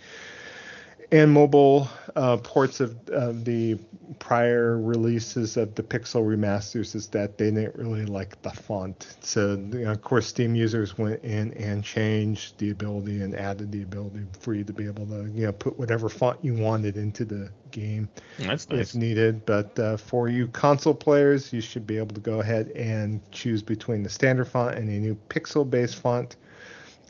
and 1.11 1.31
mobile 1.31 1.87
uh, 2.15 2.37
ports 2.37 2.79
of, 2.79 2.95
of 3.09 3.45
the 3.45 3.77
prior 4.19 4.79
releases 4.79 5.57
of 5.57 5.75
the 5.75 5.83
Pixel 5.83 6.25
remasters 6.25 6.95
is 6.95 7.07
that 7.07 7.37
they 7.37 7.51
didn't 7.51 7.75
really 7.75 8.05
like 8.05 8.41
the 8.41 8.51
font. 8.51 9.15
So, 9.21 9.51
you 9.51 9.85
know, 9.85 9.91
of 9.91 10.01
course, 10.01 10.27
Steam 10.27 10.55
users 10.55 10.97
went 10.97 11.23
in 11.23 11.53
and 11.53 11.83
changed 11.83 12.57
the 12.57 12.71
ability 12.71 13.21
and 13.21 13.35
added 13.35 13.71
the 13.71 13.83
ability 13.83 14.25
for 14.39 14.53
you 14.53 14.63
to 14.63 14.73
be 14.73 14.85
able 14.85 15.05
to, 15.07 15.29
you 15.33 15.45
know, 15.45 15.51
put 15.51 15.77
whatever 15.77 16.09
font 16.09 16.39
you 16.43 16.53
wanted 16.53 16.97
into 16.97 17.25
the 17.25 17.49
game 17.71 18.07
That's 18.39 18.67
if 18.69 18.95
needed. 18.95 19.45
But 19.45 19.77
uh, 19.77 19.97
for 19.97 20.29
you 20.29 20.47
console 20.47 20.95
players, 20.95 21.51
you 21.51 21.61
should 21.61 21.85
be 21.85 21.97
able 21.97 22.15
to 22.15 22.21
go 22.21 22.39
ahead 22.39 22.69
and 22.71 23.19
choose 23.31 23.61
between 23.61 24.03
the 24.03 24.09
standard 24.09 24.45
font 24.45 24.75
and 24.75 24.87
a 24.89 24.99
new 24.99 25.17
pixel-based 25.29 25.95
font. 25.95 26.35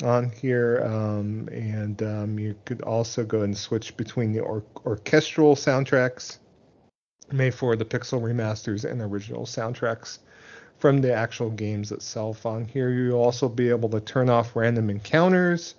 On 0.04 0.30
here, 0.30 0.82
um, 0.86 1.48
and 1.52 2.02
um, 2.04 2.40
you 2.40 2.56
could 2.66 2.82
also 2.82 3.24
go 3.24 3.42
and 3.42 3.58
switch 3.58 3.96
between 3.98 4.34
the 4.34 4.40
or- 4.40 4.64
orchestral 4.86 5.56
soundtracks 5.56 6.40
made 7.32 7.54
for 7.54 7.76
the 7.76 7.86
Pixel 7.86 8.22
remasters 8.22 8.90
and 8.90 9.02
original 9.02 9.46
soundtracks 9.46 10.20
from 10.78 11.02
the 11.02 11.14
actual 11.14 11.50
games 11.50 11.92
itself. 11.92 12.46
On 12.46 12.66
here, 12.66 12.90
you'll 12.92 13.22
also 13.22 13.48
be 13.48 13.70
able 13.70 13.90
to 13.90 14.00
turn 14.00 14.30
off 14.30 14.56
random 14.56 14.90
encounters 14.90 15.76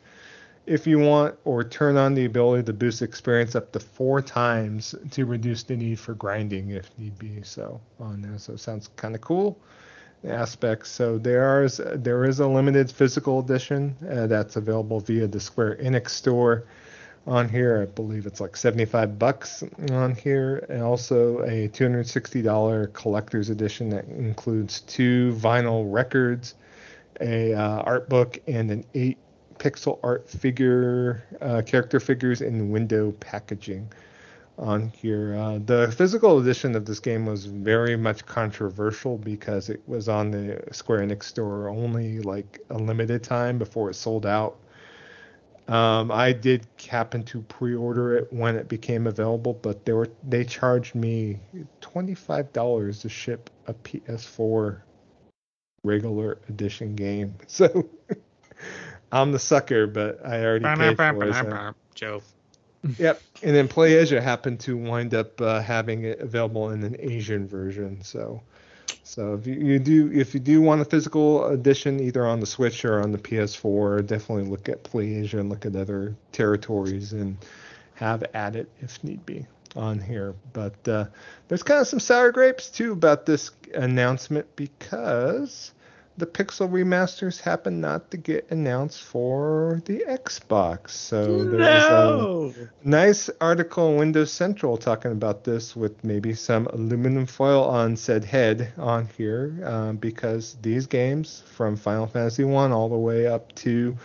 if 0.65 0.85
you 0.85 0.99
want, 0.99 1.37
or 1.45 1.63
turn 1.63 1.97
on 1.97 2.15
the 2.15 2.25
ability 2.25 2.65
to 2.65 2.73
boost 2.73 3.01
experience 3.01 3.55
up 3.55 3.71
to 3.71 3.79
four 3.79 4.21
times 4.21 4.97
to 5.13 5.25
reduce 5.25 5.63
the 5.63 5.77
need 5.77 6.01
for 6.01 6.15
grinding 6.15 6.71
if 6.71 6.91
need 6.99 7.17
be. 7.19 7.41
So 7.43 7.81
on 8.01 8.21
there, 8.21 8.37
so 8.39 8.55
it 8.55 8.59
sounds 8.59 8.89
kind 8.97 9.15
of 9.15 9.21
cool 9.21 9.61
aspects. 10.25 10.91
So 10.91 11.19
there 11.19 11.65
is 11.65 11.81
there 11.95 12.25
is 12.25 12.41
a 12.41 12.47
limited 12.47 12.91
physical 12.91 13.41
edition 13.41 13.97
uh, 14.09 14.27
that's 14.27 14.57
available 14.57 15.01
via 15.01 15.27
the 15.27 15.41
Square 15.41 15.77
Enix 15.77 16.11
store 16.11 16.65
on 17.27 17.49
here. 17.49 17.83
I 17.83 17.87
believe 17.87 18.27
it's 18.27 18.41
like 18.41 18.57
75 18.57 19.19
bucks 19.19 19.65
on 19.91 20.15
here, 20.15 20.65
and 20.69 20.83
also 20.83 21.41
a 21.41 21.69
$260 21.69 22.93
collector's 22.93 23.51
edition 23.51 23.91
that 23.91 24.05
includes 24.07 24.81
two 24.83 25.35
vinyl 25.35 25.93
records, 25.93 26.55
a 27.21 27.55
uh, 27.55 27.79
art 27.81 28.09
book, 28.09 28.39
and 28.47 28.71
an 28.71 28.85
eight 28.95 29.19
pixel 29.59 29.99
art 30.03 30.29
figure 30.29 31.25
uh, 31.41 31.63
character 31.65 31.99
figures 31.99 32.43
in 32.43 32.71
window 32.71 33.13
packaging 33.13 33.89
on 34.59 34.89
here. 34.89 35.35
Uh, 35.35 35.59
the 35.65 35.93
physical 35.97 36.39
edition 36.39 36.75
of 36.75 36.85
this 36.85 37.01
game 37.01 37.27
was 37.27 37.47
very 37.47 37.97
much 37.97 38.25
controversial 38.27 39.19
because 39.19 39.69
it 39.69 39.83
was 39.87 40.09
on 40.09 40.31
the 40.31 40.63
Square 40.73 41.01
Enix 41.01 41.25
store 41.25 41.69
only 41.69 42.21
like 42.21 42.61
a 42.71 42.75
limited 42.79 43.23
time 43.23 43.59
before 43.59 43.91
it 43.91 43.95
sold 43.95 44.27
out. 44.27 44.59
Um, 45.69 46.13
I 46.13 46.33
did 46.33 46.67
happen 46.89 47.25
to 47.25 47.43
pre-order 47.43 48.17
it 48.17 48.33
when 48.33 48.55
it 48.55 48.69
became 48.69 49.09
available, 49.09 49.55
but 49.55 49.85
they 49.85 49.93
were 49.93 50.09
they 50.23 50.45
charged 50.45 50.95
me 50.95 51.41
twenty-five 51.81 52.53
dollars 52.53 53.01
to 53.01 53.09
ship 53.09 53.51
a 53.67 53.75
PS4 53.75 54.83
regular 55.83 56.39
edition 56.49 56.95
game. 56.95 57.35
So 57.49 57.89
I'm 59.13 59.33
the 59.33 59.39
sucker, 59.39 59.87
but 59.87 60.25
I 60.25 60.45
already 60.45 60.65
paid 60.65 60.97
for 60.97 61.25
it. 61.25 61.35
So. 61.35 61.75
Joe. 61.95 62.23
Yep, 62.99 63.21
and 63.43 63.57
then 63.57 63.69
PlayAsia 63.69 64.23
happened 64.23 64.61
to 64.61 64.77
wind 64.77 65.15
up 65.15 65.41
uh, 65.41 65.61
having 65.61 66.05
it 66.05 66.21
available 66.21 66.71
in 66.71 66.83
an 66.83 66.97
Asian 66.99 67.47
version. 67.47 68.03
So, 68.03 68.43
so 69.03 69.35
if 69.35 69.47
you, 69.47 69.55
you, 69.55 69.79
do 69.79 70.11
if 70.13 70.35
you 70.35 70.41
do 70.41 70.61
want 70.61 70.81
a 70.81 70.85
physical 70.85 71.47
edition, 71.47 72.01
either 72.01 72.27
on 72.27 72.41
the 72.41 72.47
Switch 72.47 72.85
or 72.85 73.01
on 73.03 73.13
the 73.13 73.19
PS4, 73.19 74.07
definitely 74.07 74.45
look 74.45 74.69
at 74.69 74.85
PlayAsia 74.85 75.41
and 75.41 75.49
look 75.49 75.67
at 75.67 75.75
other 75.75 76.15
territories 76.33 77.13
and 77.13 77.37
have 77.95 78.23
at 78.35 78.55
it 78.55 78.69
if 78.81 79.03
need 79.03 79.25
be 79.27 79.47
on 79.75 80.01
here. 80.01 80.35
But 80.53 80.89
uh, 80.89 81.07
there's 81.49 81.63
kind 81.63 81.81
of 81.81 81.89
some 81.89 82.01
sour 82.01 82.33
grapes 82.33 82.71
too 82.71 82.93
about 82.93 83.27
this 83.27 83.51
announcement 83.75 84.55
because 84.57 85.73
the 86.19 86.27
Pixel 86.27 86.69
remasters 86.71 87.41
happen 87.41 87.81
not 87.81 88.11
to 88.11 88.17
get 88.17 88.47
announced 88.51 89.03
for 89.03 89.83
the 89.85 90.05
Xbox. 90.09 90.91
So 90.91 91.45
there's 91.45 91.91
No. 91.91 92.53
a 92.57 92.89
nice 92.89 93.29
article 93.41 93.91
in 93.93 93.97
Windows 93.99 94.33
Central 94.33 94.77
talking 94.77 95.13
about 95.13 95.45
this 95.45 95.77
with 95.77 96.03
maybe 96.05 96.33
some 96.35 96.67
aluminum 96.69 97.27
foil 97.27 97.63
on 97.65 97.97
said 97.97 98.25
head 98.25 98.73
on 98.79 99.09
here 99.17 99.53
um, 99.65 99.97
because 99.97 100.57
these 100.63 100.87
games 100.87 101.43
from 101.55 101.77
Final 101.77 102.07
Fantasy 102.07 102.45
1 102.45 102.73
all 102.73 102.89
the 102.89 102.97
way 102.97 103.27
up 103.27 103.55
to 103.57 103.97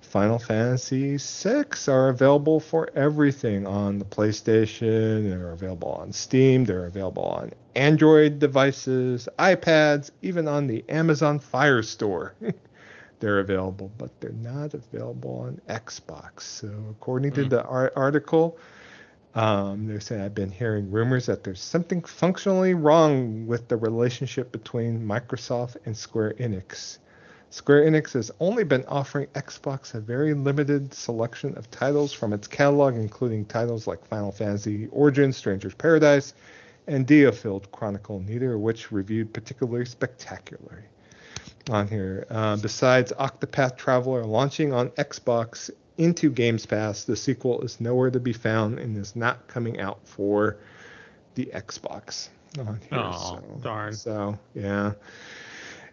Final 0.00 0.38
Fantasy 0.38 1.16
VI 1.18 1.64
are 1.88 2.08
available 2.10 2.60
for 2.60 2.88
everything 2.94 3.66
on 3.66 3.98
the 3.98 4.04
PlayStation. 4.04 5.28
They're 5.28 5.50
available 5.50 5.90
on 5.90 6.12
Steam. 6.12 6.64
They're 6.64 6.86
available 6.86 7.24
on 7.24 7.52
Android 7.76 8.38
devices, 8.38 9.28
iPads, 9.38 10.10
even 10.22 10.48
on 10.48 10.66
the 10.66 10.84
Amazon 10.88 11.38
Fire 11.38 11.82
Store. 11.82 12.34
they're 13.20 13.38
available, 13.40 13.90
but 13.98 14.18
they're 14.20 14.32
not 14.32 14.74
available 14.74 15.38
on 15.40 15.60
Xbox. 15.68 16.40
So, 16.42 16.68
according 16.90 17.32
to 17.32 17.44
Mm. 17.44 17.50
the 17.50 17.62
ar- 17.64 17.92
article, 17.94 18.58
um, 19.34 19.86
they're 19.86 20.00
saying 20.00 20.22
I've 20.22 20.34
been 20.34 20.50
hearing 20.50 20.90
rumors 20.90 21.26
that 21.26 21.44
there's 21.44 21.60
something 21.60 22.02
functionally 22.02 22.72
wrong 22.74 23.46
with 23.46 23.68
the 23.68 23.76
relationship 23.76 24.50
between 24.52 25.06
Microsoft 25.06 25.76
and 25.84 25.94
Square 25.96 26.34
Enix. 26.40 26.98
Square 27.50 27.84
Enix 27.90 28.12
has 28.14 28.30
only 28.40 28.64
been 28.64 28.84
offering 28.88 29.26
Xbox 29.34 29.94
a 29.94 30.00
very 30.00 30.34
limited 30.34 30.92
selection 30.92 31.54
of 31.56 31.70
titles 31.70 32.12
from 32.12 32.32
its 32.32 32.48
catalog, 32.48 32.94
including 32.96 33.44
titles 33.44 33.86
like 33.86 34.04
Final 34.06 34.32
Fantasy 34.32 34.88
Origins, 34.88 35.36
Stranger's 35.36 35.74
Paradise, 35.74 36.34
and 36.86 37.06
Diofield 37.06 37.70
Chronicle, 37.72 38.20
neither 38.20 38.54
of 38.54 38.60
which 38.60 38.92
reviewed 38.92 39.32
particularly 39.32 39.84
spectacularly 39.84 40.84
on 41.70 41.88
here. 41.88 42.26
Uh, 42.30 42.56
besides 42.56 43.12
Octopath 43.18 43.76
Traveler 43.76 44.24
launching 44.24 44.72
on 44.72 44.90
Xbox 44.90 45.70
into 45.98 46.30
Games 46.30 46.66
Pass, 46.66 47.04
the 47.04 47.16
sequel 47.16 47.60
is 47.62 47.80
nowhere 47.80 48.10
to 48.10 48.20
be 48.20 48.32
found 48.32 48.78
and 48.78 48.96
is 48.96 49.16
not 49.16 49.46
coming 49.48 49.80
out 49.80 49.98
for 50.04 50.58
the 51.34 51.46
Xbox 51.46 52.28
on 52.58 52.80
here. 52.88 52.98
Aw, 52.98 53.12
so, 53.12 53.60
darn. 53.62 53.92
So, 53.94 54.38
yeah. 54.54 54.92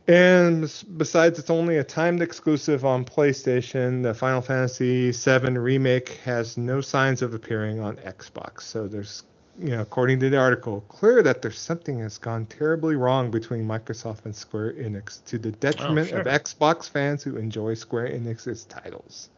And 0.07 0.61
besides, 0.97 1.39
it's 1.39 1.49
only 1.49 1.77
a 1.77 1.83
timed 1.83 2.21
exclusive 2.21 2.83
on 2.83 3.05
PlayStation. 3.05 4.03
The 4.03 4.13
Final 4.13 4.41
Fantasy 4.41 5.11
VII 5.11 5.57
remake 5.57 6.19
has 6.25 6.57
no 6.57 6.81
signs 6.81 7.21
of 7.21 7.33
appearing 7.33 7.79
on 7.79 7.95
Xbox. 7.97 8.61
So 8.61 8.87
there's, 8.87 9.23
you 9.59 9.69
know, 9.69 9.81
according 9.81 10.19
to 10.19 10.29
the 10.29 10.37
article, 10.37 10.81
clear 10.87 11.21
that 11.21 11.41
there's 11.41 11.59
something 11.59 11.99
that's 11.99 12.17
gone 12.17 12.45
terribly 12.47 12.95
wrong 12.95 13.29
between 13.29 13.67
Microsoft 13.67 14.25
and 14.25 14.35
Square 14.35 14.73
Enix 14.73 15.23
to 15.25 15.37
the 15.37 15.51
detriment 15.51 16.11
of 16.11 16.23
sure. 16.23 16.39
Xbox 16.39 16.89
fans 16.89 17.23
who 17.23 17.37
enjoy 17.37 17.75
Square 17.75 18.09
Enix's 18.09 18.65
titles 18.65 19.29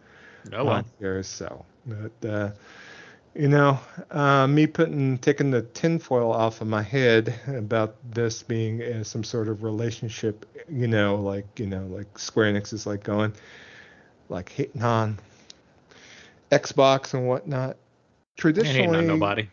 No 0.49 0.63
one. 0.63 0.85
on. 1.03 1.23
So, 1.23 1.65
but 1.85 2.29
uh, 2.29 2.51
you 3.33 3.49
know, 3.49 3.77
uh, 4.11 4.47
me 4.47 4.67
putting 4.67 5.17
taking 5.17 5.51
the 5.51 5.63
tinfoil 5.63 6.31
off 6.31 6.61
of 6.61 6.67
my 6.67 6.81
head 6.81 7.37
about 7.47 7.97
this 8.09 8.41
being 8.41 8.81
uh, 8.81 9.03
some 9.03 9.23
sort 9.23 9.49
of 9.49 9.63
relationship, 9.63 10.45
you 10.69 10.87
know, 10.87 11.15
like 11.15 11.59
you 11.59 11.67
know, 11.67 11.85
like 11.87 12.17
Square 12.17 12.53
Enix 12.53 12.71
is 12.71 12.87
like 12.87 13.03
going, 13.03 13.33
like 14.29 14.47
hitting 14.47 14.81
on 14.81 15.19
Xbox 16.51 17.13
and 17.13 17.27
whatnot. 17.27 17.75
Traditionally, 18.37 18.97
on 18.97 19.07
nobody. 19.07 19.49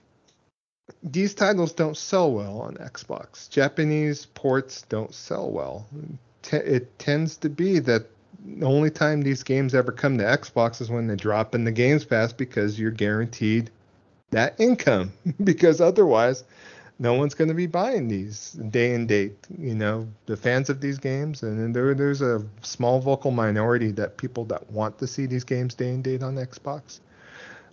These 1.03 1.35
titles 1.35 1.73
don't 1.73 1.97
sell 1.97 2.33
well 2.33 2.61
on 2.61 2.75
Xbox. 2.77 3.49
Japanese 3.49 4.27
ports 4.27 4.83
don't 4.89 5.15
sell 5.15 5.51
well. 5.51 5.87
It 6.51 6.99
tends 6.99 7.37
to 7.39 7.49
be 7.49 7.79
that 7.81 8.07
the 8.45 8.67
only 8.67 8.91
time 8.91 9.23
these 9.23 9.43
games 9.43 9.75
ever 9.75 9.93
come 9.93 10.19
to 10.19 10.25
Xbox 10.25 10.81
is 10.81 10.91
when 10.91 11.07
they 11.07 11.17
drop 11.17 11.55
in 11.55 11.65
the 11.65 11.73
Games 11.73 12.05
Pass 12.05 12.33
because 12.33 12.79
you're 12.79 12.91
guaranteed 12.91 13.71
that 14.31 14.55
income. 14.59 15.13
because 15.45 15.81
otherwise, 15.81 16.45
no 16.99 17.15
one's 17.15 17.35
going 17.35 17.49
to 17.49 17.55
be 17.55 17.67
buying 17.67 18.09
these 18.09 18.53
day 18.53 18.95
and 18.95 19.09
date. 19.09 19.37
You 19.59 19.75
know, 19.75 20.09
the 20.27 20.37
fans 20.37 20.71
of 20.71 20.81
these 20.81 20.99
games, 20.99 21.43
and 21.43 21.75
there 21.75 21.95
there's 21.95 22.23
a 22.23 22.45
small 22.63 23.01
vocal 23.01 23.31
minority 23.31 23.91
that 23.93 24.17
people 24.17 24.45
that 24.47 24.71
want 24.71 24.99
to 24.99 25.07
see 25.07 25.27
these 25.27 25.45
games 25.45 25.75
day 25.75 25.91
and 25.91 26.03
date 26.03 26.23
on 26.23 26.37
Xbox. 26.37 27.01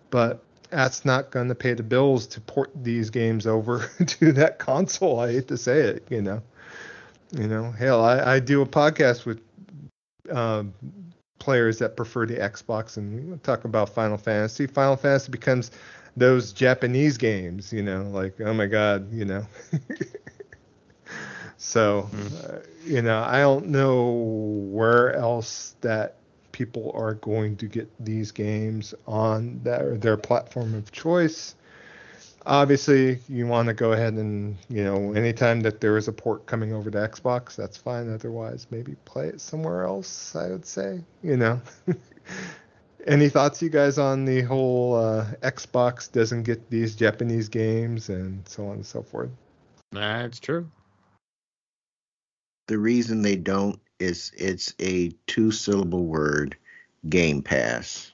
But 0.09 0.43
that's 0.69 1.05
not 1.05 1.31
going 1.31 1.47
to 1.49 1.55
pay 1.55 1.73
the 1.73 1.83
bills 1.83 2.27
to 2.27 2.41
port 2.41 2.71
these 2.75 3.09
games 3.09 3.47
over 3.47 3.89
to 4.05 4.31
that 4.33 4.59
console. 4.59 5.19
I 5.19 5.31
hate 5.33 5.47
to 5.49 5.57
say 5.57 5.79
it, 5.79 6.05
you 6.09 6.21
know. 6.21 6.41
You 7.31 7.47
know, 7.47 7.71
hell, 7.71 8.03
I, 8.03 8.35
I 8.35 8.39
do 8.39 8.61
a 8.61 8.65
podcast 8.65 9.25
with 9.25 9.39
um, 10.31 10.73
players 11.37 11.77
that 11.79 11.95
prefer 11.95 12.25
the 12.25 12.35
Xbox, 12.35 12.97
and 12.97 13.41
talk 13.43 13.65
about 13.65 13.89
Final 13.89 14.17
Fantasy. 14.17 14.65
Final 14.67 14.95
Fantasy 14.95 15.31
becomes 15.31 15.71
those 16.17 16.51
Japanese 16.51 17.17
games, 17.17 17.71
you 17.71 17.83
know, 17.83 18.03
like 18.03 18.39
oh 18.41 18.53
my 18.53 18.65
god, 18.65 19.11
you 19.13 19.25
know. 19.25 19.45
so, 21.57 22.09
uh, 22.43 22.57
you 22.85 23.01
know, 23.01 23.21
I 23.21 23.39
don't 23.41 23.67
know 23.67 24.09
where 24.71 25.15
else 25.15 25.75
that 25.81 26.18
people 26.59 26.91
are 26.93 27.13
going 27.13 27.55
to 27.55 27.67
get 27.67 27.89
these 28.03 28.31
games 28.33 28.93
on 29.07 29.61
their 29.63 29.97
their 29.97 30.17
platform 30.17 30.75
of 30.75 30.91
choice. 30.91 31.55
Obviously, 32.45 33.19
you 33.29 33.47
want 33.47 33.67
to 33.69 33.73
go 33.73 33.93
ahead 33.93 34.13
and 34.15 34.57
you 34.67 34.83
know 34.83 35.13
anytime 35.13 35.61
that 35.61 35.79
there 35.79 35.95
is 35.95 36.09
a 36.09 36.11
port 36.11 36.45
coming 36.47 36.73
over 36.73 36.91
to 36.91 36.97
Xbox, 36.97 37.55
that's 37.55 37.77
fine. 37.77 38.13
Otherwise, 38.13 38.67
maybe 38.71 38.95
play 39.05 39.27
it 39.27 39.39
somewhere 39.39 39.85
else. 39.85 40.35
I 40.35 40.49
would 40.49 40.65
say, 40.65 41.01
you 41.23 41.37
know. 41.37 41.61
Any 43.07 43.29
thoughts, 43.29 43.61
you 43.61 43.69
guys, 43.69 43.97
on 43.97 44.25
the 44.25 44.41
whole 44.41 44.93
uh, 44.95 45.25
Xbox 45.41 46.11
doesn't 46.11 46.43
get 46.43 46.69
these 46.69 46.93
Japanese 46.97 47.47
games 47.47 48.09
and 48.09 48.45
so 48.45 48.67
on 48.67 48.73
and 48.73 48.85
so 48.85 49.01
forth? 49.01 49.29
That's 49.93 50.37
true. 50.37 50.69
The 52.67 52.77
reason 52.77 53.21
they 53.21 53.37
don't 53.37 53.79
is 53.99 54.31
it's 54.37 54.73
a 54.79 55.11
two 55.27 55.51
syllable 55.51 56.05
word 56.05 56.55
Game 57.07 57.41
Pass. 57.41 58.11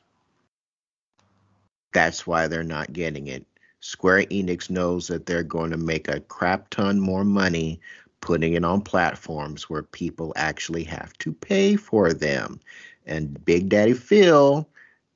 That's 1.93 2.27
why 2.27 2.47
they're 2.47 2.63
not 2.63 2.93
getting 2.93 3.27
it. 3.27 3.45
Square 3.79 4.23
Enix 4.25 4.69
knows 4.69 5.07
that 5.07 5.25
they're 5.25 5.43
going 5.43 5.71
to 5.71 5.77
make 5.77 6.07
a 6.07 6.19
crap 6.19 6.69
ton 6.69 6.99
more 6.99 7.23
money 7.23 7.79
putting 8.19 8.53
it 8.53 8.65
on 8.65 8.81
platforms 8.81 9.69
where 9.69 9.83
people 9.83 10.33
actually 10.35 10.83
have 10.83 11.13
to 11.19 11.31
pay 11.31 11.75
for 11.75 12.11
them. 12.11 12.59
And 13.05 13.43
Big 13.45 13.69
Daddy 13.69 13.93
Phil 13.93 14.67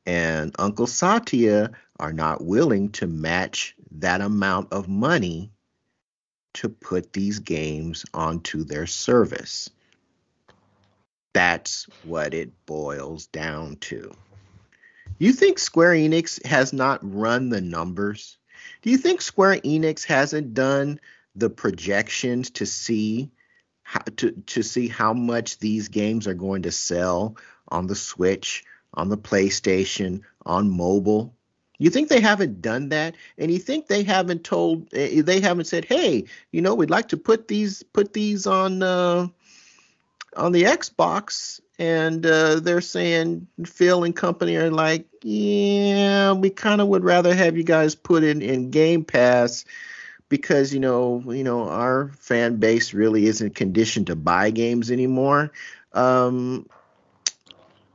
and 0.06 0.56
Uncle 0.60 0.86
Satya 0.86 1.72
are 2.00 2.14
not 2.14 2.44
willing 2.44 2.92
to 2.92 3.08
match 3.08 3.76
that 3.92 4.22
amount 4.22 4.72
of 4.72 4.88
money 4.88 5.52
to 6.54 6.70
put 6.70 7.14
these 7.14 7.40
games 7.40 8.06
onto 8.14 8.64
their 8.64 8.86
service. 8.86 9.70
That's 11.34 11.86
what 12.04 12.34
it 12.34 12.66
boils 12.66 13.28
down 13.28 13.78
to. 13.82 14.12
You 15.20 15.34
think 15.34 15.60
Square 15.60 15.94
Enix 15.96 16.44
has 16.46 16.74
not 16.74 17.00
run 17.04 17.50
the 17.50 17.62
numbers? 17.62 18.38
Do 18.82 18.90
you 18.90 18.98
think 18.98 19.22
Square 19.22 19.60
Enix 19.66 20.06
hasn't 20.06 20.54
done 20.54 21.00
the 21.36 21.50
projections 21.50 22.52
to 22.52 22.66
see 22.66 23.32
how 23.84 24.02
to, 24.18 24.32
to 24.32 24.64
see 24.64 24.88
how 24.88 25.14
much 25.14 25.60
these 25.60 25.90
games 25.90 26.28
are 26.28 26.34
going 26.34 26.64
to 26.64 26.72
sell 26.72 27.38
on 27.68 27.88
the 27.88 27.96
Switch, 27.96 28.64
on 28.94 29.10
the 29.10 29.18
PlayStation, 29.18 30.22
on 30.46 30.70
mobile? 30.70 31.34
You 31.80 31.90
think 31.90 32.10
they 32.10 32.20
haven't 32.20 32.62
done 32.62 32.90
that? 32.90 33.16
And 33.38 33.52
you 33.52 33.58
think 33.58 33.88
they 33.88 34.04
haven't 34.04 34.44
told 34.44 34.94
eh, 34.94 35.22
they 35.22 35.40
haven't 35.40 35.66
said, 35.66 35.86
"Hey, 35.86 36.26
you 36.52 36.62
know, 36.62 36.76
we'd 36.76 36.90
like 36.90 37.10
to 37.10 37.18
put 37.18 37.48
these 37.48 37.84
put 37.84 38.14
these 38.14 38.46
on 38.46 38.84
uh, 38.84 39.28
on 40.36 40.52
the 40.52 40.64
Xbox 40.64 41.60
and 41.80 42.26
uh, 42.26 42.60
they're 42.60 42.82
saying 42.82 43.48
Phil 43.66 44.04
and 44.04 44.16
company 44.16 44.58
are 44.58 44.70
like, 44.70 45.08
yeah, 45.24 46.34
we 46.34 46.50
kind 46.50 46.82
of 46.82 46.90
would 46.90 47.06
rather 47.06 47.34
have 47.34 47.56
you 47.56 47.64
guys 47.64 47.96
put 47.96 48.24
in 48.24 48.42
in 48.42 48.70
Game 48.70 49.06
Pass 49.06 49.64
because 50.28 50.74
you 50.74 50.80
know 50.80 51.24
you 51.28 51.44
know 51.44 51.70
our 51.70 52.10
fan 52.20 52.58
base 52.58 52.94
really 52.94 53.26
isn't 53.26 53.56
conditioned 53.56 54.08
to 54.08 54.16
buy 54.16 54.52
games 54.52 54.92
anymore. 54.92 55.52
Um, 55.94 56.68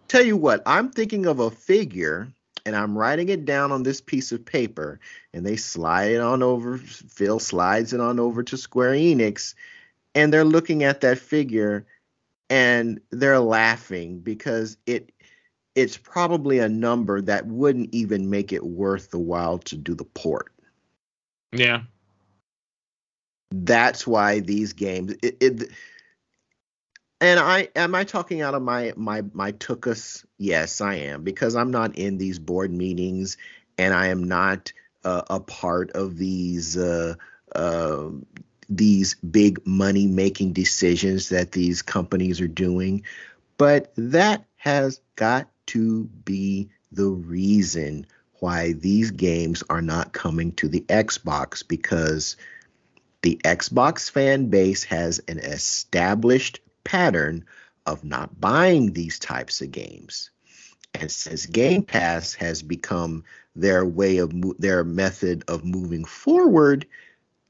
tell 0.08 0.24
you 0.24 0.36
what, 0.36 0.62
I'm 0.66 0.90
thinking 0.90 1.26
of 1.26 1.38
a 1.38 1.50
figure 1.50 2.28
and 2.66 2.74
I'm 2.74 2.96
writing 2.96 3.28
it 3.28 3.44
down 3.44 3.72
on 3.72 3.82
this 3.82 4.00
piece 4.00 4.32
of 4.32 4.46
paper, 4.46 4.98
and 5.34 5.44
they 5.44 5.56
slide 5.56 6.12
it 6.12 6.20
on 6.20 6.42
over. 6.42 6.78
Phil 6.78 7.38
slides 7.38 7.92
it 7.92 8.00
on 8.00 8.18
over 8.18 8.42
to 8.42 8.56
Square 8.56 8.94
Enix, 8.94 9.54
and 10.14 10.32
they're 10.32 10.44
looking 10.44 10.82
at 10.82 11.02
that 11.02 11.18
figure 11.18 11.84
and 12.50 13.00
they're 13.10 13.40
laughing 13.40 14.20
because 14.20 14.76
it 14.86 15.12
it's 15.74 15.96
probably 15.96 16.58
a 16.60 16.68
number 16.68 17.20
that 17.20 17.46
wouldn't 17.46 17.92
even 17.92 18.30
make 18.30 18.52
it 18.52 18.64
worth 18.64 19.10
the 19.10 19.18
while 19.18 19.58
to 19.58 19.76
do 19.76 19.94
the 19.94 20.04
port. 20.04 20.52
Yeah. 21.50 21.82
That's 23.50 24.06
why 24.06 24.40
these 24.40 24.72
games 24.72 25.14
it, 25.22 25.36
it 25.40 25.70
and 27.20 27.40
I 27.40 27.68
am 27.76 27.94
I 27.94 28.04
talking 28.04 28.42
out 28.42 28.54
of 28.54 28.62
my 28.62 28.92
my 28.96 29.22
my 29.32 29.52
tookus? 29.52 30.24
Yes, 30.38 30.80
I 30.80 30.94
am 30.96 31.22
because 31.22 31.56
I'm 31.56 31.70
not 31.70 31.96
in 31.96 32.18
these 32.18 32.38
board 32.38 32.72
meetings 32.72 33.36
and 33.78 33.94
I 33.94 34.08
am 34.08 34.24
not 34.24 34.72
uh, 35.04 35.22
a 35.30 35.40
part 35.40 35.90
of 35.92 36.16
these 36.16 36.76
uh, 36.76 37.14
uh, 37.54 38.08
these 38.76 39.14
big 39.14 39.64
money 39.66 40.06
making 40.06 40.52
decisions 40.52 41.28
that 41.28 41.52
these 41.52 41.82
companies 41.82 42.40
are 42.40 42.48
doing. 42.48 43.02
But 43.56 43.92
that 43.96 44.44
has 44.56 45.00
got 45.16 45.48
to 45.66 46.04
be 46.24 46.70
the 46.92 47.08
reason 47.08 48.06
why 48.40 48.72
these 48.72 49.10
games 49.10 49.62
are 49.70 49.82
not 49.82 50.12
coming 50.12 50.52
to 50.52 50.68
the 50.68 50.80
Xbox 50.82 51.66
because 51.66 52.36
the 53.22 53.40
Xbox 53.44 54.10
fan 54.10 54.48
base 54.48 54.84
has 54.84 55.20
an 55.28 55.38
established 55.38 56.60
pattern 56.84 57.44
of 57.86 58.04
not 58.04 58.40
buying 58.40 58.92
these 58.92 59.18
types 59.18 59.60
of 59.60 59.70
games. 59.70 60.30
And 60.94 61.10
since 61.10 61.46
Game 61.46 61.82
Pass 61.82 62.34
has 62.34 62.62
become 62.62 63.24
their 63.56 63.84
way 63.84 64.18
of 64.18 64.32
mo- 64.32 64.54
their 64.58 64.84
method 64.84 65.44
of 65.48 65.64
moving 65.64 66.04
forward, 66.04 66.86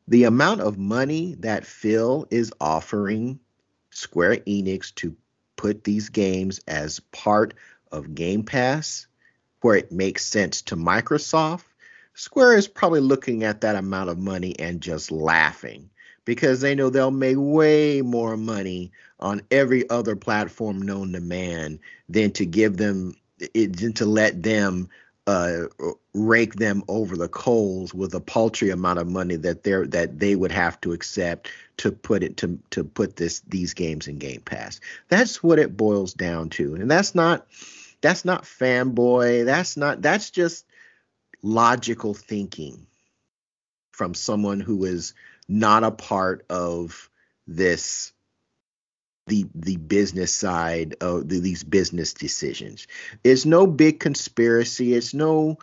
the 0.08 0.24
amount 0.24 0.60
of 0.60 0.78
money 0.78 1.34
that 1.40 1.66
Phil 1.66 2.26
is 2.30 2.52
offering 2.60 3.40
Square 3.90 4.38
Enix 4.38 4.94
to 4.96 5.16
put 5.56 5.84
these 5.84 6.08
games 6.08 6.60
as 6.66 7.00
part 7.00 7.54
of 7.90 8.14
Game 8.14 8.42
Pass, 8.42 9.06
where 9.60 9.76
it 9.76 9.92
makes 9.92 10.24
sense 10.24 10.62
to 10.62 10.76
Microsoft, 10.76 11.64
Square 12.14 12.58
is 12.58 12.68
probably 12.68 13.00
looking 13.00 13.44
at 13.44 13.62
that 13.62 13.76
amount 13.76 14.10
of 14.10 14.18
money 14.18 14.58
and 14.58 14.80
just 14.80 15.10
laughing 15.10 15.90
because 16.24 16.60
they 16.60 16.74
know 16.74 16.90
they'll 16.90 17.10
make 17.10 17.36
way 17.38 18.02
more 18.02 18.36
money 18.36 18.92
on 19.20 19.42
every 19.50 19.88
other 19.90 20.16
platform 20.16 20.80
known 20.80 21.12
to 21.12 21.20
man 21.20 21.80
than 22.08 22.30
to 22.32 22.46
give 22.46 22.76
them 22.76 23.16
than 23.54 23.92
to 23.94 24.06
let 24.06 24.42
them 24.42 24.88
uh, 25.26 25.62
rake 26.12 26.54
them 26.54 26.82
over 26.86 27.16
the 27.16 27.28
coals 27.28 27.94
with 27.94 28.14
a 28.14 28.20
paltry 28.20 28.70
amount 28.70 28.98
of 28.98 29.08
money 29.08 29.36
that 29.36 29.62
they 29.62 29.72
that 29.86 30.18
they 30.18 30.36
would 30.36 30.52
have 30.52 30.80
to 30.82 30.92
accept 30.92 31.50
to 31.78 31.90
put 31.90 32.22
it 32.22 32.36
to 32.36 32.58
to 32.70 32.84
put 32.84 33.16
this 33.16 33.40
these 33.40 33.74
games 33.74 34.06
in 34.06 34.18
Game 34.18 34.42
Pass. 34.42 34.80
That's 35.08 35.42
what 35.42 35.58
it 35.58 35.76
boils 35.76 36.12
down 36.12 36.50
to, 36.50 36.74
and 36.74 36.90
that's 36.90 37.14
not 37.14 37.46
that's 38.00 38.24
not 38.24 38.44
fanboy. 38.44 39.46
That's 39.46 39.76
not 39.76 40.02
that's 40.02 40.30
just 40.30 40.66
logical 41.42 42.14
thinking 42.14 42.86
from 43.92 44.12
someone 44.14 44.60
who 44.60 44.84
is 44.84 45.14
not 45.48 45.84
a 45.84 45.90
part 45.90 46.44
of 46.50 47.08
this 47.46 48.12
the 49.26 49.46
the 49.54 49.76
business 49.76 50.34
side 50.34 50.96
of 51.00 51.28
the, 51.28 51.40
these 51.40 51.62
business 51.62 52.12
decisions. 52.14 52.86
It's 53.22 53.46
no 53.46 53.66
big 53.66 54.00
conspiracy. 54.00 54.94
It's 54.94 55.14
no 55.14 55.58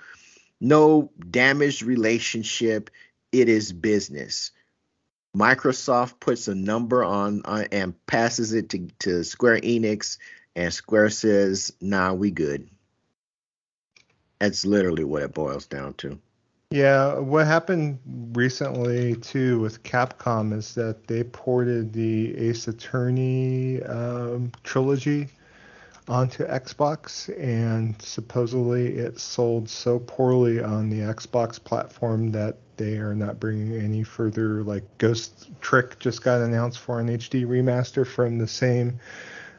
no 0.59 1.11
damaged 1.29 1.83
relationship. 1.83 2.89
It 3.31 3.49
is 3.49 3.71
business. 3.71 4.51
Microsoft 5.35 6.19
puts 6.19 6.47
a 6.47 6.55
number 6.55 7.03
on, 7.03 7.41
on 7.45 7.67
and 7.71 8.05
passes 8.05 8.51
it 8.53 8.69
to, 8.69 8.87
to 8.99 9.23
Square 9.23 9.61
Enix, 9.61 10.17
and 10.55 10.73
Square 10.73 11.11
says, 11.11 11.71
"Nah, 11.79 12.13
we 12.13 12.31
good." 12.31 12.69
That's 14.39 14.65
literally 14.65 15.03
what 15.03 15.23
it 15.23 15.33
boils 15.33 15.67
down 15.67 15.93
to. 15.95 16.19
Yeah, 16.71 17.19
what 17.19 17.47
happened 17.47 17.99
recently 18.31 19.15
too 19.15 19.59
with 19.59 19.83
Capcom 19.83 20.53
is 20.53 20.73
that 20.75 21.05
they 21.05 21.21
ported 21.25 21.91
the 21.91 22.33
Ace 22.37 22.69
Attorney 22.69 23.83
um, 23.83 24.53
trilogy 24.63 25.27
onto 26.07 26.47
Xbox, 26.47 27.27
and 27.37 28.01
supposedly 28.01 28.95
it 28.95 29.19
sold 29.19 29.67
so 29.67 29.99
poorly 29.99 30.61
on 30.61 30.89
the 30.89 30.99
Xbox 30.99 31.61
platform 31.61 32.31
that 32.31 32.55
they 32.77 32.95
are 32.99 33.15
not 33.15 33.37
bringing 33.37 33.73
any 33.73 34.03
further. 34.03 34.63
Like 34.63 34.85
Ghost 34.97 35.49
Trick 35.59 35.99
just 35.99 36.23
got 36.23 36.39
announced 36.39 36.79
for 36.79 37.01
an 37.01 37.09
HD 37.09 37.45
remaster 37.45 38.07
from 38.07 38.37
the 38.37 38.47
same 38.47 38.97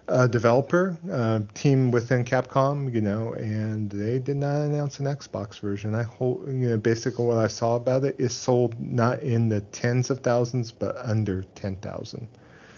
uh, 0.08 0.26
developer 0.26 0.96
uh, 1.10 1.40
team 1.54 1.90
within 1.90 2.24
Capcom, 2.24 2.92
you 2.92 3.00
know, 3.00 3.32
and 3.34 3.90
they 3.90 4.18
did 4.18 4.36
not 4.36 4.62
announce 4.62 4.98
an 5.00 5.06
Xbox 5.06 5.60
version. 5.60 5.94
I 5.94 6.02
hope, 6.02 6.46
you 6.46 6.70
know, 6.70 6.76
basically 6.76 7.26
what 7.26 7.38
I 7.38 7.46
saw 7.46 7.76
about 7.76 8.04
it 8.04 8.16
is 8.18 8.34
sold 8.34 8.78
not 8.80 9.20
in 9.20 9.48
the 9.48 9.60
tens 9.60 10.10
of 10.10 10.20
thousands, 10.20 10.72
but 10.72 10.96
under 10.96 11.42
ten 11.54 11.76
thousand. 11.76 12.28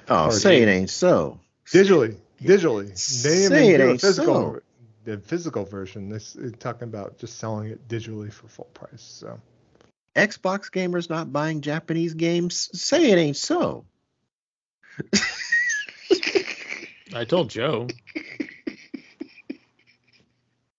Oh, 0.09 0.31
say 0.31 0.63
it 0.63 0.69
ain't 0.69 0.91
so. 0.91 1.41
Digitally, 1.67 2.17
digitally. 2.41 2.89
They 2.89 3.49
say 3.49 3.71
it 3.71 3.81
ain't 3.81 4.01
physical, 4.01 4.35
so. 4.35 4.61
The 5.05 5.19
physical 5.19 5.65
version. 5.65 6.09
This 6.09 6.37
is 6.37 6.53
talking 6.59 6.89
about 6.89 7.19
just 7.19 7.39
selling 7.39 7.69
it 7.69 7.89
digitally 7.89 8.33
for 8.33 8.49
full 8.49 8.71
price. 8.75 9.03
So. 9.03 9.41
Xbox 10.15 10.71
gamers 10.71 11.11
not 11.11 11.33
buying 11.33 11.61
Japanese 11.61 12.15
games. 12.15 12.71
Say 12.79 13.11
it 13.11 13.19
ain't 13.19 13.37
so. 13.37 13.85
I 17.15 17.24
told 17.24 17.49
Joe. 17.51 17.86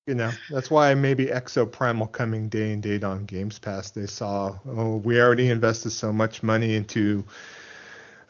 You 0.07 0.13
know, 0.13 0.31
that's 0.51 0.69
why 0.69 0.93
maybe 0.93 1.25
Exoprimal 1.27 2.11
coming 2.11 2.47
day 2.47 2.73
and 2.73 2.83
date 2.83 3.03
on 3.03 3.25
Games 3.25 3.57
Pass. 3.57 3.89
They 3.89 4.05
saw, 4.05 4.55
oh, 4.67 4.97
we 4.97 5.19
already 5.19 5.49
invested 5.49 5.89
so 5.91 6.13
much 6.13 6.43
money 6.43 6.75
into 6.75 7.23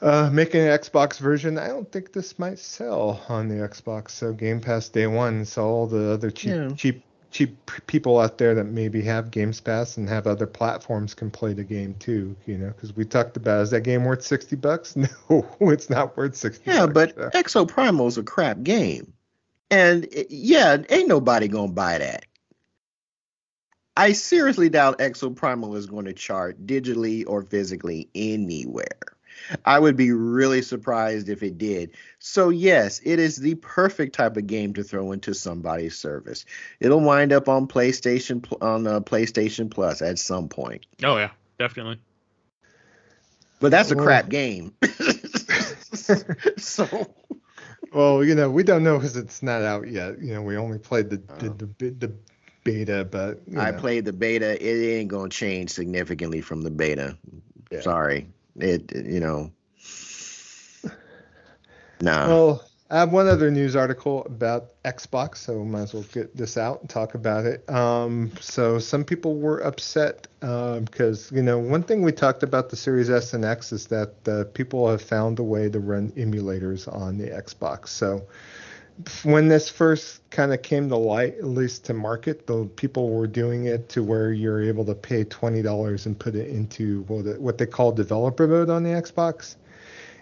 uh, 0.02 0.30
making 0.32 0.62
an 0.62 0.68
Xbox 0.68 1.20
version. 1.20 1.58
I 1.58 1.68
don't 1.68 1.92
think 1.92 2.14
this 2.14 2.40
might 2.40 2.60
sell 2.60 3.22
on 3.28 3.50
the 3.50 3.56
Xbox. 3.56 4.12
So 4.12 4.32
Game 4.32 4.62
Pass 4.62 4.88
day 4.88 5.08
one, 5.08 5.44
so 5.44 5.66
all 5.66 5.86
the 5.88 6.14
other 6.14 6.32
cheap, 6.32 6.52
Yeah. 6.54 6.70
cheap, 6.78 7.04
cheap 7.36 7.70
people 7.88 8.18
out 8.18 8.38
there 8.38 8.56
that 8.56 8.64
maybe 8.64 9.02
have 9.02 9.30
Games 9.30 9.60
Pass 9.60 9.98
and 9.98 10.08
have 10.08 10.26
other 10.26 10.48
platforms 10.48 11.14
can 11.14 11.30
play 11.30 11.52
the 11.52 11.66
game 11.66 11.94
too. 12.00 12.34
You 12.46 12.58
know, 12.58 12.68
because 12.68 12.96
we 12.96 13.04
talked 13.04 13.36
about 13.36 13.62
is 13.62 13.72
that 13.72 13.82
game 13.82 14.06
worth 14.06 14.22
sixty 14.22 14.56
bucks? 14.56 14.96
No, 15.30 15.46
it's 15.60 15.90
not 15.90 16.16
worth 16.16 16.36
sixty. 16.38 16.72
Yeah, 16.72 16.88
but 16.88 17.14
so. 17.16 17.30
Exoprimal 17.32 18.08
is 18.08 18.18
a 18.18 18.24
crap 18.24 18.64
game. 18.64 19.12
And 19.70 20.06
it- 20.06 20.32
yeah, 20.32 20.78
ain't 20.90 21.10
nobody 21.10 21.50
gonna 21.50 21.74
buy 21.74 21.98
that. 21.98 22.26
I 23.98 24.14
seriously 24.14 24.70
doubt 24.70 25.00
Exo 25.00 25.34
Exoprimal 25.36 25.76
is 25.76 25.88
going 25.88 26.06
to 26.06 26.14
chart 26.14 26.66
digitally 26.66 27.26
or 27.28 27.42
physically 27.44 28.10
anywhere. 28.16 29.15
I 29.66 29.80
would 29.80 29.96
be 29.96 30.12
really 30.12 30.62
surprised 30.62 31.30
if 31.30 31.44
it 31.44 31.58
did. 31.58 31.92
So 32.20 32.50
yes, 32.50 33.02
it 33.04 33.20
is 33.20 33.38
the 33.38 33.56
perfect 33.56 34.16
type 34.16 34.38
of 34.38 34.48
game 34.48 34.74
to 34.74 34.84
throw 34.84 35.12
into 35.12 35.34
somebody's 35.34 35.98
service. 35.98 36.46
It'll 36.80 37.00
wind 37.02 37.32
up 37.34 37.48
on 37.50 37.68
PlayStation 37.68 38.46
on 38.62 38.88
uh, 38.88 39.00
PlayStation 39.02 39.70
Plus 39.70 40.02
at 40.02 40.20
some 40.20 40.48
point. 40.50 40.86
Oh 41.04 41.18
yeah, 41.18 41.32
definitely. 41.60 42.00
But 43.60 43.72
that's 43.72 43.92
a 43.92 43.96
Well- 43.96 44.06
crap 44.06 44.30
game. 44.30 44.74
so 46.58 46.88
Well, 47.94 48.24
you 48.24 48.36
know, 48.36 48.50
we 48.50 48.64
don't 48.64 48.84
know 48.84 48.98
because 48.98 49.16
it's 49.16 49.42
not 49.42 49.62
out 49.62 49.88
yet. 49.90 50.20
You 50.22 50.34
know, 50.34 50.42
we 50.42 50.58
only 50.58 50.80
played 50.80 51.10
the 51.10 51.18
the, 51.18 51.50
Oh. 51.50 51.54
the, 51.54 51.70
the, 51.78 51.90
the 52.08 52.14
beta, 52.64 53.08
but 53.10 53.42
I 53.58 53.72
know, 53.72 53.78
played 53.80 54.06
the 54.06 54.14
beta. 54.14 54.62
It 54.62 54.98
ain't 55.00 55.10
gonna 55.10 55.30
change 55.30 55.70
significantly 55.70 56.42
from 56.42 56.62
the 56.64 56.72
beta. 56.72 57.18
Yeah. 57.72 57.82
Sorry. 57.82 58.28
It 58.58 58.92
you 58.96 59.20
know. 59.20 59.52
Nah. 62.02 62.28
Well, 62.28 62.64
I 62.90 63.00
have 63.00 63.12
one 63.12 63.28
other 63.28 63.50
news 63.50 63.76
article 63.76 64.24
about 64.26 64.82
Xbox, 64.84 65.38
so 65.38 65.66
might 65.66 65.82
as 65.82 65.94
well 65.94 66.06
get 66.14 66.38
this 66.38 66.56
out 66.56 66.82
and 66.82 66.90
talk 66.90 67.16
about 67.16 67.46
it. 67.46 67.68
Um, 67.70 68.32
so 68.40 68.78
some 68.78 69.04
people 69.04 69.38
were 69.38 69.60
upset 69.60 70.28
because 70.40 71.32
you 71.32 71.42
know 71.42 71.58
one 71.58 71.82
thing 71.82 72.04
we 72.04 72.12
talked 72.12 72.44
about 72.44 72.70
the 72.70 72.76
Series 72.76 73.10
S 73.10 73.34
and 73.34 73.44
X 73.44 73.72
is 73.72 73.88
that 73.88 74.14
uh, 74.28 74.44
people 74.54 74.88
have 74.88 75.02
found 75.02 75.40
a 75.40 75.44
way 75.44 75.68
to 75.70 75.80
run 75.80 76.12
emulators 76.12 76.88
on 76.94 77.18
the 77.18 77.28
Xbox. 77.28 77.88
So 77.88 78.28
when 79.24 79.48
this 79.48 79.70
first 79.70 80.28
kind 80.30 80.54
of 80.54 80.62
came 80.62 80.90
to 80.90 80.96
light, 80.96 81.38
at 81.38 81.46
least 81.46 81.86
to 81.86 81.94
market, 81.94 82.48
the 82.48 82.66
people 82.76 83.10
were 83.10 83.28
doing 83.28 83.66
it 83.66 83.90
to 83.90 84.04
where 84.04 84.32
you're 84.32 84.62
able 84.62 84.86
to 84.86 84.96
pay 84.96 85.24
twenty 85.24 85.62
dollars 85.62 86.06
and 86.06 86.18
put 86.18 86.36
it 86.36 86.50
into 86.50 87.04
what 87.04 87.58
they 87.58 87.66
call 87.66 87.92
developer 87.92 88.48
mode 88.48 88.70
on 88.70 88.84
the 88.84 88.90
Xbox 88.90 89.56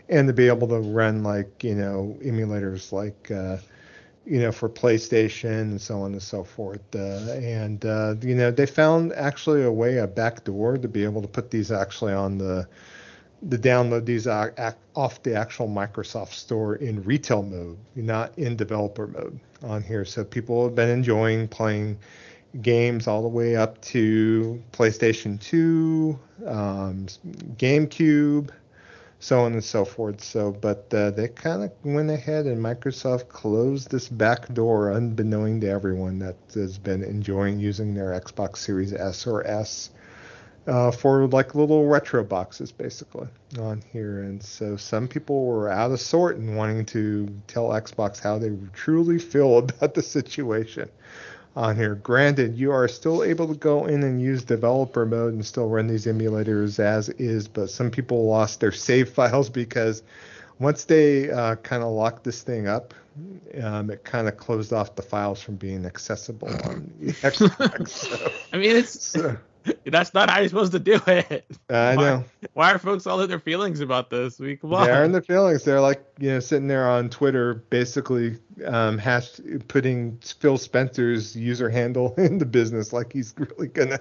and 0.09 0.27
to 0.27 0.33
be 0.33 0.47
able 0.47 0.67
to 0.67 0.79
run 0.79 1.23
like 1.23 1.63
you 1.63 1.75
know 1.75 2.17
emulators 2.23 2.91
like 2.91 3.31
uh, 3.31 3.57
you 4.25 4.39
know 4.39 4.51
for 4.51 4.69
PlayStation 4.69 5.61
and 5.61 5.81
so 5.81 6.01
on 6.01 6.13
and 6.13 6.21
so 6.21 6.43
forth. 6.43 6.81
Uh, 6.95 7.31
and 7.31 7.85
uh, 7.85 8.15
you 8.21 8.35
know 8.35 8.51
they 8.51 8.65
found 8.65 9.13
actually 9.13 9.63
a 9.63 9.71
way, 9.71 9.97
a 9.97 10.07
back 10.07 10.43
door 10.43 10.77
to 10.77 10.87
be 10.87 11.03
able 11.03 11.21
to 11.21 11.27
put 11.27 11.51
these 11.51 11.71
actually 11.71 12.13
on 12.13 12.37
the 12.37 12.67
the 13.49 13.57
download 13.57 14.05
these 14.05 14.27
uh, 14.27 14.73
off 14.95 15.21
the 15.23 15.35
actual 15.35 15.67
Microsoft 15.67 16.33
Store 16.33 16.75
in 16.75 17.03
retail 17.03 17.43
mode, 17.43 17.77
not 17.95 18.37
in 18.37 18.55
developer 18.55 19.07
mode 19.07 19.39
on 19.63 19.83
here. 19.83 20.05
So 20.05 20.23
people 20.23 20.63
have 20.65 20.75
been 20.75 20.89
enjoying 20.89 21.47
playing 21.47 21.97
games 22.61 23.07
all 23.07 23.21
the 23.21 23.27
way 23.27 23.55
up 23.55 23.81
to 23.81 24.61
PlayStation 24.71 25.39
2, 25.41 26.19
um, 26.45 27.07
GameCube, 27.57 28.51
so 29.19 29.39
on 29.39 29.53
and 29.53 29.63
so 29.63 29.83
forth. 29.83 30.23
So, 30.23 30.51
but 30.51 30.93
uh, 30.93 31.11
they 31.11 31.29
kind 31.29 31.63
of 31.63 31.71
went 31.83 32.11
ahead 32.11 32.45
and 32.45 32.63
Microsoft 32.63 33.29
closed 33.29 33.89
this 33.89 34.07
back 34.07 34.53
door, 34.53 34.91
unbeknown 34.93 35.61
to 35.61 35.67
everyone 35.67 36.19
that 36.19 36.35
has 36.53 36.77
been 36.77 37.03
enjoying 37.03 37.59
using 37.59 37.93
their 37.93 38.19
Xbox 38.19 38.57
Series 38.57 38.93
S 38.93 39.25
or 39.25 39.45
S 39.47 39.89
uh, 40.67 40.91
for 40.91 41.27
like 41.27 41.55
little 41.55 41.87
retro 41.87 42.23
boxes, 42.23 42.71
basically 42.71 43.27
on 43.59 43.83
here. 43.91 44.23
And 44.23 44.41
so 44.41 44.77
some 44.77 45.07
people 45.07 45.45
were 45.45 45.69
out 45.69 45.91
of 45.91 45.99
sort 45.99 46.37
and 46.37 46.55
wanting 46.55 46.85
to 46.87 47.27
tell 47.47 47.69
Xbox 47.69 48.19
how 48.19 48.37
they 48.37 48.51
truly 48.73 49.19
feel 49.19 49.57
about 49.59 49.93
the 49.93 50.01
situation 50.01 50.89
on 51.55 51.75
here. 51.75 51.95
Granted, 51.95 52.57
you 52.57 52.71
are 52.71 52.87
still 52.87 53.23
able 53.23 53.47
to 53.47 53.55
go 53.55 53.85
in 53.85 54.03
and 54.03 54.21
use 54.21 54.43
developer 54.43 55.05
mode 55.05 55.33
and 55.33 55.45
still 55.45 55.67
run 55.67 55.87
these 55.87 56.05
emulators 56.05 56.79
as 56.79 57.09
is, 57.09 57.47
but 57.47 57.69
some 57.69 57.91
people 57.91 58.25
lost 58.25 58.59
their 58.59 58.71
save 58.71 59.09
files 59.13 59.49
because 59.49 60.03
once 60.59 60.85
they 60.85 61.29
uh, 61.29 61.55
kind 61.57 61.83
of 61.83 61.89
locked 61.89 62.23
this 62.23 62.41
thing 62.41 62.67
up, 62.67 62.93
um, 63.61 63.91
it 63.91 64.03
kind 64.03 64.27
of 64.27 64.37
closed 64.37 64.73
off 64.73 64.95
the 64.95 65.01
files 65.01 65.41
from 65.41 65.55
being 65.55 65.85
accessible 65.85 66.47
on 66.47 66.91
the 66.99 67.11
Xbox. 67.13 67.89
So, 67.89 68.31
I 68.51 68.57
mean, 68.57 68.75
it's 68.75 68.99
so, 68.99 69.37
that's 69.85 70.13
not 70.13 70.29
how 70.29 70.39
you're 70.39 70.49
supposed 70.49 70.71
to 70.73 70.79
do 70.79 70.99
it. 71.07 71.45
I 71.69 71.95
know. 71.95 72.23
Why 72.53 72.71
are 72.73 72.79
folks 72.79 73.07
all 73.07 73.21
in 73.21 73.29
their 73.29 73.39
feelings 73.39 73.79
about 73.79 74.09
this? 74.09 74.39
We 74.39 74.57
come 74.57 74.73
on. 74.73 74.85
They're 74.85 75.03
in 75.03 75.11
the 75.11 75.21
feelings. 75.21 75.63
They're 75.63 75.81
like, 75.81 76.03
you 76.19 76.31
know, 76.31 76.39
sitting 76.39 76.67
there 76.67 76.89
on 76.89 77.09
Twitter, 77.09 77.55
basically 77.55 78.37
um, 78.65 78.97
hash 78.97 79.39
putting 79.67 80.17
Phil 80.17 80.57
Spencer's 80.57 81.35
user 81.35 81.69
handle 81.69 82.13
in 82.17 82.37
the 82.37 82.45
business, 82.45 82.93
like 82.93 83.13
he's 83.13 83.33
really 83.37 83.67
gonna 83.67 83.99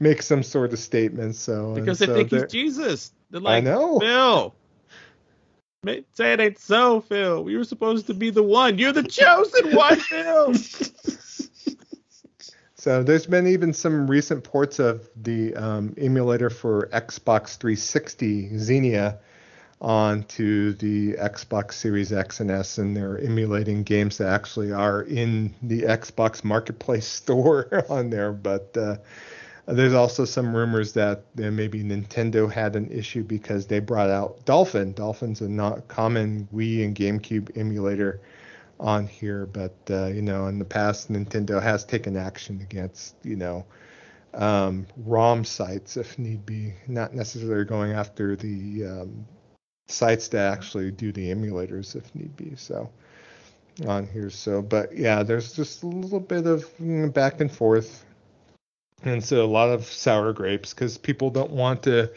make 0.00 0.22
some 0.22 0.42
sort 0.42 0.72
of 0.72 0.78
statement. 0.78 1.36
So 1.36 1.74
because 1.74 1.98
they 1.98 2.06
so 2.06 2.14
think 2.14 2.30
he's 2.30 2.46
Jesus. 2.50 3.12
They're 3.30 3.40
I 3.40 3.44
like, 3.44 3.64
know. 3.64 3.98
Phil. 3.98 4.54
Say 6.14 6.32
it 6.34 6.40
ain't 6.40 6.60
so, 6.60 7.00
Phil. 7.00 7.42
We 7.42 7.56
were 7.56 7.64
supposed 7.64 8.06
to 8.06 8.14
be 8.14 8.30
the 8.30 8.42
one. 8.42 8.78
You're 8.78 8.92
the 8.92 9.02
chosen 9.02 9.74
one, 9.74 9.96
Phil. 9.98 10.54
So 12.82 13.04
there's 13.04 13.26
been 13.26 13.46
even 13.46 13.72
some 13.74 14.10
recent 14.10 14.42
ports 14.42 14.80
of 14.80 15.08
the 15.14 15.54
um, 15.54 15.94
emulator 15.96 16.50
for 16.50 16.88
Xbox 16.92 17.56
360 17.56 18.58
Xenia 18.58 19.20
onto 19.80 20.72
the 20.72 21.12
Xbox 21.12 21.74
Series 21.74 22.12
X 22.12 22.40
and 22.40 22.50
S, 22.50 22.78
and 22.78 22.96
they're 22.96 23.18
emulating 23.18 23.84
games 23.84 24.18
that 24.18 24.32
actually 24.32 24.72
are 24.72 25.02
in 25.02 25.54
the 25.62 25.82
Xbox 25.82 26.42
Marketplace 26.42 27.06
store 27.22 27.84
on 27.88 28.10
there. 28.10 28.32
But 28.32 28.76
uh, 28.76 28.96
there's 29.66 29.94
also 29.94 30.24
some 30.24 30.52
rumors 30.52 30.92
that 30.94 31.22
uh, 31.38 31.52
maybe 31.52 31.84
Nintendo 31.84 32.50
had 32.50 32.74
an 32.74 32.90
issue 32.90 33.22
because 33.22 33.68
they 33.68 33.78
brought 33.78 34.10
out 34.10 34.44
Dolphin. 34.44 34.92
Dolphin's 34.92 35.40
a 35.40 35.48
not 35.48 35.86
common 35.86 36.48
Wii 36.52 36.84
and 36.84 36.96
GameCube 36.96 37.56
emulator 37.56 38.20
on 38.82 39.06
here, 39.06 39.46
but 39.46 39.74
uh, 39.88 40.06
you 40.06 40.20
know, 40.20 40.48
in 40.48 40.58
the 40.58 40.64
past, 40.64 41.10
Nintendo 41.10 41.62
has 41.62 41.84
taken 41.84 42.16
action 42.16 42.60
against 42.60 43.14
you 43.22 43.36
know 43.36 43.64
um, 44.34 44.86
ROM 45.04 45.44
sites 45.44 45.96
if 45.96 46.18
need 46.18 46.44
be, 46.44 46.74
not 46.88 47.14
necessarily 47.14 47.64
going 47.64 47.92
after 47.92 48.36
the 48.36 48.86
um, 48.86 49.26
sites 49.88 50.28
that 50.28 50.52
actually 50.52 50.90
do 50.90 51.12
the 51.12 51.30
emulators 51.30 51.94
if 51.94 52.12
need 52.14 52.36
be. 52.36 52.54
So 52.56 52.90
on 53.86 54.06
here, 54.06 54.30
so 54.30 54.60
but 54.60 54.96
yeah, 54.96 55.22
there's 55.22 55.52
just 55.52 55.82
a 55.84 55.86
little 55.86 56.20
bit 56.20 56.46
of 56.46 56.68
mm, 56.78 57.12
back 57.14 57.40
and 57.40 57.50
forth, 57.50 58.04
and 59.04 59.24
so 59.24 59.44
a 59.44 59.46
lot 59.46 59.70
of 59.70 59.84
sour 59.84 60.32
grapes 60.32 60.74
because 60.74 60.98
people 60.98 61.30
don't 61.30 61.52
want 61.52 61.84
to. 61.84 62.10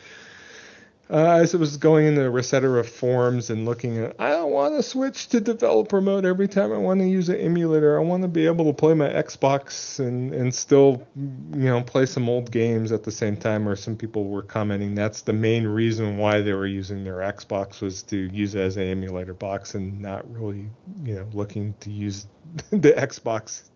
Uh, 1.07 1.39
as 1.41 1.53
it 1.53 1.59
was 1.59 1.77
going 1.77 2.07
into 2.07 2.21
the 2.21 2.79
of 2.79 2.89
forums 2.89 3.51
and 3.51 3.63
looking 3.63 3.99
at, 3.99 4.15
I 4.17 4.29
don't 4.29 4.51
want 4.51 4.75
to 4.75 4.81
switch 4.81 5.27
to 5.27 5.39
developer 5.39 6.01
mode 6.01 6.25
every 6.25 6.47
time 6.47 6.73
I 6.73 6.77
want 6.77 6.99
to 6.99 7.07
use 7.07 7.29
an 7.29 7.35
emulator. 7.35 7.99
I 7.99 8.01
want 8.01 8.23
to 8.23 8.27
be 8.27 8.47
able 8.47 8.65
to 8.65 8.73
play 8.73 8.95
my 8.95 9.09
Xbox 9.09 9.99
and, 9.99 10.33
and 10.33 10.53
still, 10.53 11.05
you 11.15 11.65
know, 11.65 11.83
play 11.83 12.07
some 12.07 12.27
old 12.27 12.49
games 12.49 12.91
at 12.91 13.03
the 13.03 13.11
same 13.11 13.37
time. 13.37 13.69
Or 13.69 13.75
some 13.75 13.95
people 13.95 14.25
were 14.25 14.41
commenting 14.41 14.95
that's 14.95 15.21
the 15.21 15.33
main 15.33 15.67
reason 15.67 16.17
why 16.17 16.41
they 16.41 16.53
were 16.53 16.65
using 16.65 17.03
their 17.03 17.17
Xbox 17.17 17.81
was 17.81 18.01
to 18.03 18.17
use 18.17 18.55
it 18.55 18.61
as 18.61 18.77
an 18.77 18.83
emulator 18.83 19.35
box 19.35 19.75
and 19.75 20.01
not 20.01 20.27
really, 20.33 20.67
you 21.03 21.15
know, 21.15 21.27
looking 21.33 21.75
to 21.81 21.91
use 21.91 22.25
the 22.71 22.93
Xbox 22.93 23.69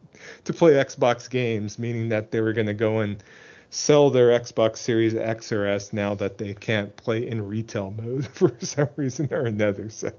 to 0.46 0.54
play 0.54 0.74
Xbox 0.74 1.30
games, 1.30 1.78
meaning 1.78 2.10
that 2.10 2.32
they 2.32 2.42
were 2.42 2.54
going 2.54 2.68
to 2.68 2.74
go 2.74 3.00
and 3.00 3.24
sell 3.70 4.10
their 4.10 4.40
Xbox 4.40 4.78
Series 4.78 5.16
X 5.16 5.52
or 5.52 5.66
S 5.66 5.94
now 5.94 6.16
that 6.16 6.38
they 6.38 6.54
can't 6.54 6.96
play 6.96 7.28
in 7.28 7.48
retail 7.48 7.92
mode 7.92 8.28
for 8.34 8.54
some 8.60 8.90
reason 8.96 9.30
or 9.32 9.46
another. 9.46 9.90
So 9.90 10.12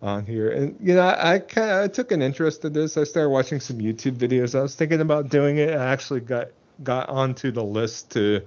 on 0.00 0.26
here, 0.26 0.50
and 0.50 0.76
you 0.80 0.94
know, 0.94 1.06
I, 1.06 1.38
kind 1.38 1.84
of 1.84 1.92
took 1.92 2.10
an 2.10 2.22
interest 2.22 2.64
in 2.64 2.72
this. 2.72 2.96
I 2.96 3.04
started 3.04 3.30
watching 3.30 3.60
some 3.60 3.78
YouTube 3.78 4.16
videos. 4.16 4.58
I 4.58 4.62
was 4.62 4.74
thinking 4.74 5.00
about 5.00 5.28
doing 5.28 5.58
it. 5.58 5.70
I 5.70 5.92
actually 5.92 6.20
got 6.20 6.48
got 6.82 7.08
onto 7.08 7.52
the 7.52 7.62
list 7.62 8.10
to 8.12 8.42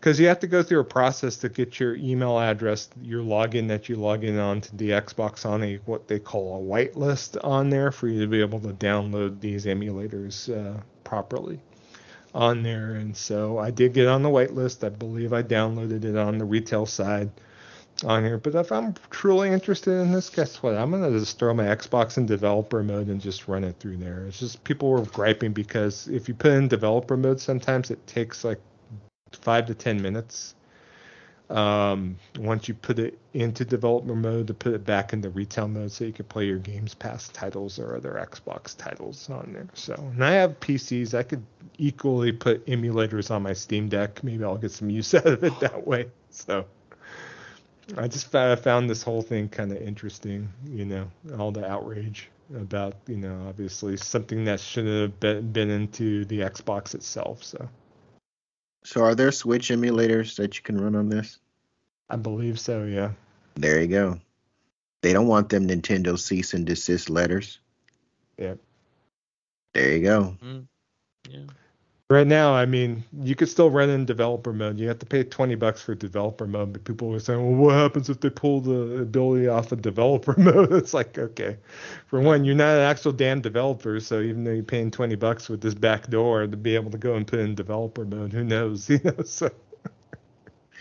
because 0.00 0.18
you 0.18 0.26
have 0.28 0.40
to 0.40 0.46
go 0.46 0.62
through 0.62 0.80
a 0.80 0.84
process 0.84 1.36
to 1.38 1.50
get 1.50 1.78
your 1.80 1.96
email 1.96 2.38
address, 2.38 2.88
your 3.02 3.22
login 3.22 3.68
that 3.68 3.88
you 3.90 3.96
log 3.96 4.24
in 4.24 4.38
on 4.38 4.62
to 4.62 4.76
the 4.76 4.90
Xbox 4.90 5.44
on 5.44 5.62
a 5.62 5.76
what 5.84 6.08
they 6.08 6.18
call 6.18 6.56
a 6.56 6.60
whitelist 6.62 7.36
on 7.44 7.68
there 7.68 7.90
for 7.90 8.08
you 8.08 8.20
to 8.22 8.26
be 8.26 8.40
able 8.40 8.60
to 8.60 8.68
download 8.68 9.40
these 9.40 9.66
emulators 9.66 10.48
uh, 10.48 10.80
properly 11.04 11.60
on 12.34 12.62
there. 12.62 12.94
And 12.94 13.16
so 13.16 13.58
I 13.58 13.70
did 13.70 13.94
get 13.94 14.08
on 14.08 14.22
the 14.22 14.28
whitelist. 14.28 14.84
I 14.84 14.88
believe 14.88 15.32
I 15.32 15.42
downloaded 15.42 16.04
it 16.04 16.16
on 16.16 16.38
the 16.38 16.44
retail 16.44 16.86
side 16.86 17.30
on 18.04 18.24
here. 18.24 18.38
But 18.38 18.54
if 18.56 18.72
I'm 18.72 18.94
truly 19.10 19.50
interested 19.50 19.92
in 19.92 20.12
this, 20.12 20.28
guess 20.28 20.62
what? 20.62 20.74
I'm 20.74 20.90
gonna 20.90 21.10
just 21.10 21.38
throw 21.38 21.54
my 21.54 21.64
Xbox 21.64 22.18
in 22.18 22.26
developer 22.26 22.82
mode 22.82 23.08
and 23.08 23.20
just 23.20 23.46
run 23.46 23.64
it 23.64 23.76
through 23.78 23.98
there. 23.98 24.26
It's 24.26 24.40
just 24.40 24.64
people 24.64 24.90
were 24.90 25.02
griping 25.02 25.52
because 25.52 26.08
if 26.08 26.28
you 26.28 26.34
put 26.34 26.52
in 26.52 26.68
developer 26.68 27.16
mode, 27.16 27.40
sometimes 27.40 27.90
it 27.90 28.04
takes 28.06 28.44
like 28.44 28.60
five 29.32 29.66
to 29.66 29.74
ten 29.74 30.00
minutes 30.02 30.54
um, 31.50 32.16
once 32.38 32.68
you 32.68 32.74
put 32.74 32.98
it 32.98 33.18
into 33.34 33.64
developer 33.64 34.14
mode 34.14 34.46
to 34.46 34.54
put 34.54 34.72
it 34.72 34.84
back 34.84 35.12
into 35.12 35.28
retail 35.28 35.68
mode 35.68 35.92
so 35.92 36.04
you 36.04 36.12
can 36.12 36.24
play 36.24 36.46
your 36.46 36.58
Games 36.58 36.94
Pass 36.94 37.28
titles 37.28 37.78
or 37.78 37.96
other 37.96 38.12
Xbox 38.12 38.76
titles 38.76 39.28
on 39.28 39.52
there. 39.52 39.68
So, 39.74 39.94
and 39.94 40.24
I 40.24 40.32
have 40.32 40.58
PCs. 40.60 41.14
I 41.14 41.22
could 41.22 41.44
equally 41.76 42.32
put 42.32 42.66
emulators 42.66 43.30
on 43.30 43.42
my 43.42 43.52
Steam 43.52 43.88
Deck. 43.88 44.24
Maybe 44.24 44.42
I'll 44.44 44.56
get 44.56 44.70
some 44.70 44.88
use 44.88 45.14
out 45.14 45.26
of 45.26 45.44
it 45.44 45.58
that 45.60 45.86
way. 45.86 46.06
So, 46.30 46.64
I 47.98 48.08
just 48.08 48.30
found 48.30 48.88
this 48.88 49.02
whole 49.02 49.22
thing 49.22 49.48
kind 49.48 49.70
of 49.70 49.78
interesting, 49.78 50.50
you 50.66 50.86
know, 50.86 51.10
all 51.38 51.52
the 51.52 51.70
outrage 51.70 52.30
about, 52.56 52.94
you 53.06 53.16
know, 53.16 53.46
obviously 53.48 53.96
something 53.98 54.44
that 54.46 54.60
shouldn't 54.60 55.02
have 55.02 55.20
been, 55.20 55.52
been 55.52 55.70
into 55.70 56.24
the 56.24 56.40
Xbox 56.40 56.94
itself. 56.94 57.44
So, 57.44 57.68
So 58.84 59.02
are 59.02 59.14
there 59.14 59.32
Switch 59.32 59.68
emulators 59.70 60.36
that 60.36 60.56
you 60.56 60.62
can 60.62 60.80
run 60.80 60.94
on 60.94 61.08
this? 61.08 61.38
I 62.10 62.16
believe 62.16 62.60
so, 62.60 62.84
yeah. 62.84 63.12
There 63.54 63.80
you 63.80 63.86
go. 63.86 64.20
They 65.02 65.12
don't 65.12 65.26
want 65.26 65.48
them 65.48 65.68
Nintendo 65.68 66.18
cease 66.18 66.54
and 66.54 66.66
desist 66.66 67.10
letters. 67.10 67.58
Yep. 68.38 68.58
There 69.72 69.96
you 69.96 70.02
go. 70.02 70.36
Mm. 70.42 70.66
Yeah. 71.28 71.40
Right 72.10 72.26
now, 72.26 72.52
I 72.52 72.66
mean, 72.66 73.02
you 73.22 73.34
could 73.34 73.48
still 73.48 73.70
run 73.70 73.88
in 73.88 74.04
developer 74.04 74.52
mode. 74.52 74.78
You 74.78 74.88
have 74.88 74.98
to 74.98 75.06
pay 75.06 75.24
20 75.24 75.54
bucks 75.54 75.80
for 75.80 75.94
developer 75.94 76.46
mode, 76.46 76.74
but 76.74 76.84
people 76.84 77.08
were 77.08 77.18
saying, 77.18 77.40
well, 77.40 77.56
what 77.68 77.74
happens 77.76 78.10
if 78.10 78.20
they 78.20 78.28
pull 78.28 78.60
the 78.60 79.00
ability 79.00 79.48
off 79.48 79.72
of 79.72 79.80
developer 79.80 80.34
mode? 80.38 80.70
It's 80.74 80.92
like, 80.92 81.18
okay, 81.18 81.56
for 82.08 82.20
one, 82.20 82.44
you're 82.44 82.54
not 82.54 82.76
an 82.76 82.82
actual 82.82 83.12
damn 83.12 83.40
developer, 83.40 83.98
so 84.00 84.20
even 84.20 84.44
though 84.44 84.52
you're 84.52 84.62
paying 84.62 84.90
20 84.90 85.14
bucks 85.14 85.48
with 85.48 85.62
this 85.62 85.72
back 85.72 86.08
door 86.08 86.46
to 86.46 86.56
be 86.58 86.74
able 86.74 86.90
to 86.90 86.98
go 86.98 87.14
and 87.14 87.26
put 87.26 87.38
in 87.38 87.54
developer 87.54 88.04
mode, 88.04 88.32
who 88.32 88.44
knows? 88.44 88.88
You 88.90 89.00
know, 89.02 89.22
so 89.24 89.50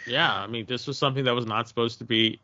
Yeah, 0.06 0.34
I 0.34 0.48
mean, 0.48 0.66
this 0.66 0.88
was 0.88 0.98
something 0.98 1.24
that 1.24 1.34
was 1.34 1.46
not 1.46 1.70
supposed 1.70 2.00
to 2.00 2.04
be. 2.04 2.42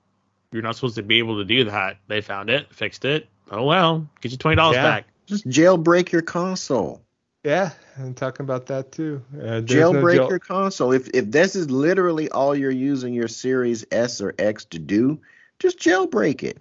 You're 0.54 0.64
not 0.64 0.76
supposed 0.76 0.96
to 0.96 1.04
be 1.04 1.20
able 1.20 1.38
to 1.38 1.46
do 1.46 1.66
that. 1.66 1.98
They 2.08 2.22
found 2.22 2.50
it, 2.50 2.74
fixed 2.74 3.04
it. 3.04 3.28
Oh 3.52 3.66
well, 3.66 4.08
get 4.22 4.32
you 4.32 4.38
twenty 4.38 4.56
dollars 4.56 4.78
Yeah. 4.78 4.84
back. 4.84 5.08
Just 5.26 5.46
jailbreak 5.48 6.12
your 6.14 6.22
console. 6.22 7.02
Yeah, 7.44 7.72
I'm 7.98 8.14
talking 8.14 8.44
about 8.44 8.66
that 8.68 8.92
too. 8.92 9.24
Uh, 9.34 9.62
there's 9.62 9.72
no 9.72 9.94
Jailbreak 9.94 10.16
jail- 10.16 10.30
your 10.30 10.40
console. 10.40 10.92
If 10.92 11.10
if 11.14 11.32
this 11.32 11.56
is 11.56 11.70
literally 11.72 12.30
all 12.30 12.56
you're 12.56 12.72
using 12.72 13.14
your 13.14 13.28
Series 13.28 13.86
S 13.92 14.22
or 14.22 14.34
X 14.40 14.66
to 14.66 14.80
do, 14.80 15.20
just 15.60 15.80
jailbreak 15.80 16.44
it. 16.44 16.58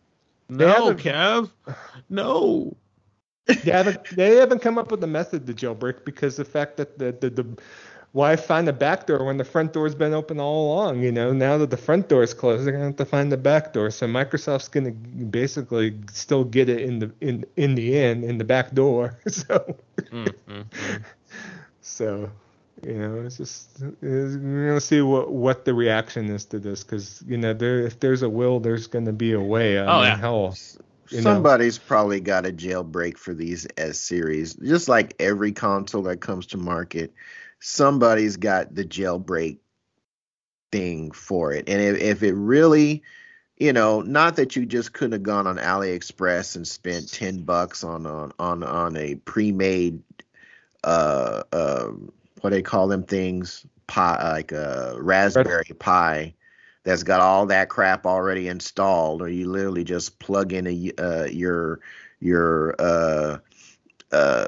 No, 0.49 0.69
haven't- 0.69 0.99
Kev. 0.99 1.51
No. 2.09 2.77
they 3.47 3.71
haven't 3.71 4.05
they 4.15 4.37
haven't 4.37 4.61
come 4.61 4.77
up 4.77 4.91
with 4.91 5.03
a 5.03 5.07
method 5.07 5.47
to 5.47 5.55
jailbreak 5.55 6.05
because 6.05 6.37
the 6.37 6.45
fact 6.45 6.77
that 6.77 6.99
the 6.99 7.13
the, 7.13 7.31
the 7.31 7.59
why 8.13 8.37
find 8.37 8.67
the 8.67 8.73
back 8.73 9.07
door 9.07 9.25
when 9.25 9.37
the 9.37 9.45
front 9.45 9.73
door's 9.73 9.95
been 9.95 10.15
open 10.15 10.41
all 10.41 10.73
along? 10.73 11.03
You 11.03 11.13
know, 11.13 11.33
now 11.33 11.59
that 11.59 11.71
the 11.71 11.77
front 11.77 12.09
door 12.09 12.23
is 12.23 12.35
closed, 12.35 12.65
they're 12.65 12.73
gonna 12.73 12.87
have 12.87 12.97
to 12.97 13.05
find 13.05 13.31
the 13.31 13.37
back 13.37 13.73
door. 13.73 13.91
So 13.91 14.07
Microsoft's 14.07 14.69
gonna 14.69 14.93
basically 14.93 15.99
still 16.13 16.45
get 16.45 16.69
it 16.69 16.81
in 16.81 16.99
the 17.01 17.13
in 17.21 17.45
in 17.57 17.75
the 17.75 17.97
end 17.99 18.25
in 18.25 18.39
the 18.39 18.45
back 18.45 18.73
door. 18.73 19.19
So 19.29 19.79
Mm, 20.13 20.35
mm, 20.49 20.65
mm. 20.79 21.05
so 21.81 22.31
you 22.83 22.95
know, 22.95 23.23
it's 23.27 23.37
just 23.39 23.71
it's, 23.83 24.37
we're 24.37 24.69
gonna 24.69 24.81
see 24.81 25.01
what 25.03 25.33
what 25.33 25.65
the 25.65 25.75
reaction 25.75 26.31
is 26.31 26.47
to 26.47 26.59
this 26.59 26.85
because 26.85 27.23
you 27.27 27.37
know 27.37 27.53
there 27.55 27.81
if 27.81 28.01
there's 28.01 28.23
a 28.23 28.29
will, 28.31 28.61
there's 28.61 28.87
gonna 28.87 29.13
be 29.13 29.33
a 29.33 29.41
way. 29.41 29.79
I 29.79 29.87
Oh, 29.87 30.03
mean, 30.03 30.03
yeah. 30.03 30.17
hell, 30.17 30.57
You 31.11 31.23
know. 31.23 31.23
Somebody's 31.23 31.79
probably 31.79 32.21
got 32.21 32.47
a 32.47 32.53
jailbreak 32.53 33.17
for 33.19 33.35
these 33.35 33.67
S 33.77 34.01
series. 34.01 34.55
Just 34.55 34.89
like 34.89 35.15
every 35.19 35.53
console 35.53 36.03
that 36.03 36.21
comes 36.21 36.47
to 36.49 36.59
market, 36.59 37.15
somebody's 37.61 38.37
got 38.37 38.75
the 38.75 38.85
jailbreak 38.85 39.59
thing 40.71 41.11
for 41.11 41.53
it. 41.53 41.69
And 41.69 41.81
if, 41.81 42.01
if 42.01 42.23
it 42.23 42.35
really, 42.35 43.03
you 43.57 43.73
know, 43.73 44.03
not 44.03 44.37
that 44.37 44.57
you 44.57 44.67
just 44.67 44.93
couldn't 44.93 45.13
have 45.13 45.23
gone 45.23 45.47
on 45.47 45.57
AliExpress 45.57 46.57
and 46.57 46.67
spent 46.67 47.13
ten 47.13 47.43
bucks 47.43 47.85
on 47.85 48.07
on 48.07 48.33
on, 48.39 48.63
on 48.63 48.97
a 48.97 49.17
pre-made 49.17 50.03
uh 50.85 51.43
uh 51.53 51.89
what 52.41 52.51
they 52.51 52.63
call 52.63 52.87
them 52.87 53.03
things 53.03 53.67
pie 53.89 54.33
like 54.33 54.53
a 54.53 54.95
raspberry 55.01 55.75
Pi 55.79 56.35
that's 56.85 57.03
got 57.03 57.21
all 57.21 57.47
that 57.47 57.69
crap 57.69 58.07
already 58.07 58.49
installed, 58.49 59.21
or 59.21 59.29
you 59.29 59.51
literally 59.51 59.85
just 59.85 60.19
plug 60.21 60.53
in 60.53 60.67
a 60.67 60.93
uh, 60.99 61.25
your 61.25 61.81
your 62.21 62.75
uh, 62.79 63.39
uh, 64.13 64.47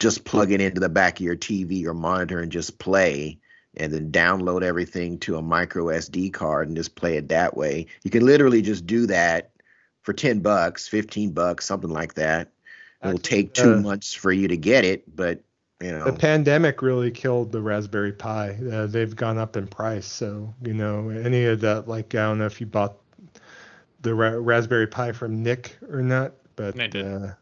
just 0.00 0.24
plug 0.24 0.52
it 0.52 0.60
into 0.60 0.80
the 0.80 0.88
back 0.88 1.18
of 1.18 1.24
your 1.24 1.36
TV 1.36 1.84
or 1.86 1.94
monitor 1.94 2.40
and 2.40 2.52
just 2.52 2.78
play, 2.78 3.38
and 3.76 3.92
then 3.92 4.10
download 4.10 4.62
everything 4.62 5.18
to 5.20 5.36
a 5.36 5.42
micro 5.42 5.86
SD 5.86 6.32
card 6.32 6.68
and 6.68 6.76
just 6.76 6.94
play 6.94 7.16
it 7.16 7.28
that 7.28 7.56
way. 7.56 7.86
You 8.02 8.10
can 8.10 8.24
literally 8.24 8.62
just 8.62 8.86
do 8.86 9.06
that 9.06 9.50
for 10.02 10.12
ten 10.12 10.40
bucks, 10.40 10.88
fifteen 10.88 11.32
bucks, 11.32 11.66
something 11.66 11.90
like 11.90 12.14
that. 12.14 12.50
It'll 13.02 13.18
take 13.18 13.54
two 13.54 13.74
uh, 13.74 13.80
months 13.80 14.12
for 14.12 14.32
you 14.32 14.48
to 14.48 14.56
get 14.56 14.84
it, 14.84 15.14
but 15.14 15.40
you 15.80 15.92
know. 15.92 16.04
The 16.04 16.12
pandemic 16.12 16.82
really 16.82 17.10
killed 17.10 17.52
the 17.52 17.60
Raspberry 17.60 18.12
Pi. 18.12 18.58
Uh, 18.72 18.86
they've 18.86 19.14
gone 19.14 19.38
up 19.38 19.56
in 19.56 19.66
price. 19.66 20.06
So, 20.06 20.54
you 20.62 20.74
know, 20.74 21.10
any 21.10 21.44
of 21.44 21.60
that, 21.60 21.88
like, 21.88 22.14
I 22.14 22.22
don't 22.22 22.38
know 22.38 22.46
if 22.46 22.60
you 22.60 22.66
bought 22.66 22.96
the 24.00 24.14
Ra- 24.14 24.38
Raspberry 24.38 24.86
Pi 24.86 25.12
from 25.12 25.42
Nick 25.42 25.76
or 25.90 26.02
not, 26.02 26.32
but, 26.56 26.80
I 26.80 26.86
did. 26.86 27.06
Uh, 27.06 27.32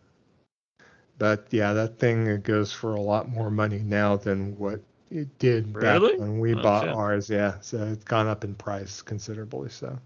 but 1.19 1.47
yeah, 1.51 1.73
that 1.73 1.99
thing 1.99 2.41
goes 2.41 2.73
for 2.73 2.95
a 2.95 3.01
lot 3.01 3.29
more 3.29 3.51
money 3.51 3.79
now 3.79 4.17
than 4.17 4.57
what 4.59 4.81
it 5.11 5.39
did 5.39 5.73
back 5.73 6.01
when 6.19 6.41
we 6.41 6.55
Oh, 6.55 6.63
bought 6.63 6.85
shit. 6.85 6.95
ours. 6.95 7.31
Yeah. 7.31 7.55
So 7.61 7.79
it's 7.85 8.05
gone 8.05 8.27
up 8.27 8.45
in 8.45 8.55
price 8.55 9.03
considerably. 9.03 9.71
So, 9.71 9.99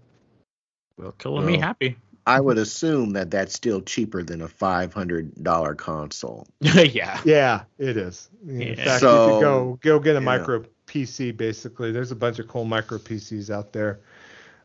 Well, 0.97 1.13
killing 1.13 1.45
me 1.45 1.57
happy. 1.57 1.95
I 2.27 2.39
would 2.39 2.57
assume 2.59 3.11
that 3.13 3.31
that's 3.31 3.53
still 3.55 3.81
cheaper 3.81 4.21
than 4.21 4.41
a 4.41 4.47
five 4.47 4.93
hundred 4.93 5.43
dollar 5.43 5.73
console. 5.73 6.47
yeah. 6.61 7.19
Yeah, 7.25 7.63
it 7.79 7.97
is. 7.97 8.29
In 8.47 8.59
Yeah. 8.59 8.75
fact, 8.75 9.01
So, 9.01 9.25
you 9.25 9.33
could 9.33 9.41
go 9.41 9.79
go 9.81 9.99
get 9.99 10.15
a 10.15 10.19
yeah. 10.19 10.25
micro 10.25 10.63
PC. 10.85 11.35
Basically, 11.35 11.91
there's 11.91 12.11
a 12.11 12.15
bunch 12.15 12.37
of 12.39 12.47
cool 12.47 12.65
micro 12.65 12.99
PCs 12.99 13.49
out 13.49 13.73
there 13.73 13.99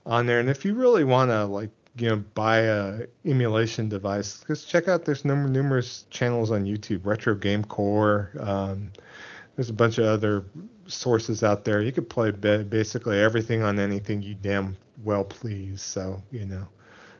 on 0.05 0.27
there, 0.27 0.41
and 0.41 0.51
if 0.51 0.65
you 0.65 0.75
really 0.75 1.05
want 1.05 1.31
to 1.31 1.45
like 1.47 1.71
you 1.97 2.09
know 2.09 2.17
buy 2.35 2.59
a 2.59 3.07
emulation 3.25 3.89
device, 3.89 4.45
just 4.47 4.69
check 4.69 4.89
out 4.89 5.05
there's 5.05 5.25
num- 5.25 5.53
numerous 5.53 6.05
channels 6.11 6.51
on 6.51 6.65
YouTube, 6.65 7.05
Retro 7.05 7.35
Game 7.35 7.65
Corps. 7.65 8.31
Um, 8.41 8.91
there's 9.57 9.71
a 9.71 9.75
bunch 9.75 9.99
of 9.99 10.07
other 10.07 10.45
sources 10.87 11.43
out 11.43 11.65
there. 11.65 11.81
You 11.81 11.93
could 11.93 12.11
play 12.11 12.31
ba- 12.33 12.65
basically 12.69 13.21
everything 13.21 13.63
on 13.63 13.79
anything 13.79 14.23
you 14.23 14.35
damn 14.35 14.77
well 15.05 15.25
please. 15.25 15.83
So 15.83 16.23
you 16.31 16.47
know. 16.47 16.67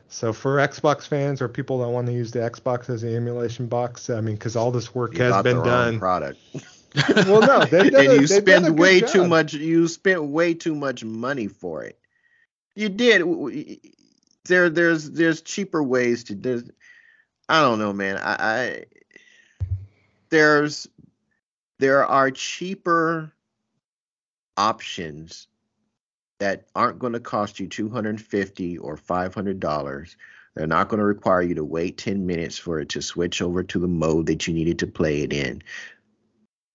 So 0.07 0.31
for 0.33 0.57
Xbox 0.57 1.07
fans 1.07 1.41
or 1.41 1.47
people 1.49 1.79
that 1.79 1.89
want 1.89 2.07
to 2.07 2.13
use 2.13 2.31
the 2.31 2.39
Xbox 2.39 2.89
as 2.89 3.03
an 3.03 3.15
emulation 3.15 3.65
box, 3.67 4.09
I 4.09 4.21
mean, 4.21 4.35
because 4.35 4.55
all 4.55 4.71
this 4.71 4.93
work 4.93 5.17
You 5.17 5.23
has 5.23 5.43
been 5.43 5.63
done. 5.63 5.99
Product. 5.99 6.39
well, 7.25 7.41
no, 7.41 7.65
they've 7.65 7.85
and 7.93 7.95
a- 7.95 8.21
you 8.21 8.27
they've 8.27 8.45
done 8.45 8.63
a 8.63 8.65
spend 8.65 8.79
way 8.79 9.01
too 9.01 9.27
much. 9.27 9.53
You 9.53 9.87
spent 9.87 10.23
way 10.23 10.53
too 10.53 10.75
much 10.75 11.03
money 11.03 11.47
for 11.47 11.83
it. 11.83 11.97
You 12.75 12.89
did. 12.89 13.23
There, 14.45 14.69
there's, 14.69 15.11
there's 15.11 15.41
cheaper 15.41 15.83
ways 15.83 16.23
to. 16.25 16.35
There's, 16.35 16.69
I 17.49 17.61
don't 17.61 17.79
know, 17.79 17.93
man. 17.93 18.17
I, 18.17 18.35
I 18.39 18.85
there's, 20.29 20.87
there 21.79 22.05
are 22.05 22.31
cheaper 22.31 23.31
options 24.57 25.47
that 26.39 26.67
aren't 26.75 26.99
going 26.99 27.13
to 27.13 27.19
cost 27.19 27.59
you 27.59 27.67
250 27.67 28.77
or 28.77 28.97
500 28.97 29.59
dollars. 29.59 30.17
They're 30.55 30.67
not 30.67 30.87
going 30.87 30.99
to 30.99 31.05
require 31.05 31.41
you 31.41 31.55
to 31.55 31.65
wait 31.65 31.97
10 31.97 32.25
minutes 32.25 32.57
for 32.57 32.79
it 32.79 32.89
to 32.89 33.01
switch 33.01 33.41
over 33.41 33.61
to 33.63 33.79
the 33.79 33.87
mode 33.87 34.27
that 34.27 34.47
you 34.47 34.53
needed 34.53 34.79
to 34.79 34.87
play 34.87 35.21
it 35.21 35.33
in. 35.33 35.61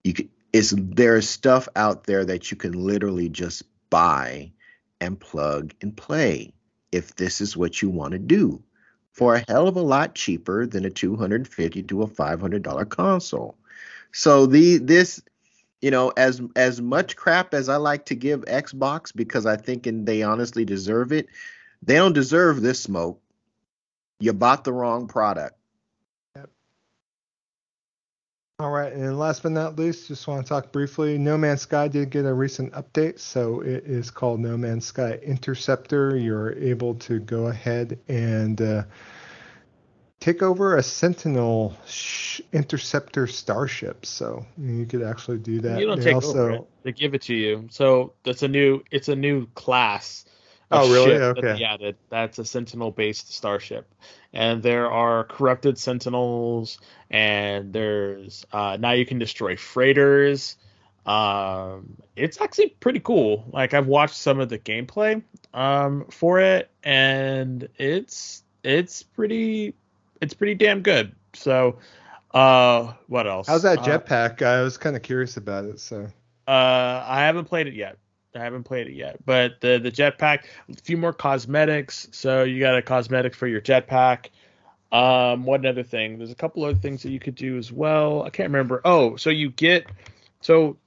You 0.04 0.12
can, 0.12 0.28
it's 0.52 0.74
there's 0.76 1.28
stuff 1.28 1.68
out 1.76 2.04
there 2.04 2.24
that 2.24 2.50
you 2.50 2.56
can 2.56 2.72
literally 2.72 3.28
just 3.28 3.62
buy 3.88 4.52
and 5.00 5.18
plug 5.18 5.72
and 5.80 5.96
play 5.96 6.52
if 6.92 7.14
this 7.16 7.40
is 7.40 7.56
what 7.56 7.82
you 7.82 7.90
want 7.90 8.12
to 8.12 8.18
do 8.18 8.62
for 9.12 9.34
a 9.34 9.44
hell 9.48 9.68
of 9.68 9.76
a 9.76 9.82
lot 9.82 10.14
cheaper 10.14 10.66
than 10.66 10.84
a 10.84 10.90
250 10.90 11.82
to 11.84 12.02
a 12.02 12.06
500 12.06 12.62
dollar 12.62 12.84
console. 12.84 13.56
So 14.12 14.46
the 14.46 14.78
this 14.78 15.22
you 15.80 15.90
know 15.90 16.12
as 16.16 16.40
as 16.56 16.80
much 16.80 17.16
crap 17.16 17.54
as 17.54 17.68
I 17.68 17.76
like 17.76 18.06
to 18.06 18.14
give 18.14 18.40
Xbox 18.42 19.14
because 19.14 19.46
I 19.46 19.56
think 19.56 19.86
and 19.86 20.06
they 20.06 20.22
honestly 20.22 20.64
deserve 20.64 21.12
it, 21.12 21.28
they 21.82 21.94
don't 21.94 22.12
deserve 22.12 22.60
this 22.60 22.80
smoke. 22.80 23.20
You 24.18 24.32
bought 24.32 24.64
the 24.64 24.72
wrong 24.72 25.06
product. 25.06 25.56
All 28.60 28.70
right, 28.70 28.92
and 28.92 29.18
last 29.18 29.42
but 29.42 29.52
not 29.52 29.78
least, 29.78 30.08
just 30.08 30.28
want 30.28 30.44
to 30.44 30.48
talk 30.50 30.70
briefly. 30.70 31.16
No 31.16 31.38
Man's 31.38 31.62
Sky 31.62 31.88
did 31.88 32.10
get 32.10 32.26
a 32.26 32.34
recent 32.34 32.74
update, 32.74 33.18
so 33.18 33.62
it 33.62 33.84
is 33.86 34.10
called 34.10 34.38
No 34.38 34.54
Man's 34.54 34.84
Sky 34.84 35.12
Interceptor. 35.22 36.14
You're 36.14 36.52
able 36.58 36.96
to 36.96 37.20
go 37.20 37.46
ahead 37.46 37.98
and 38.06 38.60
uh, 38.60 38.82
take 40.18 40.42
over 40.42 40.76
a 40.76 40.82
Sentinel 40.82 41.74
sh- 41.86 42.42
interceptor 42.52 43.26
starship. 43.26 44.04
So 44.04 44.44
you 44.58 44.84
could 44.84 45.04
actually 45.04 45.38
do 45.38 45.62
that. 45.62 45.80
You 45.80 45.86
don't 45.86 45.98
They 45.98 46.04
take 46.04 46.16
also, 46.16 46.28
over 46.38 46.50
it; 46.50 46.68
they 46.82 46.92
give 46.92 47.14
it 47.14 47.22
to 47.22 47.34
you. 47.34 47.66
So 47.70 48.12
that's 48.24 48.42
a 48.42 48.48
new. 48.48 48.82
It's 48.90 49.08
a 49.08 49.16
new 49.16 49.46
class. 49.54 50.26
Of 50.70 50.82
Oh, 50.82 50.92
really? 50.92 51.10
ship 51.10 51.36
that 51.36 51.38
Okay. 51.38 51.58
they 51.58 51.64
added. 51.64 51.96
That's 52.08 52.38
a 52.38 52.44
Sentinel-based 52.44 53.32
starship, 53.32 53.92
and 54.32 54.62
there 54.62 54.90
are 54.90 55.24
corrupted 55.24 55.78
Sentinels, 55.78 56.78
and 57.10 57.72
there's 57.72 58.44
uh, 58.52 58.76
now 58.80 58.92
you 58.92 59.04
can 59.06 59.18
destroy 59.18 59.56
freighters. 59.56 60.56
Um, 61.06 61.96
it's 62.14 62.40
actually 62.40 62.68
pretty 62.80 63.00
cool. 63.00 63.44
Like 63.52 63.74
I've 63.74 63.86
watched 63.86 64.16
some 64.16 64.38
of 64.38 64.48
the 64.48 64.58
gameplay 64.58 65.22
um, 65.54 66.04
for 66.10 66.40
it, 66.40 66.70
and 66.84 67.68
it's 67.78 68.44
it's 68.62 69.02
pretty 69.02 69.74
it's 70.20 70.34
pretty 70.34 70.54
damn 70.54 70.82
good. 70.82 71.14
So, 71.32 71.78
uh, 72.32 72.92
what 73.08 73.26
else? 73.26 73.48
How's 73.48 73.62
that 73.62 73.78
Uh, 73.78 73.82
jetpack? 73.82 74.42
I 74.42 74.62
was 74.62 74.76
kind 74.76 74.94
of 74.94 75.02
curious 75.02 75.36
about 75.36 75.64
it. 75.64 75.80
So 75.80 76.06
uh, 76.46 77.04
I 77.06 77.20
haven't 77.20 77.46
played 77.46 77.66
it 77.66 77.74
yet. 77.74 77.96
I 78.34 78.38
haven't 78.38 78.64
played 78.64 78.86
it 78.86 78.94
yet, 78.94 79.24
but 79.24 79.60
the 79.60 79.78
the 79.78 79.90
jetpack, 79.90 80.44
a 80.68 80.74
few 80.82 80.96
more 80.96 81.12
cosmetics. 81.12 82.08
So 82.12 82.44
you 82.44 82.60
got 82.60 82.76
a 82.76 82.82
cosmetic 82.82 83.34
for 83.34 83.46
your 83.46 83.60
jetpack. 83.60 84.26
Um, 84.92 85.44
one 85.44 85.66
other 85.66 85.84
thing, 85.84 86.18
there's 86.18 86.32
a 86.32 86.36
couple 86.36 86.64
other 86.64 86.74
things 86.78 87.02
that 87.04 87.10
you 87.10 87.20
could 87.20 87.36
do 87.36 87.58
as 87.58 87.70
well. 87.70 88.22
I 88.24 88.30
can't 88.30 88.48
remember. 88.48 88.80
Oh, 88.84 89.16
so 89.16 89.30
you 89.30 89.50
get, 89.50 89.86
so 90.40 90.78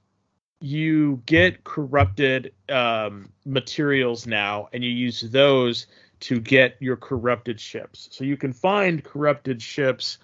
you 0.60 1.22
get 1.24 1.64
corrupted 1.64 2.52
um, 2.68 3.30
materials 3.46 4.26
now, 4.26 4.68
and 4.72 4.84
you 4.84 4.90
use 4.90 5.20
those 5.20 5.86
to 6.20 6.40
get 6.40 6.76
your 6.80 6.96
corrupted 6.96 7.60
ships. 7.60 8.08
So 8.12 8.24
you 8.24 8.36
can 8.36 8.52
find 8.52 9.02
corrupted 9.02 9.60
ships 9.62 10.18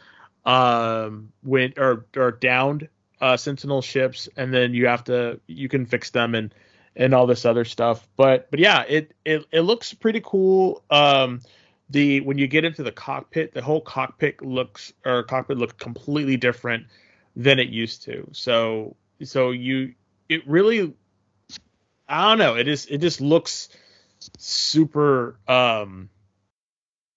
um, 0.44 1.32
when 1.42 1.74
or 1.76 2.06
or 2.16 2.32
downed 2.32 2.88
uh, 3.20 3.36
Sentinel 3.36 3.82
ships, 3.82 4.28
and 4.36 4.52
then 4.52 4.74
you 4.74 4.86
have 4.86 5.04
to 5.04 5.40
you 5.46 5.68
can 5.68 5.86
fix 5.86 6.10
them 6.10 6.34
and 6.34 6.54
and 6.96 7.14
all 7.14 7.26
this 7.26 7.44
other 7.44 7.64
stuff. 7.64 8.06
But 8.16 8.50
but 8.50 8.60
yeah, 8.60 8.84
it 8.88 9.12
it, 9.24 9.46
it 9.52 9.60
looks 9.60 9.94
pretty 9.94 10.20
cool. 10.24 10.82
Um, 10.90 11.40
the 11.88 12.20
when 12.20 12.38
you 12.38 12.46
get 12.46 12.64
into 12.64 12.82
the 12.82 12.92
cockpit, 12.92 13.52
the 13.52 13.62
whole 13.62 13.80
cockpit 13.80 14.42
looks 14.42 14.92
or 15.04 15.22
cockpit 15.22 15.58
looks 15.58 15.74
completely 15.74 16.36
different 16.36 16.86
than 17.36 17.58
it 17.58 17.68
used 17.68 18.02
to. 18.04 18.28
So 18.32 18.96
so 19.22 19.50
you 19.50 19.94
it 20.28 20.46
really 20.48 20.94
I 22.08 22.28
don't 22.28 22.38
know. 22.38 22.56
It 22.56 22.68
is 22.68 22.86
it 22.86 22.98
just 22.98 23.20
looks 23.20 23.68
super 24.38 25.36
um 25.48 26.10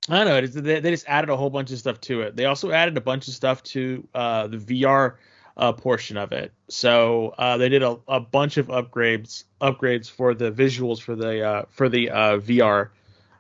I 0.10 0.18
don't 0.18 0.28
know. 0.28 0.38
It 0.38 0.44
is, 0.44 0.54
they, 0.54 0.80
they 0.82 0.92
just 0.92 1.08
added 1.08 1.30
a 1.30 1.38
whole 1.38 1.50
bunch 1.50 1.72
of 1.72 1.80
stuff 1.80 2.02
to 2.02 2.22
it. 2.22 2.36
They 2.36 2.46
also 2.46 2.72
added 2.72 2.98
a 2.98 3.02
bunch 3.02 3.30
of 3.30 3.34
stuff 3.34 3.64
to 3.64 4.06
uh, 4.14 4.48
the 4.48 4.58
VR 4.58 5.16
uh, 5.56 5.74
portion 5.74 6.18
of 6.18 6.32
it. 6.32 6.52
So 6.70 7.34
uh, 7.38 7.58
they 7.58 7.70
did 7.70 7.84
a, 7.84 7.98
a 8.08 8.20
bunch 8.20 8.58
of 8.58 8.68
upgrades 8.68 9.44
upgrades 9.62 10.10
for 10.10 10.34
the 10.34 10.52
visuals 10.52 11.00
for 11.02 11.16
the 11.16 11.44
uh, 11.46 11.66
for 11.70 11.90
the 11.90 12.10
uh, 12.10 12.38
VR. 12.40 12.90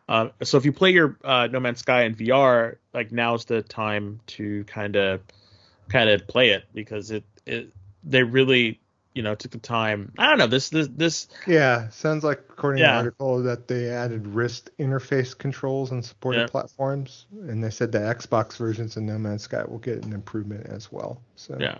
Uh, 0.07 0.30
so 0.44 0.57
if 0.57 0.65
you 0.65 0.73
play 0.73 0.91
your 0.91 1.18
uh, 1.23 1.48
No 1.52 1.60
Man's 1.60 1.80
Sky 1.80 2.03
in 2.03 2.15
VR, 2.15 2.76
like 2.94 3.11
now's 3.11 3.45
the 3.45 3.61
time 3.61 4.19
to 4.27 4.64
kind 4.65 4.95
of 4.95 5.22
kind 5.90 6.10
of 6.10 6.27
play 6.27 6.49
it 6.49 6.65
because 6.73 7.11
it, 7.11 7.23
it 7.45 7.72
they 8.03 8.23
really 8.23 8.80
you 9.14 9.23
know 9.23 9.34
took 9.34 9.52
the 9.52 9.57
time. 9.60 10.11
I 10.18 10.27
don't 10.27 10.38
know 10.38 10.48
this 10.48 10.69
this 10.69 10.88
this 10.90 11.27
yeah, 11.48 11.90
sounds 11.90 12.23
like 12.23 12.44
according 12.49 12.80
to 12.80 12.84
Yeah. 12.84 12.91
the 12.91 12.98
article 12.98 13.44
that 13.44 13.68
they 13.68 13.90
added 13.90 14.27
wrist 14.27 14.69
interface 14.77 15.35
controls 15.35 15.91
on 15.91 16.03
supported 16.03 16.41
Yeah. 16.41 16.48
platforms, 16.48 17.26
and 17.31 17.64
they 17.64 17.69
said 17.72 17.91
the 17.91 17.99
Xbox 17.99 18.57
versions 18.57 18.98
of 18.98 19.03
No 19.03 19.18
Man's 19.18 19.44
Sky 19.44 19.64
will 19.68 19.80
get 19.80 20.06
an 20.06 20.14
improvement 20.14 20.68
as 20.68 20.91
well. 20.91 21.22
So 21.38 21.57
yeah 21.60 21.77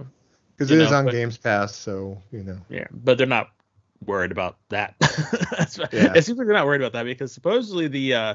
because 0.56 0.72
it 0.72 0.80
is 0.80 0.92
know, 0.92 0.98
on 0.98 1.06
but- 1.06 1.12
Games 1.12 1.38
Pass, 1.38 1.76
so 1.76 2.22
you 2.32 2.44
know. 2.44 2.60
Yeah, 2.70 2.88
but 2.92 3.18
they're 3.18 3.28
not 3.28 3.50
worried 4.06 4.32
about 4.32 4.58
that. 4.70 4.96
Yeah. 5.92 6.14
It 6.16 6.26
seems 6.26 6.38
like 6.38 6.46
they're 6.46 6.56
not 6.56 6.66
worried 6.66 6.82
about 6.82 6.94
that 6.94 7.04
because 7.04 7.32
supposedly 7.32 7.88
the 7.88 8.14
uh, 8.14 8.34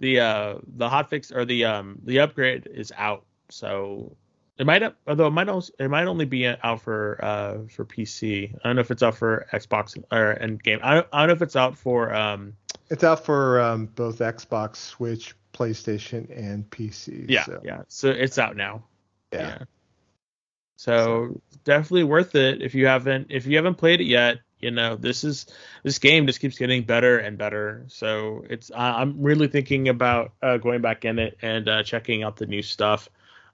the 0.00 0.20
uh, 0.20 0.54
the 0.76 0.88
hotfix 0.88 1.34
or 1.34 1.44
the 1.44 1.64
um, 1.64 1.98
the 2.04 2.20
upgrade 2.20 2.68
is 2.72 2.92
out. 2.96 3.24
So 3.48 4.14
it 4.58 4.66
might 4.66 4.82
up 4.82 4.96
although 5.06 5.26
it 5.26 5.30
might 5.30 5.48
also, 5.48 5.72
it 5.78 5.88
might 5.88 6.06
only 6.06 6.24
be 6.24 6.46
out 6.46 6.82
for 6.82 7.18
uh, 7.22 7.58
for 7.68 7.84
PC. 7.84 8.54
I 8.54 8.58
don't 8.68 8.76
know 8.76 8.80
if 8.80 8.90
it's 8.90 9.02
out 9.02 9.16
for 9.16 9.46
Xbox 9.52 10.00
or 10.12 10.32
and 10.32 10.62
game. 10.62 10.80
I 10.82 10.94
don't, 10.94 11.06
I 11.12 11.20
don't 11.20 11.28
know 11.28 11.34
if 11.34 11.42
it's 11.42 11.56
out 11.56 11.76
for 11.76 12.14
um 12.14 12.54
It's 12.90 13.02
out 13.04 13.24
for 13.24 13.60
um, 13.60 13.86
both 13.86 14.18
Xbox, 14.18 14.76
Switch, 14.76 15.34
PlayStation, 15.52 16.28
and 16.36 16.68
PC. 16.70 17.26
yeah 17.28 17.44
so, 17.44 17.60
yeah. 17.64 17.82
So 17.88 18.10
it's 18.10 18.38
out 18.38 18.56
now. 18.56 18.82
yeah. 19.32 19.58
So 20.78 21.40
definitely 21.64 22.04
worth 22.04 22.36
it 22.36 22.62
if 22.62 22.72
you 22.72 22.86
haven't 22.86 23.26
if 23.30 23.46
you 23.46 23.56
haven't 23.56 23.74
played 23.74 24.00
it 24.00 24.04
yet. 24.06 24.38
You 24.60 24.70
know 24.70 24.94
this 24.96 25.24
is 25.24 25.46
this 25.82 25.98
game 25.98 26.26
just 26.26 26.40
keeps 26.40 26.56
getting 26.56 26.84
better 26.84 27.18
and 27.18 27.36
better. 27.36 27.84
So 27.88 28.44
it's 28.48 28.70
I'm 28.74 29.20
really 29.20 29.48
thinking 29.48 29.88
about 29.88 30.32
uh, 30.40 30.56
going 30.58 30.80
back 30.80 31.04
in 31.04 31.18
it 31.18 31.36
and 31.42 31.68
uh, 31.68 31.82
checking 31.82 32.22
out 32.22 32.36
the 32.36 32.46
new 32.46 32.62
stuff. 32.62 33.08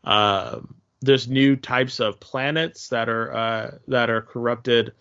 Um 0.05 0.77
there's 1.01 1.27
new 1.27 1.57
types 1.57 1.99
of 1.99 2.21
planets 2.21 2.89
that 2.89 3.09
are 3.09 3.35
uh, 3.35 3.79
that 3.89 4.11
are 4.11 4.23
corrupted. 4.23 4.93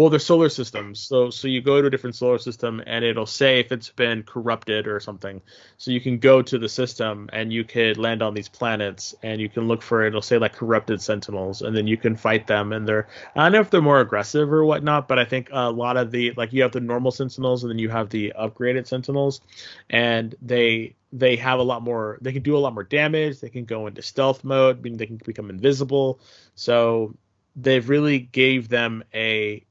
Well, 0.00 0.08
they're 0.08 0.18
solar 0.18 0.48
systems. 0.48 0.98
So 0.98 1.28
so 1.28 1.46
you 1.46 1.60
go 1.60 1.78
to 1.82 1.88
a 1.88 1.90
different 1.90 2.16
solar 2.16 2.38
system 2.38 2.82
and 2.86 3.04
it'll 3.04 3.26
say 3.26 3.60
if 3.60 3.70
it's 3.70 3.90
been 3.90 4.22
corrupted 4.22 4.86
or 4.86 4.98
something. 4.98 5.42
So 5.76 5.90
you 5.90 6.00
can 6.00 6.16
go 6.16 6.40
to 6.40 6.58
the 6.58 6.70
system 6.70 7.28
and 7.34 7.52
you 7.52 7.64
could 7.64 7.98
land 7.98 8.22
on 8.22 8.32
these 8.32 8.48
planets 8.48 9.14
and 9.22 9.42
you 9.42 9.50
can 9.50 9.68
look 9.68 9.82
for 9.82 10.02
it'll 10.06 10.22
say 10.22 10.38
like 10.38 10.54
corrupted 10.54 11.02
sentinels 11.02 11.60
and 11.60 11.76
then 11.76 11.86
you 11.86 11.98
can 11.98 12.16
fight 12.16 12.46
them 12.46 12.72
and 12.72 12.88
they're 12.88 13.08
I 13.36 13.42
don't 13.42 13.52
know 13.52 13.60
if 13.60 13.68
they're 13.68 13.82
more 13.82 14.00
aggressive 14.00 14.50
or 14.50 14.64
whatnot, 14.64 15.06
but 15.06 15.18
I 15.18 15.26
think 15.26 15.50
a 15.52 15.70
lot 15.70 15.98
of 15.98 16.10
the 16.10 16.32
like 16.34 16.54
you 16.54 16.62
have 16.62 16.72
the 16.72 16.80
normal 16.80 17.10
sentinels 17.10 17.62
and 17.62 17.70
then 17.70 17.78
you 17.78 17.90
have 17.90 18.08
the 18.08 18.32
upgraded 18.40 18.86
sentinels 18.86 19.42
and 19.90 20.34
they 20.40 20.94
they 21.12 21.36
have 21.36 21.58
a 21.58 21.62
lot 21.62 21.82
more 21.82 22.16
they 22.22 22.32
can 22.32 22.42
do 22.42 22.56
a 22.56 22.62
lot 22.64 22.72
more 22.72 22.84
damage, 22.84 23.40
they 23.40 23.50
can 23.50 23.66
go 23.66 23.86
into 23.86 24.00
stealth 24.00 24.44
mode, 24.44 24.80
meaning 24.80 24.96
they 24.96 25.04
can 25.04 25.20
become 25.26 25.50
invisible. 25.50 26.20
So 26.54 27.14
they've 27.54 27.86
really 27.86 28.18
gave 28.18 28.70
them 28.70 29.04
a 29.12 29.62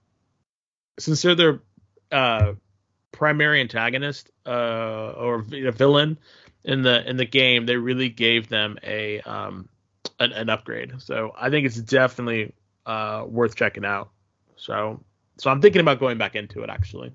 since 1.00 1.22
they're 1.22 1.36
their 1.36 1.62
uh, 2.12 2.54
primary 3.12 3.62
antagonist 3.62 4.30
uh, 4.46 5.12
or 5.12 5.42
villain 5.42 6.18
in 6.64 6.82
the 6.82 7.08
in 7.10 7.18
the 7.18 7.26
game, 7.26 7.66
they 7.66 7.78
really 7.78 8.10
gave 8.10 8.50
them 8.50 8.78
a 8.84 9.22
um, 9.22 9.70
an, 10.20 10.32
an 10.34 10.50
upgrade. 10.50 10.94
So 11.00 11.34
I 11.38 11.50
think 11.50 11.66
it's 11.66 11.78
definitely 11.78 12.54
uh, 12.86 13.26
worth 13.28 13.56
checking 13.56 13.86
out. 13.86 14.10
So 14.56 15.02
so 15.38 15.50
I'm 15.50 15.62
thinking 15.62 15.82
about 15.82 16.00
going 16.00 16.18
back 16.18 16.36
into 16.36 16.62
it 16.64 16.70
actually. 16.70 17.12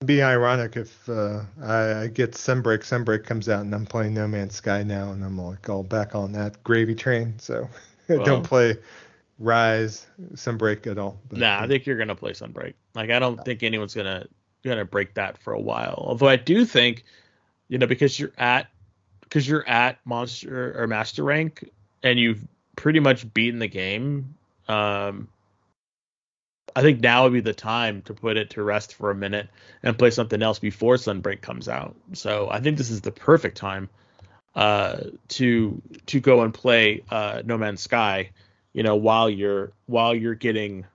It'd 0.00 0.06
be 0.06 0.22
ironic 0.22 0.76
if 0.76 1.08
uh, 1.08 1.42
I, 1.60 2.02
I 2.02 2.06
get 2.06 2.32
Sunbreak. 2.32 2.80
Sunbreak 2.80 3.24
comes 3.24 3.48
out 3.48 3.62
and 3.62 3.74
I'm 3.74 3.84
playing 3.84 4.14
No 4.14 4.28
Man's 4.28 4.54
Sky 4.54 4.84
now, 4.84 5.10
and 5.10 5.24
I'm 5.24 5.36
like 5.36 5.68
all 5.68 5.82
back 5.82 6.14
on 6.14 6.30
that 6.32 6.62
gravy 6.62 6.94
train. 6.94 7.34
So 7.38 7.68
Well. 8.08 8.24
don't 8.24 8.44
play 8.44 8.76
Rise, 9.38 10.06
Sunbreak 10.34 10.86
at 10.86 10.98
all. 10.98 11.20
But, 11.28 11.38
Nah, 11.38 11.60
I 11.60 11.68
think 11.68 11.86
you're 11.86 11.98
gonna 11.98 12.16
play 12.16 12.32
Sunbreak. 12.32 12.74
Like 12.94 13.10
I 13.10 13.18
don't 13.18 13.44
think 13.44 13.62
anyone's 13.62 13.94
gonna 13.94 14.26
gonna 14.64 14.84
break 14.84 15.14
that 15.14 15.38
for 15.38 15.52
a 15.52 15.60
while. 15.60 16.02
Although 16.06 16.28
I 16.28 16.36
do 16.36 16.64
think, 16.64 17.04
you 17.68 17.78
know, 17.78 17.86
because 17.86 18.18
you're 18.18 18.32
at 18.36 18.68
because 19.20 19.48
you're 19.48 19.66
at 19.68 19.98
monster 20.04 20.80
or 20.80 20.86
master 20.86 21.22
rank 21.22 21.68
and 22.02 22.18
you've 22.18 22.46
pretty 22.76 23.00
much 23.00 23.32
beaten 23.32 23.58
the 23.58 23.68
game. 23.68 24.34
Um, 24.66 25.28
I 26.74 26.82
think 26.82 27.00
now 27.00 27.24
would 27.24 27.32
be 27.32 27.40
the 27.40 27.54
time 27.54 28.02
to 28.02 28.14
put 28.14 28.36
it 28.36 28.50
to 28.50 28.62
rest 28.62 28.94
for 28.94 29.10
a 29.10 29.14
minute 29.14 29.48
and 29.82 29.98
play 29.98 30.10
something 30.10 30.42
else 30.42 30.58
before 30.58 30.94
Sunbreak 30.94 31.40
comes 31.40 31.68
out. 31.68 31.96
So 32.12 32.48
I 32.50 32.60
think 32.60 32.78
this 32.78 32.90
is 32.90 33.00
the 33.00 33.10
perfect 33.10 33.56
time 33.56 33.88
uh, 34.54 34.98
to 35.28 35.80
to 36.06 36.20
go 36.20 36.42
and 36.42 36.52
play 36.52 37.02
uh, 37.10 37.42
No 37.44 37.58
Man's 37.58 37.80
Sky. 37.80 38.30
You 38.78 38.84
know, 38.84 38.94
while 38.94 39.28
you're 39.28 39.72
while 39.86 40.14
you're 40.14 40.36
getting 40.36 40.86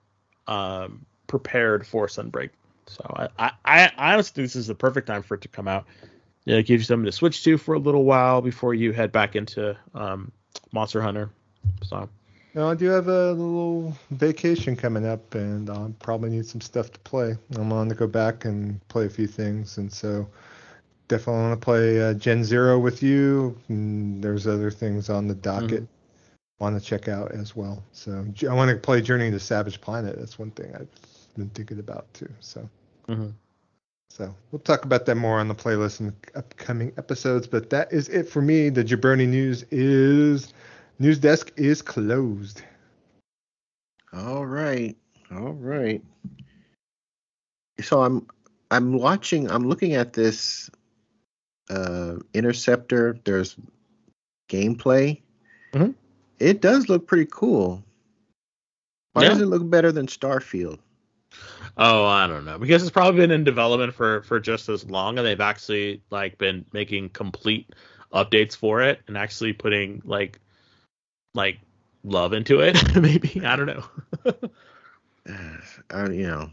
um, 0.46 1.04
prepared 1.26 1.86
for 1.86 2.06
Sunbreak. 2.06 2.48
So 2.86 3.28
I, 3.38 3.50
I, 3.64 3.90
I 3.96 4.14
honestly 4.14 4.32
think 4.34 4.46
this 4.46 4.56
is 4.56 4.68
the 4.68 4.74
perfect 4.74 5.06
time 5.06 5.22
for 5.22 5.34
it 5.34 5.42
to 5.42 5.48
come 5.48 5.68
out. 5.68 5.84
Yeah, 6.46 6.56
it 6.56 6.62
gives 6.62 6.80
you 6.80 6.86
something 6.86 7.04
to 7.04 7.12
switch 7.12 7.44
to 7.44 7.58
for 7.58 7.74
a 7.74 7.78
little 7.78 8.04
while 8.04 8.40
before 8.40 8.72
you 8.72 8.92
head 8.92 9.12
back 9.12 9.36
into 9.36 9.76
um, 9.94 10.32
Monster 10.72 11.02
Hunter. 11.02 11.28
So 11.82 12.08
No, 12.54 12.70
I 12.70 12.74
do 12.74 12.86
have 12.86 13.08
a 13.08 13.32
little 13.32 13.94
vacation 14.12 14.76
coming 14.76 15.06
up, 15.06 15.34
and 15.34 15.68
I'll 15.68 15.94
probably 16.00 16.30
need 16.30 16.46
some 16.46 16.62
stuff 16.62 16.90
to 16.92 16.98
play. 17.00 17.36
I'm 17.56 17.70
on 17.70 17.90
to 17.90 17.94
go 17.94 18.06
back 18.06 18.46
and 18.46 18.80
play 18.88 19.04
a 19.04 19.10
few 19.10 19.26
things, 19.26 19.76
and 19.76 19.92
so 19.92 20.26
definitely 21.08 21.42
want 21.42 21.60
to 21.60 21.64
play 21.64 22.02
uh, 22.02 22.14
Gen 22.14 22.44
Zero 22.44 22.78
with 22.78 23.02
you. 23.02 23.58
And 23.68 24.24
there's 24.24 24.46
other 24.46 24.70
things 24.70 25.10
on 25.10 25.28
the 25.28 25.34
docket 25.34 25.86
want 26.60 26.80
to 26.80 26.84
check 26.84 27.08
out 27.08 27.32
as 27.32 27.56
well. 27.56 27.82
So 27.92 28.24
I 28.48 28.54
want 28.54 28.70
to 28.70 28.76
play 28.76 29.00
Journey 29.00 29.30
to 29.30 29.40
Savage 29.40 29.80
Planet. 29.80 30.16
That's 30.18 30.38
one 30.38 30.50
thing 30.52 30.74
I've 30.74 30.88
been 31.36 31.50
thinking 31.50 31.78
about 31.78 32.12
too. 32.14 32.32
So 32.40 32.68
mhm. 33.08 33.32
So 34.10 34.32
we'll 34.52 34.60
talk 34.60 34.84
about 34.84 35.06
that 35.06 35.16
more 35.16 35.40
on 35.40 35.48
the 35.48 35.54
playlist 35.56 35.98
in 36.00 36.14
upcoming 36.36 36.92
episodes. 36.98 37.48
But 37.48 37.70
that 37.70 37.92
is 37.92 38.08
it 38.08 38.28
for 38.28 38.40
me. 38.40 38.68
The 38.68 38.84
Jabroni 38.84 39.26
news 39.26 39.64
is 39.72 40.52
news 41.00 41.18
desk 41.18 41.52
is 41.56 41.82
closed. 41.82 42.62
All 44.12 44.46
right. 44.46 44.96
All 45.32 45.54
right. 45.54 46.00
So 47.80 48.02
I'm 48.02 48.26
I'm 48.70 48.92
watching 48.92 49.50
I'm 49.50 49.68
looking 49.68 49.94
at 49.94 50.12
this 50.12 50.70
uh 51.70 52.16
interceptor. 52.34 53.18
There's 53.24 53.56
gameplay. 54.48 55.22
Mhm. 55.72 55.94
It 56.44 56.60
does 56.60 56.90
look 56.90 57.06
pretty 57.06 57.26
cool. 57.30 57.82
Why 59.14 59.22
Yeah. 59.22 59.30
does 59.30 59.40
it 59.40 59.46
look 59.46 59.68
better 59.70 59.92
than 59.92 60.06
Starfield? 60.06 60.78
Oh, 61.78 62.04
I 62.04 62.26
don't 62.26 62.44
know 62.44 62.58
because 62.58 62.82
it's 62.82 62.90
probably 62.92 63.20
been 63.20 63.30
in 63.30 63.44
development 63.44 63.94
for 63.94 64.22
for 64.22 64.38
just 64.38 64.68
as 64.68 64.84
long, 64.84 65.16
and 65.18 65.26
they've 65.26 65.40
actually 65.40 66.02
like 66.10 66.36
been 66.36 66.64
making 66.72 67.08
complete 67.10 67.70
updates 68.12 68.54
for 68.54 68.82
it 68.82 69.00
and 69.08 69.16
actually 69.16 69.54
putting 69.54 70.02
like 70.04 70.38
like 71.34 71.58
love 72.04 72.34
into 72.34 72.60
it. 72.60 72.76
Maybe 73.00 73.40
I 73.44 73.56
don't 73.56 73.66
know. 73.66 73.84
I, 75.90 76.06
you 76.10 76.26
know, 76.26 76.50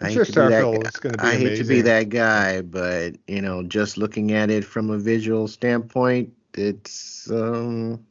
I 0.00 0.06
I'm 0.06 0.08
hate 0.08 0.14
sure 0.14 0.24
to 0.24 0.32
be 0.32 0.40
that 0.48 0.60
Starfield 0.62 0.82
guy- 0.82 0.88
is 0.88 0.96
going 0.96 1.12
to 1.12 1.18
be 1.18 1.26
I 1.28 1.36
amazing. 1.36 1.48
hate 1.50 1.56
to 1.58 1.64
be 1.64 1.80
that 1.82 2.08
guy, 2.08 2.62
but 2.62 3.14
you 3.28 3.42
know, 3.42 3.62
just 3.62 3.98
looking 3.98 4.32
at 4.32 4.50
it 4.50 4.64
from 4.64 4.90
a 4.90 4.98
visual 4.98 5.46
standpoint, 5.48 6.32
it's 6.54 7.30
um, 7.30 8.04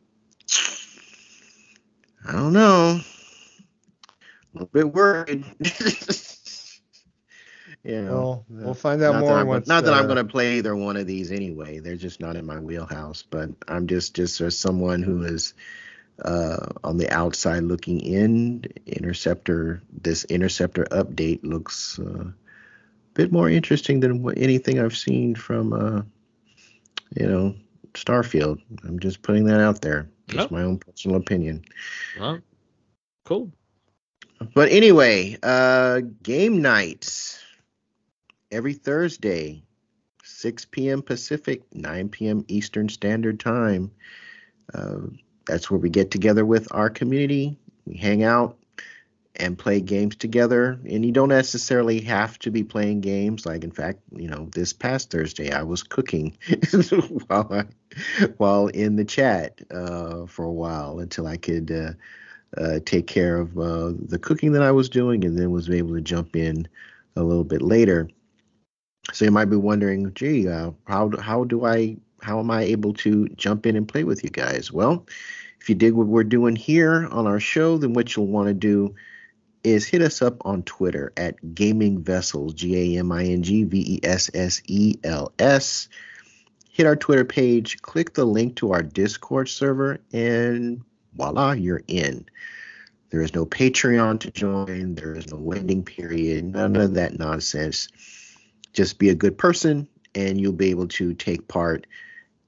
I 2.27 2.31
don't 2.31 2.53
know, 2.53 3.01
a 4.53 4.57
little 4.57 4.69
bit 4.71 4.93
worried. 4.93 5.43
you 7.83 8.01
know, 8.01 8.11
Well, 8.11 8.45
we'll 8.49 8.73
find 8.73 9.01
out 9.01 9.19
more 9.19 9.43
once. 9.45 9.67
not 9.67 9.83
that 9.83 9.93
I'm 9.93 10.05
uh, 10.05 10.07
going 10.07 10.25
to 10.25 10.31
play 10.31 10.57
either 10.57 10.75
one 10.75 10.95
of 10.95 11.05
these 11.05 11.31
anyway. 11.31 11.79
They're 11.79 11.95
just 11.95 12.19
not 12.21 12.35
in 12.35 12.45
my 12.45 12.59
wheelhouse. 12.59 13.23
But 13.29 13.49
I'm 13.67 13.87
just 13.87 14.15
just 14.15 14.39
as 14.41 14.57
someone 14.57 15.03
who 15.03 15.23
is 15.23 15.53
uh, 16.23 16.67
on 16.83 16.97
the 16.97 17.09
outside 17.11 17.63
looking 17.63 17.99
in. 17.99 18.63
Interceptor. 18.85 19.81
This 19.91 20.23
interceptor 20.25 20.85
update 20.91 21.41
looks 21.43 21.99
uh, 21.99 22.27
a 22.27 22.33
bit 23.13 23.31
more 23.31 23.49
interesting 23.49 23.99
than 23.99 24.25
anything 24.37 24.79
I've 24.79 24.95
seen 24.97 25.35
from 25.35 25.73
uh, 25.73 26.01
you 27.15 27.27
know 27.27 27.55
Starfield. 27.93 28.61
I'm 28.83 28.99
just 28.99 29.21
putting 29.21 29.45
that 29.45 29.59
out 29.59 29.81
there. 29.81 30.07
Just 30.27 30.43
Yep. 30.43 30.51
my 30.51 30.63
own 30.63 30.77
personal 30.79 31.17
opinion. 31.17 31.63
well, 32.19 32.39
cool. 33.25 33.51
But 34.53 34.71
anyway, 34.71 35.37
uh, 35.43 36.01
game 36.21 36.61
nights 36.61 37.39
every 38.51 38.73
Thursday, 38.73 39.63
6 40.23 40.65
p.m. 40.65 41.01
Pacific, 41.01 41.61
9 41.73 42.09
p.m. 42.09 42.45
Eastern 42.47 42.89
Standard 42.89 43.39
Time. 43.39 43.91
Uh, 44.73 44.97
that's 45.45 45.69
where 45.69 45.79
we 45.79 45.89
get 45.89 46.11
together 46.11 46.45
with 46.45 46.67
our 46.71 46.89
community. 46.89 47.57
We 47.85 47.97
hang 47.97 48.23
out 48.23 48.57
and 49.35 49.57
play 49.57 49.81
games 49.81 50.15
together. 50.15 50.79
And 50.87 51.05
you 51.05 51.11
don't 51.11 51.29
necessarily 51.29 52.01
have 52.01 52.37
to 52.39 52.51
be 52.51 52.63
playing 52.63 53.01
games. 53.01 53.45
Like, 53.45 53.63
in 53.63 53.71
fact, 53.71 53.99
you 54.11 54.27
know, 54.27 54.49
this 54.51 54.73
past 54.73 55.09
Thursday, 55.09 55.51
I 55.51 55.63
was 55.63 55.83
cooking 55.83 56.37
while 57.27 57.47
I, 57.51 57.65
while 58.37 58.67
in 58.67 58.95
the 58.95 59.05
chat 59.05 59.59
uh, 59.71 60.25
for 60.27 60.45
a 60.45 60.51
while 60.51 60.99
until 60.99 61.27
I 61.27 61.37
could. 61.37 61.71
Uh, 61.71 61.93
uh, 62.55 62.79
take 62.85 63.07
care 63.07 63.37
of 63.37 63.57
uh, 63.57 63.93
the 63.97 64.19
cooking 64.19 64.51
that 64.51 64.61
I 64.61 64.69
was 64.69 64.87
doing, 64.87 65.25
and 65.25 65.35
then 65.35 65.49
was 65.49 65.71
able 65.71 65.95
to 65.95 66.01
jump 66.01 66.35
in 66.35 66.67
a 67.15 67.23
little 67.23 67.43
bit 67.43 67.63
later. 67.63 68.09
So 69.11 69.25
you 69.25 69.31
might 69.31 69.45
be 69.45 69.55
wondering, 69.55 70.13
gee, 70.13 70.47
uh, 70.47 70.71
how 70.85 71.11
how 71.19 71.43
do 71.45 71.65
I 71.65 71.97
how 72.21 72.39
am 72.39 72.51
I 72.51 72.61
able 72.63 72.93
to 72.93 73.27
jump 73.29 73.65
in 73.65 73.75
and 73.75 73.87
play 73.87 74.03
with 74.03 74.23
you 74.23 74.29
guys? 74.29 74.71
Well, 74.71 75.05
if 75.59 75.69
you 75.69 75.75
dig 75.75 75.93
what 75.93 76.07
we're 76.07 76.23
doing 76.23 76.55
here 76.55 77.07
on 77.11 77.27
our 77.27 77.39
show, 77.39 77.77
then 77.77 77.93
what 77.93 78.15
you'll 78.15 78.27
want 78.27 78.47
to 78.47 78.53
do 78.53 78.95
is 79.63 79.85
hit 79.85 80.01
us 80.01 80.21
up 80.21 80.45
on 80.45 80.63
Twitter 80.63 81.13
at 81.15 81.55
Gaming 81.55 82.03
Vessels, 82.03 82.53
G 82.53 82.95
A 82.95 82.99
M 82.99 83.11
I 83.11 83.25
N 83.25 83.43
G 83.43 83.63
V 83.63 83.95
E 83.95 83.99
S 84.03 84.29
S 84.33 84.61
E 84.67 84.95
L 85.03 85.31
S. 85.39 85.87
Hit 86.69 86.85
our 86.85 86.95
Twitter 86.95 87.25
page, 87.25 87.81
click 87.81 88.13
the 88.13 88.25
link 88.25 88.55
to 88.57 88.71
our 88.71 88.81
Discord 88.81 89.47
server, 89.47 89.99
and 90.11 90.81
voila, 91.15 91.51
you're 91.51 91.83
in. 91.87 92.25
There 93.09 93.21
is 93.21 93.35
no 93.35 93.45
Patreon 93.45 94.21
to 94.21 94.31
join. 94.31 94.95
There 94.95 95.15
is 95.15 95.31
no 95.31 95.37
waiting 95.37 95.83
period. 95.83 96.45
None 96.45 96.75
of 96.75 96.95
that 96.95 97.19
nonsense. 97.19 97.89
Just 98.73 98.97
be 98.97 99.09
a 99.09 99.15
good 99.15 99.37
person, 99.37 99.87
and 100.15 100.41
you'll 100.41 100.51
be 100.51 100.71
able 100.71 100.87
to 100.87 101.13
take 101.13 101.47
part 101.47 101.85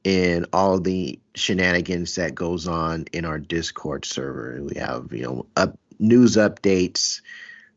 in 0.03 0.45
all 0.53 0.79
the 0.79 1.19
shenanigans 1.35 2.15
that 2.15 2.33
goes 2.33 2.67
on 2.67 3.05
in 3.13 3.25
our 3.25 3.39
Discord 3.39 4.05
server. 4.05 4.59
We 4.61 4.79
have 4.79 5.11
you 5.11 5.23
know 5.23 5.45
up, 5.55 5.77
news 5.99 6.35
updates, 6.35 7.21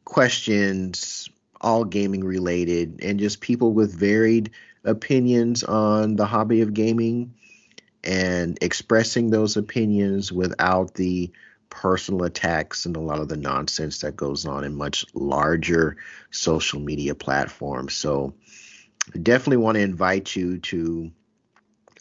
questions, 0.05 1.29
all 1.61 1.85
gaming 1.85 2.25
related, 2.25 3.01
and 3.03 3.19
just 3.19 3.41
people 3.41 3.73
with 3.73 3.99
varied 3.99 4.51
opinions 4.85 5.65
on 5.65 6.17
the 6.17 6.27
hobby 6.27 6.61
of 6.61 6.75
gaming 6.75 7.35
and 8.05 8.59
expressing 8.63 9.31
those 9.31 9.57
opinions 9.57 10.33
without 10.33 10.95
the 10.95 11.31
personal 11.71 12.25
attacks 12.25 12.87
and 12.87 12.97
a 12.97 13.01
lot 13.01 13.21
of 13.21 13.29
the 13.29 13.37
nonsense 13.37 14.01
that 14.01 14.17
goes 14.17 14.47
on 14.47 14.65
in 14.65 14.75
much 14.75 15.05
larger 15.15 15.97
social 16.31 16.81
media 16.81 17.15
platforms. 17.15 17.95
So 17.95 18.35
definitely 19.23 19.59
want 19.59 19.77
to 19.77 19.83
invite 19.83 20.35
you 20.35 20.59
to 20.59 21.11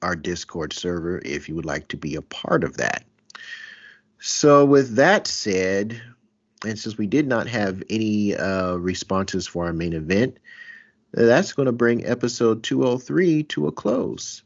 our 0.01 0.15
Discord 0.15 0.73
server 0.73 1.19
if 1.25 1.49
you 1.49 1.55
would 1.55 1.65
like 1.65 1.87
to 1.89 1.97
be 1.97 2.15
a 2.15 2.21
part 2.21 2.63
of 2.63 2.77
that. 2.77 3.03
So 4.19 4.65
with 4.65 4.95
that 4.95 5.27
said, 5.27 6.01
and 6.65 6.77
since 6.77 6.97
we 6.97 7.07
did 7.07 7.27
not 7.27 7.47
have 7.47 7.83
any 7.89 8.35
uh, 8.35 8.75
responses 8.75 9.47
for 9.47 9.65
our 9.65 9.73
main 9.73 9.93
event, 9.93 10.37
that's 11.11 11.53
going 11.53 11.67
to 11.67 11.71
bring 11.71 12.05
episode 12.05 12.63
203 12.63 13.43
to 13.43 13.67
a 13.67 13.71
close. 13.71 14.43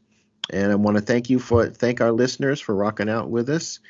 And 0.50 0.72
I 0.72 0.74
want 0.74 0.96
to 0.96 1.02
thank 1.02 1.30
you 1.30 1.38
for 1.38 1.66
thank 1.66 2.00
our 2.00 2.12
listeners 2.12 2.60
for 2.60 2.74
rocking 2.74 3.08
out 3.08 3.30
with 3.30 3.48
us. 3.48 3.80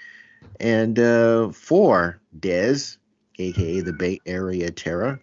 And 0.61 0.99
uh, 0.99 1.51
for 1.51 2.21
Dez, 2.39 2.99
aka 3.39 3.81
the 3.81 3.93
Bay 3.93 4.21
Area 4.27 4.71
Terror, 4.71 5.21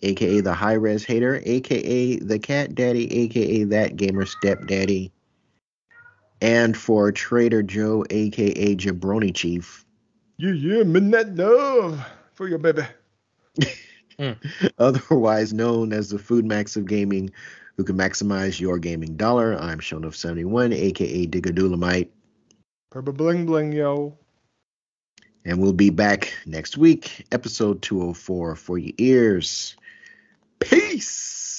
aka 0.00 0.40
the 0.40 0.54
High 0.54 0.74
Res 0.74 1.04
Hater, 1.04 1.40
aka 1.44 2.16
the 2.18 2.38
Cat 2.38 2.74
Daddy, 2.74 3.24
aka 3.24 3.64
that 3.64 3.96
Gamer 3.96 4.24
Stepdaddy, 4.24 5.12
and 6.40 6.76
for 6.76 7.10
Trader 7.12 7.62
Joe, 7.62 8.04
aka 8.10 8.76
Jabroni 8.76 9.34
Chief, 9.34 9.84
Yeah, 10.36 10.52
yeah, 10.52 10.82
midnight 10.84 11.34
love 11.34 12.04
for 12.34 12.48
your 12.48 12.58
baby. 12.58 12.82
Hmm. 14.18 14.32
otherwise 14.78 15.52
known 15.52 15.92
as 15.92 16.10
the 16.10 16.18
Food 16.18 16.44
Max 16.44 16.74
of 16.76 16.86
Gaming, 16.86 17.30
who 17.76 17.84
can 17.84 17.96
maximize 17.96 18.58
your 18.58 18.78
gaming 18.80 19.16
dollar. 19.16 19.54
I'm 19.54 19.78
Shonuff71, 19.78 20.74
aka 20.74 21.26
Digadulamite. 21.26 22.08
Purple 22.90 23.12
bling 23.12 23.46
bling, 23.46 23.72
yo. 23.72 24.18
And 25.44 25.62
we'll 25.62 25.72
be 25.72 25.90
back 25.90 26.32
next 26.46 26.76
week, 26.76 27.26
episode 27.30 27.80
204 27.82 28.56
for 28.56 28.76
your 28.76 28.92
ears. 28.98 29.76
Peace. 30.58 31.57